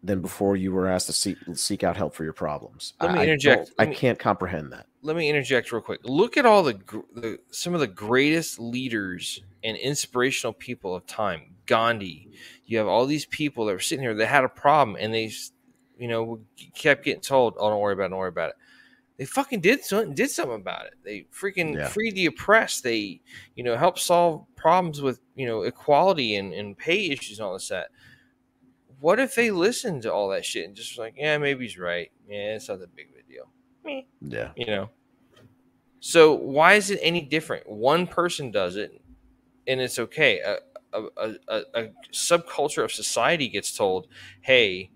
than 0.03 0.21
before 0.21 0.57
you 0.57 0.71
were 0.73 0.87
asked 0.87 1.07
to 1.07 1.13
seek 1.13 1.37
seek 1.53 1.83
out 1.83 1.95
help 1.95 2.13
for 2.13 2.23
your 2.25 2.33
problems. 2.33 2.93
Let 3.01 3.13
me 3.13 3.19
I- 3.19 3.21
I 3.21 3.25
interject. 3.25 3.67
don't- 3.67 3.79
Let 3.79 3.87
I 3.89 3.93
can't 3.93 4.19
comprehend 4.19 4.71
that. 4.73 4.87
Let 5.01 5.15
me 5.15 5.29
interject 5.29 5.71
real 5.71 5.81
quick. 5.81 6.01
Look 6.03 6.35
at 6.37 6.45
all 6.45 6.63
the, 6.63 6.73
the 7.13 7.39
some 7.51 7.73
of 7.73 7.79
the 7.79 7.87
greatest 7.87 8.59
leaders 8.59 9.41
and 9.63 9.77
inspirational 9.77 10.53
people 10.53 10.93
of 10.95 11.05
time. 11.07 11.55
Gandhi. 11.65 12.29
You 12.65 12.77
have 12.79 12.87
all 12.87 13.05
these 13.05 13.25
people 13.25 13.65
that 13.65 13.73
were 13.73 13.79
sitting 13.79 14.03
here 14.03 14.13
that 14.13 14.27
had 14.27 14.43
a 14.43 14.49
problem, 14.49 14.97
and 14.99 15.13
they, 15.13 15.31
you 15.97 16.09
know, 16.09 16.41
kept 16.75 17.05
getting 17.05 17.21
told, 17.21 17.55
"Oh, 17.57 17.69
don't 17.69 17.79
worry 17.79 17.93
about 17.93 18.05
it. 18.07 18.09
Don't 18.09 18.19
worry 18.19 18.27
about 18.29 18.49
it." 18.49 18.55
They 19.17 19.25
fucking 19.25 19.61
did 19.61 19.83
something. 19.83 20.15
Did 20.15 20.31
something 20.31 20.55
about 20.55 20.87
it. 20.87 20.93
They 21.03 21.25
freaking 21.31 21.75
Yeah. 21.75 21.87
freed 21.87 22.15
the 22.15 22.25
oppressed. 22.27 22.83
They, 22.83 23.21
you 23.55 23.63
know, 23.63 23.77
helped 23.77 23.99
solve 23.99 24.45
problems 24.55 25.01
with 25.01 25.19
you 25.35 25.45
know 25.45 25.63
equality 25.63 26.35
and, 26.37 26.53
and 26.53 26.77
pay 26.77 27.07
issues 27.11 27.39
and 27.39 27.45
all 27.45 27.53
this 27.53 27.67
that. 27.69 27.89
What 28.99 29.19
if 29.19 29.35
they 29.35 29.51
listened 29.51 30.01
to 30.03 30.13
all 30.13 30.29
that 30.29 30.45
shit 30.45 30.65
and 30.65 30.75
just 30.75 30.93
was 30.93 30.97
like, 30.99 31.15
yeah, 31.17 31.37
maybe 31.37 31.65
he's 31.65 31.77
right. 31.77 32.09
Yeah, 32.27 32.55
it's 32.55 32.69
not 32.69 32.79
that 32.79 32.95
big 32.95 33.09
of 33.09 33.15
a 33.19 33.31
deal. 33.31 33.49
Meh 33.85 34.01
Yeah. 34.21 34.51
you 34.55 34.65
know 34.65 34.89
so 35.99 36.33
why 36.33 36.73
is 36.73 36.89
it 36.89 36.99
any 37.01 37.21
different 37.21 37.69
one 37.69 38.07
person 38.07 38.49
does 38.51 38.75
it 38.77 39.01
and 39.67 39.79
it's 39.81 39.99
okay 39.99 40.39
a, 40.39 40.57
a, 40.93 41.03
a, 41.17 41.35
a, 41.49 41.61
a 41.75 41.87
subculture 42.13 42.83
of 42.83 42.91
society 42.91 43.47
gets 43.49 43.75
told 43.75 44.07
hey 44.41 44.89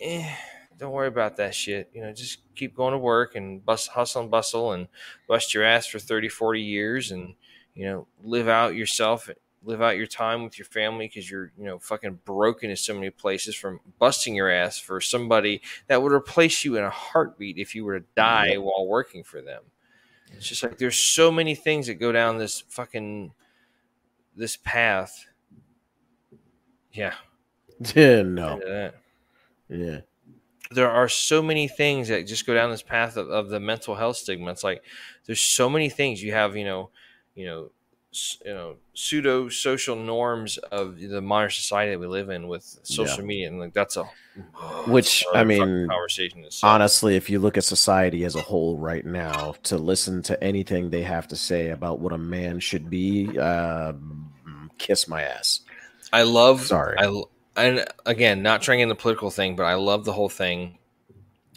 eh, 0.00 0.34
don't 0.82 0.92
worry 0.92 1.08
about 1.08 1.36
that 1.36 1.54
shit 1.54 1.88
you 1.94 2.02
know 2.02 2.12
just 2.12 2.40
keep 2.54 2.74
going 2.74 2.92
to 2.92 2.98
work 2.98 3.34
and 3.34 3.64
bust 3.64 3.88
hustle 3.88 4.20
and 4.22 4.30
bustle 4.30 4.72
and 4.72 4.88
bust 5.28 5.54
your 5.54 5.64
ass 5.64 5.86
for 5.86 5.98
30 5.98 6.28
40 6.28 6.60
years 6.60 7.10
and 7.10 7.34
you 7.74 7.84
know 7.86 8.06
live 8.22 8.48
out 8.48 8.74
yourself 8.74 9.30
live 9.64 9.80
out 9.80 9.96
your 9.96 10.06
time 10.06 10.42
with 10.42 10.58
your 10.58 10.66
family 10.66 11.06
because 11.06 11.30
you're 11.30 11.52
you 11.56 11.64
know 11.64 11.78
fucking 11.78 12.18
broken 12.24 12.70
in 12.70 12.76
so 12.76 12.94
many 12.94 13.10
places 13.10 13.54
from 13.54 13.80
busting 13.98 14.34
your 14.34 14.50
ass 14.50 14.78
for 14.78 15.00
somebody 15.00 15.60
that 15.86 16.02
would 16.02 16.12
replace 16.12 16.64
you 16.64 16.76
in 16.76 16.84
a 16.84 16.90
heartbeat 16.90 17.58
if 17.58 17.74
you 17.74 17.84
were 17.84 18.00
to 18.00 18.06
die 18.16 18.56
while 18.56 18.86
working 18.86 19.22
for 19.22 19.40
them. 19.40 19.62
It's 20.32 20.48
just 20.48 20.62
like 20.62 20.78
there's 20.78 20.98
so 20.98 21.30
many 21.30 21.54
things 21.54 21.86
that 21.86 21.94
go 21.94 22.10
down 22.10 22.38
this 22.38 22.64
fucking 22.68 23.32
this 24.34 24.56
path. 24.56 25.26
Yeah. 26.92 27.14
Yeah, 27.96 28.22
no. 28.22 28.60
Yeah. 29.68 30.00
There 30.74 30.90
are 30.90 31.08
so 31.08 31.42
many 31.42 31.68
things 31.68 32.08
that 32.08 32.26
just 32.26 32.46
go 32.46 32.54
down 32.54 32.70
this 32.70 32.82
path 32.82 33.16
of, 33.16 33.28
of 33.30 33.48
the 33.48 33.60
mental 33.60 33.94
health 33.94 34.16
stigma. 34.16 34.50
It's 34.50 34.64
like 34.64 34.82
there's 35.26 35.40
so 35.40 35.68
many 35.68 35.88
things 35.88 36.22
you 36.22 36.32
have, 36.32 36.56
you 36.56 36.64
know, 36.64 36.90
you 37.34 37.46
know, 37.46 37.70
you 38.44 38.52
know, 38.52 38.76
pseudo 38.94 39.48
social 39.48 39.96
norms 39.96 40.58
of 40.58 40.98
the 40.98 41.22
modern 41.22 41.50
society 41.50 41.92
that 41.92 41.98
we 41.98 42.06
live 42.06 42.28
in 42.28 42.46
with 42.46 42.78
social 42.82 43.24
media, 43.24 43.48
and 43.48 43.58
like 43.58 43.72
that's 43.72 43.96
a 43.96 44.04
Which, 44.86 45.24
that's 45.32 45.36
I 45.36 45.44
mean, 45.44 45.88
conversation. 45.88 46.44
Honestly, 46.62 47.16
if 47.16 47.30
you 47.30 47.38
look 47.38 47.56
at 47.56 47.64
society 47.64 48.24
as 48.24 48.34
a 48.34 48.42
whole 48.42 48.76
right 48.78 49.04
now, 49.04 49.54
to 49.64 49.78
listen 49.78 50.22
to 50.24 50.42
anything 50.42 50.90
they 50.90 51.02
have 51.02 51.28
to 51.28 51.36
say 51.36 51.70
about 51.70 52.00
what 52.00 52.12
a 52.12 52.18
man 52.18 52.60
should 52.60 52.90
be, 52.90 53.38
uh, 53.38 53.92
kiss 54.78 55.08
my 55.08 55.22
ass. 55.22 55.60
I 56.12 56.22
love. 56.22 56.62
Sorry. 56.62 56.96
I 56.98 57.06
and 57.56 57.84
again, 58.06 58.42
not 58.42 58.62
trying 58.62 58.80
in 58.80 58.88
the 58.88 58.94
political 58.94 59.30
thing, 59.30 59.56
but 59.56 59.64
I 59.64 59.74
love 59.74 60.04
the 60.04 60.12
whole 60.12 60.28
thing 60.28 60.78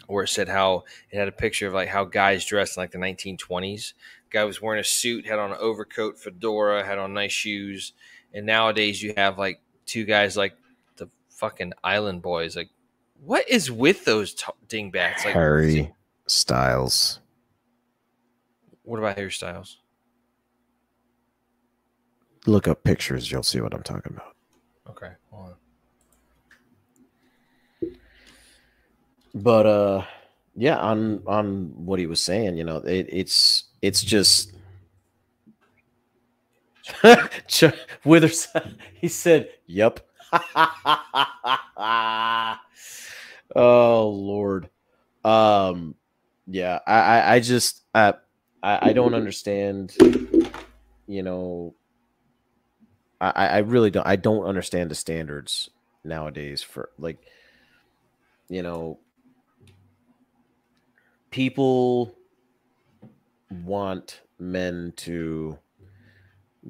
where 0.06 0.24
it 0.24 0.28
said 0.28 0.48
how 0.48 0.84
it 1.10 1.18
had 1.18 1.28
a 1.28 1.32
picture 1.32 1.66
of 1.66 1.74
like 1.74 1.88
how 1.88 2.04
guys 2.04 2.44
dressed 2.44 2.76
in 2.76 2.82
like 2.82 2.92
the 2.92 2.98
1920s. 2.98 3.94
Guy 4.30 4.44
was 4.44 4.60
wearing 4.60 4.80
a 4.80 4.84
suit, 4.84 5.26
had 5.26 5.38
on 5.38 5.52
an 5.52 5.58
overcoat, 5.60 6.18
fedora, 6.18 6.84
had 6.84 6.98
on 6.98 7.14
nice 7.14 7.32
shoes, 7.32 7.92
and 8.34 8.44
nowadays 8.46 9.02
you 9.02 9.14
have 9.16 9.38
like 9.38 9.60
two 9.86 10.04
guys 10.04 10.36
like 10.36 10.54
the 10.96 11.08
fucking 11.30 11.72
Island 11.82 12.22
Boys. 12.22 12.56
Like, 12.56 12.70
what 13.24 13.48
is 13.48 13.70
with 13.70 14.04
those 14.04 14.34
t- 14.34 14.44
dingbats? 14.68 15.24
Like, 15.24 15.34
Harry 15.34 15.94
Styles. 16.26 17.20
what 18.82 18.98
about 18.98 19.16
hairstyles? 19.16 19.76
Look 22.46 22.68
up 22.68 22.84
pictures, 22.84 23.30
you'll 23.30 23.42
see 23.42 23.60
what 23.60 23.74
I'm 23.74 23.82
talking 23.82 24.12
about. 24.14 24.36
Okay, 24.90 25.12
hold 25.30 25.46
on. 25.46 25.54
But 29.36 29.66
uh 29.66 30.02
yeah, 30.54 30.78
on 30.78 31.22
on 31.26 31.72
what 31.84 31.98
he 31.98 32.06
was 32.06 32.22
saying, 32.22 32.56
you 32.56 32.64
know, 32.64 32.78
it, 32.78 33.06
it's 33.10 33.64
it's 33.82 34.02
just 34.02 34.54
Withers 38.04 38.48
he 38.94 39.08
said, 39.08 39.50
"Yep." 39.66 40.00
oh 43.54 44.08
Lord. 44.08 44.70
Um 45.22 45.96
yeah, 46.46 46.78
I, 46.86 47.00
I, 47.00 47.34
I 47.34 47.40
just 47.40 47.82
I, 47.94 48.14
I 48.62 48.90
I 48.90 48.92
don't 48.94 49.14
understand, 49.14 49.94
you 51.06 51.22
know. 51.22 51.74
I, 53.20 53.30
I 53.46 53.58
really 53.58 53.90
don't 53.90 54.06
I 54.06 54.16
don't 54.16 54.44
understand 54.44 54.90
the 54.90 54.94
standards 54.94 55.70
nowadays 56.04 56.62
for 56.62 56.90
like 56.98 57.18
you 58.48 58.62
know 58.62 58.98
people 61.36 62.16
want 63.64 64.22
men 64.38 64.90
to 64.96 65.58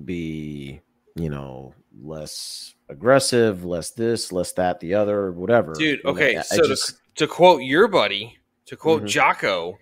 be 0.04 0.80
you 1.14 1.30
know 1.30 1.72
less 2.02 2.74
aggressive 2.88 3.64
less 3.64 3.90
this 3.92 4.32
less 4.32 4.50
that 4.52 4.80
the 4.80 4.92
other 4.92 5.30
whatever 5.30 5.72
Dude, 5.72 6.00
You 6.00 6.04
know, 6.04 6.10
okay, 6.10 6.42
so 6.42 6.62
to- 6.62 6.68
just- 6.68 6.96
To 7.14 7.26
quote 7.28 7.62
your 7.62 7.86
buddy, 7.88 8.36
to 8.66 8.76
quote 8.76 9.04
Mhm. 9.04 9.06
Jocko, 9.08 9.78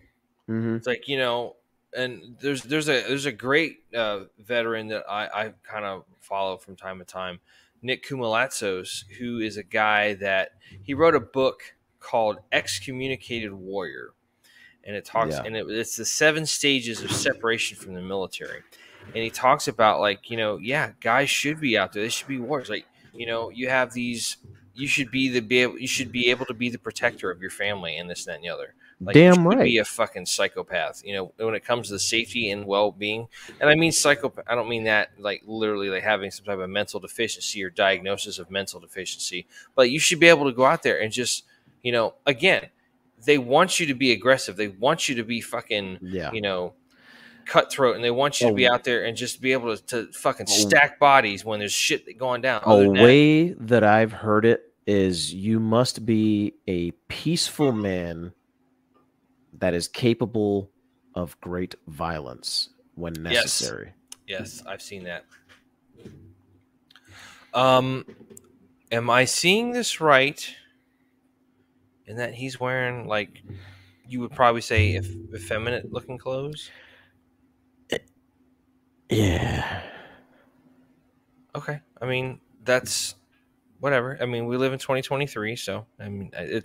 Mhm. 0.48 0.77
it's 0.77 0.86
like 0.86 1.09
you 1.09 1.16
know, 1.16 1.56
and 1.97 2.36
there's 2.40 2.62
there's 2.62 2.89
a 2.89 3.01
there's 3.09 3.27
a 3.27 3.32
great 3.32 3.78
uh, 3.94 4.24
veteran 4.39 4.86
that 4.89 5.05
I 5.09 5.23
I 5.47 5.55
kind 5.65 5.85
of 5.86 6.05
follow 6.20 6.59
from 6.59 6.77
time 6.77 6.98
to 7.01 7.05
time, 7.06 7.40
Nick 7.82 8.05
Koumalatsos, 8.06 9.05
who 9.19 9.40
is 9.40 9.56
a 9.56 9.65
guy 9.65 10.15
that 10.15 10.51
he 10.85 10.93
wrote 10.94 11.15
a 11.16 11.20
book 11.20 11.74
called 11.98 12.36
Excommunicated 12.52 13.52
Warrior, 13.52 14.11
and 14.86 14.94
it 14.97 15.05
talks 15.05 15.35
Yeah. 15.35 15.43
and 15.44 15.56
it, 15.56 15.66
it's 15.69 15.97
the 15.97 16.05
seven 16.05 16.47
stages 16.47 17.02
of 17.02 17.11
separation 17.11 17.77
from 17.77 17.94
the 17.94 18.02
military, 18.02 18.62
and 19.09 19.16
he 19.16 19.31
talks 19.31 19.69
about 19.69 20.01
like 20.01 20.31
you 20.31 20.36
know 20.36 20.59
yeah 20.59 20.93
guys 21.01 21.31
should 21.31 21.61
be 21.61 21.77
out 21.78 21.93
there 21.93 22.02
they 22.02 22.09
should 22.09 22.28
be 22.28 22.39
warriors 22.39 22.70
like 22.70 22.86
you 23.12 23.27
know 23.27 23.51
you 23.51 23.69
have 23.69 23.93
these 23.93 24.36
you 24.77 24.89
should 24.89 25.11
be 25.11 25.28
the 25.28 25.40
be 25.40 25.59
able, 25.61 25.78
you 25.78 25.86
should 25.86 26.11
be 26.11 26.31
able 26.31 26.44
to 26.47 26.55
be 26.55 26.69
the 26.69 26.78
protector 26.78 27.31
of 27.31 27.40
your 27.40 27.51
family 27.51 27.97
and 27.97 28.11
this 28.11 28.24
that 28.24 28.36
and 28.36 28.44
the 28.44 28.48
other 28.48 28.74
like, 29.01 29.15
damn 29.15 29.47
right 29.47 29.65
Be 29.65 29.78
a 29.78 29.85
fucking 29.85 30.27
psychopath, 30.27 31.02
you 31.05 31.15
know. 31.15 31.32
When 31.36 31.55
it 31.55 31.65
comes 31.65 31.89
to 31.89 31.94
the 31.94 31.98
safety 31.98 32.51
and 32.51 32.65
well-being, 32.65 33.27
and 33.61 33.69
I 33.69 33.74
mean 33.74 33.90
psychopath. 33.93 34.44
I 34.48 34.55
don't 34.55 34.69
mean 34.69 34.85
that 34.85 35.11
like 35.19 35.43
literally 35.47 35.90
like 35.90 36.05
having 36.05 36.31
some 36.31 36.44
type 36.47 36.61
of 36.61 36.70
mental 36.70 37.01
deficiency 37.01 37.62
or 37.65 37.70
diagnosis 37.70 38.39
of 38.39 38.51
mental 38.52 38.78
deficiency, 38.81 39.47
but 39.74 39.90
you 39.90 39.98
should 39.98 40.20
be 40.20 40.28
able 40.28 40.44
to 40.44 40.52
go 40.52 40.65
out 40.65 40.82
there 40.85 41.01
and 41.01 41.12
just, 41.12 41.44
you 41.82 41.90
know, 41.93 42.15
again, 42.24 42.69
they 43.24 43.38
want 43.38 43.78
you 43.80 43.86
to 43.86 43.94
be 43.94 44.12
aggressive. 44.12 44.56
They 44.56 44.68
want 44.68 45.09
you 45.09 45.14
to 45.16 45.24
be 45.24 45.40
fucking, 45.40 45.98
yeah 46.02 46.30
you 46.32 46.40
know, 46.40 46.74
cutthroat, 47.46 47.94
and 47.96 48.05
they 48.05 48.10
want 48.10 48.40
you 48.40 48.48
to 48.48 48.55
be 48.55 48.66
Oh. 48.68 48.72
out 48.74 48.84
there 48.84 49.05
and 49.05 49.16
just 49.16 49.40
be 49.40 49.52
able 49.52 49.76
to, 49.76 49.84
to 49.86 50.12
fucking 50.12 50.46
Oh. 50.48 50.52
stack 50.52 50.98
bodies 50.98 51.44
when 51.44 51.59
there's 51.59 51.72
shit 51.72 52.16
going 52.18 52.40
down. 52.40 52.62
A 52.64 52.76
than 52.78 52.94
that- 52.94 53.02
way 53.05 53.52
that 53.52 53.84
I've 53.84 54.12
heard 54.12 54.44
it 54.44 54.72
is 54.86 55.32
you 55.34 55.59
must 55.60 56.05
be 56.06 56.55
a 56.66 56.90
peaceful 57.09 57.72
man 57.72 58.32
that 59.59 59.72
is 59.74 59.88
capable 59.88 60.70
of 61.14 61.40
great 61.40 61.74
violence 61.86 62.70
when 62.94 63.14
Yes. 63.14 63.44
necessary. 63.44 63.92
Yes, 64.26 64.62
I've 64.66 64.82
seen 64.82 65.05
that. 65.05 65.24
Um, 67.52 68.05
am 68.90 69.09
I 69.10 69.24
seeing 69.26 69.72
this 69.72 70.01
right? 70.01 70.55
In 72.06 72.16
that 72.16 72.35
he's 72.35 72.60
wearing 72.60 73.06
like 73.06 73.43
you 74.06 74.20
would 74.20 74.32
probably 74.32 74.60
say 74.60 74.97
eff- 74.97 75.06
effeminate 75.35 75.90
looking 75.93 76.18
clothes. 76.18 76.70
Yeah. 79.10 79.82
Okay, 81.55 81.81
I 82.01 82.06
mean 82.06 82.40
that's 82.64 83.14
whatever. 83.81 84.18
I 84.20 84.26
mean 84.26 84.47
we 84.47 84.56
live 84.56 84.72
in 84.72 84.78
2023, 84.78 85.56
so 85.56 85.86
I 86.01 86.09
mean 86.09 86.31
it 86.35 86.64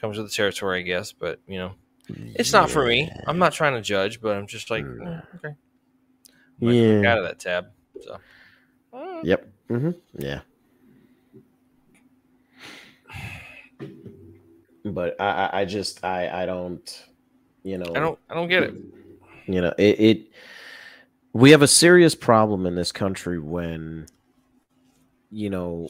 comes 0.00 0.18
with 0.18 0.26
the 0.28 0.32
territory, 0.32 0.80
I 0.80 0.82
guess. 0.82 1.12
But 1.12 1.40
you 1.46 1.58
know, 1.58 1.72
it's 2.08 2.52
not 2.52 2.70
for 2.70 2.84
me. 2.84 3.10
I'm 3.26 3.38
not 3.38 3.52
trying 3.52 3.74
to 3.74 3.80
judge, 3.82 4.20
but 4.20 4.36
I'm 4.36 4.46
just 4.46 4.70
like 4.70 4.84
Mm. 4.84 5.06
eh, 5.18 5.20
okay. 5.36 5.54
Yeah. 6.58 7.12
out 7.12 7.18
of 7.18 7.24
that 7.24 7.38
tab. 7.38 7.66
So. 8.00 8.18
Yep. 9.24 9.48
hmm 9.68 9.90
Yeah. 10.18 10.40
But 14.84 15.20
I, 15.20 15.26
I, 15.30 15.60
I 15.60 15.64
just, 15.64 16.04
I, 16.04 16.42
I 16.42 16.46
don't, 16.46 17.04
you 17.62 17.78
know, 17.78 17.92
I 17.94 18.00
don't. 18.00 18.18
I 18.28 18.34
don't 18.34 18.48
get 18.48 18.64
it. 18.64 18.74
you 19.46 19.60
know, 19.60 19.72
it, 19.78 20.00
it. 20.00 20.30
We 21.32 21.50
have 21.52 21.62
a 21.62 21.68
serious 21.68 22.14
problem 22.14 22.66
in 22.66 22.74
this 22.74 22.92
country 22.92 23.38
when, 23.38 24.06
you 25.30 25.50
know, 25.50 25.88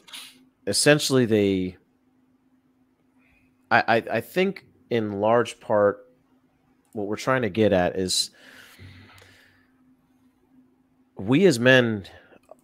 essentially 0.67 1.25
they. 1.25 1.77
I, 3.71 3.83
I, 3.87 3.95
I 4.11 4.21
think 4.21 4.65
in 4.89 5.19
large 5.19 5.59
part, 5.59 6.07
what 6.91 7.07
we're 7.07 7.15
trying 7.15 7.41
to 7.41 7.49
get 7.49 7.73
at 7.73 7.97
is 7.97 8.29
we 11.17 11.45
as 11.45 11.59
men, 11.59 12.05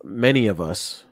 many 0.03 0.47
of 0.47 0.61
us, 0.61 1.03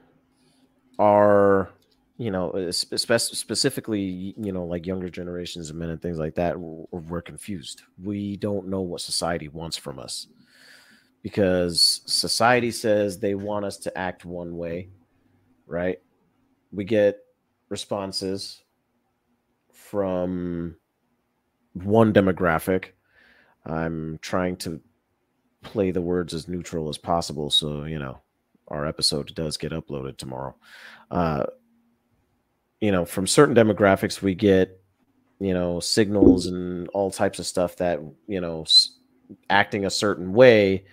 are 0.98 1.70
you 2.18 2.30
know 2.30 2.70
spe- 2.70 3.18
specifically 3.18 4.34
you 4.36 4.52
know 4.52 4.64
like 4.64 4.86
younger 4.86 5.08
generations 5.08 5.70
of 5.70 5.76
men 5.76 5.90
and 5.90 6.02
things 6.02 6.18
like 6.18 6.34
that 6.34 6.56
we're 6.58 7.22
confused. 7.22 7.82
We 8.02 8.36
don't 8.36 8.68
know 8.68 8.82
what 8.82 9.00
society 9.00 9.48
wants 9.48 9.76
from 9.76 9.98
us 9.98 10.26
because 11.22 12.02
society 12.06 12.70
says 12.70 13.18
they 13.18 13.34
want 13.34 13.64
us 13.64 13.78
to 13.78 13.96
act 13.98 14.24
one 14.24 14.56
way 14.56 14.90
right? 15.68 16.00
We 16.72 16.84
get 16.84 17.18
responses 17.68 18.62
from 19.72 20.76
one 21.74 22.12
demographic. 22.12 22.86
I'm 23.64 24.18
trying 24.22 24.56
to 24.56 24.80
play 25.62 25.90
the 25.90 26.00
words 26.00 26.34
as 26.34 26.48
neutral 26.48 26.88
as 26.88 26.96
possible 26.98 27.50
so 27.50 27.84
you 27.84 27.98
know 27.98 28.18
our 28.68 28.86
episode 28.86 29.34
does 29.34 29.56
get 29.56 29.72
uploaded 29.72 30.16
tomorrow. 30.16 30.54
Uh 31.10 31.44
you 32.80 32.92
know 32.92 33.04
from 33.04 33.26
certain 33.26 33.54
demographics 33.54 34.22
we 34.22 34.34
get 34.34 34.80
you 35.40 35.54
know 35.54 35.80
signals 35.80 36.46
and 36.46 36.88
all 36.88 37.10
types 37.10 37.38
of 37.38 37.46
stuff 37.46 37.76
that 37.76 38.00
you 38.26 38.40
know 38.40 38.64
acting 39.50 39.84
a 39.84 39.90
certain 39.90 40.32
way 40.32 40.84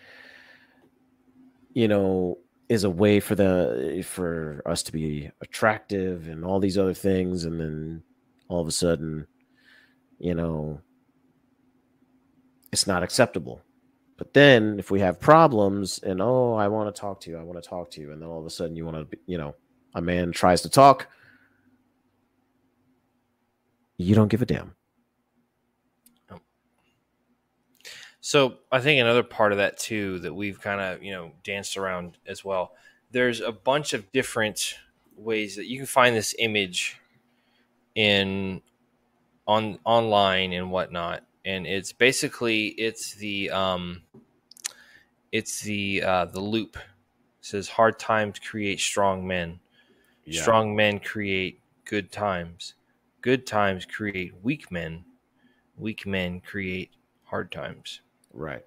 you 1.74 1.88
know 1.88 2.38
is 2.70 2.84
a 2.84 2.90
way 2.90 3.20
for 3.20 3.36
the 3.36 4.04
for 4.08 4.62
us 4.66 4.82
to 4.84 4.92
be 4.92 5.30
attractive 5.42 6.28
and 6.28 6.44
all 6.44 6.60
these 6.60 6.78
other 6.78 6.94
things. 6.94 7.46
And 7.46 7.60
then 7.60 8.04
all 8.48 8.62
of 8.62 8.68
a 8.68 8.72
sudden 8.72 9.28
you 10.20 10.34
know 10.34 10.80
it's 12.72 12.88
not 12.88 13.04
acceptable. 13.04 13.62
But 14.18 14.34
then 14.34 14.80
if 14.80 14.92
we 14.92 15.00
have 15.02 15.20
problems 15.20 16.00
and 16.00 16.22
oh 16.22 16.56
i 16.56 16.68
want 16.68 16.94
to 16.94 17.00
talk 17.00 17.20
to 17.22 17.30
you. 17.30 17.38
I 17.38 17.44
want 17.44 17.62
to 17.62 17.70
talk 17.70 17.92
to 17.92 18.02
you. 18.02 18.12
And 18.12 18.22
then 18.22 18.30
all 18.30 18.40
of 18.40 18.46
a 18.46 18.50
sudden 18.50 18.76
you 18.76 18.86
want 18.86 19.12
to 19.12 19.18
you 19.28 19.38
know 19.38 19.56
a 19.94 20.02
man 20.02 20.32
tries 20.32 20.62
to 20.64 20.70
talk 20.70 21.08
you 23.98 24.16
don't 24.16 24.28
give 24.28 24.42
a 24.42 24.46
damn 24.46 24.76
So 28.26 28.56
I 28.72 28.80
think 28.80 29.00
another 29.00 29.22
part 29.22 29.52
of 29.52 29.60
that 29.60 29.78
too 29.78 30.18
that 30.22 30.34
we've 30.34 30.60
kind 30.60 30.82
of 30.82 31.04
you 31.04 31.12
know 31.12 31.34
danced 31.44 31.78
around 31.78 32.18
as 32.26 32.44
well. 32.44 32.74
There's 33.12 33.40
a 33.40 33.52
bunch 33.52 33.94
of 33.94 34.12
different 34.12 34.80
ways 35.16 35.58
that 35.58 35.68
you 35.68 35.78
can 35.78 35.86
find 35.86 36.16
this 36.16 36.34
image 36.40 37.00
in 37.94 38.64
on 39.46 39.78
online 39.86 40.54
and 40.54 40.72
whatnot, 40.72 41.24
and 41.46 41.68
it's 41.68 41.94
basically 41.94 42.70
it's 42.70 43.14
the 43.14 43.52
um, 43.52 44.02
it's 45.32 45.62
the 45.62 46.02
uh, 46.02 46.26
the 46.26 46.40
loop. 46.42 46.78
It 46.78 47.46
says 47.46 47.70
hard 47.70 48.00
times 48.00 48.40
create 48.40 48.80
strong 48.80 49.28
men. 49.28 49.60
Strong 50.32 50.76
men 50.76 51.00
create 51.00 51.62
good 51.86 52.12
times. 52.12 52.74
Good 53.26 53.46
times 53.48 53.86
create 53.86 54.34
weak 54.44 54.72
men. 54.72 55.04
Weak 55.78 56.06
men 56.06 56.40
create 56.40 56.92
hard 57.26 57.52
times 57.52 58.02
right 58.34 58.64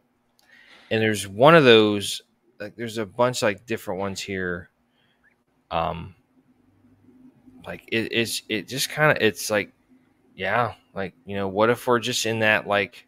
and 0.91 1.03
there's 1.03 1.27
one 1.27 1.55
of 1.55 1.65
those 1.65 2.23
like 2.61 2.77
there's 2.77 2.99
a 2.99 3.07
bunch 3.07 3.43
like 3.43 3.67
different 3.67 4.01
ones 4.01 4.21
here 4.21 4.71
um 5.71 6.15
like 7.67 7.85
it, 7.89 8.13
it's 8.13 8.43
it 8.49 8.67
just 8.67 8.91
kind 8.91 9.17
of 9.17 9.23
it's 9.23 9.51
like 9.51 9.73
yeah 10.35 10.75
like 10.95 11.15
you 11.25 11.37
know 11.37 11.49
what 11.49 11.71
if 11.71 11.87
we're 11.87 11.99
just 11.99 12.27
in 12.27 12.41
that 12.41 12.67
like 12.67 13.07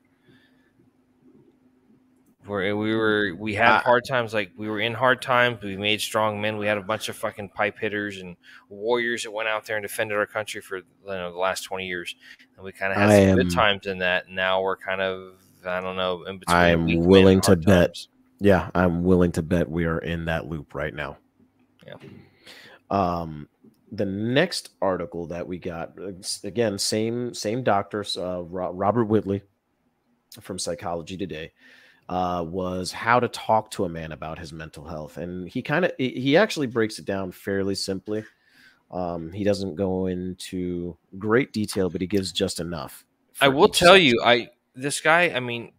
where 2.50 2.76
we 2.76 2.94
were 2.94 3.32
we 3.38 3.54
had 3.54 3.70
I- 3.70 3.78
hard 3.78 4.04
times 4.04 4.34
like 4.34 4.50
we 4.56 4.68
were 4.68 4.80
in 4.80 4.92
hard 4.92 5.22
times 5.22 5.62
we 5.62 5.76
made 5.76 6.00
strong 6.00 6.40
men 6.40 6.58
we 6.58 6.66
had 6.66 6.76
a 6.76 6.82
bunch 6.82 7.08
of 7.08 7.16
fucking 7.16 7.50
pipe 7.50 7.78
hitters 7.78 8.18
and 8.18 8.36
warriors 8.68 9.22
that 9.22 9.30
went 9.30 9.48
out 9.48 9.64
there 9.64 9.76
and 9.76 9.82
defended 9.82 10.18
our 10.18 10.26
country 10.26 10.60
for 10.60 10.78
you 10.78 10.84
know 11.06 11.32
the 11.32 11.38
last 11.38 11.62
20 11.62 11.86
years 11.86 12.14
and 12.56 12.64
we 12.64 12.72
kind 12.72 12.92
of 12.92 12.98
had 12.98 13.08
I 13.10 13.26
some 13.28 13.36
good 13.36 13.50
times 13.54 13.86
in 13.86 13.98
that 13.98 14.28
now 14.28 14.60
we're 14.62 14.76
kind 14.76 15.00
of 15.00 15.34
i 15.64 15.80
don't 15.80 15.96
know 15.96 16.24
in 16.24 16.38
between 16.38 16.56
I'm 16.56 16.86
willing 17.06 17.40
to 17.42 17.56
bet. 17.56 17.88
times. 17.94 18.08
yeah 18.40 18.70
i'm 18.74 19.04
willing 19.04 19.32
to 19.32 19.42
bet 19.42 19.70
we 19.70 19.84
are 19.86 19.98
in 19.98 20.26
that 20.26 20.46
loop 20.48 20.74
right 20.74 20.94
now 20.94 21.16
Yeah. 21.86 21.94
Um, 22.90 23.48
the 23.92 24.04
next 24.04 24.70
article 24.80 25.26
that 25.28 25.46
we 25.46 25.58
got 25.58 25.92
again, 26.44 26.78
same 26.78 27.34
same 27.34 27.62
doctors, 27.62 28.16
uh, 28.16 28.42
Robert 28.42 29.04
Whitley 29.06 29.42
from 30.40 30.58
Psychology 30.58 31.16
Today, 31.16 31.52
uh, 32.10 32.42
was 32.42 32.90
how 32.90 33.20
to 33.20 33.28
talk 33.28 33.70
to 33.70 33.84
a 33.84 33.88
man 33.88 34.10
about 34.10 34.36
his 34.36 34.52
mental 34.52 34.84
health, 34.84 35.16
and 35.16 35.48
he 35.48 35.62
kind 35.62 35.84
of 35.84 35.92
he 35.96 36.36
actually 36.36 36.66
breaks 36.66 36.98
it 36.98 37.04
down 37.04 37.30
fairly 37.30 37.76
simply. 37.76 38.24
Um, 38.90 39.30
he 39.30 39.44
doesn't 39.44 39.76
go 39.76 40.06
into 40.06 40.96
great 41.18 41.52
detail, 41.52 41.88
but 41.88 42.00
he 42.00 42.08
gives 42.08 42.32
just 42.32 42.58
enough. 42.58 43.06
I 43.40 43.46
will 43.46 43.68
tell 43.68 43.94
section. 43.94 44.06
you, 44.06 44.22
I 44.24 44.48
this 44.74 45.00
guy. 45.00 45.30
I 45.30 45.38
mean, 45.38 45.70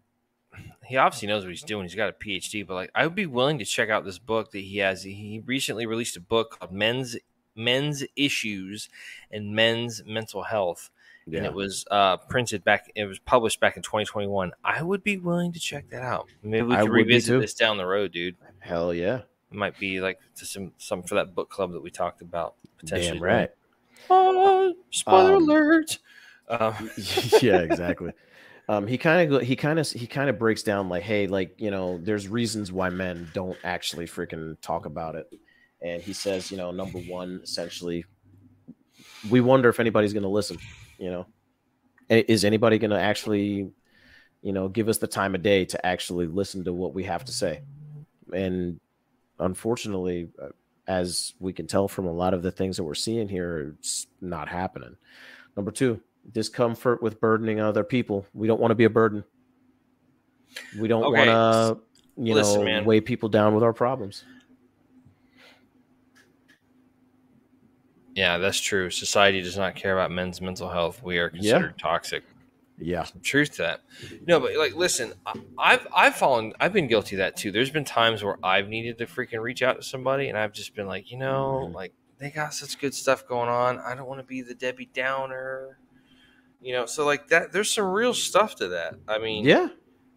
he 0.86 0.96
obviously 0.96 1.28
knows 1.28 1.44
what 1.44 1.50
he's 1.50 1.64
doing. 1.64 1.84
He's 1.84 1.96
got 1.96 2.08
a 2.08 2.14
PhD, 2.14 2.66
but 2.66 2.76
like, 2.76 2.92
I 2.96 3.06
would 3.06 3.16
be 3.16 3.26
willing 3.26 3.60
to 3.60 3.66
check 3.66 3.90
out 3.90 4.06
this 4.06 4.20
book 4.20 4.52
that 4.52 4.60
he 4.60 4.78
has. 4.78 5.04
He 5.04 5.44
recently 5.46 5.86
released 5.86 6.16
a 6.16 6.22
book 6.22 6.60
called 6.60 6.72
"Men's 6.72 7.18
Men's 7.58 8.06
Issues 8.16 8.88
and 9.30 9.54
Men's 9.54 10.02
Mental 10.06 10.44
Health," 10.44 10.92
and 11.26 11.46
it 11.46 11.54
was 11.54 11.86
uh, 11.92 12.18
printed 12.18 12.64
back. 12.64 12.92
It 12.96 13.06
was 13.06 13.20
published 13.20 13.60
back 13.60 13.78
in 13.78 13.84
2021. 13.84 14.52
I 14.64 14.82
would 14.82 15.04
be 15.04 15.18
willing 15.18 15.52
to 15.54 15.60
check 15.60 15.90
that 15.90 16.02
out. 16.02 16.28
Maybe 16.44 16.64
we 16.68 16.76
could 16.76 16.90
revisit 16.90 17.42
this 17.42 17.54
down 17.54 17.78
the 17.78 17.86
road, 17.86 18.12
dude. 18.12 18.36
Hell 18.60 18.94
yeah, 18.94 19.18
It 19.52 19.58
might 19.58 19.78
be 19.80 20.02
like 20.02 20.20
to 20.36 20.46
some 20.46 20.74
some 20.78 21.04
for 21.04 21.16
that 21.16 21.34
book 21.36 21.50
club 21.50 21.72
that 21.74 21.82
we 21.82 21.90
talked 21.92 22.22
about 22.22 22.56
potentially. 22.78 23.14
damn 23.14 23.24
right. 23.24 23.50
Oh, 24.10 24.74
spoiler 24.90 25.36
Um, 25.36 25.44
alert. 25.44 26.00
Um, 26.50 26.90
yeah, 27.42 27.60
exactly. 27.60 28.12
Um, 28.68 28.88
he 28.88 28.98
kind 28.98 29.32
of 29.34 29.42
he 29.42 29.56
kind 29.56 29.80
of 29.80 29.90
he 29.90 30.08
kind 30.08 30.30
of 30.30 30.40
breaks 30.40 30.64
down 30.64 30.90
like, 30.90 31.04
hey, 31.04 31.28
like 31.28 31.56
you 31.60 31.72
know, 31.72 31.98
there's 31.98 32.28
reasons 32.28 32.72
why 32.72 32.90
men 32.90 33.30
don't 33.34 33.58
actually 33.64 34.06
freaking 34.06 34.60
talk 34.62 34.86
about 34.86 35.16
it, 35.16 35.28
and 35.82 36.02
he 36.02 36.14
says, 36.14 36.52
you 36.52 36.58
know, 36.58 36.72
number 36.72 37.00
one, 37.00 37.42
essentially, 37.44 38.06
we 39.30 39.42
wonder 39.42 39.70
if 39.70 39.80
anybody's 39.80 40.14
going 40.14 40.24
to 40.24 40.30
listen. 40.30 40.58
You 41.02 41.10
know, 41.10 41.26
is 42.10 42.46
anybody 42.46 42.78
going 42.78 42.92
to 42.92 43.00
actually, 43.00 43.72
you 44.44 44.54
know, 44.54 44.68
give 44.68 44.88
us 44.88 45.00
the 45.00 45.08
time 45.08 45.34
of 45.34 45.42
day 45.42 45.66
to 45.66 45.84
actually 45.84 46.28
listen 46.28 46.64
to 46.66 46.74
what 46.74 46.94
we 46.94 47.04
have 47.06 47.26
to 47.26 47.32
say? 47.32 47.64
And 48.32 48.80
unfortunately, 49.40 50.30
uh, 50.40 50.50
as 50.88 51.34
we 51.40 51.54
can 51.54 51.66
tell 51.66 51.88
from 51.88 52.06
a 52.06 52.12
lot 52.12 52.36
of 52.36 52.44
the 52.44 52.52
things 52.52 52.78
that 52.78 52.84
we're 52.84 52.94
seeing 52.94 53.28
here, 53.28 53.76
it's 53.80 54.06
not 54.22 54.48
happening. 54.48 54.96
Number 55.58 55.72
two, 55.72 56.00
discomfort 56.32 57.02
with 57.02 57.20
burdening 57.20 57.60
other 57.60 57.84
people. 57.84 58.28
We 58.34 58.48
don't 58.48 58.62
want 58.62 58.70
to 58.70 58.76
be 58.76 58.84
a 58.84 58.90
burden. 58.92 59.24
We 60.80 60.88
don't 60.88 61.04
Okay, 61.04 61.28
want 61.28 61.30
to, 61.30 62.24
you 62.24 62.36
listen, 62.36 62.60
know, 62.60 62.66
man. 62.66 62.86
weigh 62.86 63.02
people 63.02 63.28
down 63.28 63.56
with 63.56 63.64
our 63.64 63.74
problems. 63.74 64.24
Yeah, 68.16 68.38
that's 68.38 68.60
true. 68.60 68.90
Society 68.90 69.42
does 69.42 69.58
not 69.58 69.76
care 69.76 69.94
about 69.98 70.12
men's 70.12 70.42
mental 70.42 70.70
health. 70.70 71.02
We 71.04 71.18
are 71.18 71.30
considered 71.30 71.78
toxic. 71.78 72.24
Yeah. 72.78 73.04
Some 73.04 73.22
truth 73.22 73.52
to 73.54 73.62
that. 73.62 73.82
No, 74.28 74.40
but 74.40 74.56
like, 74.58 74.76
listen, 74.76 75.14
I've 75.58 75.88
I've 75.96 76.16
fallen, 76.16 76.52
I've 76.60 76.74
been 76.74 76.88
guilty 76.88 77.16
of 77.16 77.20
that 77.20 77.36
too. 77.38 77.52
There's 77.52 77.70
been 77.70 77.86
times 77.86 78.24
where 78.24 78.38
I've 78.44 78.68
needed 78.70 78.98
to 78.98 79.06
freaking 79.06 79.42
reach 79.42 79.62
out 79.62 79.78
to 79.78 79.84
somebody, 79.84 80.30
and 80.30 80.38
I've 80.38 80.52
just 80.52 80.76
been 80.76 80.88
like, 80.88 81.12
you 81.12 81.18
know, 81.18 81.68
Mhm. 81.70 81.74
like 81.76 81.94
they 82.18 82.32
got 82.32 82.54
such 82.54 82.80
good 82.80 82.94
stuff 82.96 83.28
going 83.28 83.50
on. 83.50 83.80
I 83.80 83.94
don't 83.96 84.08
want 84.08 84.20
to 84.20 84.26
be 84.26 84.42
the 84.42 84.56
Debbie 84.56 84.90
Downer, 84.94 85.78
you 86.62 86.74
know. 86.74 86.86
So 86.88 87.06
like 87.06 87.28
that, 87.30 87.52
there's 87.52 87.72
some 87.72 87.86
real 87.86 88.14
stuff 88.16 88.56
to 88.56 88.68
that. 88.70 88.96
I 89.08 89.20
mean, 89.20 89.46
Yeah. 89.46 89.68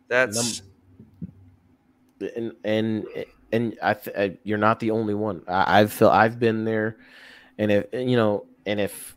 that's 0.08 0.62
and 2.34 2.52
and 2.64 3.04
and 3.52 3.78
I, 3.82 3.94
th- 3.94 4.16
I 4.16 4.38
you're 4.42 4.58
not 4.58 4.80
the 4.80 4.90
only 4.90 5.14
one. 5.14 5.42
I, 5.46 5.80
I've 5.80 5.92
felt 5.92 6.12
I've 6.12 6.38
been 6.38 6.64
there, 6.64 6.96
and 7.58 7.70
if 7.70 7.86
you 7.92 8.16
know, 8.16 8.46
and 8.66 8.80
if 8.80 9.16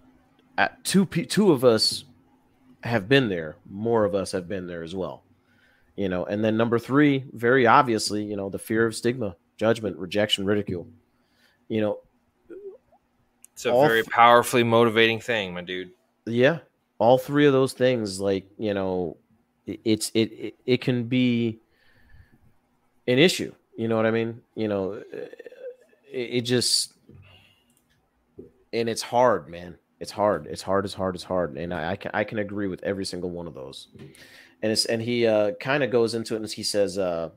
uh, 0.58 0.70
two 0.84 1.06
two 1.06 1.52
of 1.52 1.64
us 1.64 2.04
have 2.84 3.10
been 3.10 3.30
there, 3.30 3.56
more 3.70 4.06
of 4.06 4.16
us 4.16 4.32
have 4.32 4.48
been 4.48 4.68
there 4.68 4.84
as 4.84 4.96
well. 4.96 5.24
You 5.96 6.10
know, 6.10 6.26
and 6.26 6.44
then 6.44 6.58
number 6.58 6.78
three, 6.78 7.26
very 7.34 7.66
obviously, 7.66 8.24
you 8.24 8.36
know, 8.36 8.50
the 8.50 8.60
fear 8.60 8.86
of 8.86 8.96
stigma, 8.96 9.36
judgment, 9.58 9.98
rejection, 9.98 10.46
ridicule. 10.46 10.88
You 11.68 11.82
know, 11.82 12.00
it's 13.54 13.66
a 13.66 13.72
very 13.72 14.02
f- 14.02 14.06
powerfully 14.08 14.64
motivating 14.64 15.20
thing, 15.20 15.54
my 15.54 15.62
dude. 15.62 15.92
yeah, 16.26 16.60
all 17.00 17.18
three 17.18 17.48
of 17.48 17.54
those 17.54 17.74
things, 17.74 18.20
like 18.20 18.46
you 18.60 18.74
know, 18.76 19.18
it, 19.66 19.80
it's 19.84 20.12
it, 20.14 20.32
it 20.32 20.56
it 20.66 20.82
can 20.82 21.06
be 21.06 21.60
an 23.08 23.18
issue. 23.18 23.54
You 23.76 23.88
know 23.88 23.96
what 23.96 24.06
I 24.06 24.12
mean? 24.12 24.42
You 24.56 24.68
know, 24.68 25.02
it, 25.12 25.44
it 26.12 26.42
just 26.42 26.94
and 28.74 28.90
it's 28.90 29.02
hard, 29.02 29.50
man. 29.50 29.78
It's 30.00 30.12
hard. 30.12 30.48
It's 30.48 30.62
hard. 30.62 30.86
It's 30.86 30.94
hard. 30.94 31.16
It's 31.16 31.24
hard. 31.24 31.58
And 31.58 31.74
I, 31.74 31.92
I 31.92 31.96
can 31.96 32.12
I 32.14 32.24
can 32.24 32.40
agree 32.40 32.68
with 32.68 32.84
every 32.84 33.06
single 33.06 33.32
one 33.32 33.48
of 33.48 33.54
those. 33.54 33.88
And 34.62 34.72
it's 34.72 34.86
and 34.86 35.02
he 35.02 35.26
uh, 35.26 35.52
kind 35.60 35.84
of 35.84 35.92
goes 35.92 36.14
into 36.14 36.36
it 36.36 36.42
and 36.42 36.52
he 36.52 36.64
says 36.64 36.98
uh, 36.98 37.30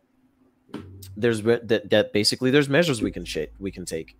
there's 1.16 1.42
re- 1.42 1.60
that 1.64 1.90
that 1.90 2.12
basically 2.12 2.50
there's 2.50 2.68
measures 2.68 3.02
we 3.02 3.10
can 3.10 3.24
sh- 3.24 3.46
we 3.58 3.70
can 3.70 3.84
take 3.84 4.16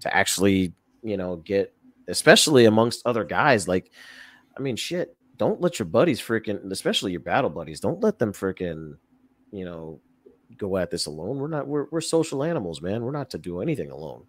to 0.00 0.14
actually 0.14 0.72
you 1.02 1.16
know 1.16 1.36
get 1.36 1.74
especially 2.08 2.64
amongst 2.64 3.06
other 3.06 3.24
guys 3.24 3.68
like 3.68 3.90
I 4.56 4.60
mean 4.60 4.76
shit 4.76 5.16
don't 5.36 5.60
let 5.60 5.78
your 5.78 5.86
buddies 5.86 6.20
freaking 6.20 6.70
especially 6.70 7.12
your 7.12 7.20
battle 7.20 7.50
buddies 7.50 7.80
don't 7.80 8.00
let 8.00 8.18
them 8.18 8.32
freaking 8.32 8.94
you 9.50 9.64
know 9.64 10.00
go 10.56 10.76
at 10.76 10.90
this 10.90 11.06
alone 11.06 11.38
we're 11.38 11.48
not 11.48 11.66
we're, 11.66 11.86
we're 11.90 12.00
social 12.00 12.44
animals 12.44 12.82
man 12.82 13.02
we're 13.02 13.10
not 13.10 13.30
to 13.30 13.38
do 13.38 13.60
anything 13.60 13.90
alone 13.90 14.24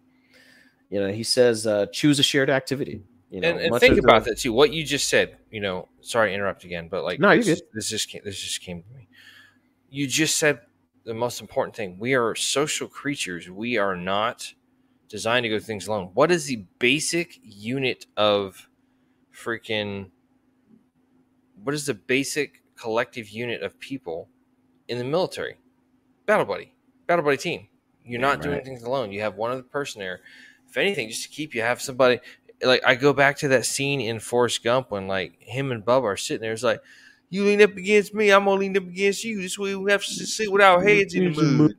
you 0.90 1.00
know 1.00 1.10
he 1.12 1.22
says 1.22 1.66
uh 1.66 1.86
choose 1.86 2.18
a 2.18 2.22
shared 2.22 2.50
activity 2.50 3.02
you 3.30 3.40
know 3.40 3.48
and, 3.48 3.60
and 3.60 3.80
think 3.80 3.96
of 3.98 4.04
the- 4.04 4.08
about 4.10 4.24
that 4.26 4.38
too. 4.38 4.52
What 4.52 4.72
you 4.72 4.84
just 4.84 5.08
said, 5.08 5.38
you 5.50 5.60
know. 5.60 5.88
Sorry 6.02 6.30
to 6.30 6.34
interrupt 6.34 6.64
again, 6.64 6.88
but 6.88 7.02
like, 7.02 7.18
No, 7.18 7.32
you're 7.32 7.42
this, 7.42 7.62
this 7.72 7.88
just 7.88 8.08
came, 8.08 8.20
this 8.24 8.38
just 8.38 8.60
came 8.60 8.82
to 8.82 8.88
me. 8.94 9.08
You 9.90 10.06
just 10.06 10.36
said 10.36 10.60
the 11.04 11.14
most 11.14 11.40
important 11.40 11.74
thing. 11.74 11.98
We 11.98 12.14
are 12.14 12.34
social 12.34 12.86
creatures. 12.86 13.50
We 13.50 13.76
are 13.78 13.96
not 13.96 14.52
designed 15.08 15.44
to 15.44 15.48
go 15.48 15.58
things 15.58 15.88
alone. 15.88 16.10
What 16.14 16.30
is 16.30 16.44
the 16.46 16.64
basic 16.78 17.40
unit 17.42 18.06
of 18.16 18.68
freaking? 19.34 20.10
What 21.62 21.74
is 21.74 21.86
the 21.86 21.94
basic 21.94 22.62
collective 22.76 23.28
unit 23.30 23.62
of 23.62 23.78
people 23.80 24.28
in 24.88 24.98
the 24.98 25.04
military? 25.04 25.56
Battle 26.26 26.44
buddy, 26.46 26.72
battle 27.06 27.24
buddy 27.24 27.36
team. 27.38 27.68
You're 28.04 28.20
not 28.20 28.42
doing 28.42 28.62
things 28.64 28.82
alone. 28.82 29.10
You 29.12 29.22
have 29.22 29.36
one 29.36 29.50
other 29.50 29.62
person 29.62 30.00
there. 30.00 30.20
If 30.74 30.78
anything, 30.78 31.08
just 31.08 31.22
to 31.22 31.28
keep 31.28 31.54
you 31.54 31.62
have 31.62 31.80
somebody 31.80 32.18
like 32.60 32.82
I 32.84 32.96
go 32.96 33.12
back 33.12 33.38
to 33.38 33.48
that 33.48 33.64
scene 33.64 34.00
in 34.00 34.18
Forrest 34.18 34.64
Gump 34.64 34.90
when 34.90 35.06
like 35.06 35.40
him 35.40 35.70
and 35.70 35.84
Bubba 35.84 36.02
are 36.02 36.16
sitting 36.16 36.42
there. 36.42 36.52
It's 36.52 36.64
like 36.64 36.80
you 37.30 37.44
lean 37.44 37.62
up 37.62 37.76
against 37.76 38.12
me, 38.12 38.32
I'm 38.32 38.44
gonna 38.44 38.58
lean 38.58 38.76
up 38.76 38.82
against 38.82 39.22
you. 39.22 39.40
This 39.40 39.56
way 39.56 39.76
we 39.76 39.92
have 39.92 40.02
to 40.02 40.26
sit 40.26 40.50
with 40.50 40.62
our 40.62 40.82
heads 40.82 41.14
in 41.14 41.32
the 41.32 41.42
mud. 41.42 41.74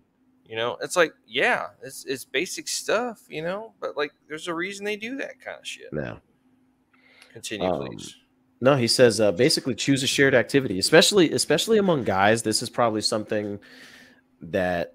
You 0.45 0.55
know, 0.55 0.77
it's 0.81 0.95
like 0.95 1.13
yeah, 1.27 1.67
it's 1.83 2.05
it's 2.05 2.23
basic 2.23 2.69
stuff. 2.69 3.21
You 3.27 3.41
know, 3.41 3.73
but 3.81 3.97
like 3.97 4.13
there's 4.29 4.47
a 4.47 4.53
reason 4.53 4.85
they 4.85 4.95
do 4.95 5.17
that 5.17 5.41
kind 5.41 5.59
of 5.59 5.67
shit. 5.67 5.91
no 5.91 6.19
Continue, 7.33 7.67
Um, 7.67 7.87
please. 7.87 8.15
No, 8.61 8.77
he 8.77 8.87
says 8.87 9.19
uh, 9.19 9.33
basically 9.33 9.75
choose 9.75 10.03
a 10.03 10.07
shared 10.07 10.33
activity, 10.33 10.79
especially 10.79 11.33
especially 11.33 11.79
among 11.79 12.05
guys. 12.05 12.43
This 12.43 12.61
is 12.63 12.69
probably 12.69 13.01
something 13.01 13.59
that 14.41 14.94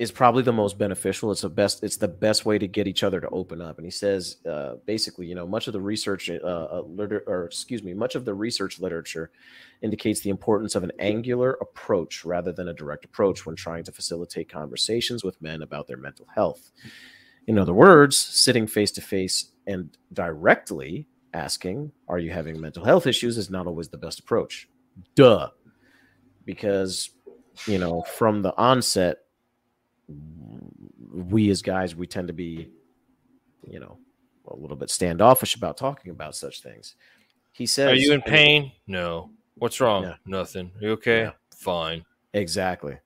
is 0.00 0.10
probably 0.10 0.42
the 0.42 0.50
most 0.50 0.78
beneficial. 0.78 1.30
It's 1.30 1.42
the 1.42 1.50
best. 1.50 1.84
It's 1.84 1.98
the 1.98 2.08
best 2.08 2.46
way 2.46 2.56
to 2.56 2.66
get 2.66 2.88
each 2.88 3.02
other 3.02 3.20
to 3.20 3.28
open 3.28 3.60
up. 3.60 3.76
And 3.76 3.84
he 3.84 3.90
says 3.90 4.38
uh, 4.48 4.76
basically, 4.86 5.26
you 5.26 5.34
know, 5.34 5.46
much 5.46 5.66
of 5.66 5.74
the 5.74 5.80
research, 5.82 6.30
uh, 6.30 6.36
uh, 6.42 6.82
liter- 6.86 7.22
or 7.26 7.44
excuse 7.44 7.82
me, 7.82 7.92
much 7.92 8.14
of 8.14 8.24
the 8.24 8.32
research 8.32 8.80
literature 8.80 9.30
indicates 9.82 10.20
the 10.20 10.30
importance 10.30 10.74
of 10.74 10.84
an 10.84 10.92
angular 10.98 11.58
approach 11.60 12.24
rather 12.24 12.50
than 12.50 12.68
a 12.68 12.72
direct 12.72 13.04
approach 13.04 13.44
when 13.44 13.54
trying 13.54 13.84
to 13.84 13.92
facilitate 13.92 14.50
conversations 14.50 15.22
with 15.22 15.42
men 15.42 15.60
about 15.60 15.86
their 15.86 15.98
mental 15.98 16.26
health. 16.34 16.70
In 17.46 17.58
other 17.58 17.74
words, 17.74 18.16
sitting 18.16 18.66
face 18.66 18.92
to 18.92 19.02
face 19.02 19.52
and 19.66 19.94
directly 20.14 21.08
asking, 21.34 21.92
Are 22.08 22.18
you 22.18 22.30
having 22.30 22.58
mental 22.58 22.86
health 22.86 23.06
issues? 23.06 23.36
is 23.36 23.50
not 23.50 23.66
always 23.66 23.90
the 23.90 23.98
best 23.98 24.18
approach. 24.18 24.66
Duh. 25.14 25.50
Because, 26.46 27.10
you 27.66 27.78
know, 27.78 28.00
from 28.16 28.40
the 28.40 28.56
onset, 28.56 29.18
we 31.12 31.50
as 31.50 31.62
guys, 31.62 31.94
we 31.94 32.06
tend 32.06 32.28
to 32.28 32.34
be, 32.34 32.68
you 33.66 33.80
know, 33.80 33.98
a 34.48 34.56
little 34.56 34.76
bit 34.76 34.90
standoffish 34.90 35.54
about 35.54 35.76
talking 35.76 36.10
about 36.10 36.34
such 36.34 36.62
things. 36.62 36.96
He 37.52 37.66
says, 37.66 37.92
Are 37.92 37.96
you 37.96 38.12
in 38.12 38.22
pain? 38.22 38.72
No. 38.86 39.30
What's 39.56 39.80
wrong? 39.80 40.04
Yeah. 40.04 40.14
Nothing. 40.24 40.72
Are 40.76 40.84
you 40.84 40.90
okay? 40.92 41.20
Yeah. 41.22 41.32
Fine. 41.54 42.04
Exactly. 42.32 42.96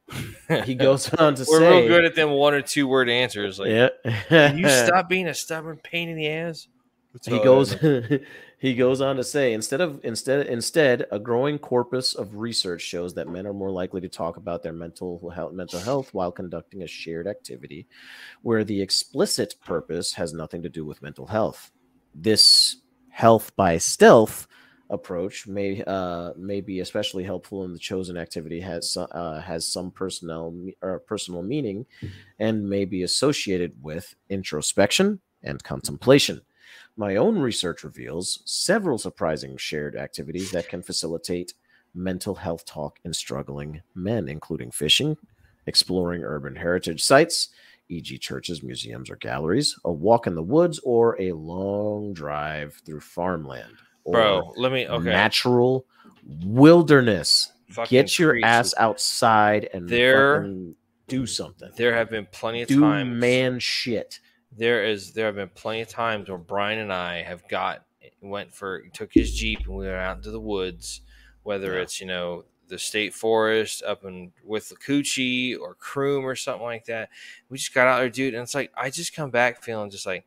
He 0.65 0.75
goes 0.75 1.13
on 1.15 1.35
to 1.35 1.45
say 1.45 1.51
We're 1.51 1.61
say, 1.61 1.81
real 1.81 1.89
good 1.89 2.05
at 2.05 2.15
them 2.15 2.31
one 2.31 2.55
or 2.55 2.63
two 2.63 2.87
word 2.87 3.09
answers. 3.09 3.59
Like, 3.59 3.71
yeah. 3.71 3.89
can 4.29 4.59
you 4.59 4.69
stop 4.87 5.09
being 5.09 5.29
a 5.29 5.35
stubborn 5.35 5.79
pain 5.83 6.09
in 6.09 6.17
the 6.17 6.29
ass? 6.29 6.69
That's 7.13 7.27
he 7.27 7.39
goes 7.39 7.81
know. 7.81 8.03
He 8.65 8.75
goes 8.75 9.03
on 9.03 9.17
to 9.17 9.25
say 9.25 9.53
instead 9.53 9.83
of 9.83 10.01
instead 10.05 10.47
instead 10.47 11.05
a 11.13 11.19
growing 11.19 11.59
corpus 11.59 12.15
of 12.15 12.37
research 12.37 12.81
shows 12.81 13.13
that 13.13 13.29
men 13.29 13.47
are 13.47 13.53
more 13.53 13.71
likely 13.71 14.01
to 14.01 14.09
talk 14.09 14.39
about 14.39 14.63
their 14.63 14.73
mental 14.73 15.29
health, 15.29 15.53
mental 15.53 15.81
health 15.81 16.15
while 16.15 16.33
conducting 16.33 16.83
a 16.83 16.87
shared 16.87 17.27
activity 17.27 17.87
where 18.41 18.65
the 18.65 18.81
explicit 18.81 19.55
purpose 19.67 20.15
has 20.15 20.33
nothing 20.33 20.63
to 20.63 20.71
do 20.71 20.87
with 20.87 21.03
mental 21.03 21.27
health. 21.27 21.73
This 22.15 22.77
health 23.11 23.55
by 23.55 23.77
stealth 23.77 24.47
approach 24.89 25.47
may 25.47 25.85
uh, 25.87 26.33
may 26.39 26.63
be 26.63 26.81
especially 26.81 27.25
helpful 27.25 27.65
in 27.65 27.75
the 27.75 27.79
chosen 27.79 28.17
activity 28.17 28.61
has 28.61 28.97
uh, 28.97 29.43
has 29.43 29.69
some 29.69 29.91
personnel 29.91 30.55
or 30.81 31.01
personal 31.01 31.43
meaning 31.43 31.85
and 32.39 32.67
may 32.67 32.87
be 32.87 33.03
associated 33.03 33.75
with 33.83 34.15
introspection 34.31 35.21
and 35.43 35.63
contemplation. 35.63 36.41
My 36.97 37.17
own 37.17 37.39
research 37.39 37.83
reveals 37.85 38.41
several 38.45 38.99
surprising 38.99 39.57
shared 39.57 39.97
activities 39.97 40.51
that 40.53 40.69
can 40.69 40.83
facilitate 40.83 41.55
mental 41.95 42.35
health 42.37 42.65
talk 42.65 42.99
in 43.05 43.13
struggling 43.13 43.83
men, 43.95 44.29
including 44.29 44.71
fishing, 44.71 45.17
exploring 45.67 46.23
urban 46.23 46.55
heritage 46.57 47.03
sites, 47.03 47.49
e.g., 47.89 48.17
churches, 48.19 48.63
museums, 48.63 49.11
or 49.11 49.17
galleries, 49.17 49.77
a 49.85 49.93
walk 49.93 50.27
in 50.27 50.35
the 50.35 50.43
woods, 50.43 50.79
or 50.85 51.21
a 51.21 51.33
long 51.33 52.13
drive 52.15 52.81
through 52.87 53.01
farmland. 53.01 53.75
or 54.05 54.13
Bro, 54.13 54.53
let 54.57 54.71
me 54.73 54.87
okay. 54.87 55.05
natural 55.05 55.87
wilderness. 56.45 57.51
Fucking 57.71 57.97
Get 57.97 58.19
your 58.19 58.39
ass 58.45 58.75
outside 58.77 59.69
and 59.73 59.89
There- 59.89 60.47
do 61.09 61.27
something. 61.27 61.71
There 61.77 61.95
have 61.95 62.09
been 62.11 62.27
plenty 62.33 62.63
of 62.63 62.69
Do 62.69 62.81
times. 62.81 63.21
man 63.21 63.59
shit. 63.59 64.21
There 64.57 64.85
is 64.85 65.13
there 65.13 65.27
have 65.27 65.35
been 65.37 65.49
plenty 65.49 65.81
of 65.83 65.89
times 65.89 66.29
where 66.29 66.39
Brian 66.39 66.79
and 66.79 66.93
I 66.93 67.23
have 67.23 67.47
got 67.49 67.85
went 68.21 68.55
for 68.55 68.83
took 68.93 69.13
his 69.13 69.35
jeep 69.35 69.61
and 69.67 69.77
we 69.77 69.85
went 69.87 69.97
out 69.97 70.17
into 70.19 70.31
the 70.31 70.41
woods, 70.41 71.01
whether 71.43 71.75
Yeah. 71.75 71.81
it's 71.83 72.01
you 72.01 72.07
know 72.07 72.45
the 72.69 72.79
state 72.79 73.13
forest 73.13 73.83
up 73.83 74.05
in 74.05 74.33
Withlacoochee 74.49 75.59
or 75.61 75.75
Croom 75.75 76.25
or 76.25 76.35
something 76.35 76.63
like 76.65 76.87
that. 76.87 77.11
We 77.51 77.59
just 77.59 77.75
got 77.75 77.87
out 77.89 77.99
there, 77.99 78.09
dude, 78.09 78.35
and 78.35 78.43
it's 78.43 78.55
like 78.55 78.73
I 78.77 78.91
just 78.91 79.15
come 79.15 79.31
back 79.31 79.63
feeling 79.63 79.91
just 79.91 80.07
like, 80.07 80.25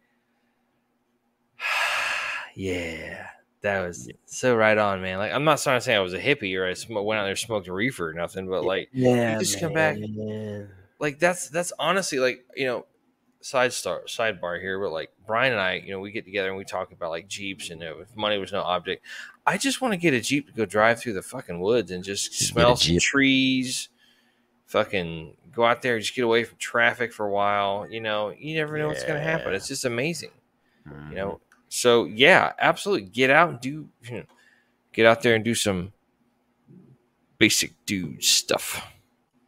yeah, 2.56 3.28
that 3.62 3.82
was 3.86 4.10
so 4.26 4.56
right 4.56 4.78
on, 4.78 5.02
man. 5.02 5.18
Like 5.18 5.32
I'm 5.32 5.44
not 5.44 5.60
trying 5.60 5.78
to 5.80 5.82
say 5.84 5.96
I 5.96 6.00
was 6.00 6.14
a 6.14 6.20
hippie 6.20 6.58
or 6.60 6.68
I 6.68 6.74
sm- 6.74 6.94
went 6.96 7.20
out 7.20 7.26
there 7.26 7.36
smoked 7.36 7.68
a 7.68 7.74
reefer 7.74 8.10
or 8.10 8.14
nothing, 8.14 8.48
but 8.48 8.64
like 8.64 8.90
Yeah, 8.94 9.40
just 9.40 9.60
come 9.60 9.74
back- 9.74 9.98
like 11.00 11.20
that's 11.20 11.50
that's 11.50 11.72
honestly 11.80 12.20
like 12.20 12.44
you 12.56 12.66
know 12.66 12.86
side 13.48 13.72
star 13.72 14.02
sidebar 14.08 14.60
here 14.60 14.78
but 14.78 14.92
like 14.92 15.10
brian 15.26 15.54
and 15.54 15.62
i 15.62 15.76
you 15.76 15.92
know 15.92 16.00
we 16.02 16.12
get 16.12 16.26
together 16.26 16.50
and 16.50 16.58
we 16.58 16.66
talk 16.66 16.92
about 16.92 17.10
like 17.10 17.28
jeeps 17.30 17.70
and 17.70 17.82
uh, 17.82 17.98
if 18.00 18.14
money 18.16 18.38
was 18.38 18.52
no 18.52 18.62
object. 18.62 19.06
I 19.46 19.58
just 19.58 19.80
want 19.80 19.94
to 19.94 19.98
get 19.98 20.14
a 20.14 20.20
jeep 20.20 20.48
to 20.48 20.52
go 20.54 20.66
drive 20.66 21.00
through 21.00 21.14
the 21.14 21.22
fucking 21.22 21.62
woods 21.62 21.90
and 21.92 22.04
just 22.04 22.34
Just 22.34 22.50
smell 22.50 22.76
some 22.76 22.98
trees 23.00 23.88
fucking 24.66 25.38
go 25.54 25.64
out 25.64 25.82
there 25.82 25.98
just 26.00 26.14
get 26.14 26.24
away 26.26 26.44
from 26.44 26.58
traffic 26.58 27.14
for 27.14 27.26
a 27.26 27.32
while 27.32 27.88
you 27.90 28.02
know? 28.02 28.34
You 28.38 28.58
never 28.58 28.78
know 28.78 28.88
what's 28.90 29.04
going 29.06 29.16
to 29.20 29.24
happen 29.26 29.54
it's 29.54 29.70
just 29.70 29.86
amazing 29.86 30.32
Mhm. 30.86 31.10
you 31.12 31.16
know? 31.16 31.40
So 31.70 32.04
yeah 32.06 32.52
absolutely. 32.60 33.08
Get 33.08 33.30
out 33.30 33.50
and 33.50 33.62
do 33.62 33.88
you 34.04 34.12
know, 34.18 34.24
get 34.92 35.06
out 35.06 35.22
there 35.22 35.36
and 35.36 35.46
do 35.46 35.56
some 35.56 35.94
basic 37.38 37.72
dude 37.86 38.24
stuff. 38.24 38.86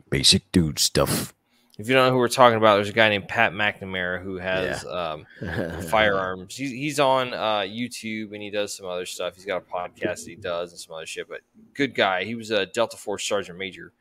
Basic 0.10 0.50
dude 0.52 0.80
stuff. 0.80 1.34
If 1.80 1.88
you 1.88 1.96
don't 1.96 2.08
know 2.08 2.12
who 2.12 2.18
we're 2.18 2.28
talking 2.28 2.58
about, 2.58 2.76
there's 2.76 2.90
a 2.90 2.94
guy 2.94 3.08
named 3.08 3.30
Pat 3.30 3.54
McNamara 3.54 4.22
who 4.22 4.36
has 4.36 4.86
um, 4.86 5.26
firearms. 5.90 6.54
He's, 6.54 6.72
he's 6.72 7.00
on 7.00 7.34
uh, 7.34 7.62
YouTube 7.62 8.34
and 8.34 8.42
he 8.44 8.50
does 8.50 8.76
some 8.76 8.86
other 8.86 9.06
stuff. 9.06 9.36
He's 9.36 9.46
got 9.46 9.64
a 9.64 9.74
podcast 9.74 10.26
that 10.26 10.28
he 10.28 10.36
does 10.36 10.72
and 10.72 10.80
some 10.80 10.96
other 10.96 11.06
shit. 11.06 11.30
But 11.30 11.40
good 11.74 11.96
guy. 11.96 12.26
He 12.26 12.36
was 12.36 12.52
a 12.52 12.66
Delta 12.66 12.98
Force 12.98 13.26
Sergeant 13.26 13.58
Major, 13.58 13.94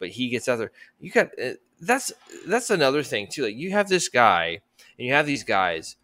but 0.00 0.08
he 0.08 0.28
gets 0.28 0.48
out 0.48 0.58
there. 0.58 0.72
You 0.98 1.12
got 1.12 1.28
uh, 1.40 1.52
that's 1.80 2.12
that's 2.48 2.68
another 2.68 3.04
thing 3.04 3.28
too. 3.28 3.44
Like 3.44 3.54
you 3.54 3.70
have 3.70 3.88
this 3.88 4.08
guy 4.08 4.60
and 4.98 5.06
you 5.06 5.12
have 5.12 5.24
these 5.24 5.44
guys 5.44 5.94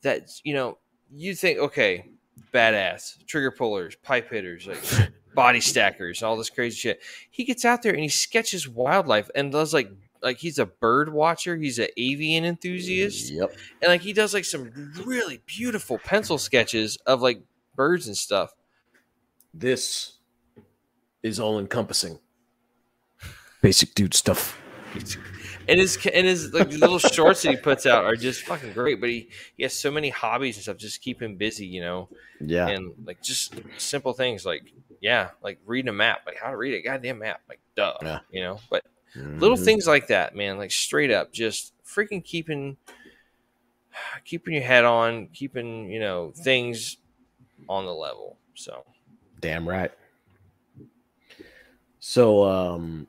that 0.00 0.40
you 0.44 0.54
know 0.54 0.78
you 1.12 1.34
think 1.34 1.58
okay, 1.58 2.06
badass 2.54 3.22
trigger 3.26 3.50
pullers, 3.50 3.96
pipe 3.96 4.30
hitters, 4.30 4.66
like 4.66 5.10
body 5.34 5.60
stackers, 5.60 6.22
all 6.22 6.38
this 6.38 6.48
crazy 6.48 6.76
shit. 6.76 7.00
He 7.30 7.44
gets 7.44 7.66
out 7.66 7.82
there 7.82 7.92
and 7.92 8.00
he 8.02 8.08
sketches 8.08 8.66
wildlife 8.66 9.28
and 9.34 9.52
does 9.52 9.74
like 9.74 9.90
like 10.22 10.38
he's 10.38 10.58
a 10.58 10.66
bird 10.66 11.12
watcher. 11.12 11.56
He's 11.56 11.78
an 11.78 11.88
avian 11.96 12.44
enthusiast 12.44 13.30
Yep. 13.30 13.52
and 13.82 13.88
like 13.90 14.00
he 14.02 14.12
does 14.12 14.34
like 14.34 14.44
some 14.44 14.92
really 15.04 15.40
beautiful 15.46 15.98
pencil 15.98 16.38
sketches 16.38 16.98
of 17.06 17.22
like 17.22 17.42
birds 17.74 18.06
and 18.06 18.16
stuff. 18.16 18.52
This 19.54 20.18
is 21.22 21.40
all 21.40 21.58
encompassing. 21.58 22.18
Basic 23.62 23.94
dude 23.94 24.14
stuff. 24.14 24.58
And 25.68 25.78
his 25.78 25.96
and 26.12 26.26
his 26.26 26.52
like 26.52 26.70
little 26.72 26.98
shorts 26.98 27.42
that 27.42 27.50
he 27.50 27.56
puts 27.56 27.86
out 27.86 28.04
are 28.04 28.16
just 28.16 28.42
fucking 28.42 28.72
great. 28.72 29.00
But 29.00 29.10
he 29.10 29.28
he 29.56 29.62
has 29.62 29.72
so 29.74 29.90
many 29.90 30.08
hobbies 30.08 30.56
and 30.56 30.62
stuff 30.62 30.78
just 30.78 31.00
keep 31.00 31.20
him 31.22 31.36
busy, 31.36 31.66
you 31.66 31.80
know. 31.80 32.08
Yeah. 32.40 32.68
And 32.68 32.92
like 33.04 33.22
just 33.22 33.54
simple 33.78 34.12
things 34.14 34.44
like 34.46 34.62
yeah, 35.00 35.30
like 35.42 35.58
reading 35.66 35.88
a 35.88 35.92
map, 35.92 36.20
like 36.26 36.36
how 36.38 36.50
to 36.50 36.56
read 36.56 36.74
a 36.74 36.82
goddamn 36.82 37.18
map, 37.20 37.40
like 37.48 37.60
duh, 37.76 37.94
Yeah. 38.02 38.18
you 38.30 38.40
know. 38.42 38.58
But 38.70 38.84
little 39.14 39.56
Mhm. 39.56 39.64
things 39.64 39.86
like 39.86 40.06
that, 40.08 40.34
man, 40.34 40.58
like 40.58 40.70
straight 40.70 41.10
up, 41.10 41.32
just 41.32 41.72
freaking 41.84 42.24
keeping 42.24 42.76
keeping 44.24 44.54
your 44.54 44.62
head 44.62 44.84
on, 44.84 45.28
keeping 45.28 45.90
you 45.90 46.00
know 46.00 46.32
things 46.44 46.96
on 47.68 47.84
the 47.86 47.94
level. 47.94 48.36
So 48.54 48.84
Damn 49.40 49.68
right. 49.68 49.90
So 52.00 52.44
um 52.44 53.06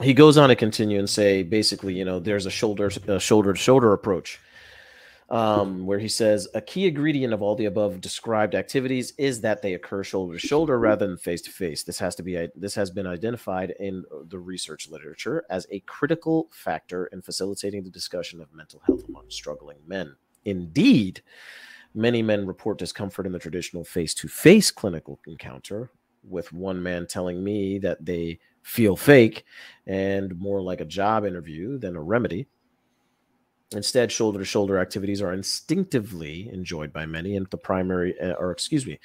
he 0.00 0.14
goes 0.14 0.36
on 0.38 0.48
to 0.48 0.54
continue 0.56 0.98
and 0.98 1.10
say 1.10 1.42
basically, 1.42 1.94
you 1.94 2.04
know, 2.04 2.20
there's 2.20 2.46
a 2.46 2.50
shoulder 2.50 2.90
a 3.08 3.18
shoulder 3.20 3.52
to 3.52 3.58
shoulder 3.58 3.92
approach. 3.92 4.38
Um, 5.30 5.84
where 5.84 5.98
he 5.98 6.08
says 6.08 6.48
a 6.54 6.60
key 6.62 6.86
ingredient 6.86 7.34
of 7.34 7.42
all 7.42 7.54
the 7.54 7.66
above 7.66 8.00
described 8.00 8.54
activities 8.54 9.12
is 9.18 9.42
that 9.42 9.60
they 9.60 9.74
occur 9.74 10.02
shoulder 10.02 10.38
to 10.38 10.46
shoulder 10.46 10.78
rather 10.78 11.06
than 11.06 11.18
face 11.18 11.42
to 11.42 11.50
face. 11.50 11.82
This 11.82 11.98
has 11.98 12.14
to 12.14 12.22
be 12.22 12.48
this 12.54 12.74
has 12.74 12.90
been 12.90 13.06
identified 13.06 13.74
in 13.78 14.04
the 14.28 14.38
research 14.38 14.88
literature 14.88 15.44
as 15.50 15.66
a 15.70 15.80
critical 15.80 16.48
factor 16.50 17.06
in 17.08 17.20
facilitating 17.20 17.84
the 17.84 17.90
discussion 17.90 18.40
of 18.40 18.54
mental 18.54 18.80
health 18.86 19.04
among 19.06 19.28
struggling 19.28 19.76
men. 19.86 20.16
Indeed, 20.46 21.20
Many 21.94 22.22
men 22.22 22.46
report 22.46 22.78
discomfort 22.78 23.26
in 23.26 23.32
the 23.32 23.38
traditional 23.38 23.84
face 23.84 24.14
to 24.14 24.28
face 24.28 24.70
clinical 24.70 25.18
encounter, 25.26 25.90
with 26.22 26.52
one 26.52 26.82
man 26.82 27.06
telling 27.06 27.42
me 27.42 27.78
that 27.78 28.04
they 28.04 28.38
feel 28.62 28.96
fake 28.96 29.44
and 29.86 30.38
more 30.38 30.60
like 30.60 30.80
a 30.80 30.84
job 30.84 31.24
interview 31.24 31.78
than 31.78 31.96
a 31.96 32.02
remedy. 32.02 32.46
Instead, 33.72 34.10
shoulder 34.10 34.38
to 34.38 34.44
shoulder 34.44 34.78
activities 34.78 35.20
are 35.20 35.32
instinctively 35.32 36.48
enjoyed 36.52 36.92
by 36.92 37.04
many, 37.04 37.36
and 37.36 37.46
the 37.50 37.56
primary, 37.58 38.18
uh, 38.20 38.32
or 38.34 38.50
excuse 38.50 38.86
me, 38.86 38.98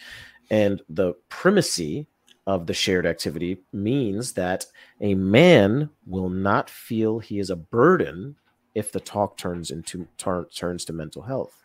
and 0.50 0.82
the 0.90 1.14
primacy 1.30 2.08
of 2.48 2.68
the 2.68 2.74
shared 2.74 3.06
activity 3.06 3.58
means 3.72 4.34
that 4.34 4.66
a 5.02 5.16
man 5.16 5.90
will 6.06 6.30
not 6.30 6.70
feel 6.70 7.20
he 7.20 7.40
is 7.40 7.50
a 7.50 7.56
burden 7.56 8.36
if 8.76 8.92
the 8.92 9.00
talk 9.00 9.38
turns 9.38 9.72
into 9.72 10.08
turn, 10.18 10.46
turns 10.46 10.86
to 10.86 10.94
mental 10.94 11.22
health. 11.22 11.56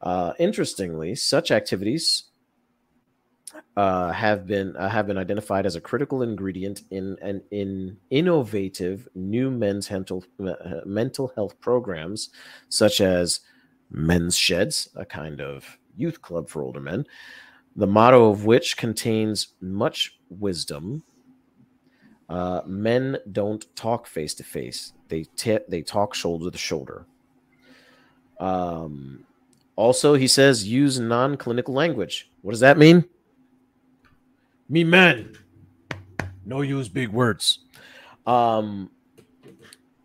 Uh, 0.00 0.32
interestingly, 0.38 1.14
such 1.14 1.50
activities 1.50 2.24
uh, 3.76 4.12
have 4.12 4.46
been 4.46 4.76
uh, 4.76 4.88
have 4.88 5.06
been 5.06 5.16
identified 5.16 5.64
as 5.64 5.76
a 5.76 5.80
critical 5.80 6.22
ingredient 6.22 6.82
in 6.90 7.16
an 7.22 7.42
in 7.50 7.96
innovative 8.10 9.08
new 9.14 9.50
men's 9.50 9.90
mental 9.90 10.24
uh, 10.44 10.80
mental 10.84 11.32
health 11.34 11.58
programs, 11.60 12.30
such 12.68 13.00
as 13.00 13.40
Men's 13.90 14.36
Sheds, 14.36 14.88
a 14.94 15.04
kind 15.04 15.40
of 15.40 15.78
youth 15.96 16.20
club 16.20 16.48
for 16.48 16.62
older 16.62 16.80
men. 16.80 17.06
The 17.76 17.86
motto 17.86 18.30
of 18.30 18.44
which 18.44 18.76
contains 18.76 19.48
much 19.60 20.18
wisdom. 20.28 21.02
Uh, 22.28 22.62
men 22.66 23.18
don't 23.30 23.64
talk 23.74 24.06
face 24.06 24.34
to 24.34 24.44
face; 24.44 24.92
they 25.08 25.24
ta- 25.36 25.64
they 25.68 25.82
talk 25.82 26.14
shoulder 26.14 26.50
to 26.50 26.58
shoulder. 26.58 27.06
Um, 28.38 29.24
also, 29.76 30.14
he 30.14 30.26
says 30.26 30.68
use 30.68 30.98
non 30.98 31.38
clinical 31.38 31.72
language. 31.72 32.30
What 32.42 32.52
does 32.52 32.60
that 32.60 32.76
mean? 32.76 33.06
Me 34.72 34.82
man. 34.84 35.36
No 36.46 36.62
use 36.62 36.88
big 36.88 37.10
words. 37.10 37.58
Um, 38.26 38.90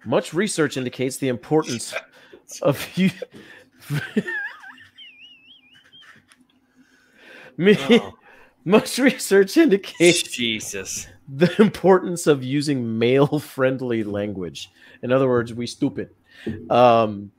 much 0.05 0.33
research 0.33 0.75
indicates 0.75 1.15
the 1.17 1.29
importance 1.29 1.93
of 2.61 2.85
you. 2.97 3.09
Me, 7.57 7.75
Oh. 7.89 8.13
much 8.65 8.99
research 8.99 9.57
indicates 9.57 10.21
Jesus. 10.23 11.07
the 11.27 11.49
importance 11.61 12.27
of 12.27 12.43
using 12.43 12.99
male 12.99 13.39
friendly 13.39 14.03
language. 14.03 14.69
In 15.01 15.11
other 15.11 15.27
words, 15.27 15.53
we 15.53 15.65
stupid. 15.65 16.09
Um, 16.69 17.31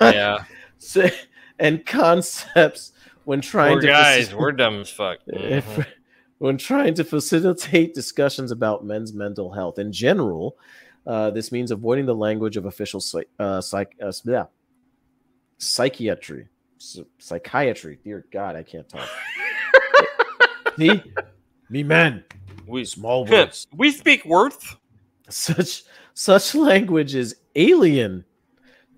Yeah. 0.00 0.44
and 1.58 1.84
concepts 1.86 2.92
when 3.24 3.40
trying 3.40 3.80
to 3.80 3.86
guys, 3.86 4.28
faci- 4.28 4.34
we're 4.38 4.52
dumb 4.52 4.82
as 4.82 4.90
fuck. 4.90 5.18
Mhm. 5.26 5.86
When 6.44 6.58
trying 6.58 6.92
to 6.92 7.04
facilitate 7.04 7.94
discussions 7.94 8.50
about 8.50 8.84
men's 8.84 9.14
mental 9.14 9.50
health 9.50 9.78
in 9.78 9.90
general, 9.90 10.58
uh, 11.06 11.30
this 11.30 11.50
means 11.50 11.70
avoiding 11.70 12.04
the 12.04 12.14
language 12.14 12.58
of 12.58 12.66
official 12.66 13.00
psych, 13.00 13.30
uh, 13.38 13.62
psych, 13.62 13.96
uh, 14.02 14.12
yeah, 14.26 14.44
psychiatry, 15.56 16.48
psychiatry. 17.18 17.98
Dear 18.04 18.26
God, 18.30 18.56
I 18.56 18.62
can't 18.62 18.86
talk. 18.86 19.08
See, 20.78 21.02
me 21.70 21.82
men, 21.82 22.24
We 22.66 22.84
small 22.84 23.24
words. 23.30 23.66
we 23.74 23.90
speak 23.90 24.26
worth. 24.26 24.76
such 25.30 25.84
such 26.12 26.54
language 26.54 27.14
is 27.14 27.36
alien 27.56 28.22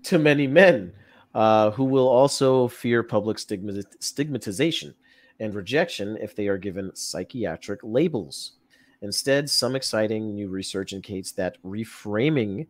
to 0.03 0.19
many 0.19 0.47
men 0.47 0.91
uh, 1.33 1.71
who 1.71 1.85
will 1.85 2.09
also 2.09 2.67
fear 2.67 3.03
public 3.03 3.39
stigma- 3.39 3.83
stigmatization 4.01 4.93
and 5.39 5.53
rejection 5.53 6.17
if 6.21 6.35
they 6.35 6.47
are 6.47 6.57
given 6.57 6.95
psychiatric 6.95 7.79
labels. 7.83 8.53
Instead, 9.01 9.49
some 9.49 9.75
exciting 9.75 10.33
new 10.33 10.49
research 10.49 10.93
indicates 10.93 11.31
that 11.33 11.61
reframing, 11.63 12.67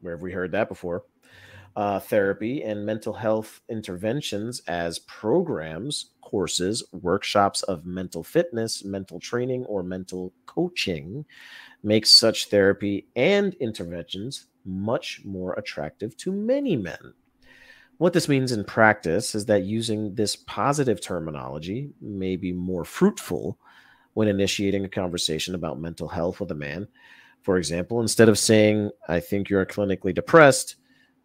where 0.00 0.14
have 0.14 0.22
we 0.22 0.32
heard 0.32 0.52
that 0.52 0.68
before? 0.68 1.04
Uh, 1.76 2.00
therapy 2.00 2.62
and 2.64 2.84
mental 2.84 3.12
health 3.12 3.60
interventions 3.68 4.60
as 4.66 4.98
programs, 5.00 6.10
courses, 6.22 6.82
workshops 6.92 7.62
of 7.64 7.86
mental 7.86 8.24
fitness, 8.24 8.84
mental 8.84 9.20
training, 9.20 9.64
or 9.66 9.84
mental 9.84 10.32
coaching 10.46 11.24
makes 11.84 12.10
such 12.10 12.46
therapy 12.46 13.06
and 13.14 13.54
interventions 13.54 14.46
much 14.64 15.20
more 15.24 15.52
attractive 15.54 16.16
to 16.16 16.32
many 16.32 16.76
men. 16.76 17.14
What 17.98 18.12
this 18.12 18.28
means 18.28 18.52
in 18.52 18.64
practice 18.64 19.34
is 19.34 19.46
that 19.46 19.64
using 19.64 20.14
this 20.14 20.36
positive 20.36 21.00
terminology 21.00 21.90
may 22.00 22.36
be 22.36 22.52
more 22.52 22.84
fruitful 22.84 23.58
when 24.14 24.28
initiating 24.28 24.84
a 24.84 24.88
conversation 24.88 25.54
about 25.54 25.80
mental 25.80 26.08
health 26.08 26.40
with 26.40 26.50
a 26.52 26.54
man. 26.54 26.86
For 27.42 27.58
example, 27.58 28.00
instead 28.00 28.28
of 28.28 28.38
saying, 28.38 28.90
I 29.08 29.20
think 29.20 29.50
you're 29.50 29.66
clinically 29.66 30.14
depressed, 30.14 30.76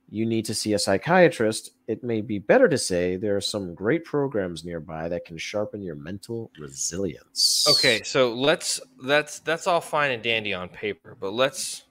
you 0.09 0.25
need 0.25 0.45
to 0.45 0.53
see 0.53 0.73
a 0.73 0.79
psychiatrist, 0.79 1.71
it 1.87 2.03
may 2.03 2.21
be 2.21 2.37
better 2.37 2.67
to 2.67 2.77
say 2.77 3.15
there 3.15 3.35
are 3.35 3.41
some 3.41 3.73
great 3.73 4.05
programs 4.05 4.63
nearby 4.63 5.09
that 5.09 5.25
can 5.25 5.37
sharpen 5.37 5.81
your 5.81 5.95
mental 5.95 6.51
resilience. 6.59 7.65
Okay, 7.69 8.03
so 8.03 8.33
let's 8.33 8.79
that's 9.03 9.39
that's 9.39 9.65
all 9.65 9.81
fine 9.81 10.11
and 10.11 10.21
dandy 10.21 10.53
on 10.53 10.69
paper, 10.69 11.17
but 11.19 11.33
let's 11.33 11.83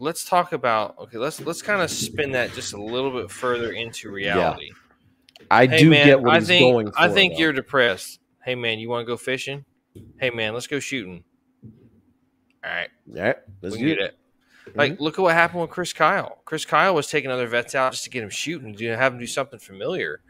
let's 0.00 0.24
talk 0.24 0.52
about 0.52 0.98
okay, 0.98 1.18
let's 1.18 1.40
let's 1.42 1.62
kind 1.62 1.80
of 1.82 1.90
spin 1.90 2.32
that 2.32 2.52
just 2.54 2.72
a 2.72 2.82
little 2.82 3.12
bit 3.12 3.30
further 3.30 3.70
into 3.72 4.10
reality. 4.10 4.70
I 5.50 5.66
Hey 5.66 5.78
do 5.78 5.90
man, 5.90 6.06
get 6.06 6.20
what 6.20 6.34
I 6.34 6.38
he's 6.40 6.48
think 6.48 6.62
going 6.74 6.90
for. 6.90 7.00
I 7.00 7.08
think 7.08 7.34
though. 7.34 7.38
you're 7.40 7.52
depressed. 7.52 8.18
Hey 8.44 8.54
man, 8.54 8.78
you 8.78 8.88
want 8.88 9.02
to 9.02 9.06
go 9.06 9.16
fishing? 9.16 9.64
Hey 10.18 10.30
man, 10.30 10.54
let's 10.54 10.66
go 10.66 10.80
shooting. 10.80 11.22
All 12.64 12.70
right, 12.70 12.88
Yeah, 13.06 13.34
let's 13.62 13.76
we 13.76 13.82
do 13.82 13.88
can 13.88 13.96
do 13.98 14.02
it. 14.02 14.16
that. 14.64 14.70
Mm-hmm. 14.70 14.78
Like, 14.78 15.00
look 15.00 15.18
at 15.18 15.22
what 15.22 15.34
happened 15.34 15.62
with 15.62 15.70
Chris 15.70 15.92
Kyle. 15.94 16.38
Chris 16.44 16.64
Kyle 16.66 16.94
was 16.94 17.08
taking 17.08 17.30
other 17.30 17.46
vets 17.46 17.74
out 17.74 17.92
just 17.92 18.04
to 18.04 18.10
get 18.10 18.22
him 18.22 18.28
shooting, 18.30 18.74
to 18.76 18.96
have 18.96 19.14
him 19.14 19.18
do 19.18 19.26
something 19.26 19.58
familiar, 19.58 20.20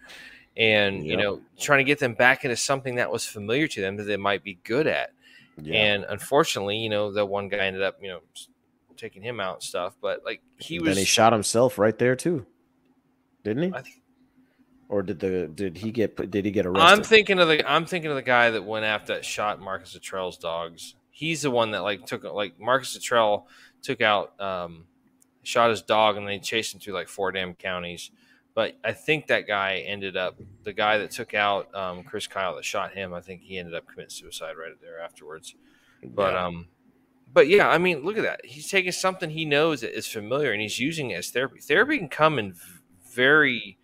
and 0.56 1.05
you 1.05 1.16
know, 1.16 1.40
trying 1.59 1.78
to 1.78 1.84
get 1.84 1.98
them 1.98 2.14
back 2.14 2.44
into 2.44 2.56
something 2.56 2.94
that 2.94 3.10
was 3.10 3.26
familiar 3.26 3.66
to 3.68 3.80
them 3.80 3.97
that 3.97 4.05
they 4.05 4.16
might 4.16 4.44
be 4.44 4.59
good 4.64 4.86
at. 4.86 5.10
Yeah. 5.60 5.74
And 5.74 6.06
unfortunately, 6.09 6.78
you 6.78 6.88
know, 6.88 7.10
the 7.12 7.26
one 7.26 7.48
guy 7.48 7.59
ended 7.59 7.82
up, 7.82 7.98
you 8.01 8.09
know, 8.09 8.20
taking 9.01 9.22
him 9.22 9.40
out 9.40 9.55
and 9.55 9.62
stuff. 9.62 9.94
But 10.01 10.22
like 10.24 10.43
he 10.59 10.78
was, 10.78 10.89
then 10.89 10.97
he 10.98 11.05
shot 11.05 11.32
himself 11.32 11.78
right 11.78 11.97
there 11.98 12.14
too, 12.14 12.47
didn't 13.43 13.74
he? 13.74 13.82
Or 14.89 15.02
did 15.02 15.20
the 15.20 15.48
did 15.48 15.78
he 15.78 15.93
get 15.93 16.16
did 16.31 16.44
he 16.44 16.51
get 16.51 16.66
arrested? 16.66 16.98
I'm 16.98 17.02
thinking 17.05 17.39
of 17.39 17.48
the 17.48 17.68
I'm 17.70 17.86
thinking 17.86 18.10
of 18.10 18.16
the 18.16 18.22
guy 18.22 18.51
that 18.51 18.64
went 18.64 18.85
after 18.85 19.14
that 19.14 19.24
shot 19.24 19.60
Marcus 19.60 19.94
Luttrell's 19.94 20.36
dogs. 20.36 20.97
He's 21.10 21.43
the 21.43 21.51
one 21.51 21.70
that 21.72 21.82
like 21.82 22.06
took 22.06 22.24
like 22.24 22.59
Marcus 22.59 22.94
Luttrell 22.94 23.47
took 23.82 24.01
out 24.01 24.39
um 24.40 24.85
shot 25.43 25.70
his 25.70 25.82
dog 25.82 26.16
and 26.16 26.27
they 26.27 26.39
chased 26.39 26.74
him 26.74 26.81
through 26.81 26.94
like 26.94 27.09
four 27.09 27.32
damn 27.32 27.55
counties. 27.55 28.10
But 28.52 28.77
I 28.85 28.93
think 28.93 29.28
that 29.28 29.47
guy 29.47 29.77
ended 29.86 30.16
up 30.16 30.40
the 30.64 30.72
guy 30.72 30.98
that 30.98 31.12
took 31.12 31.35
out 31.35 31.72
um, 31.74 32.02
Chris 32.02 32.27
Kyle 32.27 32.56
that 32.56 32.64
shot 32.64 32.93
him. 32.93 33.14
I 33.14 33.20
think 33.20 33.43
he 33.43 33.59
ended 33.59 33.74
up 33.74 33.86
committing 33.86 34.10
suicide 34.10 34.55
right 34.59 34.72
there 34.82 35.01
afterwards. 35.01 35.55
But 36.02 36.35
Yeah. 36.35 36.47
um, 36.47 36.68
but 37.32 37.48
yeah, 37.48 37.69
I 37.69 37.78
mean, 37.78 38.02
look 38.05 38.16
at 38.16 38.23
that. 38.23 38.40
He's 38.44 38.69
taking 38.70 38.93
something 38.93 39.31
he 39.31 39.44
knows 39.44 39.81
that 39.82 39.97
is 39.97 40.07
familiar 40.07 40.52
and 40.52 40.61
he's 40.61 40.78
using 40.78 41.11
it 41.11 41.16
as 41.16 41.31
therapy. 41.31 41.61
Therapy 41.61 41.98
can 41.98 42.09
come 42.09 42.39
in 42.39 42.55
very 43.12 43.78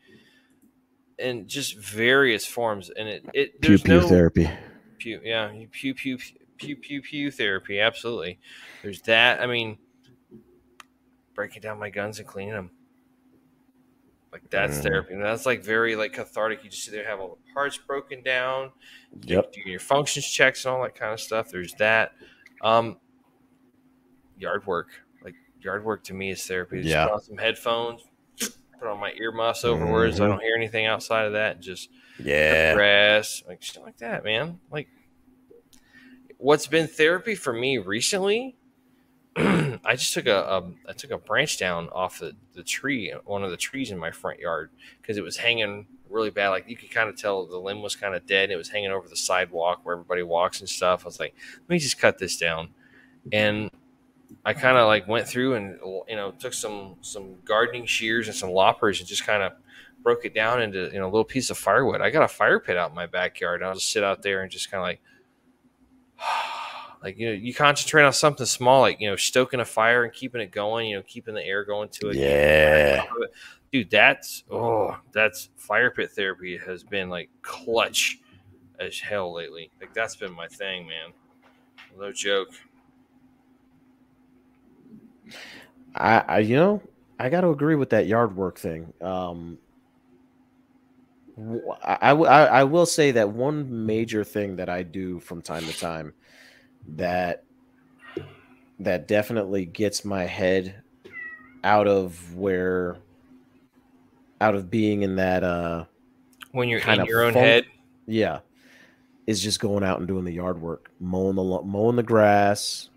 in 1.18 1.48
just 1.48 1.78
various 1.78 2.44
forms, 2.47 2.90
and 2.90 3.09
it 3.09 3.24
it 3.32 3.60
pew 3.60 3.68
there's 3.70 3.82
pew 3.82 3.94
no 4.01 4.09
therapy. 4.09 4.51
pew 4.98 5.20
yeah 5.24 5.51
pew 5.73 5.94
pew 5.94 6.18
pew 6.59 6.77
pew 6.77 7.01
pew 7.02 7.31
therapy. 7.31 7.81
Absolutely, 7.81 8.39
there's 8.82 9.01
that. 9.02 9.40
I 9.40 9.47
mean, 9.47 9.78
breaking 11.35 11.62
down 11.62 11.78
my 11.78 11.90
guns 11.90 12.18
and 12.18 12.28
cleaning 12.28 12.55
them. 12.55 12.70
Like 14.32 14.51
that's 14.51 14.78
Mhm. 14.78 14.82
therapy, 14.82 15.14
and 15.14 15.23
that's 15.23 15.47
like 15.47 15.62
very 15.64 15.97
like 15.97 16.12
cathartic. 16.12 16.62
You 16.64 16.68
just 16.70 16.85
sit 16.85 16.90
there, 16.93 17.06
have 17.06 17.20
all 17.20 17.39
the 17.47 17.52
parts 17.55 17.78
broken 17.78 18.23
down, 18.23 18.73
Yep. 19.23 19.52
do 19.52 19.60
your 19.64 19.81
functions 19.81 20.27
checks 20.31 20.64
and 20.66 20.74
all 20.74 20.82
that 20.82 20.94
kind 20.94 21.12
of 21.14 21.20
stuff. 21.20 21.48
There's 21.51 21.73
that. 21.74 22.12
Um, 22.60 22.98
yard 24.38 24.66
work, 24.66 24.88
like 25.22 25.34
yard 25.60 25.84
work 25.84 26.04
to 26.04 26.14
me 26.14 26.30
is 26.30 26.46
therapy. 26.46 26.78
Just 26.78 26.88
Yeah. 26.90 27.06
put 27.06 27.14
on 27.14 27.20
some 27.22 27.36
headphones, 27.38 28.02
put 28.78 28.88
on 28.88 29.00
my 29.00 29.12
earmuffs 29.12 29.64
overwords. 29.64 30.20
I 30.20 30.24
Mhm. 30.26 30.28
don't 30.30 30.42
hear 30.42 30.56
anything 30.56 30.86
outside 30.86 31.24
of 31.26 31.32
that. 31.32 31.60
Just 31.60 31.90
Yeah. 32.22 32.74
grass, 32.74 33.42
like 33.48 33.62
shit 33.62 33.82
like 33.82 33.96
that, 33.98 34.24
man. 34.24 34.60
Like 34.70 34.88
what's 36.38 36.66
been 36.66 36.86
therapy 36.86 37.34
for 37.34 37.52
me 37.52 37.78
recently. 37.78 38.56
I 39.36 39.96
just 39.96 40.14
took 40.14 40.26
a, 40.26 40.36
a 40.44 40.72
I 40.88 40.92
took 40.92 41.10
a 41.10 41.18
branch 41.18 41.58
down 41.58 41.88
off 41.90 42.18
the, 42.20 42.34
the 42.54 42.62
tree, 42.62 43.12
one 43.24 43.44
of 43.44 43.50
the 43.50 43.56
trees 43.56 43.90
in 43.90 43.98
my 43.98 44.10
front 44.10 44.38
yard, 44.40 44.70
because 45.00 45.18
it 45.18 45.22
was 45.24 45.36
hanging 45.36 45.86
really 46.08 46.30
bad. 46.30 46.48
Like 46.50 46.68
you 46.68 46.76
could 46.76 46.90
kind 46.90 47.08
of 47.10 47.16
tell 47.16 47.46
the 47.46 47.58
limb 47.58 47.82
was 47.82 47.96
kind 47.96 48.14
of 48.14 48.26
dead. 48.26 48.50
It 48.50 48.56
was 48.56 48.68
hanging 48.70 48.90
over 48.92 49.08
the 49.08 49.16
sidewalk 49.16 49.80
where 49.82 49.94
everybody 49.94 50.22
walks 50.22 50.60
and 50.60 50.68
stuff. 50.68 51.02
I 51.04 51.06
was 51.06 51.20
like, 51.20 51.34
let 51.60 51.68
me 51.68 51.78
just 51.78 51.98
cut 51.98 52.18
this 52.18 52.36
down, 52.38 52.70
and 53.32 53.70
I 54.44 54.54
kind 54.54 54.76
of 54.76 54.86
like 54.86 55.08
went 55.08 55.26
through 55.26 55.54
and 55.54 55.78
you 56.08 56.16
know 56.16 56.32
took 56.32 56.54
some 56.54 56.96
some 57.00 57.36
gardening 57.44 57.86
shears 57.86 58.28
and 58.28 58.36
some 58.36 58.50
loppers 58.50 59.00
and 59.00 59.08
just 59.08 59.24
kind 59.24 59.42
of 59.42 59.52
broke 60.06 60.24
it 60.24 60.34
down 60.34 60.62
into 60.62 60.88
you 60.92 61.00
know 61.00 61.06
a 61.06 61.10
little 61.10 61.24
piece 61.24 61.50
of 61.50 61.58
firewood. 61.58 62.00
I 62.00 62.10
got 62.10 62.22
a 62.22 62.28
fire 62.28 62.60
pit 62.60 62.76
out 62.76 62.90
in 62.90 62.94
my 62.94 63.06
backyard. 63.06 63.60
And 63.60 63.68
I'll 63.68 63.74
just 63.74 63.90
sit 63.90 64.04
out 64.04 64.22
there 64.22 64.42
and 64.42 64.50
just 64.50 64.70
kind 64.70 64.80
of 64.80 64.84
like, 64.84 65.00
like 67.02 67.18
you 67.18 67.26
know, 67.26 67.32
you 67.32 67.52
concentrate 67.52 68.04
on 68.04 68.12
something 68.12 68.46
small, 68.46 68.82
like 68.82 69.00
you 69.00 69.10
know, 69.10 69.16
stoking 69.16 69.58
a 69.58 69.64
fire 69.64 70.04
and 70.04 70.12
keeping 70.12 70.40
it 70.40 70.52
going. 70.52 70.90
You 70.90 70.96
know, 70.96 71.02
keeping 71.02 71.34
the 71.34 71.42
air 71.42 71.64
going 71.64 71.88
to 71.88 72.10
it. 72.10 72.16
Yeah. 72.16 73.04
dude, 73.72 73.90
that's 73.90 74.44
oh, 74.48 74.96
that's 75.10 75.50
fire 75.56 75.90
pit 75.90 76.12
therapy 76.12 76.56
has 76.56 76.84
been 76.84 77.08
like 77.08 77.28
clutch 77.42 78.20
as 78.78 79.00
hell 79.00 79.34
lately. 79.34 79.72
Like 79.80 79.92
that's 79.92 80.14
been 80.14 80.32
my 80.32 80.46
thing, 80.46 80.86
man. 80.86 81.12
No 81.98 82.12
joke. 82.12 82.50
I, 85.94 86.18
I 86.26 86.38
you 86.40 86.56
know 86.56 86.82
I 87.18 87.28
got 87.28 87.40
to 87.42 87.48
agree 87.48 87.74
with 87.76 87.90
that 87.90 88.06
yard 88.06 88.36
work 88.36 88.58
thing. 88.58 88.92
Um, 89.00 89.58
i 91.84 92.10
i 92.12 92.64
will 92.64 92.86
say 92.86 93.10
that 93.10 93.28
one 93.28 93.84
major 93.86 94.24
thing 94.24 94.56
that 94.56 94.70
I 94.70 94.82
do 94.82 95.20
from 95.20 95.42
time 95.42 95.66
to 95.66 95.78
time 95.78 96.14
that 96.96 97.44
that 98.80 99.06
definitely 99.06 99.66
gets 99.66 100.02
my 100.04 100.24
head 100.24 100.82
out 101.62 101.86
of 101.86 102.34
where 102.34 102.96
out 104.40 104.54
of 104.54 104.70
being 104.70 105.02
in 105.02 105.16
that 105.16 105.44
uh 105.44 105.84
When 106.52 106.68
you're 106.70 106.80
Kind 106.80 107.00
in 107.00 107.02
of 107.02 107.08
your 107.08 107.24
own 107.24 107.34
funk- 107.34 107.44
head, 107.44 107.64
yeah 108.06 108.40
is 109.26 109.42
just 109.42 109.60
going 109.60 109.84
out 109.84 109.98
and 109.98 110.08
doing 110.08 110.24
the 110.24 110.32
yard 110.32 110.60
work 110.60 110.90
mowing 111.00 111.36
the 111.36 111.42
mowing 111.42 111.96
the 111.96 112.02
grass 112.02 112.88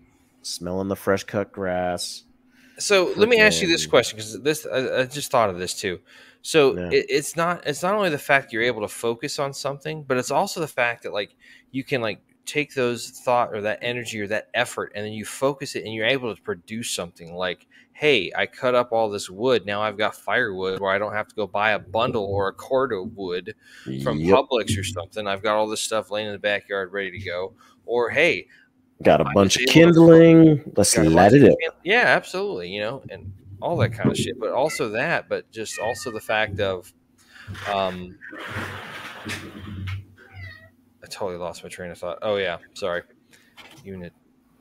smelling 0.42 0.88
the 0.88 0.96
fresh 0.96 1.24
cut 1.24 1.52
grass 1.52 2.24
So 2.78 3.12
let 3.16 3.28
me 3.28 3.38
ask 3.40 3.60
you 3.60 3.68
this 3.68 3.86
question 3.86 4.16
because 4.16 4.40
this 4.42 4.66
I, 4.66 5.00
I 5.00 5.06
just 5.06 5.30
thought 5.30 5.50
of 5.50 5.58
this 5.58 5.74
too. 5.78 6.00
So 6.42 6.76
Yeah. 6.76 6.90
it, 6.90 7.06
it's 7.08 7.36
not 7.36 7.66
it's 7.66 7.82
not 7.82 7.94
only 7.94 8.08
the 8.10 8.18
fact 8.18 8.52
you're 8.52 8.62
able 8.62 8.80
to 8.82 8.88
focus 8.88 9.38
on 9.38 9.52
something, 9.52 10.04
but 10.04 10.16
it's 10.16 10.30
also 10.30 10.60
the 10.60 10.68
fact 10.68 11.02
that 11.02 11.12
like 11.12 11.36
you 11.72 11.84
can 11.84 12.00
like 12.00 12.22
take 12.46 12.74
those 12.74 13.10
thought 13.10 13.54
or 13.54 13.60
that 13.60 13.78
energy 13.82 14.20
or 14.20 14.26
that 14.26 14.46
effort 14.54 14.90
and 14.94 15.04
then 15.04 15.12
you 15.12 15.24
focus 15.24 15.76
it 15.76 15.84
and 15.84 15.92
you're 15.94 16.06
able 16.06 16.34
to 16.34 16.42
produce 16.42 16.90
something 16.90 17.34
like 17.34 17.68
hey 17.92 18.32
i 18.36 18.46
cut 18.46 18.74
up 18.74 18.90
all 18.92 19.08
this 19.10 19.30
wood 19.30 19.64
now 19.66 19.82
i've 19.82 19.98
got 19.98 20.16
firewood 20.16 20.80
where 20.80 20.90
i 20.90 20.98
don't 20.98 21.12
have 21.12 21.28
to 21.28 21.34
go 21.36 21.46
buy 21.46 21.72
a 21.72 21.78
bundle 21.78 22.24
or 22.24 22.48
a 22.48 22.52
cord 22.52 22.92
of 22.92 23.14
wood 23.14 23.54
from 23.98 24.18
Yep. 24.18 24.40
publix 24.50 24.76
or 24.78 24.82
something 24.82 25.26
i've 25.28 25.42
got 25.42 25.54
all 25.56 25.68
this 25.68 25.82
stuff 25.82 26.10
laying 26.10 26.26
in 26.26 26.32
the 26.32 26.38
backyard 26.38 26.90
ready 26.92 27.10
to 27.10 27.20
go 27.20 27.52
or 27.84 28.10
hey 28.10 28.46
got 29.02 29.20
a 29.20 29.24
bunch 29.34 29.56
of 29.56 29.66
kindling 29.66 30.62
let's 30.76 30.96
light 30.96 31.32
it 31.32 31.50
up 31.50 31.74
Yeah, 31.84 32.04
absolutely. 32.06 32.70
You 32.70 32.80
know, 32.80 33.02
and 33.08 33.32
all 33.60 33.76
that 33.78 33.90
kind 33.90 34.10
of 34.10 34.16
shit. 34.16 34.38
But 34.38 34.50
also 34.50 34.90
that, 34.90 35.28
but 35.28 35.50
just 35.50 35.78
also 35.78 36.10
the 36.10 36.20
fact 36.20 36.60
of, 36.60 36.92
um, 37.72 38.18
I 41.02 41.06
totally 41.08 41.36
lost 41.36 41.62
my 41.62 41.68
train 41.68 41.90
of 41.90 41.98
thought. 41.98 42.18
Oh 42.22 42.36
yeah, 42.36 42.58
sorry. 42.74 43.02
Unit, 43.84 44.12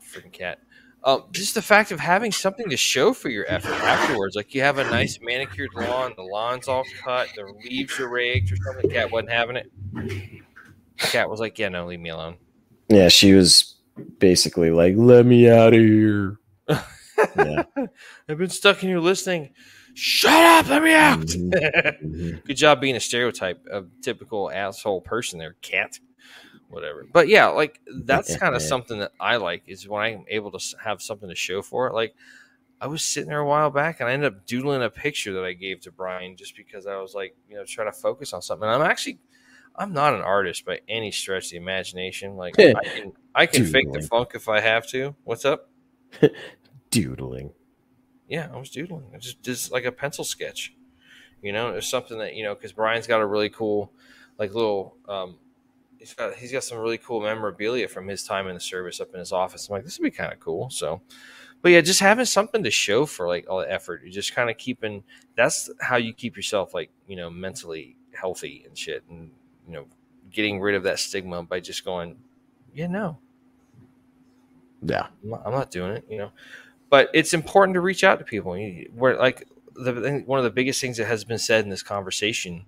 freaking 0.01 0.31
cat. 0.31 0.59
Um, 1.01 1.23
just 1.31 1.55
the 1.55 1.61
fact 1.61 1.91
of 1.93 1.99
having 1.99 2.31
something 2.31 2.69
to 2.69 2.75
show 2.75 3.13
for 3.13 3.29
your 3.29 3.45
effort 3.47 3.71
afterwards, 3.71 4.35
like 4.35 4.53
you 4.53 4.61
have 4.61 4.79
a 4.79 4.83
nice 4.83 5.17
manicured 5.21 5.69
lawn, 5.73 6.11
the 6.17 6.23
lawn's 6.23 6.67
all 6.67 6.83
cut, 7.01 7.29
the 7.35 7.53
leaves 7.63 7.97
are 8.01 8.09
raked, 8.09 8.51
or 8.51 8.57
something. 8.57 8.89
The 8.89 8.93
cat 8.95 9.11
wasn't 9.11 9.31
having 9.31 9.55
it. 9.55 9.71
The 9.93 10.41
cat 10.97 11.29
was 11.29 11.39
like, 11.39 11.57
"Yeah, 11.57 11.69
no, 11.69 11.85
leave 11.85 12.01
me 12.01 12.09
alone." 12.09 12.35
Yeah, 12.89 13.07
she 13.07 13.33
was 13.33 13.75
basically 14.19 14.71
like, 14.71 14.95
"Let 14.97 15.25
me 15.25 15.49
out 15.49 15.73
of 15.73 15.79
here." 15.79 16.39
yeah. 16.69 17.63
I've 18.29 18.37
been 18.37 18.49
stuck 18.49 18.81
in 18.83 18.89
here 18.89 18.99
listening. 18.99 19.51
Shut 19.93 20.31
up! 20.31 20.69
Let 20.69 20.83
me 20.83 20.93
out. 20.93 21.19
Mhm, 21.19 22.03
mhm. 22.03 22.43
Good 22.45 22.57
job 22.57 22.79
being 22.79 22.95
a 22.95 22.99
stereotype 22.99 23.65
of 23.67 23.89
typical 24.01 24.51
asshole 24.51 25.01
person 25.01 25.39
there, 25.39 25.55
cat. 25.61 25.99
Whatever. 26.69 27.05
But 27.11 27.27
yeah, 27.27 27.47
like 27.47 27.79
that's 28.05 28.37
kind 28.37 28.55
of 28.55 28.61
something 28.61 28.99
that 28.99 29.11
I 29.19 29.37
like 29.37 29.63
is 29.65 29.87
when 29.87 30.01
I'm 30.03 30.25
able 30.29 30.51
to 30.51 30.77
have 30.83 31.01
something 31.01 31.27
to 31.27 31.35
show 31.35 31.63
for 31.63 31.87
it. 31.87 31.93
Like 31.93 32.13
I 32.79 32.87
was 32.87 33.03
sitting 33.03 33.29
there 33.29 33.39
a 33.39 33.45
while 33.47 33.71
back 33.71 33.99
and 33.99 34.07
I 34.07 34.13
ended 34.13 34.33
up 34.33 34.45
doodling 34.45 34.83
a 34.83 34.89
picture 34.89 35.33
that 35.33 35.43
I 35.43 35.53
gave 35.53 35.81
to 35.81 35.91
Brian 35.91 36.37
just 36.37 36.55
because 36.55 36.85
I 36.85 36.97
was 36.97 37.15
like, 37.15 37.35
you 37.49 37.55
know, 37.55 37.63
trying 37.65 37.91
to 37.91 37.97
focus 37.97 38.33
on 38.33 38.41
something. 38.41 38.69
And 38.69 38.83
I'm 38.83 38.89
actually 38.89 39.19
I'm 39.75 39.93
not 39.93 40.13
an 40.13 40.21
artist 40.21 40.65
by 40.65 40.79
any 40.87 41.11
stretch 41.11 41.45
of 41.45 41.51
the 41.51 41.57
imagination. 41.57 42.35
Like 42.35 42.59
I 42.59 42.73
can 42.83 43.13
I 43.33 43.45
can 43.45 43.65
fake 43.65 43.91
the 43.91 44.01
funk 44.01 44.31
if 44.35 44.49
I 44.49 44.59
have 44.59 44.87
to. 44.89 45.15
What's 45.23 45.45
up? 45.45 45.69
Doodling. 46.91 47.51
Yeah, 48.27 48.49
I 48.53 48.57
was 48.57 48.69
doodling. 48.69 49.05
It's 49.13 49.25
just, 49.25 49.43
just 49.43 49.71
like 49.71 49.85
a 49.85 49.91
pencil 49.91 50.23
sketch. 50.23 50.75
You 51.41 51.51
know, 51.51 51.69
it's 51.69 51.89
something 51.89 52.19
that 52.19 52.35
you 52.35 52.43
know 52.43 52.53
because 52.53 52.73
Brian's 52.73 53.07
got 53.07 53.21
a 53.21 53.25
really 53.25 53.49
cool, 53.49 53.91
like 54.37 54.53
little. 54.53 54.95
Um, 55.07 55.37
he's 55.97 56.13
got 56.13 56.35
he's 56.35 56.51
got 56.51 56.63
some 56.63 56.77
really 56.77 56.97
cool 56.97 57.21
memorabilia 57.21 57.87
from 57.87 58.07
his 58.07 58.23
time 58.23 58.47
in 58.47 58.53
the 58.53 58.59
service 58.59 58.99
up 58.99 59.13
in 59.13 59.19
his 59.19 59.31
office. 59.31 59.67
I'm 59.67 59.73
like, 59.73 59.83
this 59.83 59.97
would 59.97 60.03
be 60.03 60.11
kind 60.11 60.31
of 60.31 60.39
cool. 60.39 60.69
So, 60.69 61.01
but 61.61 61.71
yeah, 61.71 61.81
just 61.81 62.01
having 62.01 62.25
something 62.25 62.63
to 62.63 62.71
show 62.71 63.05
for 63.05 63.27
like 63.27 63.45
all 63.49 63.59
the 63.59 63.71
effort. 63.71 64.01
You're 64.03 64.11
just 64.11 64.35
kind 64.35 64.49
of 64.49 64.57
keeping. 64.57 65.03
That's 65.35 65.69
how 65.81 65.97
you 65.97 66.13
keep 66.13 66.35
yourself 66.35 66.73
like 66.73 66.91
you 67.07 67.15
know 67.15 67.31
mentally 67.31 67.95
healthy 68.13 68.63
and 68.67 68.77
shit, 68.77 69.03
and 69.09 69.31
you 69.69 69.75
know 69.75 69.85
getting 70.31 70.59
rid 70.59 70.75
of 70.75 70.83
that 70.83 70.99
stigma 70.99 71.43
by 71.43 71.59
just 71.61 71.85
going, 71.85 72.17
yeah, 72.73 72.87
no, 72.87 73.19
Yeah. 74.81 75.07
I'm 75.23 75.29
not, 75.29 75.41
I'm 75.45 75.51
not 75.53 75.71
doing 75.71 75.91
it, 75.93 76.05
you 76.09 76.17
know. 76.17 76.31
But 76.89 77.09
it's 77.13 77.33
important 77.33 77.75
to 77.75 77.81
reach 77.81 78.03
out 78.03 78.19
to 78.19 78.25
people. 78.25 78.57
You- 78.57 78.91
Where 78.95 79.15
like 79.15 79.47
the 79.75 80.23
one 80.25 80.39
of 80.39 80.43
the 80.43 80.51
biggest 80.51 80.81
things 80.81 80.97
that 80.97 81.05
has 81.05 81.23
been 81.23 81.37
said 81.39 81.63
in 81.63 81.69
this 81.69 81.83
conversation 81.83 82.65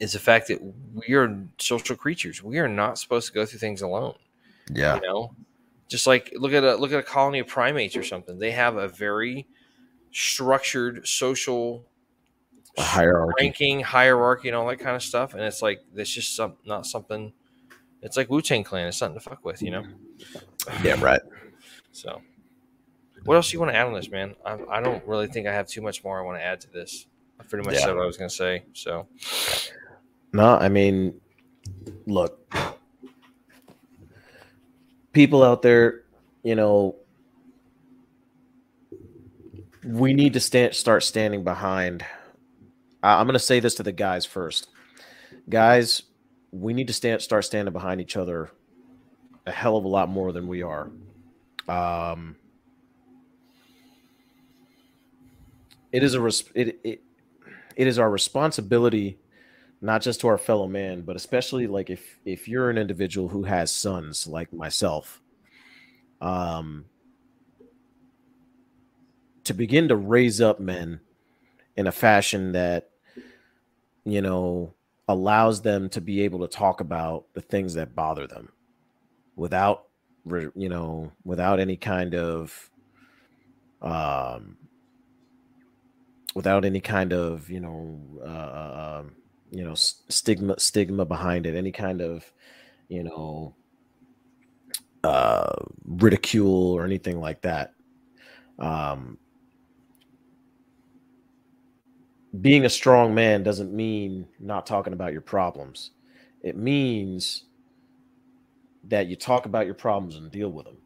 is 0.00 0.12
the 0.12 0.18
fact 0.18 0.48
that 0.48 0.60
we 0.94 1.14
are 1.14 1.46
social 1.58 1.96
creatures. 1.96 2.42
We 2.42 2.58
are 2.58 2.68
not 2.68 2.98
supposed 2.98 3.26
to 3.28 3.32
go 3.32 3.46
through 3.46 3.58
things 3.60 3.82
alone. 3.82 4.14
Yeah. 4.70 4.96
You 4.96 5.00
know, 5.02 5.34
just 5.88 6.06
like 6.06 6.32
look 6.34 6.52
at 6.52 6.64
a 6.64 6.76
look 6.76 6.92
at 6.92 6.98
a 6.98 7.02
colony 7.02 7.38
of 7.38 7.46
primates 7.46 7.96
or 7.96 8.02
something. 8.02 8.38
They 8.38 8.50
have 8.52 8.76
a 8.76 8.88
very 8.88 9.46
structured 10.12 11.06
social 11.06 11.84
A 12.78 12.82
hierarchy. 12.82 13.32
ranking, 13.40 13.80
hierarchy, 13.80 14.48
and 14.48 14.56
all 14.56 14.66
that 14.68 14.76
kind 14.78 14.94
of 14.96 15.02
stuff. 15.02 15.32
And 15.34 15.42
it's 15.42 15.62
like 15.62 15.80
it's 15.94 16.10
just 16.10 16.36
some 16.36 16.56
not 16.64 16.86
something. 16.86 17.32
It's 18.02 18.16
like 18.16 18.28
Wu 18.30 18.42
Tang 18.42 18.64
Clan. 18.64 18.88
It's 18.88 18.98
something 18.98 19.18
to 19.18 19.24
fuck 19.28 19.44
with, 19.44 19.62
you 19.62 19.70
know. 19.70 19.84
Yeah, 20.84 21.00
right. 21.00 21.20
So, 21.92 22.20
what 23.24 23.36
else 23.36 23.50
do 23.50 23.54
you 23.54 23.60
want 23.60 23.72
to 23.72 23.76
add 23.76 23.86
on 23.86 23.94
this, 23.94 24.10
man? 24.10 24.34
I, 24.44 24.58
I 24.70 24.80
don't 24.82 25.02
really 25.06 25.28
think 25.28 25.46
I 25.46 25.52
have 25.54 25.66
too 25.66 25.80
much 25.80 26.04
more 26.04 26.20
I 26.20 26.22
want 26.22 26.38
to 26.38 26.44
add 26.44 26.60
to 26.60 26.70
this. 26.70 27.06
I 27.40 27.44
pretty 27.44 27.64
much 27.64 27.74
Yeah. 27.76 27.80
said 27.86 27.94
what 27.94 28.02
I 28.02 28.06
was 28.06 28.18
going 28.18 28.28
to 28.28 28.34
say. 28.36 28.64
So, 28.74 29.06
No, 30.34 30.56
I 30.58 30.68
mean, 30.68 31.18
look, 32.06 32.38
people 35.12 35.42
out 35.42 35.62
there, 35.62 36.02
you 36.42 36.54
know, 36.54 36.96
we 39.82 40.12
need 40.12 40.34
to 40.34 40.40
stand, 40.40 40.74
start 40.74 41.02
standing 41.02 41.44
behind. 41.44 42.04
I'm 43.14 43.26
going 43.26 43.34
to 43.34 43.38
say 43.38 43.60
this 43.60 43.74
to 43.76 43.82
the 43.82 43.92
guys 43.92 44.26
first, 44.26 44.68
guys. 45.48 46.02
We 46.52 46.72
need 46.72 46.86
to 46.86 46.92
stand, 46.92 47.20
start 47.22 47.44
standing 47.44 47.72
behind 47.72 48.00
each 48.00 48.16
other 48.16 48.50
a 49.46 49.52
hell 49.52 49.76
of 49.76 49.84
a 49.84 49.88
lot 49.88 50.08
more 50.08 50.32
than 50.32 50.48
we 50.48 50.62
are. 50.62 50.90
Um, 51.68 52.36
it 55.92 56.02
is 56.02 56.14
a 56.14 56.20
res- 56.20 56.50
it, 56.54 56.78
it 56.82 57.02
it 57.76 57.86
is 57.86 57.98
our 57.98 58.10
responsibility 58.10 59.18
not 59.80 60.02
just 60.02 60.20
to 60.20 60.28
our 60.28 60.38
fellow 60.38 60.66
man, 60.66 61.02
but 61.02 61.16
especially 61.16 61.66
like 61.66 61.90
if 61.90 62.18
if 62.24 62.48
you're 62.48 62.70
an 62.70 62.78
individual 62.78 63.28
who 63.28 63.44
has 63.44 63.70
sons 63.70 64.26
like 64.26 64.52
myself, 64.52 65.20
um, 66.20 66.86
to 69.44 69.54
begin 69.54 69.88
to 69.88 69.96
raise 69.96 70.40
up 70.40 70.58
men 70.58 71.00
in 71.76 71.86
a 71.86 71.92
fashion 71.92 72.52
that 72.52 72.90
you 74.06 74.22
know 74.22 74.72
allows 75.08 75.62
them 75.62 75.88
to 75.90 76.00
be 76.00 76.22
able 76.22 76.40
to 76.40 76.48
talk 76.48 76.80
about 76.80 77.26
the 77.34 77.40
things 77.40 77.74
that 77.74 77.94
bother 77.94 78.26
them 78.26 78.48
without 79.36 79.86
you 80.54 80.68
know 80.68 81.12
without 81.24 81.60
any 81.60 81.76
kind 81.76 82.14
of 82.14 82.70
um 83.82 84.56
without 86.34 86.64
any 86.64 86.80
kind 86.80 87.12
of 87.12 87.50
you 87.50 87.60
know 87.60 88.00
uh, 88.24 89.00
um, 89.00 89.16
you 89.50 89.64
know 89.64 89.74
stigma 89.74 90.58
stigma 90.58 91.04
behind 91.04 91.46
it 91.46 91.54
any 91.56 91.72
kind 91.72 92.00
of 92.00 92.30
you 92.88 93.02
know 93.02 93.54
uh 95.04 95.52
ridicule 95.84 96.72
or 96.72 96.84
anything 96.84 97.20
like 97.20 97.40
that. 97.42 97.72
Um 98.58 99.18
being 102.40 102.64
a 102.64 102.70
strong 102.70 103.14
man 103.14 103.42
doesn't 103.42 103.72
mean 103.72 104.28
not 104.40 104.66
talking 104.66 104.92
about 104.92 105.12
your 105.12 105.22
problems. 105.22 105.92
It 106.42 106.56
means 106.56 107.44
that 108.84 109.06
you 109.06 109.16
talk 109.16 109.46
about 109.46 109.66
your 109.66 109.74
problems 109.74 110.16
and 110.16 110.30
deal 110.30 110.50
with 110.50 110.66
them 110.66 110.78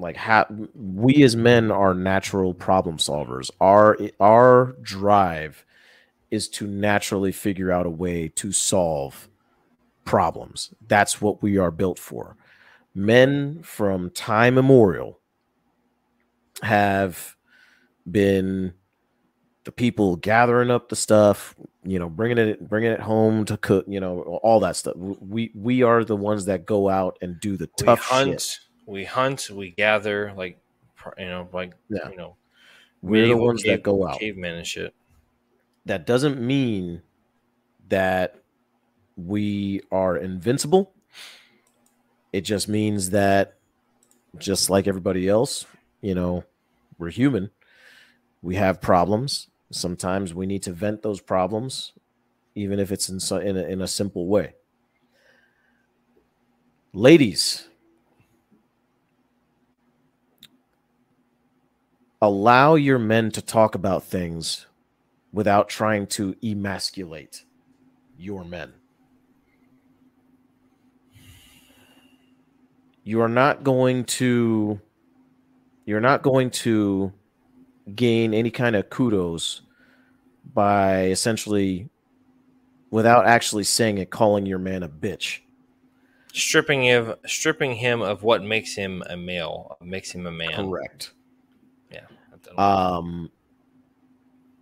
like 0.00 0.16
how 0.16 0.46
we 0.74 1.22
as 1.22 1.36
men 1.36 1.70
are 1.70 1.94
natural 1.94 2.54
problem 2.54 2.96
solvers. 2.96 3.50
Our 3.60 3.98
our 4.18 4.76
drive 4.82 5.64
is 6.30 6.48
to 6.48 6.66
naturally 6.66 7.32
figure 7.32 7.70
out 7.70 7.86
a 7.86 7.90
way 7.90 8.28
to 8.28 8.52
solve 8.52 9.28
problems. 10.04 10.72
That's 10.86 11.20
what 11.20 11.42
we 11.42 11.58
are 11.58 11.70
built 11.70 11.98
for. 11.98 12.36
Men 12.94 13.62
from 13.62 14.10
time 14.10 14.54
immemorial 14.54 15.20
have 16.62 17.36
been 18.10 18.74
the 19.70 19.74
people 19.76 20.16
gathering 20.16 20.68
up 20.68 20.88
the 20.88 20.96
stuff 20.96 21.54
you 21.84 21.96
know 21.96 22.08
bringing 22.08 22.38
it 22.38 22.68
bringing 22.68 22.90
it 22.90 22.98
home 22.98 23.44
to 23.44 23.56
cook 23.56 23.84
you 23.86 24.00
know 24.00 24.22
all 24.42 24.58
that 24.58 24.74
stuff 24.74 24.96
we 24.96 25.52
we 25.54 25.84
are 25.84 26.02
the 26.04 26.16
ones 26.16 26.44
that 26.46 26.66
go 26.66 26.88
out 26.88 27.16
and 27.22 27.38
do 27.38 27.56
the 27.56 27.68
we 27.78 27.84
tough 27.86 28.00
hunt, 28.00 28.40
shit 28.40 28.58
we 28.86 29.04
hunt, 29.04 29.48
we 29.52 29.70
gather, 29.70 30.32
like, 30.36 30.58
you 31.16 31.26
know, 31.26 31.48
like, 31.52 31.74
Yeah. 31.88 32.08
you 32.10 32.16
know, 32.16 32.34
we're 33.02 33.28
the 33.28 33.36
ones 33.36 33.62
cave- 33.62 33.74
that 33.74 33.82
go 33.84 34.04
out 34.04 34.18
cavemen 34.18 34.56
and 34.56 34.66
shit. 34.66 34.92
that 35.86 36.06
doesn't 36.06 36.40
mean 36.40 37.00
that 37.88 38.42
we 39.16 39.82
are 39.92 40.16
invincible. 40.16 40.92
It 42.32 42.40
just 42.40 42.66
means 42.68 43.10
that, 43.10 43.58
just 44.38 44.70
like 44.70 44.88
everybody 44.88 45.28
else, 45.28 45.66
you 46.00 46.16
know, 46.16 46.42
we're 46.98 47.10
human. 47.10 47.50
We 48.42 48.56
have 48.56 48.80
problems. 48.80 49.49
Sometimes 49.70 50.34
we 50.34 50.46
need 50.46 50.62
to 50.64 50.72
vent 50.72 51.02
those 51.02 51.20
problems, 51.20 51.92
even 52.54 52.78
if 52.80 52.90
it's 52.90 53.08
in 53.08 53.20
so, 53.20 53.36
in, 53.38 53.56
a, 53.56 53.62
in 53.62 53.80
a 53.80 53.88
simple 53.88 54.26
way. 54.26 54.54
Ladies, 56.92 57.68
allow 62.20 62.74
your 62.74 62.98
men 62.98 63.30
to 63.30 63.40
talk 63.40 63.76
about 63.76 64.02
things 64.02 64.66
without 65.32 65.68
trying 65.68 66.06
to 66.08 66.34
emasculate 66.42 67.44
your 68.18 68.44
men. 68.44 68.72
You 73.04 73.20
are 73.20 73.28
not 73.28 73.64
going 73.64 74.04
to 74.04 74.80
you're 75.86 76.00
not 76.00 76.22
going 76.22 76.50
to 76.50 77.12
gain 77.96 78.34
any 78.34 78.50
kind 78.50 78.76
of 78.76 78.90
kudos 78.90 79.62
by 80.54 81.04
essentially 81.06 81.88
without 82.90 83.26
actually 83.26 83.64
saying 83.64 83.98
it 83.98 84.10
calling 84.10 84.46
your 84.46 84.58
man 84.58 84.82
a 84.82 84.88
bitch. 84.88 85.40
Stripping 86.32 86.82
him, 86.82 87.14
stripping 87.26 87.74
him 87.74 88.02
of 88.02 88.22
what 88.22 88.42
makes 88.42 88.74
him 88.74 89.02
a 89.08 89.16
male, 89.16 89.76
makes 89.80 90.10
him 90.10 90.26
a 90.26 90.30
man. 90.30 90.54
Correct. 90.54 91.12
Yeah. 91.90 92.06
Um 92.56 93.30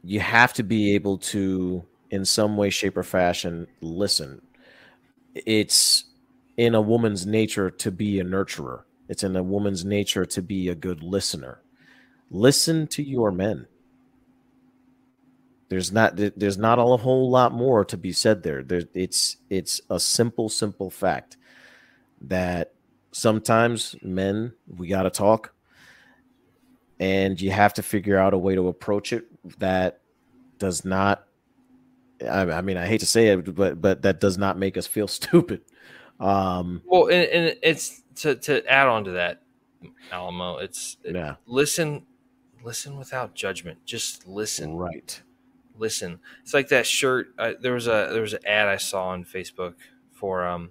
you 0.05 0.21
have 0.21 0.53
to 0.55 0.63
be 0.63 0.95
able 0.95 1.19
to 1.19 1.85
in 2.11 2.25
some 2.25 2.57
way, 2.57 2.71
shape, 2.71 2.97
or 2.97 3.03
fashion, 3.03 3.67
listen. 3.81 4.41
It's 5.35 6.05
in 6.57 6.75
a 6.75 6.81
woman's 6.81 7.27
nature 7.27 7.71
to 7.71 7.91
be 7.91 8.21
a 8.21 8.25
nurturer. 8.25 8.83
It's 9.09 9.23
in 9.23 9.37
a 9.37 9.43
woman's 9.43 9.85
nature 9.85 10.25
to 10.27 10.43
be 10.43 10.69
a 10.69 10.75
good 10.75 11.03
listener. 11.03 11.61
Listen 12.31 12.87
to 12.89 13.03
your 13.03 13.31
men. 13.31 13.67
There's 15.69 15.93
not 15.93 16.17
there's 16.17 16.59
not 16.59 16.79
a 16.79 16.83
whole 16.83 17.31
lot 17.31 17.53
more 17.53 17.85
to 17.85 17.97
be 17.97 18.13
said 18.13 18.43
there. 18.43 18.63
there 18.63 18.83
it's 18.95 19.37
it's 19.51 19.81
a 19.91 20.01
simple 20.01 20.49
simple 20.49 20.89
fact 20.89 21.37
that 22.23 22.73
sometimes 23.13 23.95
men 24.03 24.53
we 24.67 24.89
got 24.89 25.03
to 25.03 25.11
talk 25.11 25.53
and 27.01 27.41
you 27.41 27.51
have 27.51 27.75
to 27.75 27.83
figure 27.83 28.19
out 28.19 28.35
a 28.35 28.39
way 28.39 28.55
to 28.55 28.69
approach 28.69 29.13
it 29.13 29.27
that 29.59 30.01
does 30.59 30.85
not 30.85 31.25
I, 32.23 32.43
I 32.43 32.61
mean 32.61 32.77
i 32.77 32.87
hate 32.87 33.01
to 33.01 33.07
say 33.07 33.29
it 33.29 33.55
but 33.55 33.81
but 33.81 34.03
that 34.03 34.21
does 34.21 34.37
not 34.37 34.59
make 34.59 34.77
us 34.77 34.87
feel 34.87 35.09
stupid 35.09 35.63
um 36.21 36.83
well 36.85 37.07
and, 37.07 37.29
and 37.29 37.59
it's 37.63 38.03
to 38.17 38.35
to 38.37 38.67
add 38.67 38.89
on 38.89 39.05
to 39.05 39.13
that 39.13 39.43
alamo 40.11 40.59
it's 40.59 40.97
yeah 41.05 41.37
listen 41.47 42.05
listen 42.63 42.97
without 42.97 43.35
judgment 43.35 43.79
just 43.85 44.27
listen 44.27 44.75
right 44.75 45.23
listen 45.77 46.19
it's 46.43 46.55
like 46.55 46.69
that 46.69 46.87
shirt 46.87 47.29
I, 47.39 47.55
there 47.61 47.75
was 47.75 47.87
a 47.87 48.09
there 48.13 48.23
was 48.23 48.35
an 48.35 48.45
ad 48.47 48.69
i 48.69 48.77
saw 48.77 49.09
on 49.09 49.25
facebook 49.25 49.75
for 50.13 50.47
um 50.47 50.71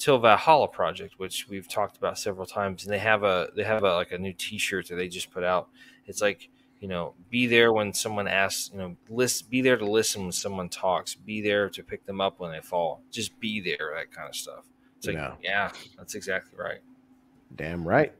Till 0.00 0.18
Valhalla 0.18 0.66
project, 0.66 1.18
which 1.18 1.46
we've 1.46 1.68
talked 1.68 1.98
about 1.98 2.18
several 2.18 2.46
times, 2.46 2.84
and 2.84 2.92
they 2.92 2.98
have 2.98 3.22
a 3.22 3.50
they 3.54 3.64
have 3.64 3.84
a 3.84 3.94
like 3.96 4.12
a 4.12 4.18
new 4.18 4.32
T-shirt 4.32 4.88
that 4.88 4.94
they 4.94 5.08
just 5.08 5.30
put 5.30 5.44
out. 5.44 5.68
It's 6.06 6.22
like 6.22 6.48
you 6.80 6.88
know, 6.88 7.12
be 7.28 7.46
there 7.46 7.74
when 7.74 7.92
someone 7.92 8.26
asks, 8.26 8.70
you 8.72 8.78
know, 8.78 8.96
list, 9.10 9.50
be 9.50 9.60
there 9.60 9.76
to 9.76 9.84
listen 9.84 10.22
when 10.22 10.32
someone 10.32 10.70
talks, 10.70 11.14
be 11.14 11.42
there 11.42 11.68
to 11.68 11.82
pick 11.82 12.06
them 12.06 12.18
up 12.18 12.40
when 12.40 12.50
they 12.50 12.62
fall. 12.62 13.02
Just 13.10 13.38
be 13.38 13.60
there, 13.60 13.92
that 13.94 14.10
kind 14.10 14.26
of 14.26 14.34
stuff. 14.34 14.64
It's 14.96 15.06
like, 15.06 15.16
yeah, 15.16 15.34
yeah 15.42 15.70
that's 15.98 16.14
exactly 16.14 16.58
right. 16.58 16.80
Damn 17.54 17.86
right. 17.86 18.14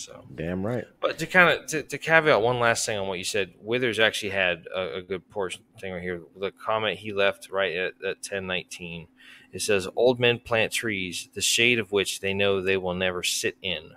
So 0.00 0.24
damn 0.34 0.64
right. 0.64 0.86
But 1.00 1.18
to 1.18 1.26
kind 1.26 1.50
of 1.50 1.66
to, 1.66 1.82
to, 1.82 1.98
caveat 1.98 2.40
one 2.40 2.58
last 2.58 2.86
thing 2.86 2.98
on 2.98 3.06
what 3.06 3.18
you 3.18 3.24
said, 3.24 3.52
Withers 3.60 3.98
actually 3.98 4.30
had 4.30 4.66
a, 4.74 4.96
a 4.96 5.02
good 5.02 5.28
portion 5.28 5.62
thing 5.78 5.92
right 5.92 6.02
here. 6.02 6.22
The 6.38 6.52
comment 6.52 6.98
he 6.98 7.12
left 7.12 7.50
right 7.50 7.76
at, 7.76 7.92
at 8.02 8.22
ten 8.22 8.46
nineteen 8.46 9.08
it 9.52 9.62
says, 9.62 9.88
Old 9.96 10.20
men 10.20 10.38
plant 10.38 10.72
trees, 10.72 11.28
the 11.34 11.40
shade 11.40 11.78
of 11.78 11.92
which 11.92 12.20
they 12.20 12.32
know 12.32 12.60
they 12.60 12.76
will 12.76 12.94
never 12.94 13.22
sit 13.22 13.56
in. 13.62 13.90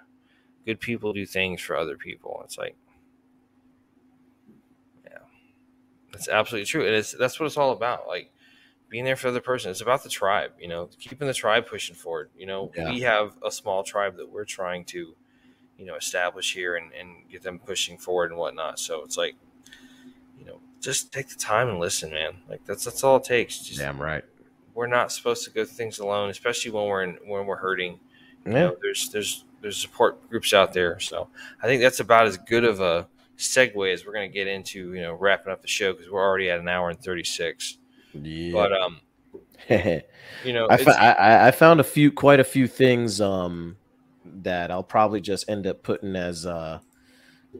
Good 0.65 0.79
people 0.79 1.13
do 1.13 1.25
things 1.25 1.61
for 1.61 1.77
other 1.77 1.97
people. 1.97 2.41
It's 2.43 2.57
like, 2.57 2.75
yeah, 5.05 5.19
that's 6.11 6.27
absolutely 6.27 6.65
true. 6.65 6.85
And 6.85 6.95
it's, 6.95 7.11
that's 7.11 7.39
what 7.39 7.45
it's 7.45 7.57
all 7.57 7.71
about. 7.71 8.07
Like, 8.07 8.31
being 8.89 9.05
there 9.05 9.15
for 9.15 9.27
the 9.27 9.37
other 9.37 9.41
person. 9.41 9.71
It's 9.71 9.81
about 9.81 10.03
the 10.03 10.09
tribe, 10.09 10.51
you 10.59 10.67
know, 10.67 10.87
keeping 10.99 11.27
the 11.27 11.33
tribe 11.33 11.65
pushing 11.65 11.95
forward. 11.95 12.29
You 12.37 12.45
know, 12.45 12.71
yeah. 12.77 12.91
we 12.91 13.01
have 13.01 13.35
a 13.43 13.51
small 13.51 13.83
tribe 13.83 14.17
that 14.17 14.29
we're 14.29 14.45
trying 14.45 14.85
to, 14.85 15.15
you 15.77 15.85
know, 15.85 15.95
establish 15.95 16.53
here 16.53 16.75
and, 16.75 16.91
and 16.93 17.29
get 17.29 17.41
them 17.41 17.59
pushing 17.59 17.97
forward 17.97 18.31
and 18.31 18.39
whatnot. 18.39 18.79
So 18.79 19.03
it's 19.03 19.17
like, 19.17 19.35
you 20.39 20.45
know, 20.45 20.59
just 20.79 21.11
take 21.11 21.29
the 21.29 21.35
time 21.35 21.69
and 21.69 21.79
listen, 21.79 22.11
man. 22.11 22.37
Like 22.49 22.65
that's 22.65 22.83
that's 22.83 23.03
all 23.03 23.17
it 23.17 23.23
takes. 23.23 23.59
Just, 23.59 23.79
Damn 23.79 24.01
right 24.01 24.23
we're 24.73 24.87
not 24.87 25.11
supposed 25.11 25.43
to 25.45 25.51
go 25.51 25.63
through 25.65 25.75
things 25.75 25.99
alone, 25.99 26.29
especially 26.29 26.71
when 26.71 26.85
we're 26.85 27.03
in, 27.03 27.17
when 27.25 27.45
we're 27.45 27.57
hurting. 27.57 27.99
Yeah. 28.45 28.51
You 28.51 28.59
know, 28.59 28.75
there's 28.81 29.09
there's 29.09 29.45
there's 29.61 29.77
support 29.77 30.29
groups 30.29 30.53
out 30.53 30.73
there. 30.73 30.99
So 30.99 31.29
I 31.61 31.67
think 31.67 31.81
that's 31.81 31.99
about 31.99 32.27
as 32.27 32.37
good 32.37 32.63
of 32.63 32.81
a 32.81 33.07
segue 33.37 33.93
as 33.93 34.05
we're 34.05 34.13
going 34.13 34.29
to 34.29 34.33
get 34.33 34.47
into 34.47 34.93
you 34.93 35.01
know 35.01 35.13
wrapping 35.13 35.51
up 35.51 35.61
the 35.61 35.67
show 35.67 35.93
because 35.93 36.09
we're 36.09 36.21
already 36.21 36.49
at 36.49 36.59
an 36.59 36.67
hour 36.67 36.89
and 36.89 36.99
thirty 36.99 37.23
six. 37.23 37.77
Yeah. 38.13 38.51
But 38.53 38.73
um, 38.73 38.99
you 40.43 40.53
know, 40.53 40.67
I, 40.69 40.77
I, 40.77 41.47
I 41.47 41.51
found 41.51 41.79
a 41.79 41.83
few 41.83 42.11
quite 42.11 42.39
a 42.39 42.43
few 42.43 42.67
things 42.67 43.21
um 43.21 43.77
that 44.41 44.71
I'll 44.71 44.83
probably 44.83 45.21
just 45.21 45.49
end 45.49 45.67
up 45.67 45.83
putting 45.83 46.15
as 46.15 46.45
uh 46.45 46.79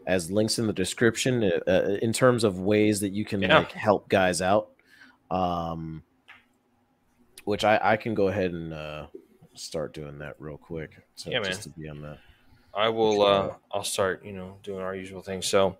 as 0.07 0.31
links 0.31 0.57
in 0.57 0.65
the 0.65 0.73
description 0.73 1.43
uh, 1.43 1.69
uh 1.69 1.97
in 2.01 2.13
terms 2.13 2.43
of 2.43 2.59
ways 2.59 3.01
that 3.01 3.11
you 3.13 3.25
can 3.25 3.41
yeah. 3.41 3.59
like 3.59 3.71
help 3.71 4.09
guys 4.09 4.41
out. 4.41 4.69
Um, 5.29 6.03
which 7.45 7.63
I, 7.63 7.79
I 7.81 7.97
can 7.97 8.13
go 8.13 8.27
ahead 8.27 8.51
and 8.51 8.73
uh, 8.73 9.07
start 9.53 9.93
doing 9.93 10.19
that 10.19 10.35
real 10.39 10.57
quick. 10.57 10.91
So 11.15 11.29
yeah, 11.29 11.39
man. 11.39 11.49
Just 11.49 11.63
to 11.63 11.69
be 11.69 11.89
on 11.89 12.01
that. 12.01 12.19
I 12.73 12.89
will. 12.89 13.23
Uh, 13.23 13.53
I'll 13.71 13.83
start. 13.83 14.25
You 14.25 14.33
know, 14.33 14.57
doing 14.63 14.81
our 14.81 14.95
usual 14.95 15.21
thing. 15.21 15.41
So, 15.41 15.77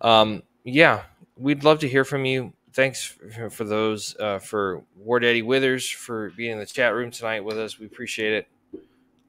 um, 0.00 0.42
yeah, 0.64 1.02
we'd 1.36 1.64
love 1.64 1.80
to 1.80 1.88
hear 1.88 2.04
from 2.04 2.24
you. 2.24 2.52
Thanks 2.72 3.04
for, 3.04 3.50
for 3.50 3.64
those 3.64 4.16
uh, 4.20 4.38
for 4.38 4.84
War 4.96 5.18
Daddy 5.18 5.42
Withers 5.42 5.88
for 5.88 6.30
being 6.30 6.52
in 6.52 6.58
the 6.58 6.66
chat 6.66 6.94
room 6.94 7.10
tonight 7.10 7.44
with 7.44 7.58
us. 7.58 7.78
We 7.78 7.86
appreciate 7.86 8.32
it. 8.34 8.48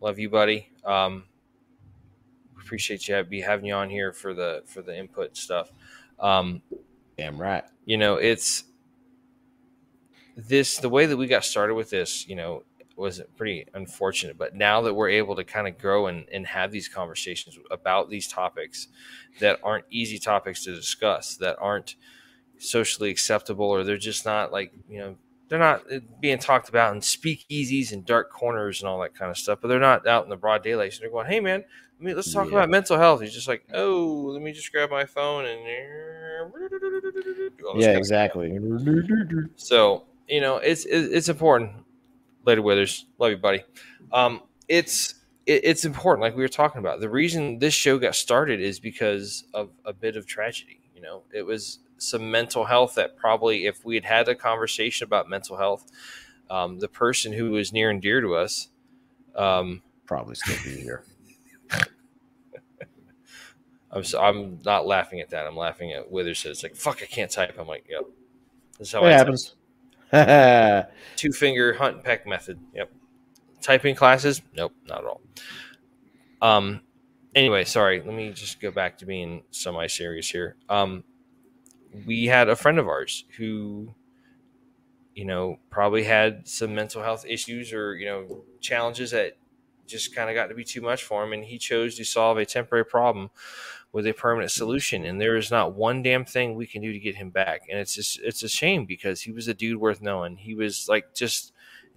Love 0.02 0.20
you, 0.20 0.30
buddy. 0.30 0.72
Um, 0.86 1.24
appreciate 2.60 3.08
you 3.08 3.24
be 3.24 3.42
having 3.42 3.66
you 3.66 3.74
on 3.74 3.90
here 3.90 4.14
for 4.14 4.34
the 4.34 4.64
for 4.66 4.82
the 4.82 4.98
input 4.98 5.36
stuff. 5.36 5.72
Um, 6.20 6.62
Damn 7.18 7.38
right. 7.38 7.66
You 7.84 7.98
know, 7.98 8.16
it's 8.16 8.64
this 10.38 10.78
the 10.78 10.88
way 10.88 11.06
that 11.06 11.18
we 11.18 11.28
got 11.28 11.44
started 11.44 11.74
with 11.74 11.90
this, 11.90 12.26
you 12.30 12.36
know, 12.36 12.64
was 12.96 13.22
pretty 13.36 13.66
unfortunate. 13.74 14.38
But 14.38 14.56
now 14.56 14.82
that 14.82 14.94
we're 14.94 15.10
able 15.10 15.36
to 15.36 15.44
kind 15.44 15.68
of 15.68 15.78
grow 15.78 16.08
and, 16.08 16.26
and 16.32 16.48
have 16.48 16.72
these 16.72 16.88
conversations 16.88 17.58
about 17.72 18.10
these 18.10 18.28
topics 18.28 18.88
that 19.40 19.60
aren't 19.64 19.86
easy 19.90 20.18
topics 20.18 20.64
to 20.64 20.74
discuss, 20.74 21.36
that 21.38 21.58
aren't 21.60 21.96
socially 22.58 23.10
acceptable, 23.10 23.66
or 23.66 23.84
they're 23.84 23.98
just 23.98 24.26
not 24.26 24.54
like, 24.54 24.72
you 24.88 25.00
know, 25.00 25.16
they're 25.50 25.60
not 25.60 25.84
uh, 25.92 26.00
being 26.22 26.38
talked 26.38 26.70
about 26.70 26.94
in 26.94 27.02
speakeasies 27.02 27.92
and 27.92 28.06
dark 28.06 28.32
corners 28.32 28.82
and 28.82 28.90
all 28.90 29.00
that 29.02 29.16
kind 29.16 29.30
of 29.30 29.38
stuff, 29.38 29.60
but 29.62 29.68
they're 29.68 29.80
not 29.80 30.08
out 30.08 30.24
in 30.24 30.30
the 30.30 30.38
broad 30.38 30.64
daylight. 30.64 30.94
So 30.94 31.02
they're 31.02 31.12
going, 31.12 31.28
hey, 31.28 31.40
man, 31.40 31.66
let's 32.02 32.32
talk 32.32 32.46
yeah. 32.46 32.54
about 32.54 32.70
mental 32.70 32.98
health. 32.98 33.22
He's 33.22 33.34
just 33.34 33.48
like, 33.48 33.66
oh, 33.74 34.30
let 34.32 34.42
me 34.42 34.52
just 34.54 34.72
grab 34.72 34.90
my 34.90 35.06
phone 35.06 35.46
and. 35.46 35.60
Yeah, 37.76 37.98
exactly. 37.98 38.58
So 39.56 40.06
you 40.30 40.42
know, 40.42 40.58
it's 40.58 40.86
it's 40.86 41.28
important. 41.28 41.72
Later 42.46 42.62
Withers, 42.62 43.06
love 43.18 43.32
you, 43.32 43.38
buddy. 43.38 43.64
Um, 44.12 44.42
it's 44.68 45.16
it, 45.46 45.62
it's 45.64 45.86
important, 45.86 46.22
like 46.22 46.36
we 46.36 46.42
were 46.42 46.48
talking 46.48 46.80
about. 46.80 47.00
The 47.00 47.10
reason 47.10 47.60
this 47.60 47.74
show 47.74 47.98
got 47.98 48.16
started 48.16 48.62
is 48.62 48.80
because 48.80 49.44
of 49.54 49.70
a 49.86 49.92
bit 49.92 50.16
of 50.16 50.26
tragedy. 50.26 50.80
You 50.96 51.02
know, 51.02 51.24
it 51.34 51.42
was 51.42 51.80
some 52.00 52.32
mental 52.32 52.66
health 52.66 52.96
that 52.96 53.16
probably, 53.18 53.66
if 53.66 53.86
we 53.86 53.96
had 53.96 54.06
had 54.06 54.28
a 54.28 54.36
conversation 54.36 55.06
about 55.06 55.30
mental 55.30 55.58
health, 55.58 55.86
um, 56.50 56.80
the 56.80 56.88
person 56.88 57.34
who 57.34 57.52
was 57.52 57.72
near 57.72 57.90
and 57.90 58.02
dear 58.02 58.22
to 58.22 58.36
us, 58.36 58.70
um, 59.36 59.82
probably 60.06 60.36
still 60.36 60.58
be 60.64 60.82
here. 60.82 61.04
I'm 63.92 64.04
so, 64.04 64.20
I'm 64.22 64.60
not 64.64 64.86
laughing 64.86 65.20
at 65.20 65.30
that. 65.30 65.48
I'm 65.48 65.58
laughing 65.58 65.92
at 65.94 66.12
Withers 66.12 66.40
says 66.40 66.64
like, 66.64 66.76
"Fuck, 66.76 67.02
I 67.02 67.06
can't 67.06 67.32
type." 67.32 67.56
I'm 67.60 67.68
like, 67.68 67.86
"Yep." 67.90 68.04
This 68.78 68.88
is 68.90 68.94
how 68.94 69.06
it 69.06 69.12
happens. 69.12 69.56
Two 71.16 71.32
finger 71.32 71.74
hunt 71.74 71.96
and 71.96 72.04
peck 72.04 72.26
method. 72.26 72.60
Yep. 72.74 72.92
Typing 73.62 73.96
classes? 73.96 74.42
Nope, 74.56 74.74
not 74.88 75.00
at 75.00 75.06
all. 75.06 75.22
Um. 76.42 76.82
Anyway, 77.36 77.64
sorry. 77.64 78.02
Let 78.02 78.14
me 78.16 78.32
just 78.32 78.60
go 78.60 78.72
back 78.72 78.98
to 79.00 79.06
being 79.06 79.44
semi 79.52 79.88
serious 79.88 80.30
here. 80.30 80.56
Um, 80.68 81.04
we 82.06 82.26
had 82.26 82.50
a 82.50 82.56
friend 82.56 82.80
of 82.80 82.88
ours 82.88 83.26
who, 83.38 83.94
you 85.16 85.26
know, 85.26 85.58
probably 85.70 86.04
had 86.04 86.48
some 86.48 86.76
mental 86.76 87.04
health 87.04 87.26
issues 87.28 87.74
or 87.74 87.96
you 87.96 88.06
know 88.06 88.44
challenges 88.62 89.12
that 89.12 89.38
just 89.88 90.16
kind 90.16 90.30
of 90.30 90.36
got 90.36 90.48
to 90.48 90.56
be 90.56 90.64
too 90.64 90.82
much 90.82 91.04
for 91.04 91.24
him, 91.24 91.34
and 91.34 91.44
he 91.44 91.58
chose 91.58 91.96
to 91.96 92.06
solve 92.06 92.38
a 92.38 92.46
temporary 92.46 92.86
problem 92.86 93.30
with 93.92 94.06
a 94.06 94.14
permanent 94.14 94.52
solution. 94.52 95.04
And 95.04 95.20
there 95.20 95.36
is 95.36 95.50
not 95.50 95.74
one 95.74 96.04
damn 96.04 96.26
thing 96.26 96.56
we 96.56 96.68
can 96.68 96.82
do 96.82 96.94
to 96.94 97.00
get 97.00 97.16
him 97.16 97.32
back. 97.32 97.64
And 97.70 97.80
it's 97.80 97.96
just 97.96 98.20
it's 98.22 98.44
a 98.44 98.50
shame 98.50 98.86
because 98.86 99.22
he 99.22 99.32
was 99.32 99.48
a 99.48 99.54
dude 99.54 99.80
worth 99.80 100.02
knowing. 100.02 100.38
He 100.38 100.56
was 100.56 100.88
like 100.88 101.14
just 101.14 101.54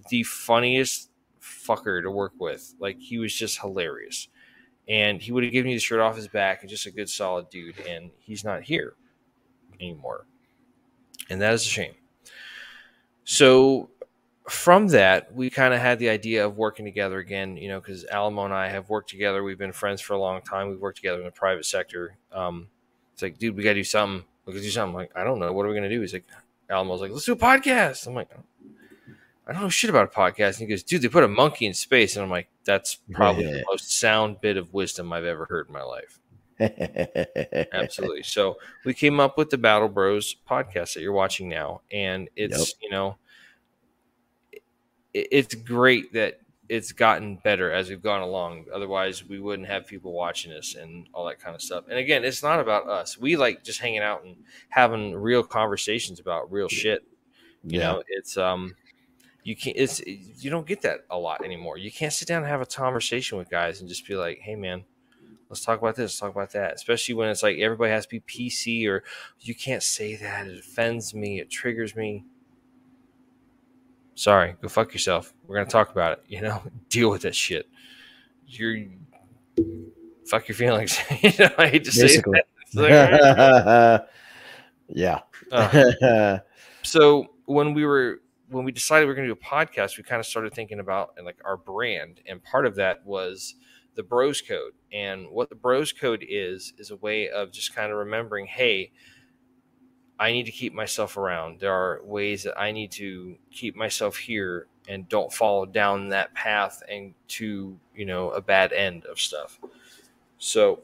the 0.08 0.22
funniest 0.22 1.10
fucker 1.40 2.02
to 2.02 2.10
work 2.10 2.32
with. 2.38 2.74
Like 2.80 2.98
he 2.98 3.18
was 3.18 3.34
just 3.34 3.60
hilarious. 3.60 4.28
And 4.88 5.22
he 5.22 5.30
would 5.30 5.44
have 5.44 5.52
given 5.52 5.70
you 5.70 5.76
the 5.76 5.80
shirt 5.80 6.00
off 6.00 6.16
his 6.16 6.28
back 6.28 6.62
and 6.62 6.70
just 6.70 6.86
a 6.86 6.90
good 6.90 7.08
solid 7.08 7.50
dude. 7.50 7.78
And 7.80 8.10
he's 8.18 8.44
not 8.44 8.62
here 8.62 8.94
anymore. 9.80 10.26
And 11.30 11.40
that 11.40 11.54
is 11.54 11.62
a 11.62 11.68
shame. 11.68 11.94
So 13.24 13.90
from 14.48 14.88
that, 14.88 15.34
we 15.34 15.50
kind 15.50 15.72
of 15.72 15.80
had 15.80 15.98
the 15.98 16.08
idea 16.08 16.44
of 16.44 16.56
working 16.56 16.84
together 16.84 17.18
again, 17.18 17.56
you 17.56 17.68
know, 17.68 17.80
because 17.80 18.04
Alamo 18.04 18.44
and 18.44 18.54
I 18.54 18.68
have 18.68 18.88
worked 18.88 19.08
together. 19.08 19.42
We've 19.42 19.58
been 19.58 19.72
friends 19.72 20.00
for 20.00 20.14
a 20.14 20.18
long 20.18 20.42
time. 20.42 20.68
We've 20.68 20.80
worked 20.80 20.98
together 20.98 21.18
in 21.18 21.24
the 21.24 21.30
private 21.30 21.64
sector. 21.64 22.16
Um, 22.32 22.68
it's 23.12 23.22
like, 23.22 23.38
dude, 23.38 23.56
we 23.56 23.62
got 23.62 23.70
to 23.70 23.74
do 23.74 23.84
something. 23.84 24.26
We 24.44 24.52
got 24.52 24.58
to 24.58 24.64
do 24.64 24.70
something. 24.70 24.94
Like, 24.94 25.12
I 25.14 25.24
don't 25.24 25.38
know. 25.38 25.52
What 25.52 25.64
are 25.64 25.68
we 25.68 25.74
going 25.74 25.88
to 25.88 25.94
do? 25.94 26.00
He's 26.00 26.12
like, 26.12 26.26
Alamo's 26.68 27.00
like, 27.00 27.12
let's 27.12 27.24
do 27.24 27.32
a 27.32 27.36
podcast. 27.36 28.06
I'm 28.06 28.14
like, 28.14 28.30
I 29.46 29.52
don't 29.52 29.62
know 29.62 29.68
shit 29.68 29.90
about 29.90 30.12
a 30.12 30.18
podcast. 30.18 30.58
And 30.58 30.58
he 30.58 30.66
goes, 30.66 30.82
dude, 30.82 31.02
they 31.02 31.08
put 31.08 31.24
a 31.24 31.28
monkey 31.28 31.66
in 31.66 31.74
space. 31.74 32.16
And 32.16 32.24
I'm 32.24 32.30
like, 32.30 32.48
that's 32.64 32.98
probably 33.12 33.44
yeah. 33.44 33.58
the 33.58 33.64
most 33.70 33.92
sound 33.98 34.40
bit 34.40 34.56
of 34.56 34.72
wisdom 34.72 35.12
I've 35.12 35.24
ever 35.24 35.44
heard 35.46 35.68
in 35.68 35.72
my 35.72 35.82
life. 35.82 36.18
Absolutely. 37.72 38.22
So 38.22 38.56
we 38.84 38.94
came 38.94 39.20
up 39.20 39.36
with 39.38 39.50
the 39.50 39.58
Battle 39.58 39.88
Bros 39.88 40.36
podcast 40.48 40.94
that 40.94 41.00
you're 41.00 41.12
watching 41.12 41.48
now, 41.48 41.82
and 41.90 42.28
it's 42.36 42.70
Yep. 42.70 42.76
you 42.82 42.90
know, 42.90 43.16
it, 44.52 45.28
it's 45.30 45.54
great 45.54 46.12
that 46.12 46.40
it's 46.68 46.92
gotten 46.92 47.36
better 47.36 47.70
as 47.70 47.90
we've 47.90 48.02
gone 48.02 48.22
along. 48.22 48.66
Otherwise, 48.72 49.24
we 49.28 49.40
wouldn't 49.40 49.68
have 49.68 49.86
people 49.86 50.12
watching 50.12 50.52
us 50.52 50.74
and 50.74 51.06
all 51.12 51.26
that 51.26 51.38
kind 51.38 51.54
of 51.54 51.60
stuff. 51.60 51.84
And 51.88 51.98
again, 51.98 52.24
it's 52.24 52.42
not 52.42 52.60
about 52.60 52.88
us. 52.88 53.18
We 53.18 53.36
like 53.36 53.62
just 53.62 53.80
hanging 53.80 54.00
out 54.00 54.24
and 54.24 54.36
having 54.70 55.14
real 55.14 55.42
conversations 55.42 56.20
about 56.20 56.50
real 56.50 56.68
shit. 56.68 57.04
You 57.64 57.78
yeah. 57.78 57.92
know, 57.92 58.02
it's 58.08 58.36
um, 58.36 58.74
you 59.42 59.54
can't. 59.56 59.76
It's 59.76 60.00
you 60.06 60.50
don't 60.50 60.66
get 60.66 60.82
that 60.82 61.00
a 61.10 61.18
lot 61.18 61.44
anymore. 61.44 61.76
You 61.78 61.92
can't 61.92 62.12
sit 62.12 62.26
down 62.28 62.42
and 62.42 62.50
have 62.50 62.60
a 62.60 62.66
conversation 62.66 63.38
with 63.38 63.50
guys 63.50 63.80
and 63.80 63.88
just 63.88 64.06
be 64.06 64.14
like, 64.14 64.38
"Hey, 64.38 64.54
man." 64.56 64.84
Let's 65.52 65.66
talk 65.66 65.82
about 65.82 65.96
this. 65.96 66.04
Let's 66.04 66.18
talk 66.18 66.30
about 66.30 66.52
that. 66.52 66.72
Especially 66.72 67.14
when 67.14 67.28
it's 67.28 67.42
like 67.42 67.58
everybody 67.58 67.90
has 67.90 68.06
to 68.06 68.08
be 68.08 68.20
PC 68.20 68.88
or 68.88 69.04
you 69.38 69.54
can't 69.54 69.82
say 69.82 70.16
that. 70.16 70.46
It 70.46 70.58
offends 70.58 71.12
me. 71.12 71.40
It 71.40 71.50
triggers 71.50 71.94
me. 71.94 72.24
Sorry, 74.14 74.56
go 74.62 74.68
fuck 74.68 74.94
yourself. 74.94 75.34
We're 75.46 75.56
gonna 75.56 75.68
talk 75.68 75.90
about 75.90 76.12
it. 76.12 76.24
You 76.26 76.40
know, 76.40 76.62
deal 76.88 77.10
with 77.10 77.20
that 77.22 77.34
shit. 77.34 77.68
You're 78.46 78.86
fuck 80.24 80.48
your 80.48 80.54
feelings. 80.54 80.98
you 81.20 81.32
know, 81.38 81.50
I 81.58 81.68
hate 81.68 81.84
to 81.84 81.92
say 81.92 82.04
Basically. 82.04 82.38
that. 82.38 82.46
It's 82.62 82.74
like, 82.74 84.08
yeah. 84.88 85.20
uh, 85.52 86.38
so 86.82 87.26
when 87.44 87.74
we 87.74 87.84
were 87.84 88.22
when 88.48 88.64
we 88.64 88.72
decided 88.72 89.04
we 89.04 89.12
are 89.12 89.14
going 89.14 89.28
to 89.28 89.34
do 89.34 89.38
a 89.38 89.44
podcast, 89.44 89.98
we 89.98 90.02
kind 90.02 90.18
of 90.18 90.24
started 90.24 90.54
thinking 90.54 90.78
about 90.78 91.12
and 91.18 91.26
like 91.26 91.42
our 91.44 91.58
brand, 91.58 92.22
and 92.26 92.42
part 92.42 92.64
of 92.64 92.74
that 92.76 93.04
was 93.04 93.56
the 93.94 94.02
Bros 94.02 94.40
Code. 94.40 94.72
And 94.92 95.30
what 95.30 95.48
the 95.48 95.54
Bros 95.54 95.92
Code 95.92 96.24
is 96.28 96.72
is 96.78 96.90
a 96.90 96.96
way 96.96 97.28
of 97.28 97.52
just 97.52 97.74
kind 97.74 97.90
of 97.90 97.98
remembering, 97.98 98.46
hey, 98.46 98.92
I 100.18 100.32
need 100.32 100.46
to 100.46 100.52
keep 100.52 100.72
myself 100.72 101.16
around. 101.16 101.60
There 101.60 101.72
are 101.72 102.00
ways 102.04 102.44
that 102.44 102.58
I 102.58 102.72
need 102.72 102.92
to 102.92 103.36
keep 103.50 103.74
myself 103.74 104.16
here 104.16 104.66
and 104.88 105.08
don't 105.08 105.32
fall 105.32 105.66
down 105.66 106.08
that 106.10 106.34
path 106.34 106.82
and 106.88 107.14
to 107.28 107.78
you 107.94 108.04
know 108.04 108.30
a 108.30 108.40
bad 108.40 108.72
end 108.72 109.04
of 109.06 109.20
stuff. 109.20 109.58
So, 110.38 110.80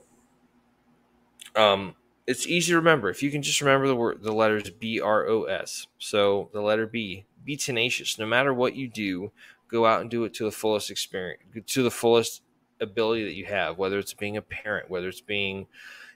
um, 1.57 1.95
it's 2.27 2.47
easy 2.47 2.73
to 2.73 2.77
remember 2.77 3.09
if 3.11 3.23
you 3.23 3.31
can 3.31 3.43
just 3.43 3.61
remember 3.61 3.87
the 3.87 3.97
word 3.97 4.23
the 4.23 4.33
letters 4.33 4.71
B 4.71 5.01
R 5.01 5.29
O 5.29 5.45
S. 5.45 5.87
So 5.99 6.51
the 6.53 6.61
letter 6.61 6.87
B, 6.87 7.27
be 7.45 7.57
tenacious. 7.57 8.19
No 8.19 8.27
matter 8.27 8.53
what 8.53 8.75
you 8.77 8.89
do, 8.89 9.33
go 9.71 9.87
out 9.87 10.01
and 10.01 10.11
do 10.11 10.25
it 10.25 10.35
to 10.35 10.45
the 10.45 10.51
fullest 10.51 10.91
experience, 10.91 11.43
to 11.67 11.83
the 11.83 11.91
fullest 11.91 12.43
ability 12.81 13.25
that 13.25 13.35
you 13.35 13.47
have. 13.47 13.79
Whether 13.79 13.99
it's 13.99 14.15
being 14.15 14.37
a 14.37 14.43
parent, 14.43 14.91
whether 14.91 15.09
it's 15.09 15.21
being, 15.21 15.67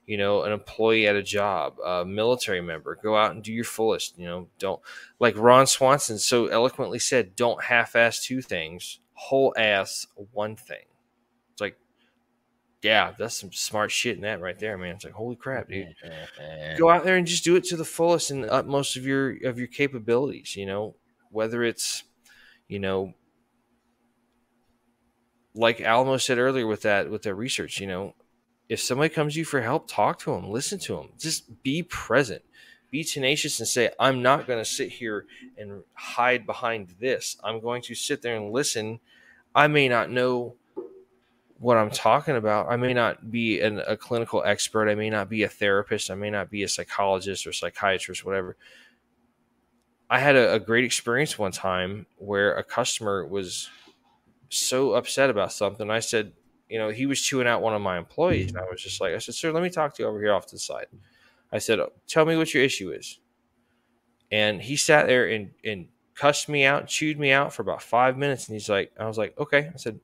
you 0.07 0.17
know, 0.17 0.43
an 0.43 0.53
employee 0.53 1.07
at 1.07 1.17
a 1.17 1.23
job, 1.23 1.79
a 1.85 2.05
military 2.05 2.61
member, 2.61 2.99
go 3.03 3.17
out 3.17 3.33
and 3.33 3.43
do 3.43 3.53
your 3.53 3.65
fullest. 3.65 4.19
You 4.19 4.27
know, 4.27 4.49
don't 4.59 4.81
like 5.19 5.37
Ron 5.37 5.67
Swanson 5.67 6.19
so 6.19 6.47
eloquently 6.47 6.99
said, 6.99 7.37
don't 7.37 7.63
half-ass 7.63 8.25
two 8.25 8.43
things, 8.43 9.01
whole 9.15 9.55
ass 9.57 10.07
one 10.33 10.57
thing. 10.57 10.85
It's 11.53 11.61
like, 11.61 11.77
yeah, 12.83 13.13
that's 13.19 13.39
some 13.39 13.53
smart 13.53 13.91
shit 13.91 14.17
in 14.17 14.23
that 14.23 14.41
right 14.41 14.59
there, 14.59 14.77
man. 14.77 14.97
It's 14.97 15.05
like, 15.05 15.15
holy 15.15 15.37
crap, 15.37 15.69
dude 15.69 15.95
go 16.79 16.91
out 16.91 17.05
there 17.05 17.17
and 17.17 17.27
just 17.27 17.45
do 17.45 17.57
it 17.57 17.65
to 17.65 17.77
the 17.77 17.85
fullest 17.85 18.31
and 18.31 18.45
the 18.45 18.53
utmost 18.53 18.97
of 18.97 19.07
your 19.07 19.37
of 19.45 19.59
your 19.59 19.69
capabilities 19.69 20.57
you 20.57 20.67
know 20.67 20.95
whether 21.31 21.63
it's 21.63 22.05
you 22.69 22.79
know 22.79 23.15
like 25.55 25.81
alamo 25.81 26.17
said 26.17 26.39
earlier 26.39 26.67
with 26.67 26.83
that 26.83 27.11
with 27.11 27.23
that 27.23 27.35
research 27.35 27.81
you 27.81 27.87
know 27.87 28.15
if 28.69 28.81
somebody 28.81 29.09
comes 29.09 29.35
to 29.35 29.41
you 29.41 29.45
for 29.45 29.61
help 29.61 29.89
talk 29.89 30.19
to 30.19 30.33
them 30.33 30.51
listen 30.51 30.79
to 30.79 30.97
them 30.97 31.09
just 31.19 31.63
be 31.63 31.83
present 31.83 32.43
be 32.91 33.05
tenacious 33.05 33.59
and 33.59 33.69
say 33.69 33.91
i'm 33.99 34.23
not 34.23 34.47
going 34.47 34.59
to 34.59 34.65
sit 34.65 34.89
here 34.89 35.27
and 35.59 35.83
hide 35.95 36.47
behind 36.47 36.95
this 37.01 37.37
i'm 37.45 37.61
going 37.61 37.83
to 37.83 37.95
sit 37.95 38.23
there 38.23 38.37
and 38.37 38.53
listen 38.53 39.01
i 39.55 39.67
may 39.67 39.89
not 39.89 40.11
know 40.11 40.55
what 41.63 41.77
I'm 41.77 41.91
talking 41.91 42.35
about. 42.35 42.67
I 42.69 42.75
may 42.75 42.93
not 42.93 43.31
be 43.31 43.61
an, 43.61 43.81
a 43.87 43.97
clinical 43.97 44.43
expert. 44.45 44.91
I 44.91 44.97
may 44.97 45.09
not 45.11 45.29
be 45.29 45.45
a 45.45 45.49
therapist. 45.49 46.11
I 46.11 46.17
may 46.17 46.29
not 46.29 46.51
be 46.51 46.65
a 46.65 46.69
psychologist 46.69 47.47
or 47.47 47.53
psychiatrist, 47.53 48.25
whatever. 48.25 48.57
I 50.11 50.19
had 50.19 50.35
a, 50.35 50.55
a 50.55 50.59
great 50.59 50.85
experience 50.85 51.39
one 51.39 51.53
time 51.53 52.07
where 52.19 52.57
a 52.57 52.65
customer 52.65 53.25
was 53.25 53.71
so 54.53 54.93
upset 54.93 55.31
about 55.31 55.53
something. 55.53 55.91
I 55.91 56.01
said, 56.01 56.33
you 56.69 56.79
know, 56.79 56.91
he 56.91 57.07
was 57.07 57.21
chewing 57.21 57.47
out 57.47 57.63
one 57.63 57.75
of 57.75 57.83
my 57.83 57.99
employees. 57.99 58.49
And 58.49 58.59
I 58.59 58.65
was 58.71 58.83
just 58.83 59.01
like, 59.01 59.15
I 59.15 59.19
said, 59.19 59.35
sir, 59.35 59.53
let 59.53 59.63
me 59.63 59.71
talk 59.71 59.95
to 59.95 60.03
you 60.03 60.09
over 60.09 60.21
here 60.21 60.33
off 60.33 60.47
to 60.47 60.55
the 60.55 60.61
side. 60.61 60.87
I 61.53 61.59
said, 61.59 61.81
tell 62.07 62.25
me 62.25 62.37
what 62.37 62.55
your 62.55 62.63
issue 62.63 62.93
is. 62.93 63.19
And 64.31 64.63
he 64.63 64.77
sat 64.77 65.07
there 65.07 65.29
and, 65.29 65.51
and 65.65 65.89
cussed 66.15 66.49
me 66.49 66.65
out, 66.65 66.87
chewed 66.87 67.19
me 67.19 67.31
out 67.31 67.53
for 67.53 67.63
about 67.63 67.83
five 67.83 68.17
minutes. 68.17 68.49
And 68.49 68.55
he's 68.55 68.69
like, 68.69 68.93
I 68.99 69.07
was 69.07 69.19
like, 69.19 69.39
okay. 69.39 69.71
I 69.73 69.77
said, 69.77 70.01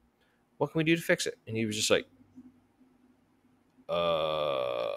what 0.59 0.73
can 0.73 0.79
we 0.79 0.85
do 0.85 0.97
to 0.97 1.03
fix 1.03 1.27
it? 1.27 1.39
And 1.47 1.57
he 1.57 1.65
was 1.65 1.77
just 1.77 1.91
like, 1.91 2.07
uh, 3.89 4.91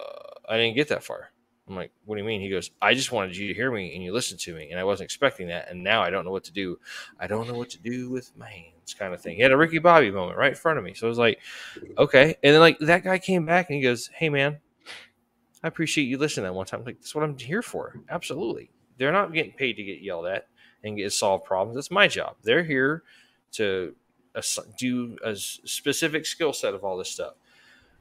I 0.48 0.56
didn't 0.58 0.76
get 0.76 0.88
that 0.88 1.04
far. 1.04 1.31
I'm 1.68 1.76
like, 1.76 1.92
what 2.04 2.16
do 2.16 2.20
you 2.20 2.26
mean? 2.26 2.40
He 2.40 2.50
goes, 2.50 2.70
I 2.80 2.92
just 2.94 3.12
wanted 3.12 3.36
you 3.36 3.48
to 3.48 3.54
hear 3.54 3.70
me 3.70 3.94
and 3.94 4.02
you 4.02 4.12
listened 4.12 4.40
to 4.40 4.54
me, 4.54 4.70
and 4.70 4.80
I 4.80 4.84
wasn't 4.84 5.04
expecting 5.04 5.46
that, 5.48 5.70
and 5.70 5.82
now 5.82 6.02
I 6.02 6.10
don't 6.10 6.24
know 6.24 6.32
what 6.32 6.44
to 6.44 6.52
do. 6.52 6.78
I 7.20 7.26
don't 7.26 7.46
know 7.46 7.54
what 7.54 7.70
to 7.70 7.78
do 7.78 8.10
with 8.10 8.36
my 8.36 8.50
hands, 8.50 8.94
kind 8.98 9.14
of 9.14 9.20
thing. 9.20 9.36
He 9.36 9.42
had 9.42 9.52
a 9.52 9.56
Ricky 9.56 9.78
Bobby 9.78 10.10
moment 10.10 10.38
right 10.38 10.50
in 10.50 10.56
front 10.56 10.78
of 10.78 10.84
me, 10.84 10.94
so 10.94 11.06
I 11.06 11.08
was 11.08 11.18
like, 11.18 11.38
okay. 11.98 12.36
And 12.42 12.54
then 12.54 12.60
like 12.60 12.78
that 12.80 13.04
guy 13.04 13.18
came 13.18 13.46
back 13.46 13.70
and 13.70 13.76
he 13.76 13.82
goes, 13.82 14.10
Hey 14.14 14.28
man, 14.28 14.58
I 15.62 15.68
appreciate 15.68 16.04
you 16.04 16.18
listening 16.18 16.44
that 16.44 16.54
one 16.54 16.66
time. 16.66 16.80
I'm 16.80 16.86
like, 16.86 16.98
that's 16.98 17.14
what 17.14 17.24
I'm 17.24 17.38
here 17.38 17.62
for. 17.62 17.94
Absolutely. 18.08 18.70
They're 18.98 19.12
not 19.12 19.32
getting 19.32 19.52
paid 19.52 19.74
to 19.74 19.84
get 19.84 20.02
yelled 20.02 20.26
at 20.26 20.48
and 20.82 20.96
get 20.96 21.12
solve 21.12 21.44
problems. 21.44 21.76
That's 21.76 21.90
my 21.90 22.08
job. 22.08 22.36
They're 22.42 22.64
here 22.64 23.04
to 23.52 23.94
do 24.78 25.16
a 25.24 25.36
specific 25.36 26.26
skill 26.26 26.52
set 26.52 26.74
of 26.74 26.84
all 26.84 26.96
this 26.96 27.10
stuff. 27.10 27.34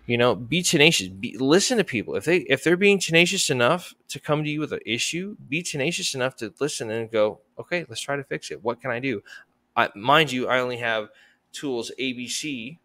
You 0.08 0.18
know, 0.18 0.36
be 0.36 0.62
tenacious. 0.64 1.08
Be, 1.08 1.38
listen 1.38 1.78
to 1.78 1.84
people. 1.84 2.16
If 2.16 2.26
they 2.26 2.38
if 2.38 2.64
they're 2.64 2.78
being 2.78 3.00
tenacious 3.00 3.50
enough 3.50 3.94
to 4.10 4.20
come 4.20 4.44
to 4.44 4.50
you 4.50 4.60
with 4.60 4.74
an 4.74 4.80
issue, 4.86 5.38
be 5.48 5.62
tenacious 5.62 6.16
enough 6.16 6.36
to 6.38 6.54
listen 6.60 6.90
and 6.90 7.10
go, 7.10 7.40
okay, 7.60 7.86
let's 7.88 8.02
try 8.02 8.16
to 8.16 8.24
fix 8.24 8.52
it. 8.52 8.64
What 8.64 8.82
can 8.82 8.92
I 8.92 9.00
do? 9.00 9.22
I, 9.76 9.90
mind 9.96 10.32
you, 10.32 10.48
I 10.48 10.60
only 10.60 10.78
have 10.78 11.10
tools 11.54 11.92
ABC. 12.00 12.78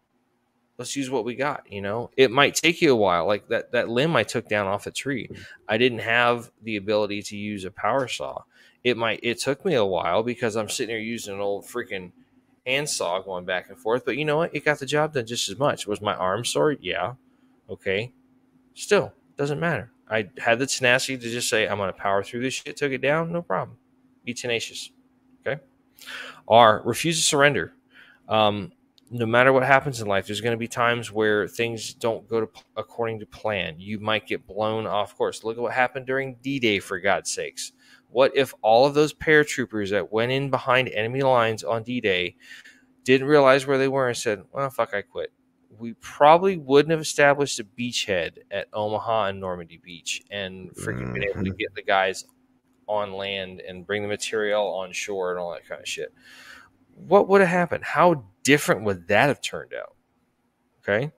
Let's 0.77 0.95
use 0.95 1.09
what 1.09 1.25
we 1.25 1.35
got. 1.35 1.71
You 1.71 1.81
know, 1.81 2.11
it 2.15 2.29
might 2.29 2.55
take 2.55 2.81
you 2.81 2.93
a 2.93 2.95
while. 2.95 3.25
Like 3.25 3.47
that 3.49 3.71
that 3.71 3.89
limb 3.89 4.15
I 4.15 4.23
took 4.23 4.47
down 4.47 4.67
off 4.67 4.85
a 4.85 4.91
tree, 4.91 5.27
mm. 5.27 5.39
I 5.67 5.77
didn't 5.77 5.99
have 5.99 6.51
the 6.61 6.75
ability 6.75 7.23
to 7.23 7.37
use 7.37 7.65
a 7.65 7.71
power 7.71 8.07
saw. 8.07 8.43
It 8.83 8.95
might 8.95 9.19
it 9.23 9.39
took 9.39 9.65
me 9.65 9.73
a 9.73 9.83
while 9.83 10.21
because 10.21 10.55
I'm 10.55 10.69
sitting 10.69 10.95
here 10.95 11.03
using 11.03 11.33
an 11.33 11.41
old 11.41 11.65
freaking 11.65 12.11
handsaw 12.67 13.21
going 13.21 13.45
back 13.45 13.69
and 13.69 13.77
forth. 13.77 14.05
But 14.05 14.17
you 14.17 14.25
know 14.25 14.37
what? 14.37 14.53
It 14.53 14.65
got 14.65 14.79
the 14.79 14.85
job 14.85 15.13
done 15.13 15.25
just 15.25 15.49
as 15.49 15.57
much. 15.57 15.87
Was 15.87 16.01
my 16.01 16.13
arm 16.13 16.45
sore? 16.45 16.73
Yeah. 16.73 17.13
Okay. 17.69 18.13
Still, 18.73 19.13
doesn't 19.37 19.59
matter. 19.59 19.91
I 20.09 20.29
had 20.37 20.59
the 20.59 20.67
tenacity 20.67 21.17
to 21.17 21.29
just 21.29 21.49
say, 21.49 21.67
I'm 21.67 21.77
going 21.77 21.91
to 21.91 21.97
power 21.97 22.23
through 22.23 22.41
this 22.41 22.53
shit, 22.53 22.77
took 22.77 22.91
it 22.91 23.01
down, 23.01 23.31
no 23.31 23.41
problem. 23.41 23.77
Be 24.23 24.33
tenacious. 24.33 24.91
Okay. 25.45 25.61
R, 26.47 26.81
refuse 26.85 27.17
to 27.17 27.23
surrender. 27.23 27.73
Um, 28.29 28.71
no 29.09 29.25
matter 29.25 29.53
what 29.53 29.63
happens 29.63 30.01
in 30.01 30.07
life, 30.07 30.27
there's 30.27 30.41
going 30.41 30.53
to 30.53 30.57
be 30.57 30.67
times 30.67 31.11
where 31.11 31.47
things 31.47 31.93
don't 31.93 32.27
go 32.27 32.41
to 32.41 32.49
according 32.75 33.19
to 33.19 33.25
plan. 33.25 33.75
You 33.77 33.99
might 33.99 34.27
get 34.27 34.45
blown 34.45 34.85
off 34.85 35.17
course. 35.17 35.43
Look 35.43 35.57
at 35.57 35.63
what 35.63 35.73
happened 35.73 36.05
during 36.05 36.35
D 36.41 36.59
Day, 36.59 36.79
for 36.79 36.99
God's 36.99 37.31
sakes. 37.31 37.71
What 38.09 38.35
if 38.35 38.53
all 38.61 38.85
of 38.85 38.93
those 38.93 39.13
paratroopers 39.13 39.91
that 39.91 40.11
went 40.11 40.31
in 40.31 40.49
behind 40.49 40.89
enemy 40.89 41.21
lines 41.21 41.63
on 41.63 41.83
D 41.83 42.01
Day 42.01 42.35
didn't 43.03 43.27
realize 43.27 43.67
where 43.67 43.77
they 43.77 43.87
were 43.87 44.07
and 44.07 44.17
said, 44.17 44.43
well, 44.51 44.69
fuck, 44.69 44.93
I 44.93 45.01
quit? 45.01 45.31
We 45.77 45.93
probably 45.93 46.57
wouldn't 46.57 46.91
have 46.91 47.01
established 47.01 47.59
a 47.59 47.63
beachhead 47.63 48.37
at 48.49 48.67
Omaha 48.73 49.27
and 49.27 49.39
Normandy 49.39 49.77
Beach 49.77 50.23
and 50.31 50.71
freaking 50.71 51.13
been 51.13 51.23
able 51.23 51.33
to 51.35 51.39
mm-hmm. 51.51 51.57
get 51.57 51.75
the 51.75 51.83
guys 51.83 52.25
on 52.87 53.13
land 53.13 53.61
and 53.61 53.85
bring 53.85 54.01
the 54.01 54.07
material 54.07 54.65
on 54.67 54.91
shore 54.93 55.31
and 55.31 55.39
all 55.39 55.51
that 55.51 55.67
kind 55.67 55.81
of 55.81 55.87
shit. 55.87 56.13
What 56.95 57.27
would 57.27 57.41
have 57.41 57.49
happened? 57.49 57.83
How 57.83 58.25
different 58.43 58.85
would 58.85 59.09
that 59.09 59.27
have 59.27 59.41
turned 59.41 59.73
out? 59.73 59.95
Okay. 60.79 61.11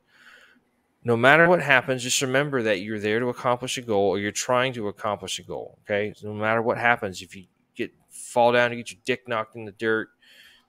No 1.04 1.16
matter 1.16 1.48
what 1.48 1.62
happens, 1.62 2.04
just 2.04 2.22
remember 2.22 2.62
that 2.64 2.82
you're 2.82 3.00
there 3.00 3.20
to 3.20 3.30
accomplish 3.30 3.78
a 3.78 3.82
goal 3.82 4.10
or 4.10 4.20
you're 4.20 4.32
trying 4.32 4.74
to 4.74 4.90
accomplish 4.90 5.40
a 5.40 5.44
goal. 5.44 5.80
Okay. 5.84 6.14
So 6.16 6.28
no 6.28 6.34
matter 6.34 6.62
what 6.62 6.78
happens, 6.78 7.22
if 7.22 7.36
you 7.36 7.46
get 7.76 7.92
fall 8.10 8.52
down 8.52 8.72
and 8.72 8.80
get 8.80 8.92
your 8.92 9.02
dick 9.06 9.28
knocked 9.28 9.56
in 9.56 9.66
the 9.66 9.72
dirt, 9.72 10.10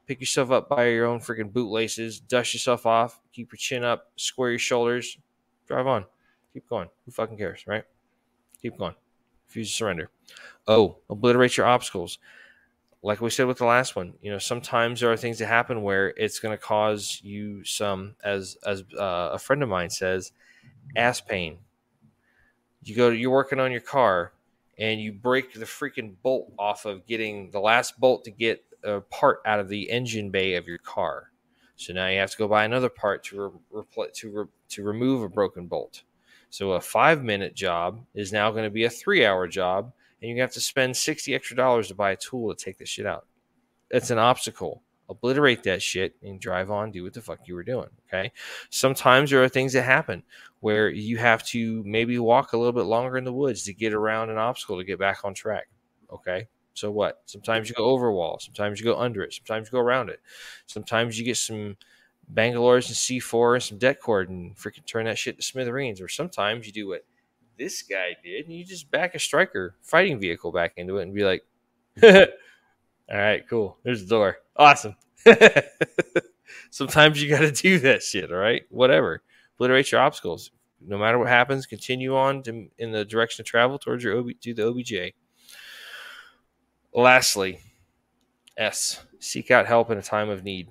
pick 0.07 0.21
yourself 0.21 0.51
up 0.51 0.69
by 0.69 0.87
your 0.87 1.07
own 1.07 1.21
freaking 1.21 1.53
bootlaces, 1.53 2.21
dust 2.21 2.55
yourself 2.55 2.87
off, 2.87 3.21
keep 3.33 3.53
your 3.53 3.59
chin 3.59 3.83
up, 3.83 4.11
square 4.17 4.51
your 4.51 4.59
shoulders, 4.59 5.19
drive 5.67 5.87
on. 5.87 6.05
Keep 6.53 6.69
going. 6.69 6.89
Who 7.05 7.13
fucking 7.13 7.37
cares, 7.37 7.65
right? 7.67 7.85
Keep 8.61 8.79
going. 8.79 8.95
Refuse 9.49 9.71
to 9.71 9.75
surrender. 9.75 10.11
Oh, 10.67 10.99
obliterate 11.09 11.57
your 11.57 11.67
obstacles. 11.67 12.19
Like 13.03 13.21
we 13.21 13.31
said 13.31 13.47
with 13.47 13.59
the 13.59 13.65
last 13.65 13.97
one, 13.97 14.15
you 14.21 14.31
know, 14.31 14.39
sometimes 14.39 15.01
there 15.01 15.11
are 15.11 15.17
things 15.17 15.39
that 15.39 15.47
happen 15.47 15.83
where 15.83 16.09
it's 16.17 16.39
going 16.39 16.57
to 16.57 16.63
cause 16.63 17.21
you 17.23 17.65
some, 17.65 18.15
as 18.23 18.57
as 18.67 18.85
uh, 18.99 19.31
a 19.33 19.39
friend 19.39 19.63
of 19.63 19.69
mine 19.71 19.91
says, 19.91 20.33
ass 20.97 21.21
pain. 21.21 21.59
you 22.83 22.95
go 22.97 23.11
to 23.11 23.17
you're 23.17 23.31
working 23.31 23.61
on 23.61 23.73
your 23.73 23.81
car 23.81 24.33
and 24.79 25.01
you 25.01 25.13
break 25.13 25.53
the 25.53 25.65
freaking 25.65 26.15
bolt 26.23 26.53
off 26.59 26.85
of 26.87 27.07
getting 27.07 27.51
the 27.51 27.61
last 27.61 27.99
bolt 28.01 28.25
to 28.25 28.31
get 28.31 28.65
a 28.83 29.01
part 29.01 29.41
out 29.45 29.61
of 29.61 29.69
the 29.69 29.91
engine 29.91 30.31
bay 30.31 30.55
of 30.55 30.67
your 30.67 30.79
car. 30.79 31.31
So 31.77 31.93
now 31.93 32.09
you 32.09 32.19
have 32.19 32.31
to 32.31 32.37
go 32.37 32.49
buy 32.49 32.65
another 32.65 32.89
part 32.89 33.25
to 33.25 33.61
re- 33.73 33.83
repl- 33.83 34.13
to 34.13 34.31
re- 34.31 34.45
to 34.71 34.83
remove 34.83 35.23
a 35.23 35.29
broken 35.29 35.67
bolt. 35.67 36.03
So 36.51 36.73
a 36.73 36.81
five 36.81 37.23
minute 37.23 37.55
job 37.55 38.05
is 38.15 38.33
now 38.33 38.51
going 38.51 38.65
to 38.65 38.71
be 38.71 38.85
a 38.85 38.91
three 38.91 39.25
hour 39.25 39.47
job, 39.47 39.93
and 40.23 40.31
you 40.31 40.41
have 40.41 40.53
to 40.53 40.61
spend 40.61 40.97
sixty 40.97 41.35
extra 41.35 41.57
dollars 41.57 41.89
to 41.89 41.95
buy 41.95 42.13
a 42.13 42.17
tool 42.17 42.55
to 42.55 42.65
take 42.65 42.79
this 42.79 42.89
shit 42.89 43.07
out. 43.07 43.27
It's 43.91 44.11
an 44.11 44.19
obstacle. 44.19 44.83
Obliterate 45.09 45.65
that 45.65 45.83
shit 45.83 46.15
and 46.23 46.41
drive 46.41 46.71
on. 46.71 46.93
Do 46.93 47.03
what 47.03 47.15
the 47.15 47.21
fuck 47.21 47.41
you 47.47 47.55
were 47.55 47.65
doing. 47.65 47.89
Okay. 48.09 48.31
Sometimes 48.71 49.31
there 49.31 49.43
are 49.43 49.49
things 49.49 49.73
that 49.73 49.83
happen 49.83 50.23
where 50.61 50.89
you 50.89 51.17
have 51.17 51.43
to 51.47 51.83
maybe 51.85 52.19
walk 52.19 52.53
a 52.53 52.57
little 52.57 52.73
bit 52.73 52.85
longer 52.85 53.17
in 53.17 53.25
the 53.25 53.33
woods 53.33 53.65
to 53.65 53.75
get 53.75 53.93
around 53.93 54.31
an 54.31 54.39
obstacle 54.39 54.79
to 54.79 54.85
get 54.85 55.01
back 55.01 55.25
on 55.25 55.35
track. 55.35 55.69
Okay. 56.13 56.47
So 56.75 56.91
what? 56.93 57.23
Sometimes 57.27 57.69
you 57.69 57.75
go 57.75 57.87
over 57.87 58.07
a 58.07 58.15
wall. 58.15 58.39
Sometimes 58.39 58.79
you 58.79 58.85
go 58.85 58.99
under 58.99 59.23
it. 59.23 59.35
Sometimes 59.35 59.67
you 59.69 59.73
go 59.73 59.81
around 59.81 60.11
it. 60.11 60.21
Sometimes 60.67 61.19
you 61.19 61.25
get 61.25 61.37
some 61.37 61.77
Bangalores 62.33 62.87
and 62.87 62.95
C4 62.95 63.55
and 63.55 63.63
some 63.63 63.79
det 63.79 64.01
cord 64.01 64.31
and 64.31 64.57
freaking 64.57 64.87
turn 64.87 65.07
that 65.07 65.19
shit 65.19 65.37
to 65.37 65.43
smithereens. 65.43 66.01
Or 66.01 66.09
sometimes 66.09 66.67
you 66.67 66.73
do 66.73 66.87
what 66.87 67.05
this 67.61 67.83
guy 67.83 68.17
did 68.25 68.47
and 68.47 68.55
you 68.55 68.65
just 68.65 68.91
back 68.91 69.15
a 69.15 69.19
Stryker 69.19 69.77
fighting 69.83 70.19
vehicle 70.19 70.51
back 70.51 70.73
into 70.79 70.97
it 70.97 71.03
and 71.03 71.15
be 71.15 71.25
like, 71.25 71.45
hmm. 72.01 72.07
all 73.11 73.19
right, 73.19 73.47
cool. 73.49 73.77
There's 73.85 74.03
the 74.03 74.09
door. 74.09 74.39
Awesome. 74.57 74.97
Sometimes 76.71 77.23
you 77.23 77.29
got 77.29 77.41
to 77.41 77.53
do 77.53 77.79
that 77.81 78.03
shit. 78.03 78.33
All 78.33 78.39
right, 78.39 78.63
whatever. 78.71 79.23
Obliterate 79.57 79.93
your 79.93 80.01
obstacles. 80.01 80.51
No 80.81 80.97
matter 80.97 81.19
what 81.19 81.29
happens, 81.29 81.67
continue 81.67 82.17
on 82.17 82.43
to, 82.45 82.69
in 82.79 82.93
the 82.93 83.05
direction 83.05 83.43
of 83.43 83.47
travel 83.47 83.79
towards 83.79 84.03
your 84.03 84.19
OB, 84.19 84.31
to 84.41 84.55
the 84.55 84.67
OBJ. 84.67 85.15
Lastly, 86.95 87.61
S. 88.57 89.05
Seek 89.19 89.51
out 89.51 89.67
help 89.67 89.91
in 89.91 89.99
a 89.99 90.03
time 90.03 90.31
of 90.31 90.43
need, 90.43 90.69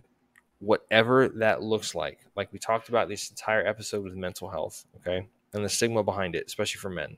whatever 0.58 1.30
that 1.30 1.62
looks 1.62 1.94
like. 1.94 2.22
Like 2.36 2.52
we 2.52 2.58
talked 2.58 2.90
about 2.90 3.08
this 3.08 3.30
entire 3.30 3.66
episode 3.66 4.04
with 4.04 4.16
mental 4.16 4.50
health, 4.50 4.86
okay, 4.98 5.28
and 5.54 5.64
the 5.64 5.70
stigma 5.70 6.04
behind 6.04 6.36
it, 6.36 6.46
especially 6.48 6.80
for 6.80 6.90
men. 6.90 7.18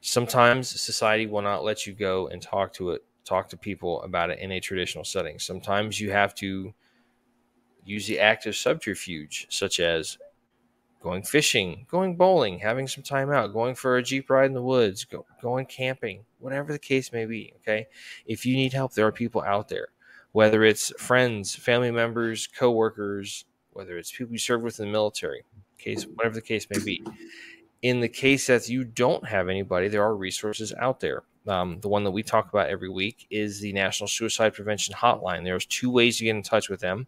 Sometimes 0.00 0.68
society 0.80 1.26
will 1.26 1.42
not 1.42 1.64
let 1.64 1.86
you 1.86 1.92
go 1.92 2.28
and 2.28 2.40
talk 2.40 2.72
to 2.74 2.90
it, 2.90 3.04
talk 3.24 3.48
to 3.48 3.56
people 3.56 4.02
about 4.02 4.30
it 4.30 4.38
in 4.38 4.52
a 4.52 4.60
traditional 4.60 5.04
setting. 5.04 5.38
Sometimes 5.38 6.00
you 6.00 6.10
have 6.10 6.34
to 6.36 6.72
use 7.84 8.06
the 8.06 8.20
act 8.20 8.46
of 8.46 8.56
subterfuge, 8.56 9.46
such 9.50 9.80
as 9.80 10.18
going 11.00 11.22
fishing, 11.22 11.86
going 11.90 12.16
bowling, 12.16 12.58
having 12.58 12.88
some 12.88 13.02
time 13.02 13.30
out, 13.30 13.52
going 13.52 13.74
for 13.74 13.96
a 13.96 14.02
Jeep 14.02 14.30
ride 14.30 14.46
in 14.46 14.52
the 14.52 14.62
woods, 14.62 15.04
go, 15.04 15.24
going 15.40 15.66
camping, 15.66 16.24
whatever 16.38 16.72
the 16.72 16.78
case 16.78 17.12
may 17.12 17.24
be. 17.24 17.52
Okay. 17.58 17.86
If 18.26 18.44
you 18.44 18.56
need 18.56 18.72
help, 18.72 18.94
there 18.94 19.06
are 19.06 19.12
people 19.12 19.42
out 19.42 19.68
there, 19.68 19.88
whether 20.32 20.64
it's 20.64 20.92
friends, 20.98 21.54
family 21.54 21.90
members, 21.90 22.46
coworkers, 22.46 23.44
whether 23.72 23.96
it's 23.96 24.12
people 24.12 24.32
you 24.32 24.38
serve 24.38 24.62
with 24.62 24.80
in 24.80 24.86
the 24.86 24.92
military, 24.92 25.44
case, 25.78 26.04
whatever 26.04 26.34
the 26.34 26.42
case 26.42 26.66
may 26.70 26.78
be. 26.78 27.02
In 27.82 28.00
the 28.00 28.08
case 28.08 28.48
that 28.48 28.68
you 28.68 28.84
don't 28.84 29.26
have 29.26 29.48
anybody, 29.48 29.88
there 29.88 30.02
are 30.02 30.16
resources 30.16 30.72
out 30.78 31.00
there. 31.00 31.22
Um, 31.46 31.80
the 31.80 31.88
one 31.88 32.04
that 32.04 32.10
we 32.10 32.22
talk 32.22 32.48
about 32.48 32.68
every 32.68 32.88
week 32.88 33.26
is 33.30 33.60
the 33.60 33.72
National 33.72 34.08
Suicide 34.08 34.54
Prevention 34.54 34.94
Hotline. 34.94 35.44
There's 35.44 35.64
two 35.64 35.90
ways 35.90 36.18
to 36.18 36.24
get 36.24 36.36
in 36.36 36.42
touch 36.42 36.68
with 36.68 36.80
them. 36.80 37.06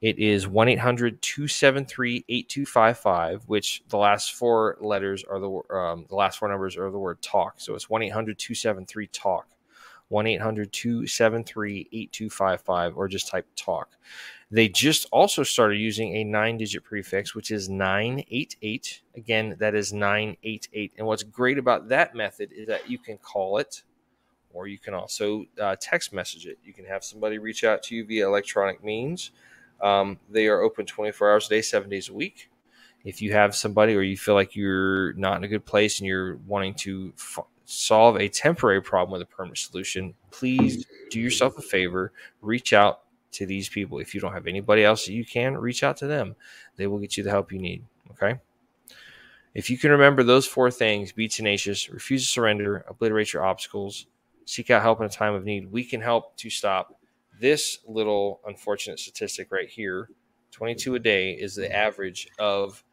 It 0.00 0.18
is 0.18 0.48
1 0.48 0.68
800 0.68 1.20
273 1.20 2.24
8255, 2.26 3.42
which 3.46 3.82
the 3.88 3.98
last 3.98 4.32
four 4.32 4.78
letters 4.80 5.24
are 5.24 5.38
the, 5.38 5.74
um, 5.74 6.06
the 6.08 6.14
last 6.14 6.38
four 6.38 6.48
numbers 6.48 6.76
are 6.78 6.90
the 6.90 6.98
word 6.98 7.20
talk. 7.20 7.60
So 7.60 7.74
it's 7.74 7.90
1 7.90 8.02
800 8.04 8.38
273 8.38 9.06
talk. 9.08 9.46
1 10.10 10.26
800 10.26 10.72
273 10.72 11.88
8255, 11.92 12.96
or 12.96 13.08
just 13.08 13.28
type 13.28 13.46
talk. 13.56 13.96
They 14.50 14.68
just 14.68 15.06
also 15.12 15.44
started 15.44 15.78
using 15.78 16.16
a 16.16 16.24
nine 16.24 16.58
digit 16.58 16.82
prefix, 16.82 17.34
which 17.34 17.52
is 17.52 17.68
988. 17.68 19.02
Again, 19.16 19.56
that 19.60 19.76
is 19.76 19.92
988. 19.92 20.94
And 20.98 21.06
what's 21.06 21.22
great 21.22 21.58
about 21.58 21.88
that 21.88 22.14
method 22.14 22.50
is 22.52 22.66
that 22.66 22.90
you 22.90 22.98
can 22.98 23.16
call 23.18 23.58
it 23.58 23.82
or 24.52 24.66
you 24.66 24.78
can 24.78 24.94
also 24.94 25.44
uh, 25.60 25.76
text 25.80 26.12
message 26.12 26.46
it. 26.46 26.58
You 26.64 26.72
can 26.72 26.84
have 26.84 27.04
somebody 27.04 27.38
reach 27.38 27.62
out 27.62 27.82
to 27.84 27.94
you 27.94 28.04
via 28.04 28.26
electronic 28.26 28.82
means. 28.82 29.30
Um, 29.80 30.18
they 30.28 30.48
are 30.48 30.60
open 30.60 30.86
24 30.86 31.30
hours 31.30 31.46
a 31.46 31.50
day, 31.50 31.62
seven 31.62 31.88
days 31.88 32.08
a 32.08 32.12
week. 32.12 32.50
If 33.04 33.22
you 33.22 33.32
have 33.32 33.54
somebody 33.54 33.94
or 33.94 34.02
you 34.02 34.16
feel 34.16 34.34
like 34.34 34.54
you're 34.54 35.14
not 35.14 35.38
in 35.38 35.44
a 35.44 35.48
good 35.48 35.64
place 35.64 36.00
and 36.00 36.06
you're 36.06 36.36
wanting 36.46 36.74
to 36.74 37.12
f- 37.16 37.46
solve 37.70 38.16
a 38.16 38.28
temporary 38.28 38.82
problem 38.82 39.12
with 39.12 39.22
a 39.22 39.26
permanent 39.26 39.58
solution, 39.58 40.14
please 40.30 40.86
do 41.10 41.20
yourself 41.20 41.56
a 41.58 41.62
favor, 41.62 42.12
reach 42.40 42.72
out 42.72 43.02
to 43.32 43.46
these 43.46 43.68
people. 43.68 43.98
If 43.98 44.14
you 44.14 44.20
don't 44.20 44.32
have 44.32 44.46
anybody 44.46 44.84
else 44.84 45.06
that 45.06 45.12
you 45.12 45.24
can, 45.24 45.56
reach 45.56 45.82
out 45.82 45.96
to 45.98 46.06
them. 46.06 46.34
They 46.76 46.86
will 46.86 46.98
get 46.98 47.16
you 47.16 47.22
the 47.22 47.30
help 47.30 47.52
you 47.52 47.58
need. 47.58 47.84
Okay. 48.12 48.40
If 49.54 49.70
you 49.70 49.78
can 49.78 49.90
remember 49.90 50.22
those 50.22 50.46
four 50.46 50.70
things 50.70 51.12
be 51.12 51.28
tenacious, 51.28 51.90
refuse 51.90 52.26
to 52.26 52.32
surrender, 52.32 52.84
obliterate 52.88 53.32
your 53.32 53.44
obstacles, 53.44 54.06
seek 54.44 54.70
out 54.70 54.82
help 54.82 55.00
in 55.00 55.06
a 55.06 55.08
time 55.08 55.34
of 55.34 55.44
need, 55.44 55.70
we 55.70 55.84
can 55.84 56.00
help 56.00 56.36
to 56.38 56.50
stop 56.50 56.98
this 57.40 57.78
little 57.86 58.40
unfortunate 58.46 58.98
statistic 58.98 59.50
right 59.50 59.68
here 59.68 60.10
22 60.50 60.96
a 60.96 60.98
day 60.98 61.32
is 61.32 61.54
the 61.54 61.74
average 61.74 62.28
of 62.38 62.84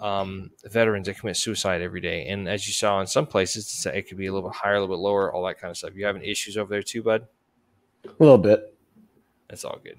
um, 0.00 0.50
veterans 0.64 1.06
that 1.06 1.18
commit 1.18 1.36
suicide 1.36 1.82
every 1.82 2.00
day. 2.00 2.26
And 2.26 2.48
as 2.48 2.66
you 2.66 2.72
saw 2.72 3.00
in 3.00 3.06
some 3.06 3.26
places, 3.26 3.86
it 3.92 4.02
could 4.08 4.18
be 4.18 4.26
a 4.26 4.32
little 4.32 4.48
bit 4.48 4.56
higher, 4.56 4.74
a 4.74 4.80
little 4.80 4.94
bit 4.96 5.00
lower, 5.00 5.32
all 5.32 5.44
that 5.46 5.58
kind 5.60 5.70
of 5.70 5.76
stuff. 5.76 5.94
You 5.94 6.04
having 6.06 6.22
issues 6.22 6.56
over 6.56 6.68
there 6.70 6.82
too, 6.82 7.02
bud? 7.02 7.26
A 8.04 8.10
little 8.18 8.38
bit. 8.38 8.74
That's 9.48 9.64
all 9.64 9.78
good. 9.82 9.98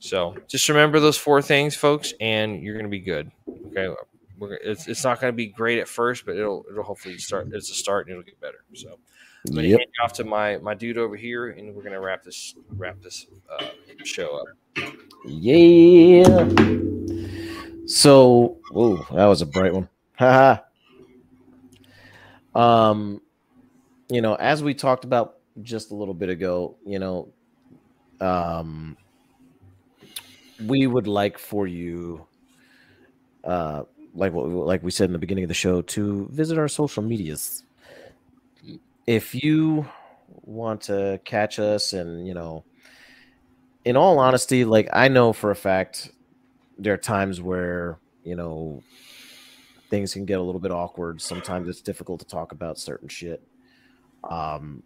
So 0.00 0.36
just 0.46 0.68
remember 0.68 1.00
those 1.00 1.16
four 1.18 1.42
things, 1.42 1.74
folks, 1.74 2.12
and 2.20 2.62
you're 2.62 2.74
going 2.74 2.86
to 2.86 2.90
be 2.90 3.00
good. 3.00 3.30
Okay, 3.48 3.92
We're, 4.38 4.54
it's, 4.54 4.86
it's 4.86 5.02
not 5.02 5.20
going 5.20 5.32
to 5.32 5.36
be 5.36 5.46
great 5.46 5.80
at 5.80 5.88
first, 5.88 6.24
but 6.24 6.36
it'll 6.36 6.64
it'll 6.70 6.84
hopefully 6.84 7.18
start. 7.18 7.48
It's 7.52 7.70
a 7.70 7.74
start, 7.74 8.06
and 8.06 8.12
it'll 8.12 8.22
get 8.24 8.40
better. 8.40 8.64
So 8.74 8.98
I'm 9.48 9.54
going 9.54 9.64
to 9.64 9.68
Yep. 9.70 9.80
hand 9.80 9.90
off 10.04 10.12
to 10.14 10.24
my 10.24 10.58
my 10.58 10.74
dude 10.74 10.98
over 10.98 11.16
here, 11.16 11.48
and 11.50 11.74
we're 11.74 11.82
going 11.82 11.94
to 11.94 12.00
wrap 12.00 12.22
this 12.22 12.54
wrap 12.76 13.00
this 13.02 13.26
uh, 13.50 13.66
show 14.04 14.36
up. 14.36 14.46
Yeah. 15.26 16.22
So, 17.88 18.58
oh, 18.74 19.06
that 19.12 19.24
was 19.24 19.40
a 19.40 19.46
bright 19.46 19.72
one. 19.72 19.88
Haha. 20.18 20.60
um, 22.54 23.22
you 24.10 24.20
know, 24.20 24.34
as 24.34 24.62
we 24.62 24.74
talked 24.74 25.04
about 25.04 25.38
just 25.62 25.90
a 25.90 25.94
little 25.94 26.12
bit 26.12 26.28
ago, 26.28 26.76
you 26.84 26.98
know, 26.98 27.28
um, 28.20 28.94
we 30.66 30.86
would 30.86 31.06
like 31.06 31.38
for 31.38 31.66
you, 31.66 32.26
uh, 33.44 33.84
like 34.14 34.34
what 34.34 34.48
like 34.50 34.82
we 34.82 34.90
said 34.90 35.06
in 35.06 35.14
the 35.14 35.18
beginning 35.18 35.44
of 35.44 35.48
the 35.48 35.54
show, 35.54 35.80
to 35.80 36.28
visit 36.30 36.58
our 36.58 36.68
social 36.68 37.02
medias. 37.02 37.64
If 39.06 39.34
you 39.34 39.88
want 40.42 40.82
to 40.82 41.20
catch 41.24 41.58
us 41.58 41.94
and 41.94 42.26
you 42.26 42.34
know 42.34 42.64
in 43.86 43.96
all 43.96 44.18
honesty, 44.18 44.66
like 44.66 44.90
I 44.92 45.08
know 45.08 45.32
for 45.32 45.50
a 45.50 45.56
fact 45.56 46.10
there 46.78 46.94
are 46.94 46.98
times 46.98 47.40
where, 47.40 47.98
you 48.24 48.36
know, 48.36 48.82
things 49.90 50.12
can 50.12 50.24
get 50.24 50.38
a 50.38 50.42
little 50.42 50.60
bit 50.60 50.70
awkward. 50.70 51.20
Sometimes 51.20 51.68
it's 51.68 51.80
difficult 51.80 52.20
to 52.20 52.26
talk 52.26 52.52
about 52.52 52.78
certain 52.78 53.08
shit. 53.08 53.42
Um 54.24 54.82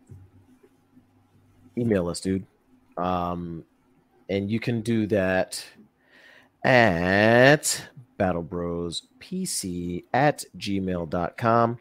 email 1.76 2.08
us, 2.08 2.20
dude. 2.20 2.44
Um 2.96 3.64
and 4.28 4.50
you 4.50 4.60
can 4.60 4.80
do 4.82 5.06
that 5.08 5.64
at 6.64 7.88
battlebrospc 8.18 10.04
at 10.14 10.44
gmail.com. 10.56 11.78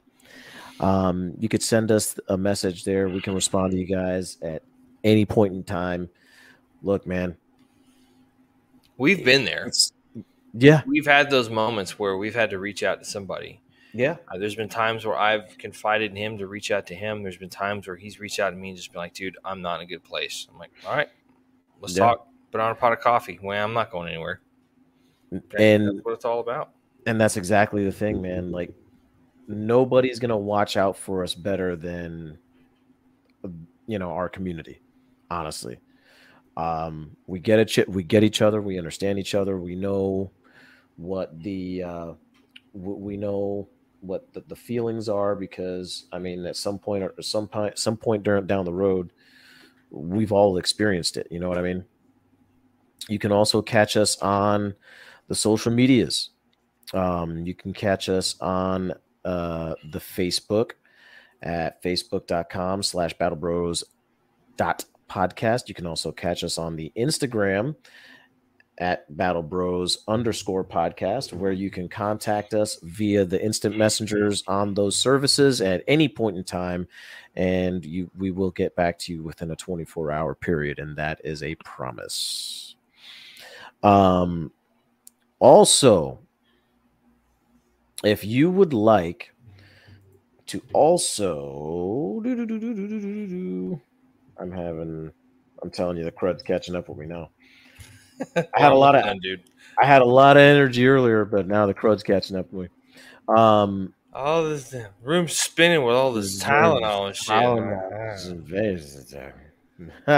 Um, 0.79 1.33
you 1.39 1.47
could 1.47 1.61
send 1.61 1.91
us 1.91 2.19
a 2.27 2.37
message 2.37 2.83
there. 2.83 3.07
We 3.07 3.21
can 3.21 3.35
respond 3.35 3.71
to 3.71 3.77
you 3.77 3.85
guys 3.85 4.37
at 4.41 4.63
any 5.03 5.25
point 5.25 5.53
in 5.53 5.63
time. 5.63 6.09
Look, 6.81 7.05
man, 7.05 7.37
We've 8.97 9.23
been 9.23 9.45
there. 9.45 9.65
it's 9.67 9.93
yeah, 10.53 10.81
We've 10.85 11.05
had 11.05 11.29
those 11.29 11.49
moments 11.49 11.97
where 11.99 12.17
we've 12.17 12.35
had 12.35 12.49
to 12.51 12.59
reach 12.59 12.83
out 12.83 12.99
to 12.99 13.05
somebody. 13.05 13.61
yeah, 13.93 14.17
Uh, 14.27 14.37
there's 14.37 14.55
been 14.55 14.69
times 14.69 15.05
where 15.05 15.17
I've 15.17 15.57
confided 15.57 16.11
in 16.11 16.17
him 16.17 16.37
to 16.37 16.47
reach 16.47 16.71
out 16.71 16.85
to 16.87 16.95
him. 16.95 17.23
There's 17.23 17.37
been 17.37 17.49
times 17.49 17.87
where 17.87 17.95
he's 17.95 18.19
reached 18.19 18.39
out 18.39 18.49
to 18.51 18.55
me 18.55 18.69
and 18.69 18.77
just 18.77 18.91
been 18.91 18.99
like, 18.99 19.13
dude, 19.13 19.37
I'm 19.45 19.61
not 19.61 19.79
in 19.79 19.85
a 19.85 19.89
good 19.89 20.03
place. 20.03 20.47
I'm 20.51 20.57
like, 20.59 20.71
all 20.87 20.95
right, 20.95 21.09
let's 21.79 21.95
Yeah. 21.97 22.05
talk. 22.05 22.27
Put 22.51 22.59
on 22.61 22.71
a 22.71 22.75
pot 22.75 22.91
of 22.93 22.99
coffee. 22.99 23.39
Well, 23.41 23.63
I'm 23.63 23.73
not 23.73 23.91
going 23.91 24.09
anywhere. 24.09 24.41
Okay? 25.33 25.73
and 25.75 25.87
That's 25.87 26.05
what 26.05 26.13
it's 26.15 26.25
all 26.25 26.41
about. 26.41 26.71
and 27.05 27.19
that's 27.19 27.37
exactly 27.37 27.85
the 27.85 27.91
thing, 27.93 28.21
man. 28.21 28.51
Like 28.51 28.73
nobody's 29.47 30.19
gonna 30.19 30.37
watch 30.37 30.75
out 30.75 30.97
for 30.97 31.23
us 31.23 31.33
better 31.33 31.75
than 31.77 32.37
you 33.87 33.99
know 33.99 34.11
our 34.11 34.27
community. 34.29 34.81
Honestly, 35.29 35.79
um, 36.57 37.15
we 37.27 37.39
get 37.39 37.59
it. 37.77 37.89
We 37.89 38.03
get 38.03 38.23
each 38.23 38.41
other. 38.41 38.61
We 38.61 38.77
understand 38.77 39.17
each 39.19 39.33
other. 39.33 39.57
We 39.57 39.75
know 39.75 40.31
what 41.01 41.41
the 41.41 41.83
uh, 41.83 42.13
we 42.73 43.17
know 43.17 43.67
what 44.01 44.33
the, 44.33 44.41
the 44.47 44.55
feelings 44.55 45.07
are 45.09 45.35
because 45.35 46.05
I 46.11 46.19
mean, 46.19 46.45
at 46.45 46.57
some 46.57 46.79
point 46.79 47.03
or 47.03 47.13
some 47.21 47.47
point, 47.47 47.77
some 47.77 47.97
point 47.97 48.23
during 48.23 48.47
down 48.47 48.65
the 48.65 48.73
road, 48.73 49.11
we've 49.89 50.31
all 50.31 50.57
experienced 50.57 51.17
it. 51.17 51.27
You 51.31 51.39
know 51.39 51.49
what 51.49 51.57
I 51.57 51.61
mean? 51.61 51.85
You 53.07 53.19
can 53.19 53.31
also 53.31 53.61
catch 53.61 53.97
us 53.97 54.17
on 54.21 54.75
the 55.27 55.35
social 55.35 55.71
medias. 55.71 56.29
Um, 56.93 57.45
you 57.45 57.53
can 57.53 57.73
catch 57.73 58.09
us 58.09 58.39
on 58.41 58.93
uh, 59.23 59.75
the 59.91 59.99
Facebook 59.99 60.71
at 61.41 61.81
facebook.com 61.81 62.83
slash 62.83 63.15
battlebros 63.17 63.83
dot 64.57 64.85
podcast. 65.09 65.67
You 65.67 65.75
can 65.75 65.87
also 65.87 66.11
catch 66.11 66.43
us 66.43 66.57
on 66.57 66.75
the 66.75 66.91
Instagram 66.97 67.75
at 68.77 69.15
Battle 69.15 69.43
Bros 69.43 69.99
underscore 70.07 70.63
podcast, 70.63 71.33
where 71.33 71.51
you 71.51 71.69
can 71.69 71.87
contact 71.87 72.53
us 72.53 72.79
via 72.83 73.25
the 73.25 73.43
instant 73.43 73.77
messengers 73.77 74.43
on 74.47 74.73
those 74.73 74.97
services 74.97 75.61
at 75.61 75.83
any 75.87 76.07
point 76.07 76.37
in 76.37 76.43
time. 76.43 76.87
And 77.35 77.85
you 77.85 78.09
we 78.17 78.31
will 78.31 78.51
get 78.51 78.75
back 78.75 78.97
to 78.99 79.13
you 79.13 79.23
within 79.23 79.51
a 79.51 79.55
24 79.55 80.11
hour 80.11 80.35
period, 80.35 80.79
and 80.79 80.97
that 80.97 81.21
is 81.23 81.43
a 81.43 81.55
promise. 81.55 82.75
Um 83.83 84.51
also, 85.39 86.19
if 88.03 88.23
you 88.23 88.51
would 88.51 88.73
like 88.73 89.33
to 90.47 90.61
also 90.73 92.21
I'm 94.37 94.51
having 94.51 95.11
I'm 95.63 95.69
telling 95.71 95.97
you 95.97 96.03
the 96.03 96.11
crud's 96.11 96.43
catching 96.43 96.75
up 96.75 96.89
with 96.89 96.97
me 96.97 97.05
now. 97.05 97.29
I 98.35 98.59
had 98.59 98.71
a 98.71 98.75
lot 98.75 98.95
of 98.95 99.21
dude. 99.21 99.43
I 99.81 99.85
had 99.85 100.01
a 100.01 100.05
lot 100.05 100.37
of 100.37 100.41
energy 100.41 100.87
earlier, 100.87 101.25
but 101.25 101.47
now 101.47 101.65
the 101.65 101.73
crud's 101.73 102.03
catching 102.03 102.37
up 102.37 102.51
with 102.51 102.69
me. 102.69 103.35
Um 103.35 103.93
All 104.13 104.43
this 104.43 104.75
room 105.01 105.27
spinning 105.27 105.83
with 105.83 105.95
all 105.95 106.13
this 106.13 106.41
Tylenol 106.43 107.07
and 107.07 107.15
shit. 107.15 107.27
Tylenol. 107.27 109.33
You 110.07 110.15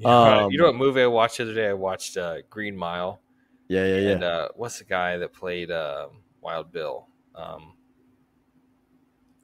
know, 0.00 0.10
Um, 0.10 0.50
you 0.50 0.58
know 0.58 0.66
what 0.66 0.74
movie 0.76 1.02
I 1.02 1.06
watched 1.06 1.36
the 1.36 1.42
other 1.44 1.54
day? 1.54 1.68
I 1.68 1.74
watched 1.74 2.16
uh, 2.16 2.38
Green 2.48 2.74
Mile. 2.76 3.20
yeah, 3.68 3.84
yeah, 3.84 3.96
yeah. 3.98 4.10
And 4.12 4.24
uh, 4.24 4.48
what's 4.56 4.78
the 4.78 4.84
guy 4.84 5.18
that 5.18 5.34
played 5.34 5.70
uh, 5.70 6.08
Wild 6.40 6.72
Bill? 6.72 7.06
Um, 7.34 7.74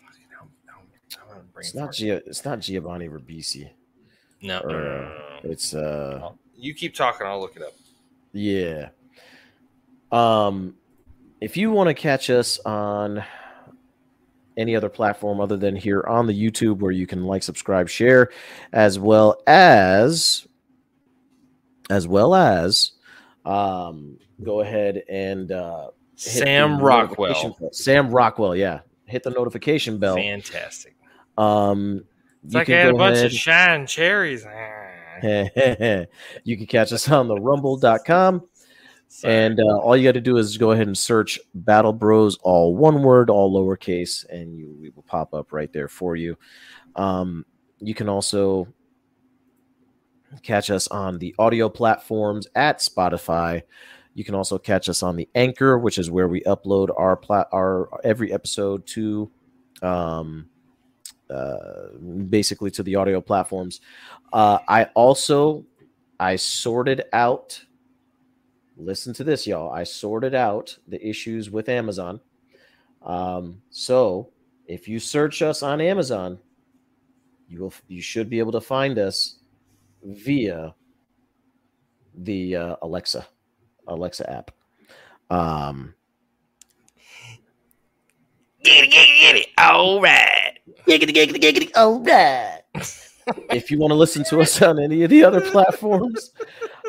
fucking 0.00 0.24
hell, 0.34 0.48
no, 0.66 0.72
I'm 1.20 1.28
gonna 1.28 1.42
bring 1.52 1.66
It's 1.66 1.74
not. 1.74 1.92
Gia, 1.92 2.22
it's 2.26 2.44
not 2.46 2.60
Giovanni 2.60 3.08
Ribisi. 3.08 3.68
no, 4.40 4.60
no, 4.60 4.68
no, 4.68 4.78
no, 4.78 4.84
no, 4.84 5.08
no. 5.08 5.50
It's 5.50 5.74
uh 5.74 6.30
You 6.60 6.74
keep 6.74 6.94
talking. 6.94 7.26
I'll 7.26 7.40
look 7.40 7.56
it 7.56 7.62
up. 7.62 7.72
Yeah. 8.32 8.90
Um, 10.12 10.74
if 11.40 11.56
you 11.56 11.70
want 11.70 11.88
to 11.88 11.94
catch 11.94 12.30
us 12.30 12.58
on 12.60 13.24
any 14.56 14.76
other 14.76 14.88
platform 14.88 15.40
other 15.40 15.56
than 15.56 15.74
here 15.74 16.04
on 16.06 16.26
the 16.26 16.32
YouTube, 16.34 16.78
where 16.80 16.92
you 16.92 17.06
can 17.06 17.24
like, 17.24 17.42
subscribe, 17.42 17.88
share, 17.88 18.30
as 18.72 18.98
well 18.98 19.40
as, 19.46 20.46
as 21.88 22.06
well 22.06 22.34
as, 22.34 22.92
um, 23.46 24.18
go 24.42 24.60
ahead 24.60 25.02
and 25.08 25.50
uh, 25.50 25.88
Sam 26.16 26.78
Rockwell. 26.78 27.56
Sam 27.72 28.10
Rockwell, 28.10 28.54
yeah, 28.54 28.80
hit 29.06 29.22
the 29.22 29.30
notification 29.30 29.98
bell. 29.98 30.16
fantastic. 30.16 30.94
Um, 31.38 32.04
It's 32.44 32.52
you 32.52 32.58
like 32.58 32.68
I 32.68 32.72
had 32.72 32.88
a 32.90 32.94
bunch 32.94 33.14
ahead- 33.16 33.26
of 33.26 33.32
shine 33.32 33.86
cherries. 33.86 34.44
you 36.44 36.56
can 36.56 36.66
catch 36.66 36.92
us 36.92 37.10
on 37.10 37.28
the 37.28 37.36
rumble.com. 37.36 38.47
Sorry. 39.09 39.34
And 39.34 39.59
uh, 39.59 39.78
all 39.78 39.97
you 39.97 40.05
got 40.05 40.12
to 40.12 40.20
do 40.20 40.36
is 40.36 40.56
go 40.56 40.70
ahead 40.70 40.86
and 40.86 40.97
search 40.97 41.40
Battle 41.52 41.92
Bros, 41.92 42.38
all 42.42 42.76
one 42.76 43.02
word, 43.02 43.28
all 43.28 43.52
lowercase, 43.52 44.24
and 44.28 44.55
you 44.55 44.76
we 44.80 44.90
will 44.90 45.02
pop 45.02 45.34
up 45.34 45.52
right 45.52 45.72
there 45.72 45.88
for 45.88 46.14
you. 46.14 46.38
Um, 46.94 47.44
you 47.80 47.92
can 47.92 48.09
also 48.09 48.68
catch 50.44 50.70
us 50.70 50.86
on 50.88 51.18
the 51.18 51.34
audio 51.40 51.68
platforms 51.68 52.47
at 52.55 52.78
Spotify. 52.78 53.62
You 54.14 54.22
can 54.22 54.36
also 54.36 54.59
catch 54.59 54.88
us 54.88 55.02
on 55.02 55.16
the 55.16 55.28
Anchor, 55.34 55.76
which 55.76 55.98
is 55.98 56.09
where 56.09 56.28
we 56.28 56.42
upload 56.42 56.88
our 56.97 57.16
plat 57.16 57.48
our 57.52 57.88
every 58.05 58.32
episode 58.32 58.86
to, 58.88 59.30
um, 59.82 60.48
uh, 61.31 61.97
basically 62.28 62.70
to 62.73 62.82
the 62.82 62.97
audio 62.97 63.20
platforms. 63.20 63.81
Uh, 64.32 64.59
I 64.69 64.85
also 64.94 65.65
I 66.19 66.36
sorted 66.36 67.05
out 67.12 67.65
listen 68.81 69.12
to 69.15 69.24
this, 69.24 69.47
y'all. 69.47 69.70
I 69.70 69.85
sorted 69.85 70.35
out 70.35 70.77
the 70.89 71.07
issues 71.07 71.51
with 71.51 71.69
Amazon. 71.69 72.20
Um, 73.02 73.62
so 73.70 74.31
if 74.66 74.89
you 74.89 74.98
search 74.98 75.43
us 75.43 75.62
on 75.62 75.81
Amazon, 75.81 76.39
you 77.48 77.61
will 77.61 77.74
you 77.89 78.01
should 78.01 78.31
be 78.31 78.39
able 78.39 78.52
to 78.52 78.61
find 78.61 78.98
us 78.98 79.39
via 80.02 80.74
the 82.15 82.57
uh, 82.57 82.77
Alexa 82.82 83.27
Alexa 83.86 84.31
app. 84.31 84.51
Um, 85.31 85.94
get 88.62 88.85
it, 88.85 88.90
get 88.90 89.09
it, 89.09 89.20
get 89.20 89.36
it. 89.36 89.47
All 89.59 90.01
right. 90.01 90.49
Giggity, 90.86 91.14
giggity, 91.14 91.40
giggity. 91.40 91.70
All 91.76 92.01
right. 92.01 92.62
if 93.51 93.70
you 93.70 93.78
want 93.78 93.90
to 93.90 93.97
listen 93.97 94.24
to 94.24 94.40
us 94.40 94.60
on 94.62 94.82
any 94.82 95.02
of 95.02 95.10
the 95.10 95.24
other 95.24 95.40
platforms, 95.40 96.32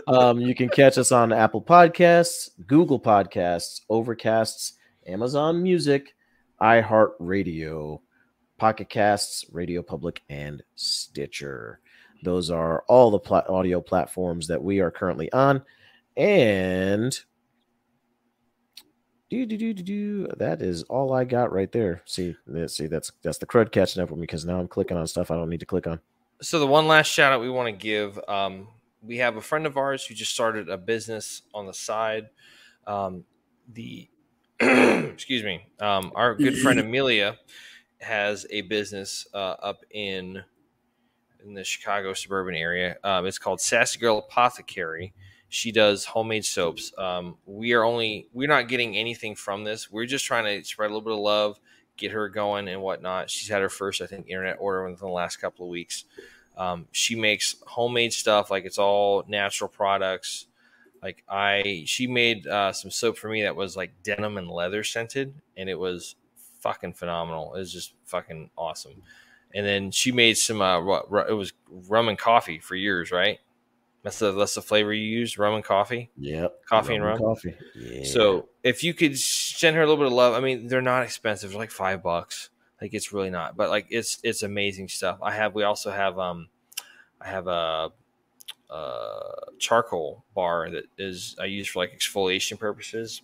um, 0.08 0.40
you 0.40 0.56
can 0.56 0.70
catch 0.70 0.98
us 0.98 1.12
on 1.12 1.32
Apple 1.32 1.62
Podcasts, 1.62 2.49
Google 2.68 2.99
Podcasts, 2.99 3.82
Overcasts, 3.90 4.74
Amazon 5.08 5.62
Music, 5.62 6.16
iHeartRadio, 6.62 8.02
Pocket 8.58 8.90
Casts, 8.90 9.45
Radio 9.52 9.82
Public, 9.82 10.22
and 10.30 10.62
Stitcher. 10.76 11.80
Those 12.24 12.52
are 12.52 12.84
all 12.88 13.12
the 13.12 13.20
pla- 13.20 13.44
audio 13.49 13.82
platforms 13.82 14.48
that 14.48 14.64
we 14.64 14.80
are 14.80 14.91
currently 14.91 15.32
on. 15.32 15.64
And 16.16 17.18
do, 19.32 19.45
do, 19.45 19.56
do, 19.56 19.74
do, 19.74 19.84
do, 19.84 20.28
that 20.36 20.62
is 20.62 20.84
all 20.84 21.14
I 21.14 21.24
got 21.24 21.53
right 21.53 21.72
there. 21.72 22.02
See, 22.06 22.36
see, 22.68 22.88
that's 22.88 23.14
that's 23.22 23.38
the 23.38 23.45
crud 23.45 23.72
catching 23.72 24.03
up 24.03 24.10
with 24.10 24.20
me 24.20 24.24
because 24.24 24.44
now 24.44 24.60
I'm 24.60 24.68
clicking 24.68 24.98
on 24.98 25.08
stuff 25.08 25.32
I 25.32 25.36
don't 25.36 25.49
need 25.49 25.62
to 25.62 25.66
click 25.66 25.88
on. 25.88 26.02
So 26.41 26.60
the 26.60 26.68
one 26.68 26.86
last 26.86 27.08
shout 27.08 27.32
out 27.32 27.40
we 27.40 27.49
want 27.49 27.68
to 27.68 27.72
give, 27.72 28.20
um, 28.28 28.68
we 29.02 29.18
have 29.18 29.38
a 29.38 29.41
friend 29.41 29.66
of 29.66 29.78
ours 29.78 30.06
who 30.06 30.16
just 30.16 30.34
started 30.34 30.68
a 30.68 30.78
business 30.78 31.44
on 31.53 31.66
the 31.66 31.74
side. 31.74 32.28
Um, 32.86 33.24
the 33.72 34.10
excuse 34.60 35.44
me, 35.45 35.66
um, 35.80 36.12
our 36.14 36.36
good 36.36 36.58
friend 36.58 36.78
Amelia 36.82 37.38
has 38.02 38.45
a 38.49 38.62
business 38.62 39.28
uh, 39.34 39.56
up 39.62 39.86
in 39.91 40.44
in 41.45 41.53
the 41.53 41.64
Chicago 41.64 42.14
suburban 42.14 42.56
area. 42.56 42.98
Um, 43.02 43.26
it's 43.26 43.40
called 43.40 43.62
Sassy 43.62 43.98
Gurl 43.98 44.18
Apothecary. 44.18 45.14
She 45.53 45.73
does 45.73 46.06
homemade 46.06 46.45
soaps. 46.45 46.94
Um, 46.98 47.36
we 47.45 47.73
are 47.73 47.84
only 47.84 48.30
we're 48.32 48.48
not 48.48 48.69
getting 48.69 48.95
anything 48.95 49.36
from 49.36 49.65
this. 49.65 49.91
We're 49.91 50.06
just 50.06 50.23
trying 50.23 50.45
to 50.45 50.65
spread 50.65 50.90
a 50.90 50.94
little 50.94 51.02
bit 51.02 51.11
of 51.11 51.19
love, 51.19 51.60
get 51.98 52.11
her 52.11 52.30
going 52.30 52.69
and 52.69 52.82
whatnot. 52.82 53.30
She's 53.30 53.49
had 53.49 53.61
her 53.61 53.68
first, 53.68 54.02
I 54.02 54.06
think, 54.06 54.30
internet 54.30 54.56
order 54.61 54.86
within 54.90 55.06
the 55.06 55.11
last 55.14 55.41
couple 55.41 55.65
of 55.65 55.69
weeks. 55.69 56.06
Um, 56.57 56.88
she 56.94 57.18
makes 57.18 57.57
homemade 57.68 58.14
stuff 58.14 58.49
like 58.49 58.64
it's 58.64 58.78
all 58.78 59.26
natural 59.28 59.68
products. 59.68 60.48
Like 61.03 61.22
I, 61.28 61.84
she 61.86 62.07
made 62.07 62.48
uh, 62.48 62.72
some 62.72 62.90
soap 62.90 63.18
for 63.18 63.28
me 63.28 63.41
that 63.41 63.57
was 63.57 63.76
like 63.76 63.91
denim 64.03 64.38
and 64.38 64.49
leather 64.49 64.86
scented, 64.86 65.34
and 65.57 65.68
it 65.69 65.78
was 65.78 66.15
fucking 66.61 66.94
phenomenal. 66.94 67.53
It 67.56 67.60
was 67.60 67.73
just 67.73 67.94
fucking 68.06 68.52
awesome. 68.57 69.03
And 69.53 69.65
then 69.65 69.91
she 69.91 70.14
made 70.14 70.38
some. 70.38 70.61
Uh, 70.61 70.80
ru- 70.80 71.26
it 71.28 71.34
was 71.34 71.52
rum 71.90 72.07
and 72.07 72.18
coffee 72.18 72.60
for 72.60 72.76
years, 72.76 73.11
right? 73.11 73.40
That's 74.03 74.19
the 74.19 74.32
that's 74.32 74.56
the 74.56 74.61
flavor 74.61 74.91
you 74.94 75.03
use, 75.03 75.38
rum 75.38 75.53
and 75.53 75.64
coffee. 75.64 76.10
Yep. 76.18 76.65
Coffee 76.68 76.95
and 76.95 77.03
rum? 77.03 77.19
Coffee. 77.19 77.56
Yeah. 77.76 78.03
So 78.06 78.49
if 78.64 78.84
you 78.84 78.94
could 78.94 79.18
send 79.18 79.76
her 79.76 79.84
a 79.84 79.86
little 79.86 80.03
bit 80.03 80.07
of 80.07 80.14
love, 80.14 80.34
I 80.34 80.40
mean, 80.40 80.68
they're 80.68 80.82
not 80.82 81.03
expensive. 81.03 81.52
They're 81.52 81.60
like 81.60 81.72
five 81.72 82.02
bucks. 82.02 82.49
Like 82.82 82.95
it's 82.95 83.14
really 83.14 83.30
not, 83.30 83.56
but 83.56 83.69
like 83.69 83.86
it's 83.90 84.19
it's 84.23 84.41
amazing 84.41 84.88
stuff. 84.88 85.19
I 85.22 85.32
have. 85.34 85.53
We 85.53 85.64
also 85.64 85.91
have. 85.91 86.18
Um, 86.18 86.48
I 87.23 87.28
have 87.28 87.48
a, 87.48 87.91
a 88.69 89.19
charcoal 89.60 90.26
bar 90.34 90.69
that 90.72 90.86
is 90.98 91.36
I 91.40 91.45
use 91.45 91.68
for 91.68 91.80
like 91.80 91.95
exfoliation 91.95 92.57
purposes. 92.60 93.22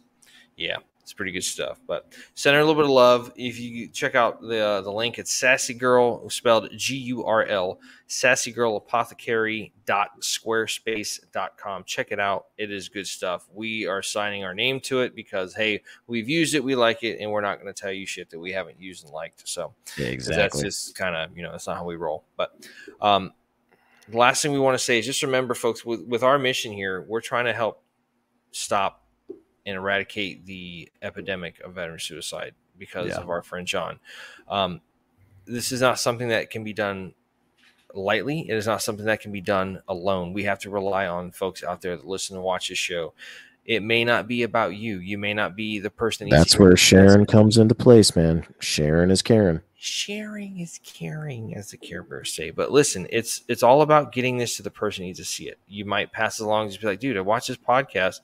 Yeah, 0.56 0.78
it's 1.08 1.14
pretty 1.14 1.32
good 1.32 1.46
stuff. 1.46 1.80
But 1.88 2.12
send 2.34 2.54
her 2.56 2.60
a 2.60 2.66
little 2.66 2.76
bit 2.76 2.84
of 2.84 2.92
love. 2.92 3.32
If 3.38 3.58
you 3.62 3.88
check 3.88 4.14
out 4.14 4.42
the 4.42 4.60
uh, 4.60 4.82
the 4.82 4.92
link, 4.92 5.18
it's 5.18 5.32
Sassy 5.32 5.74
Gurl 5.74 6.30
spelled 6.30 6.70
G 6.76 6.98
U 6.98 7.24
R 7.24 7.46
L 7.46 7.80
Sassy 8.08 8.52
Gurl 8.52 8.76
Apothecary 8.76 9.72
dot 9.86 10.20
squarespace 10.20 11.22
dot 11.32 11.58
com. 11.58 11.86
Check 11.86 12.12
it 12.12 12.20
out. 12.20 12.48
It 12.58 12.74
is 12.74 12.90
good 12.90 13.08
stuff. 13.08 13.48
We 13.54 13.88
are 13.88 14.02
signing 14.04 14.44
our 14.44 14.54
name 14.54 14.82
to 14.82 15.00
it 15.00 15.16
because 15.16 15.56
hey, 15.56 15.82
we've 16.08 16.28
used 16.28 16.56
it, 16.56 16.62
we 16.62 16.76
like 16.76 17.04
it, 17.04 17.22
and 17.22 17.32
we're 17.32 17.40
not 17.40 17.62
going 17.62 17.74
to 17.74 17.82
tell 17.82 17.94
you 17.94 18.06
shit 18.06 18.30
that 18.32 18.40
we 18.40 18.52
haven't 18.52 18.78
used 18.78 19.06
and 19.06 19.14
liked. 19.14 19.48
So 19.48 19.74
yeah, 19.98 20.08
exactly. 20.08 20.42
that's 20.42 20.62
just 20.62 20.96
kind 20.98 21.16
of 21.16 21.38
you 21.38 21.42
know 21.42 21.54
that's 21.54 21.68
not 21.68 21.78
how 21.78 21.86
we 21.86 21.96
roll. 21.96 22.26
But 22.36 22.68
um, 23.00 23.32
the 24.10 24.18
last 24.18 24.42
thing 24.42 24.52
we 24.52 24.60
want 24.60 24.78
to 24.78 24.84
say 24.84 25.00
is 25.00 25.06
just 25.06 25.24
remember, 25.24 25.54
folks, 25.54 25.86
with 25.86 26.02
with 26.02 26.24
our 26.24 26.38
mission 26.38 26.74
here, 26.74 27.06
we're 27.08 27.22
trying 27.22 27.46
to 27.46 27.54
help 27.54 27.82
stop 28.52 29.07
and 29.68 29.76
eradicate 29.76 30.46
the 30.46 30.90
epidemic 31.04 31.60
of 31.60 31.74
veteran 31.76 32.00
suicide 32.00 32.56
because 32.80 33.10
Yeah. 33.10 33.18
of 33.18 33.30
our 33.30 33.44
friend 33.44 33.68
John. 33.68 34.00
Um, 34.48 34.82
this 35.46 35.72
is 35.72 35.82
not 35.82 36.00
something 36.00 36.30
that 36.30 36.50
can 36.50 36.64
be 36.64 36.74
done 36.74 37.14
lightly. 37.94 38.50
It 38.50 38.54
is 38.56 38.66
not 38.66 38.82
something 38.82 39.06
that 39.06 39.22
can 39.22 39.32
be 39.32 39.42
done 39.42 39.82
alone. 39.88 40.34
We 40.34 40.44
have 40.44 40.60
to 40.60 40.70
rely 40.70 41.06
on 41.08 41.32
folks 41.32 41.64
out 41.64 41.82
there 41.82 41.96
that 41.96 42.06
listen 42.08 42.36
and 42.36 42.44
watch 42.46 42.70
this 42.70 42.78
show. 42.78 43.14
It 43.66 43.84
may 43.84 44.06
not 44.06 44.28
be 44.30 44.44
about 44.44 44.76
you. 44.76 45.00
You 45.00 45.18
may 45.18 45.34
not 45.34 45.56
be 45.56 45.80
the 45.80 45.90
person. 45.90 46.30
That 46.30 46.38
That's 46.38 46.58
where 46.58 46.78
Sharon 46.78 47.26
comes 47.26 47.58
into 47.58 47.76
place, 47.76 48.16
man. 48.16 48.46
Sharon 48.60 49.12
is 49.12 49.22
Karen. 49.22 49.62
Sharing 49.76 50.60
is 50.60 50.80
caring, 50.84 51.54
as 51.54 51.72
the 51.72 51.78
Care 51.78 52.02
Bears 52.02 52.34
say. 52.34 52.50
But 52.50 52.72
listen, 52.72 53.08
it's 53.10 53.42
it's 53.50 53.64
all 53.64 53.82
about 53.82 54.14
getting 54.14 54.38
this 54.38 54.56
to 54.58 54.64
the 54.64 54.72
person 54.72 55.04
who 55.04 55.08
needs 55.08 55.20
to 55.20 55.26
see 55.26 55.50
it. 55.50 55.60
You 55.68 55.84
might 55.84 56.14
pass 56.14 56.40
it 56.40 56.44
along, 56.46 56.70
just 56.70 56.80
be 56.82 56.88
like, 56.88 57.00
dude, 57.02 57.18
I 57.18 57.22
watched 57.22 57.50
this 57.50 57.58
podcast. 57.58 58.22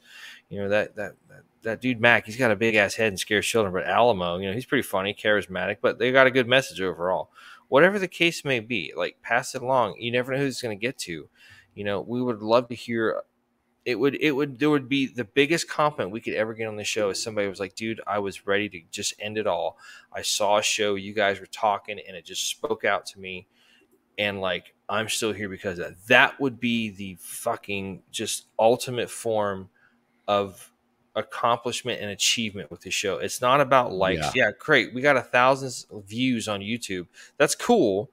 You 0.49 0.60
know 0.61 0.70
that 0.70 0.95
that 0.95 1.15
that, 1.64 1.81
dude 1.81 1.99
Mac, 1.99 2.26
he's 2.26 2.38
got 2.38 2.52
a 2.52 2.56
big 2.56 2.76
ass 2.76 2.95
head 2.95 3.07
and 3.07 3.19
scares 3.19 3.45
children. 3.45 3.73
But 3.73 3.85
Alamo, 3.85 4.38
you 4.38 4.48
know, 4.48 4.53
he's 4.53 4.65
pretty 4.65 4.84
funny, 4.84 5.14
charismatic, 5.14 5.77
but 5.81 5.99
they 5.99 6.11
got 6.11 6.27
a 6.27 6.31
good 6.31 6.48
message 6.48 6.81
overall. 6.81 7.31
Whatever 7.69 7.98
the 7.98 8.07
case 8.07 8.45
may 8.45 8.60
be, 8.60 8.94
like 8.95 9.22
pass 9.22 9.56
it 9.56 9.61
along. 9.61 9.95
You 9.98 10.11
never 10.11 10.31
know 10.31 10.40
who 10.40 10.45
it's 10.45 10.61
going 10.61 10.77
to 10.77 10.81
get 10.81 10.98
to. 10.99 11.27
You 11.73 11.84
know, 11.84 12.02
we 12.02 12.22
would 12.22 12.41
love 12.41 12.68
to 12.69 12.76
hear. 12.76 13.23
It 13.85 13.99
would 13.99 14.15
it 14.15 14.31
would 14.31 14.60
there 14.60 14.69
would 14.69 14.88
be 14.88 15.07
the 15.07 15.26
biggest 15.26 15.68
compliment 15.68 16.11
we 16.14 16.22
could 16.22 16.35
ever 16.35 16.53
get 16.53 16.68
on 16.68 16.77
the 16.77 16.84
show 16.84 17.10
is 17.10 17.22
somebody 17.22 17.48
was 17.48 17.60
like, 17.60 17.76
dude, 17.76 17.99
I 18.07 18.19
was 18.19 18.48
ready 18.48 18.69
to 18.69 18.81
just 18.91 19.14
end 19.19 19.38
it 19.38 19.48
all. 19.48 19.77
I 20.14 20.22
saw 20.22 20.60
a 20.60 20.64
show, 20.64 20.95
you 20.95 21.14
guys 21.14 21.40
were 21.40 21.48
talking, 21.48 21.99
and 22.07 22.15
it 22.15 22.26
just 22.26 22.48
spoke 22.48 22.85
out 22.85 23.06
to 23.07 23.19
me. 23.19 23.48
And 24.18 24.40
like, 24.40 24.73
I'm 24.88 25.10
still 25.10 25.34
here 25.34 25.49
because 25.49 25.80
that. 25.80 25.94
That 26.07 26.40
would 26.40 26.60
be 26.60 26.91
the 26.91 27.18
fucking 27.19 28.03
just 28.11 28.45
ultimate 28.60 29.10
form 29.10 29.69
of 30.27 30.72
accomplishment 31.15 32.02
and 32.02 32.10
achievement 32.10 32.72
with 32.72 32.81
the 32.81 32.90
show. 32.90 33.18
It's 33.18 33.41
not 33.41 33.61
about 33.61 33.94
likes. 33.94 34.35
Yeah, 34.35 34.52
great. 34.57 34.94
We 34.94 35.02
got 35.02 35.18
a 35.18 35.22
thousand 35.22 35.72
views 36.06 36.48
on 36.48 36.61
YouTube. 36.61 37.07
That's 37.38 37.56
cool. 37.56 38.10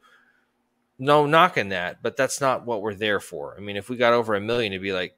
No 0.99 1.25
knocking 1.25 1.71
that, 1.71 2.03
but 2.03 2.17
that's 2.17 2.41
not 2.41 2.67
what 2.67 2.83
we're 2.83 2.95
there 2.95 3.21
for. 3.21 3.57
I 3.57 3.61
mean, 3.61 3.77
if 3.77 3.89
we 3.89 3.97
got 3.97 4.13
over 4.13 4.35
a 4.35 4.41
million, 4.41 4.73
it'd 4.73 4.83
be 4.83 4.93
like, 4.93 5.17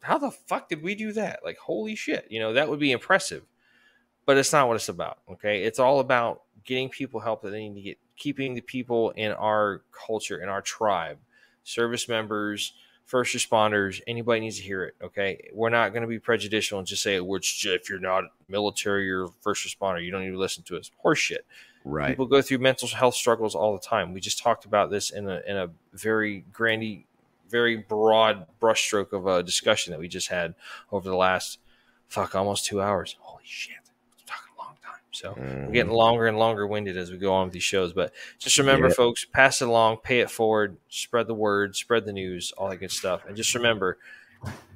how 0.00 0.18
the 0.18 0.30
fuck 0.30 0.68
did 0.68 0.82
we 0.82 0.94
do 0.94 1.12
that? 1.12 1.40
Like, 1.44 1.58
holy 1.58 1.94
shit. 1.94 2.26
You 2.28 2.40
know, 2.40 2.54
that 2.54 2.68
would 2.68 2.80
be 2.80 2.90
impressive. 2.90 3.44
But 4.26 4.36
it's 4.36 4.52
not 4.52 4.66
what 4.66 4.76
it's 4.76 4.88
about. 4.88 5.18
Okay. 5.30 5.62
It's 5.62 5.78
all 5.78 6.00
about 6.00 6.42
getting 6.64 6.88
people 6.88 7.20
help 7.20 7.42
that 7.42 7.50
they 7.50 7.68
need 7.68 7.74
to 7.74 7.82
get, 7.82 7.98
keeping 8.16 8.54
the 8.54 8.60
people 8.60 9.10
in 9.10 9.32
our 9.32 9.82
culture, 9.92 10.42
in 10.42 10.48
our 10.48 10.62
tribe, 10.62 11.18
service 11.62 12.08
members, 12.08 12.72
first 13.10 13.34
responders, 13.34 14.00
anybody 14.06 14.38
needs 14.38 14.58
to 14.58 14.62
hear 14.62 14.84
it. 14.84 14.94
Okay. 15.02 15.50
We're 15.52 15.68
not 15.68 15.92
going 15.92 16.02
to 16.02 16.06
be 16.08 16.20
prejudicial 16.20 16.78
and 16.78 16.86
just 16.86 17.02
say, 17.02 17.16
it. 17.16 17.26
which 17.26 17.66
if 17.66 17.90
you're 17.90 17.98
not 17.98 18.22
military 18.48 19.10
or 19.10 19.26
first 19.40 19.66
responder, 19.66 20.02
you 20.02 20.12
don't 20.12 20.22
need 20.24 20.30
to 20.30 20.38
listen 20.38 20.62
to 20.64 20.76
us. 20.78 20.92
Horseshit. 21.04 21.40
Right. 21.84 22.10
People 22.10 22.26
go 22.26 22.40
through 22.40 22.58
mental 22.58 22.86
health 22.86 23.16
struggles 23.16 23.56
all 23.56 23.72
the 23.72 23.84
time. 23.84 24.12
We 24.14 24.20
just 24.20 24.40
talked 24.40 24.64
about 24.64 24.90
this 24.90 25.10
in 25.10 25.28
a 25.28 25.40
in 25.44 25.56
a 25.56 25.70
very 25.92 26.44
grandy, 26.52 27.06
very 27.48 27.78
broad 27.78 28.46
brushstroke 28.62 29.12
of 29.12 29.26
a 29.26 29.42
discussion 29.42 29.90
that 29.90 29.98
we 29.98 30.06
just 30.06 30.28
had 30.28 30.54
over 30.92 31.08
the 31.08 31.16
last 31.16 31.58
fuck 32.06 32.36
almost 32.36 32.64
two 32.64 32.80
hours. 32.80 33.16
Holy 33.18 33.42
shit, 33.44 33.76
a 35.22 35.28
long 35.28 35.36
time. 35.36 35.44
So 35.44 35.60
we're 35.66 35.72
getting 35.72 35.86
mm-hmm. 35.86 35.92
longer 35.92 36.26
and 36.26 36.38
longer 36.38 36.66
winded 36.66 36.96
as 36.96 37.10
we 37.10 37.18
go 37.18 37.32
on 37.32 37.46
with 37.46 37.52
these 37.52 37.62
shows. 37.62 37.92
But 37.92 38.12
just 38.38 38.58
remember, 38.58 38.88
Yeah. 38.88 38.94
folks, 38.94 39.24
pass 39.24 39.60
it 39.60 39.68
along, 39.68 39.98
pay 39.98 40.20
it 40.20 40.30
forward, 40.30 40.76
spread 40.88 41.26
the 41.26 41.34
word, 41.34 41.76
spread 41.76 42.04
the 42.04 42.12
news, 42.12 42.52
all 42.56 42.68
that 42.70 42.76
good 42.76 42.90
stuff. 42.90 43.24
And 43.26 43.36
just 43.36 43.54
remember, 43.54 43.98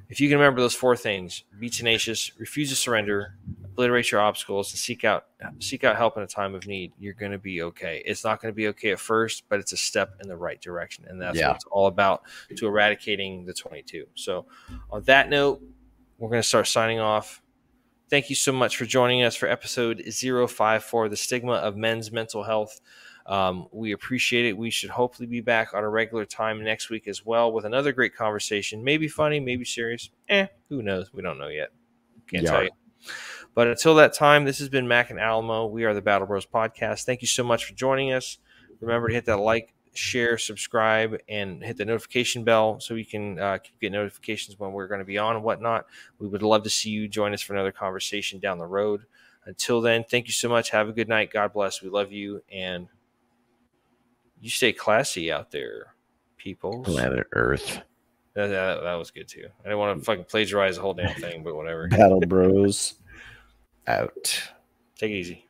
if 0.09 0.19
you 0.19 0.29
can 0.29 0.37
remember 0.37 0.61
those 0.61 0.75
four 0.75 0.95
things: 0.95 1.43
be 1.59 1.69
tenacious, 1.69 2.31
refuse 2.37 2.69
to 2.69 2.75
surrender, 2.75 3.35
obliterate 3.63 4.11
your 4.11 4.21
obstacles, 4.21 4.71
and 4.71 4.79
seek 4.79 5.03
out 5.03 5.25
seek 5.59 5.83
out 5.83 5.97
help 5.97 6.15
in 6.17 6.23
a 6.23 6.27
time 6.27 6.53
of 6.53 6.67
need. 6.67 6.93
You're 6.99 7.13
going 7.13 7.31
to 7.31 7.39
be 7.39 7.61
okay. 7.63 8.03
It's 8.05 8.23
not 8.23 8.41
going 8.41 8.53
to 8.53 8.55
be 8.55 8.67
okay 8.69 8.91
at 8.91 8.99
first, 8.99 9.43
but 9.49 9.59
it's 9.59 9.73
a 9.73 9.77
step 9.77 10.15
in 10.21 10.29
the 10.29 10.37
right 10.37 10.61
direction, 10.61 11.05
and 11.07 11.19
that's 11.19 11.37
Yeah. 11.39 11.47
what 11.47 11.55
it's 11.55 11.65
all 11.65 11.87
about 11.87 12.23
to 12.55 12.67
eradicating 12.67 13.45
the 13.45 13.53
22. 13.53 14.07
So, 14.15 14.45
on 14.91 15.01
that 15.03 15.29
note, 15.29 15.61
we're 16.17 16.29
going 16.29 16.41
to 16.41 16.47
start 16.47 16.67
signing 16.67 16.99
off. 16.99 17.41
Thank 18.09 18.29
you 18.29 18.35
so 18.35 18.51
much 18.51 18.77
for 18.77 18.85
joining 18.85 19.23
us 19.23 19.35
for 19.35 19.47
episode 19.49 20.01
054, 20.07 21.09
the 21.09 21.15
stigma 21.17 21.53
of 21.53 21.75
men's 21.75 22.11
mental 22.11 22.43
health. 22.43 22.79
Um, 23.25 23.67
we 23.71 23.91
appreciate 23.93 24.45
it. 24.45 24.55
We 24.55 24.69
should 24.69 24.91
hopefully 24.91 25.25
be 25.27 25.41
back 25.41 25.73
on 25.73 25.83
a 25.83 25.89
regular 25.89 26.25
time 26.25 26.63
next 26.63 26.91
week 26.91 27.07
as 27.07 27.25
well 27.25 27.51
with 27.51 27.65
another 27.65 27.91
great 27.91 28.15
conversation. 28.15 28.83
Maybe 28.83 29.07
funny, 29.07 29.39
maybe 29.39 29.65
serious. 29.65 30.11
Eh, 30.29 30.45
who 30.69 30.83
knows? 30.83 31.11
We 31.11 31.23
don't 31.23 31.39
know 31.39 31.47
yet. 31.47 31.69
Can't 32.29 32.43
Yeah. 32.43 32.51
tell 32.51 32.63
you. 32.63 32.69
But 33.55 33.67
until 33.67 33.95
that 33.95 34.13
time, 34.13 34.45
this 34.45 34.59
has 34.59 34.69
been 34.69 34.87
Mac 34.87 35.09
and 35.09 35.19
Alamo. 35.19 35.65
We 35.65 35.85
are 35.85 35.93
the 35.93 36.01
Battle 36.01 36.27
Bros 36.27 36.45
Podcast. 36.45 37.05
Thank 37.05 37.21
you 37.21 37.27
so 37.27 37.43
much 37.43 37.65
for 37.65 37.73
joining 37.73 38.11
us. 38.13 38.37
Remember 38.79 39.07
to 39.07 39.13
hit 39.13 39.25
that 39.25 39.37
like, 39.39 39.73
share, 39.97 40.37
subscribe, 40.37 41.17
and 41.27 41.63
hit 41.63 41.77
the 41.77 41.85
notification 41.85 42.43
bell 42.43 42.79
so 42.79 42.95
you 42.95 43.05
can 43.05 43.39
uh, 43.39 43.57
keep 43.57 43.79
getting 43.79 43.93
notifications 43.93 44.59
when 44.59 44.71
we're 44.71 44.87
going 44.87 44.99
to 44.99 45.05
be 45.05 45.17
on 45.17 45.35
and 45.35 45.43
whatnot. 45.43 45.85
We 46.19 46.27
would 46.27 46.41
love 46.41 46.63
to 46.63 46.69
see 46.69 46.89
you 46.89 47.07
join 47.07 47.33
us 47.33 47.41
for 47.41 47.53
another 47.53 47.71
conversation 47.71 48.39
down 48.39 48.57
the 48.57 48.65
road. 48.65 49.05
Until 49.45 49.81
then, 49.81 50.03
thank 50.03 50.27
you 50.27 50.33
so 50.33 50.49
much. 50.49 50.71
Have 50.71 50.89
a 50.89 50.93
good 50.93 51.07
night. 51.07 51.31
God 51.31 51.53
bless. 51.53 51.81
We 51.81 51.89
love 51.89 52.11
you. 52.11 52.41
And 52.51 52.87
you 54.41 54.49
stay 54.49 54.73
classy 54.73 55.31
out 55.31 55.51
there, 55.51 55.93
people. 56.37 56.83
Planet 56.83 57.27
Earth. 57.33 57.81
That, 58.33 58.47
that, 58.47 58.83
that 58.83 58.95
was 58.95 59.11
good 59.11 59.27
too. 59.27 59.47
I 59.61 59.63
didn't 59.63 59.79
want 59.79 59.99
to 59.99 60.05
fucking 60.05 60.25
plagiarize 60.25 60.75
the 60.75 60.81
whole 60.81 60.93
damn 60.93 61.15
thing, 61.15 61.43
but 61.43 61.55
whatever. 61.55 61.87
Battle 61.87 62.19
Bros. 62.19 62.95
Out. 63.87 64.51
Take 64.97 65.11
it 65.11 65.15
easy. 65.15 65.47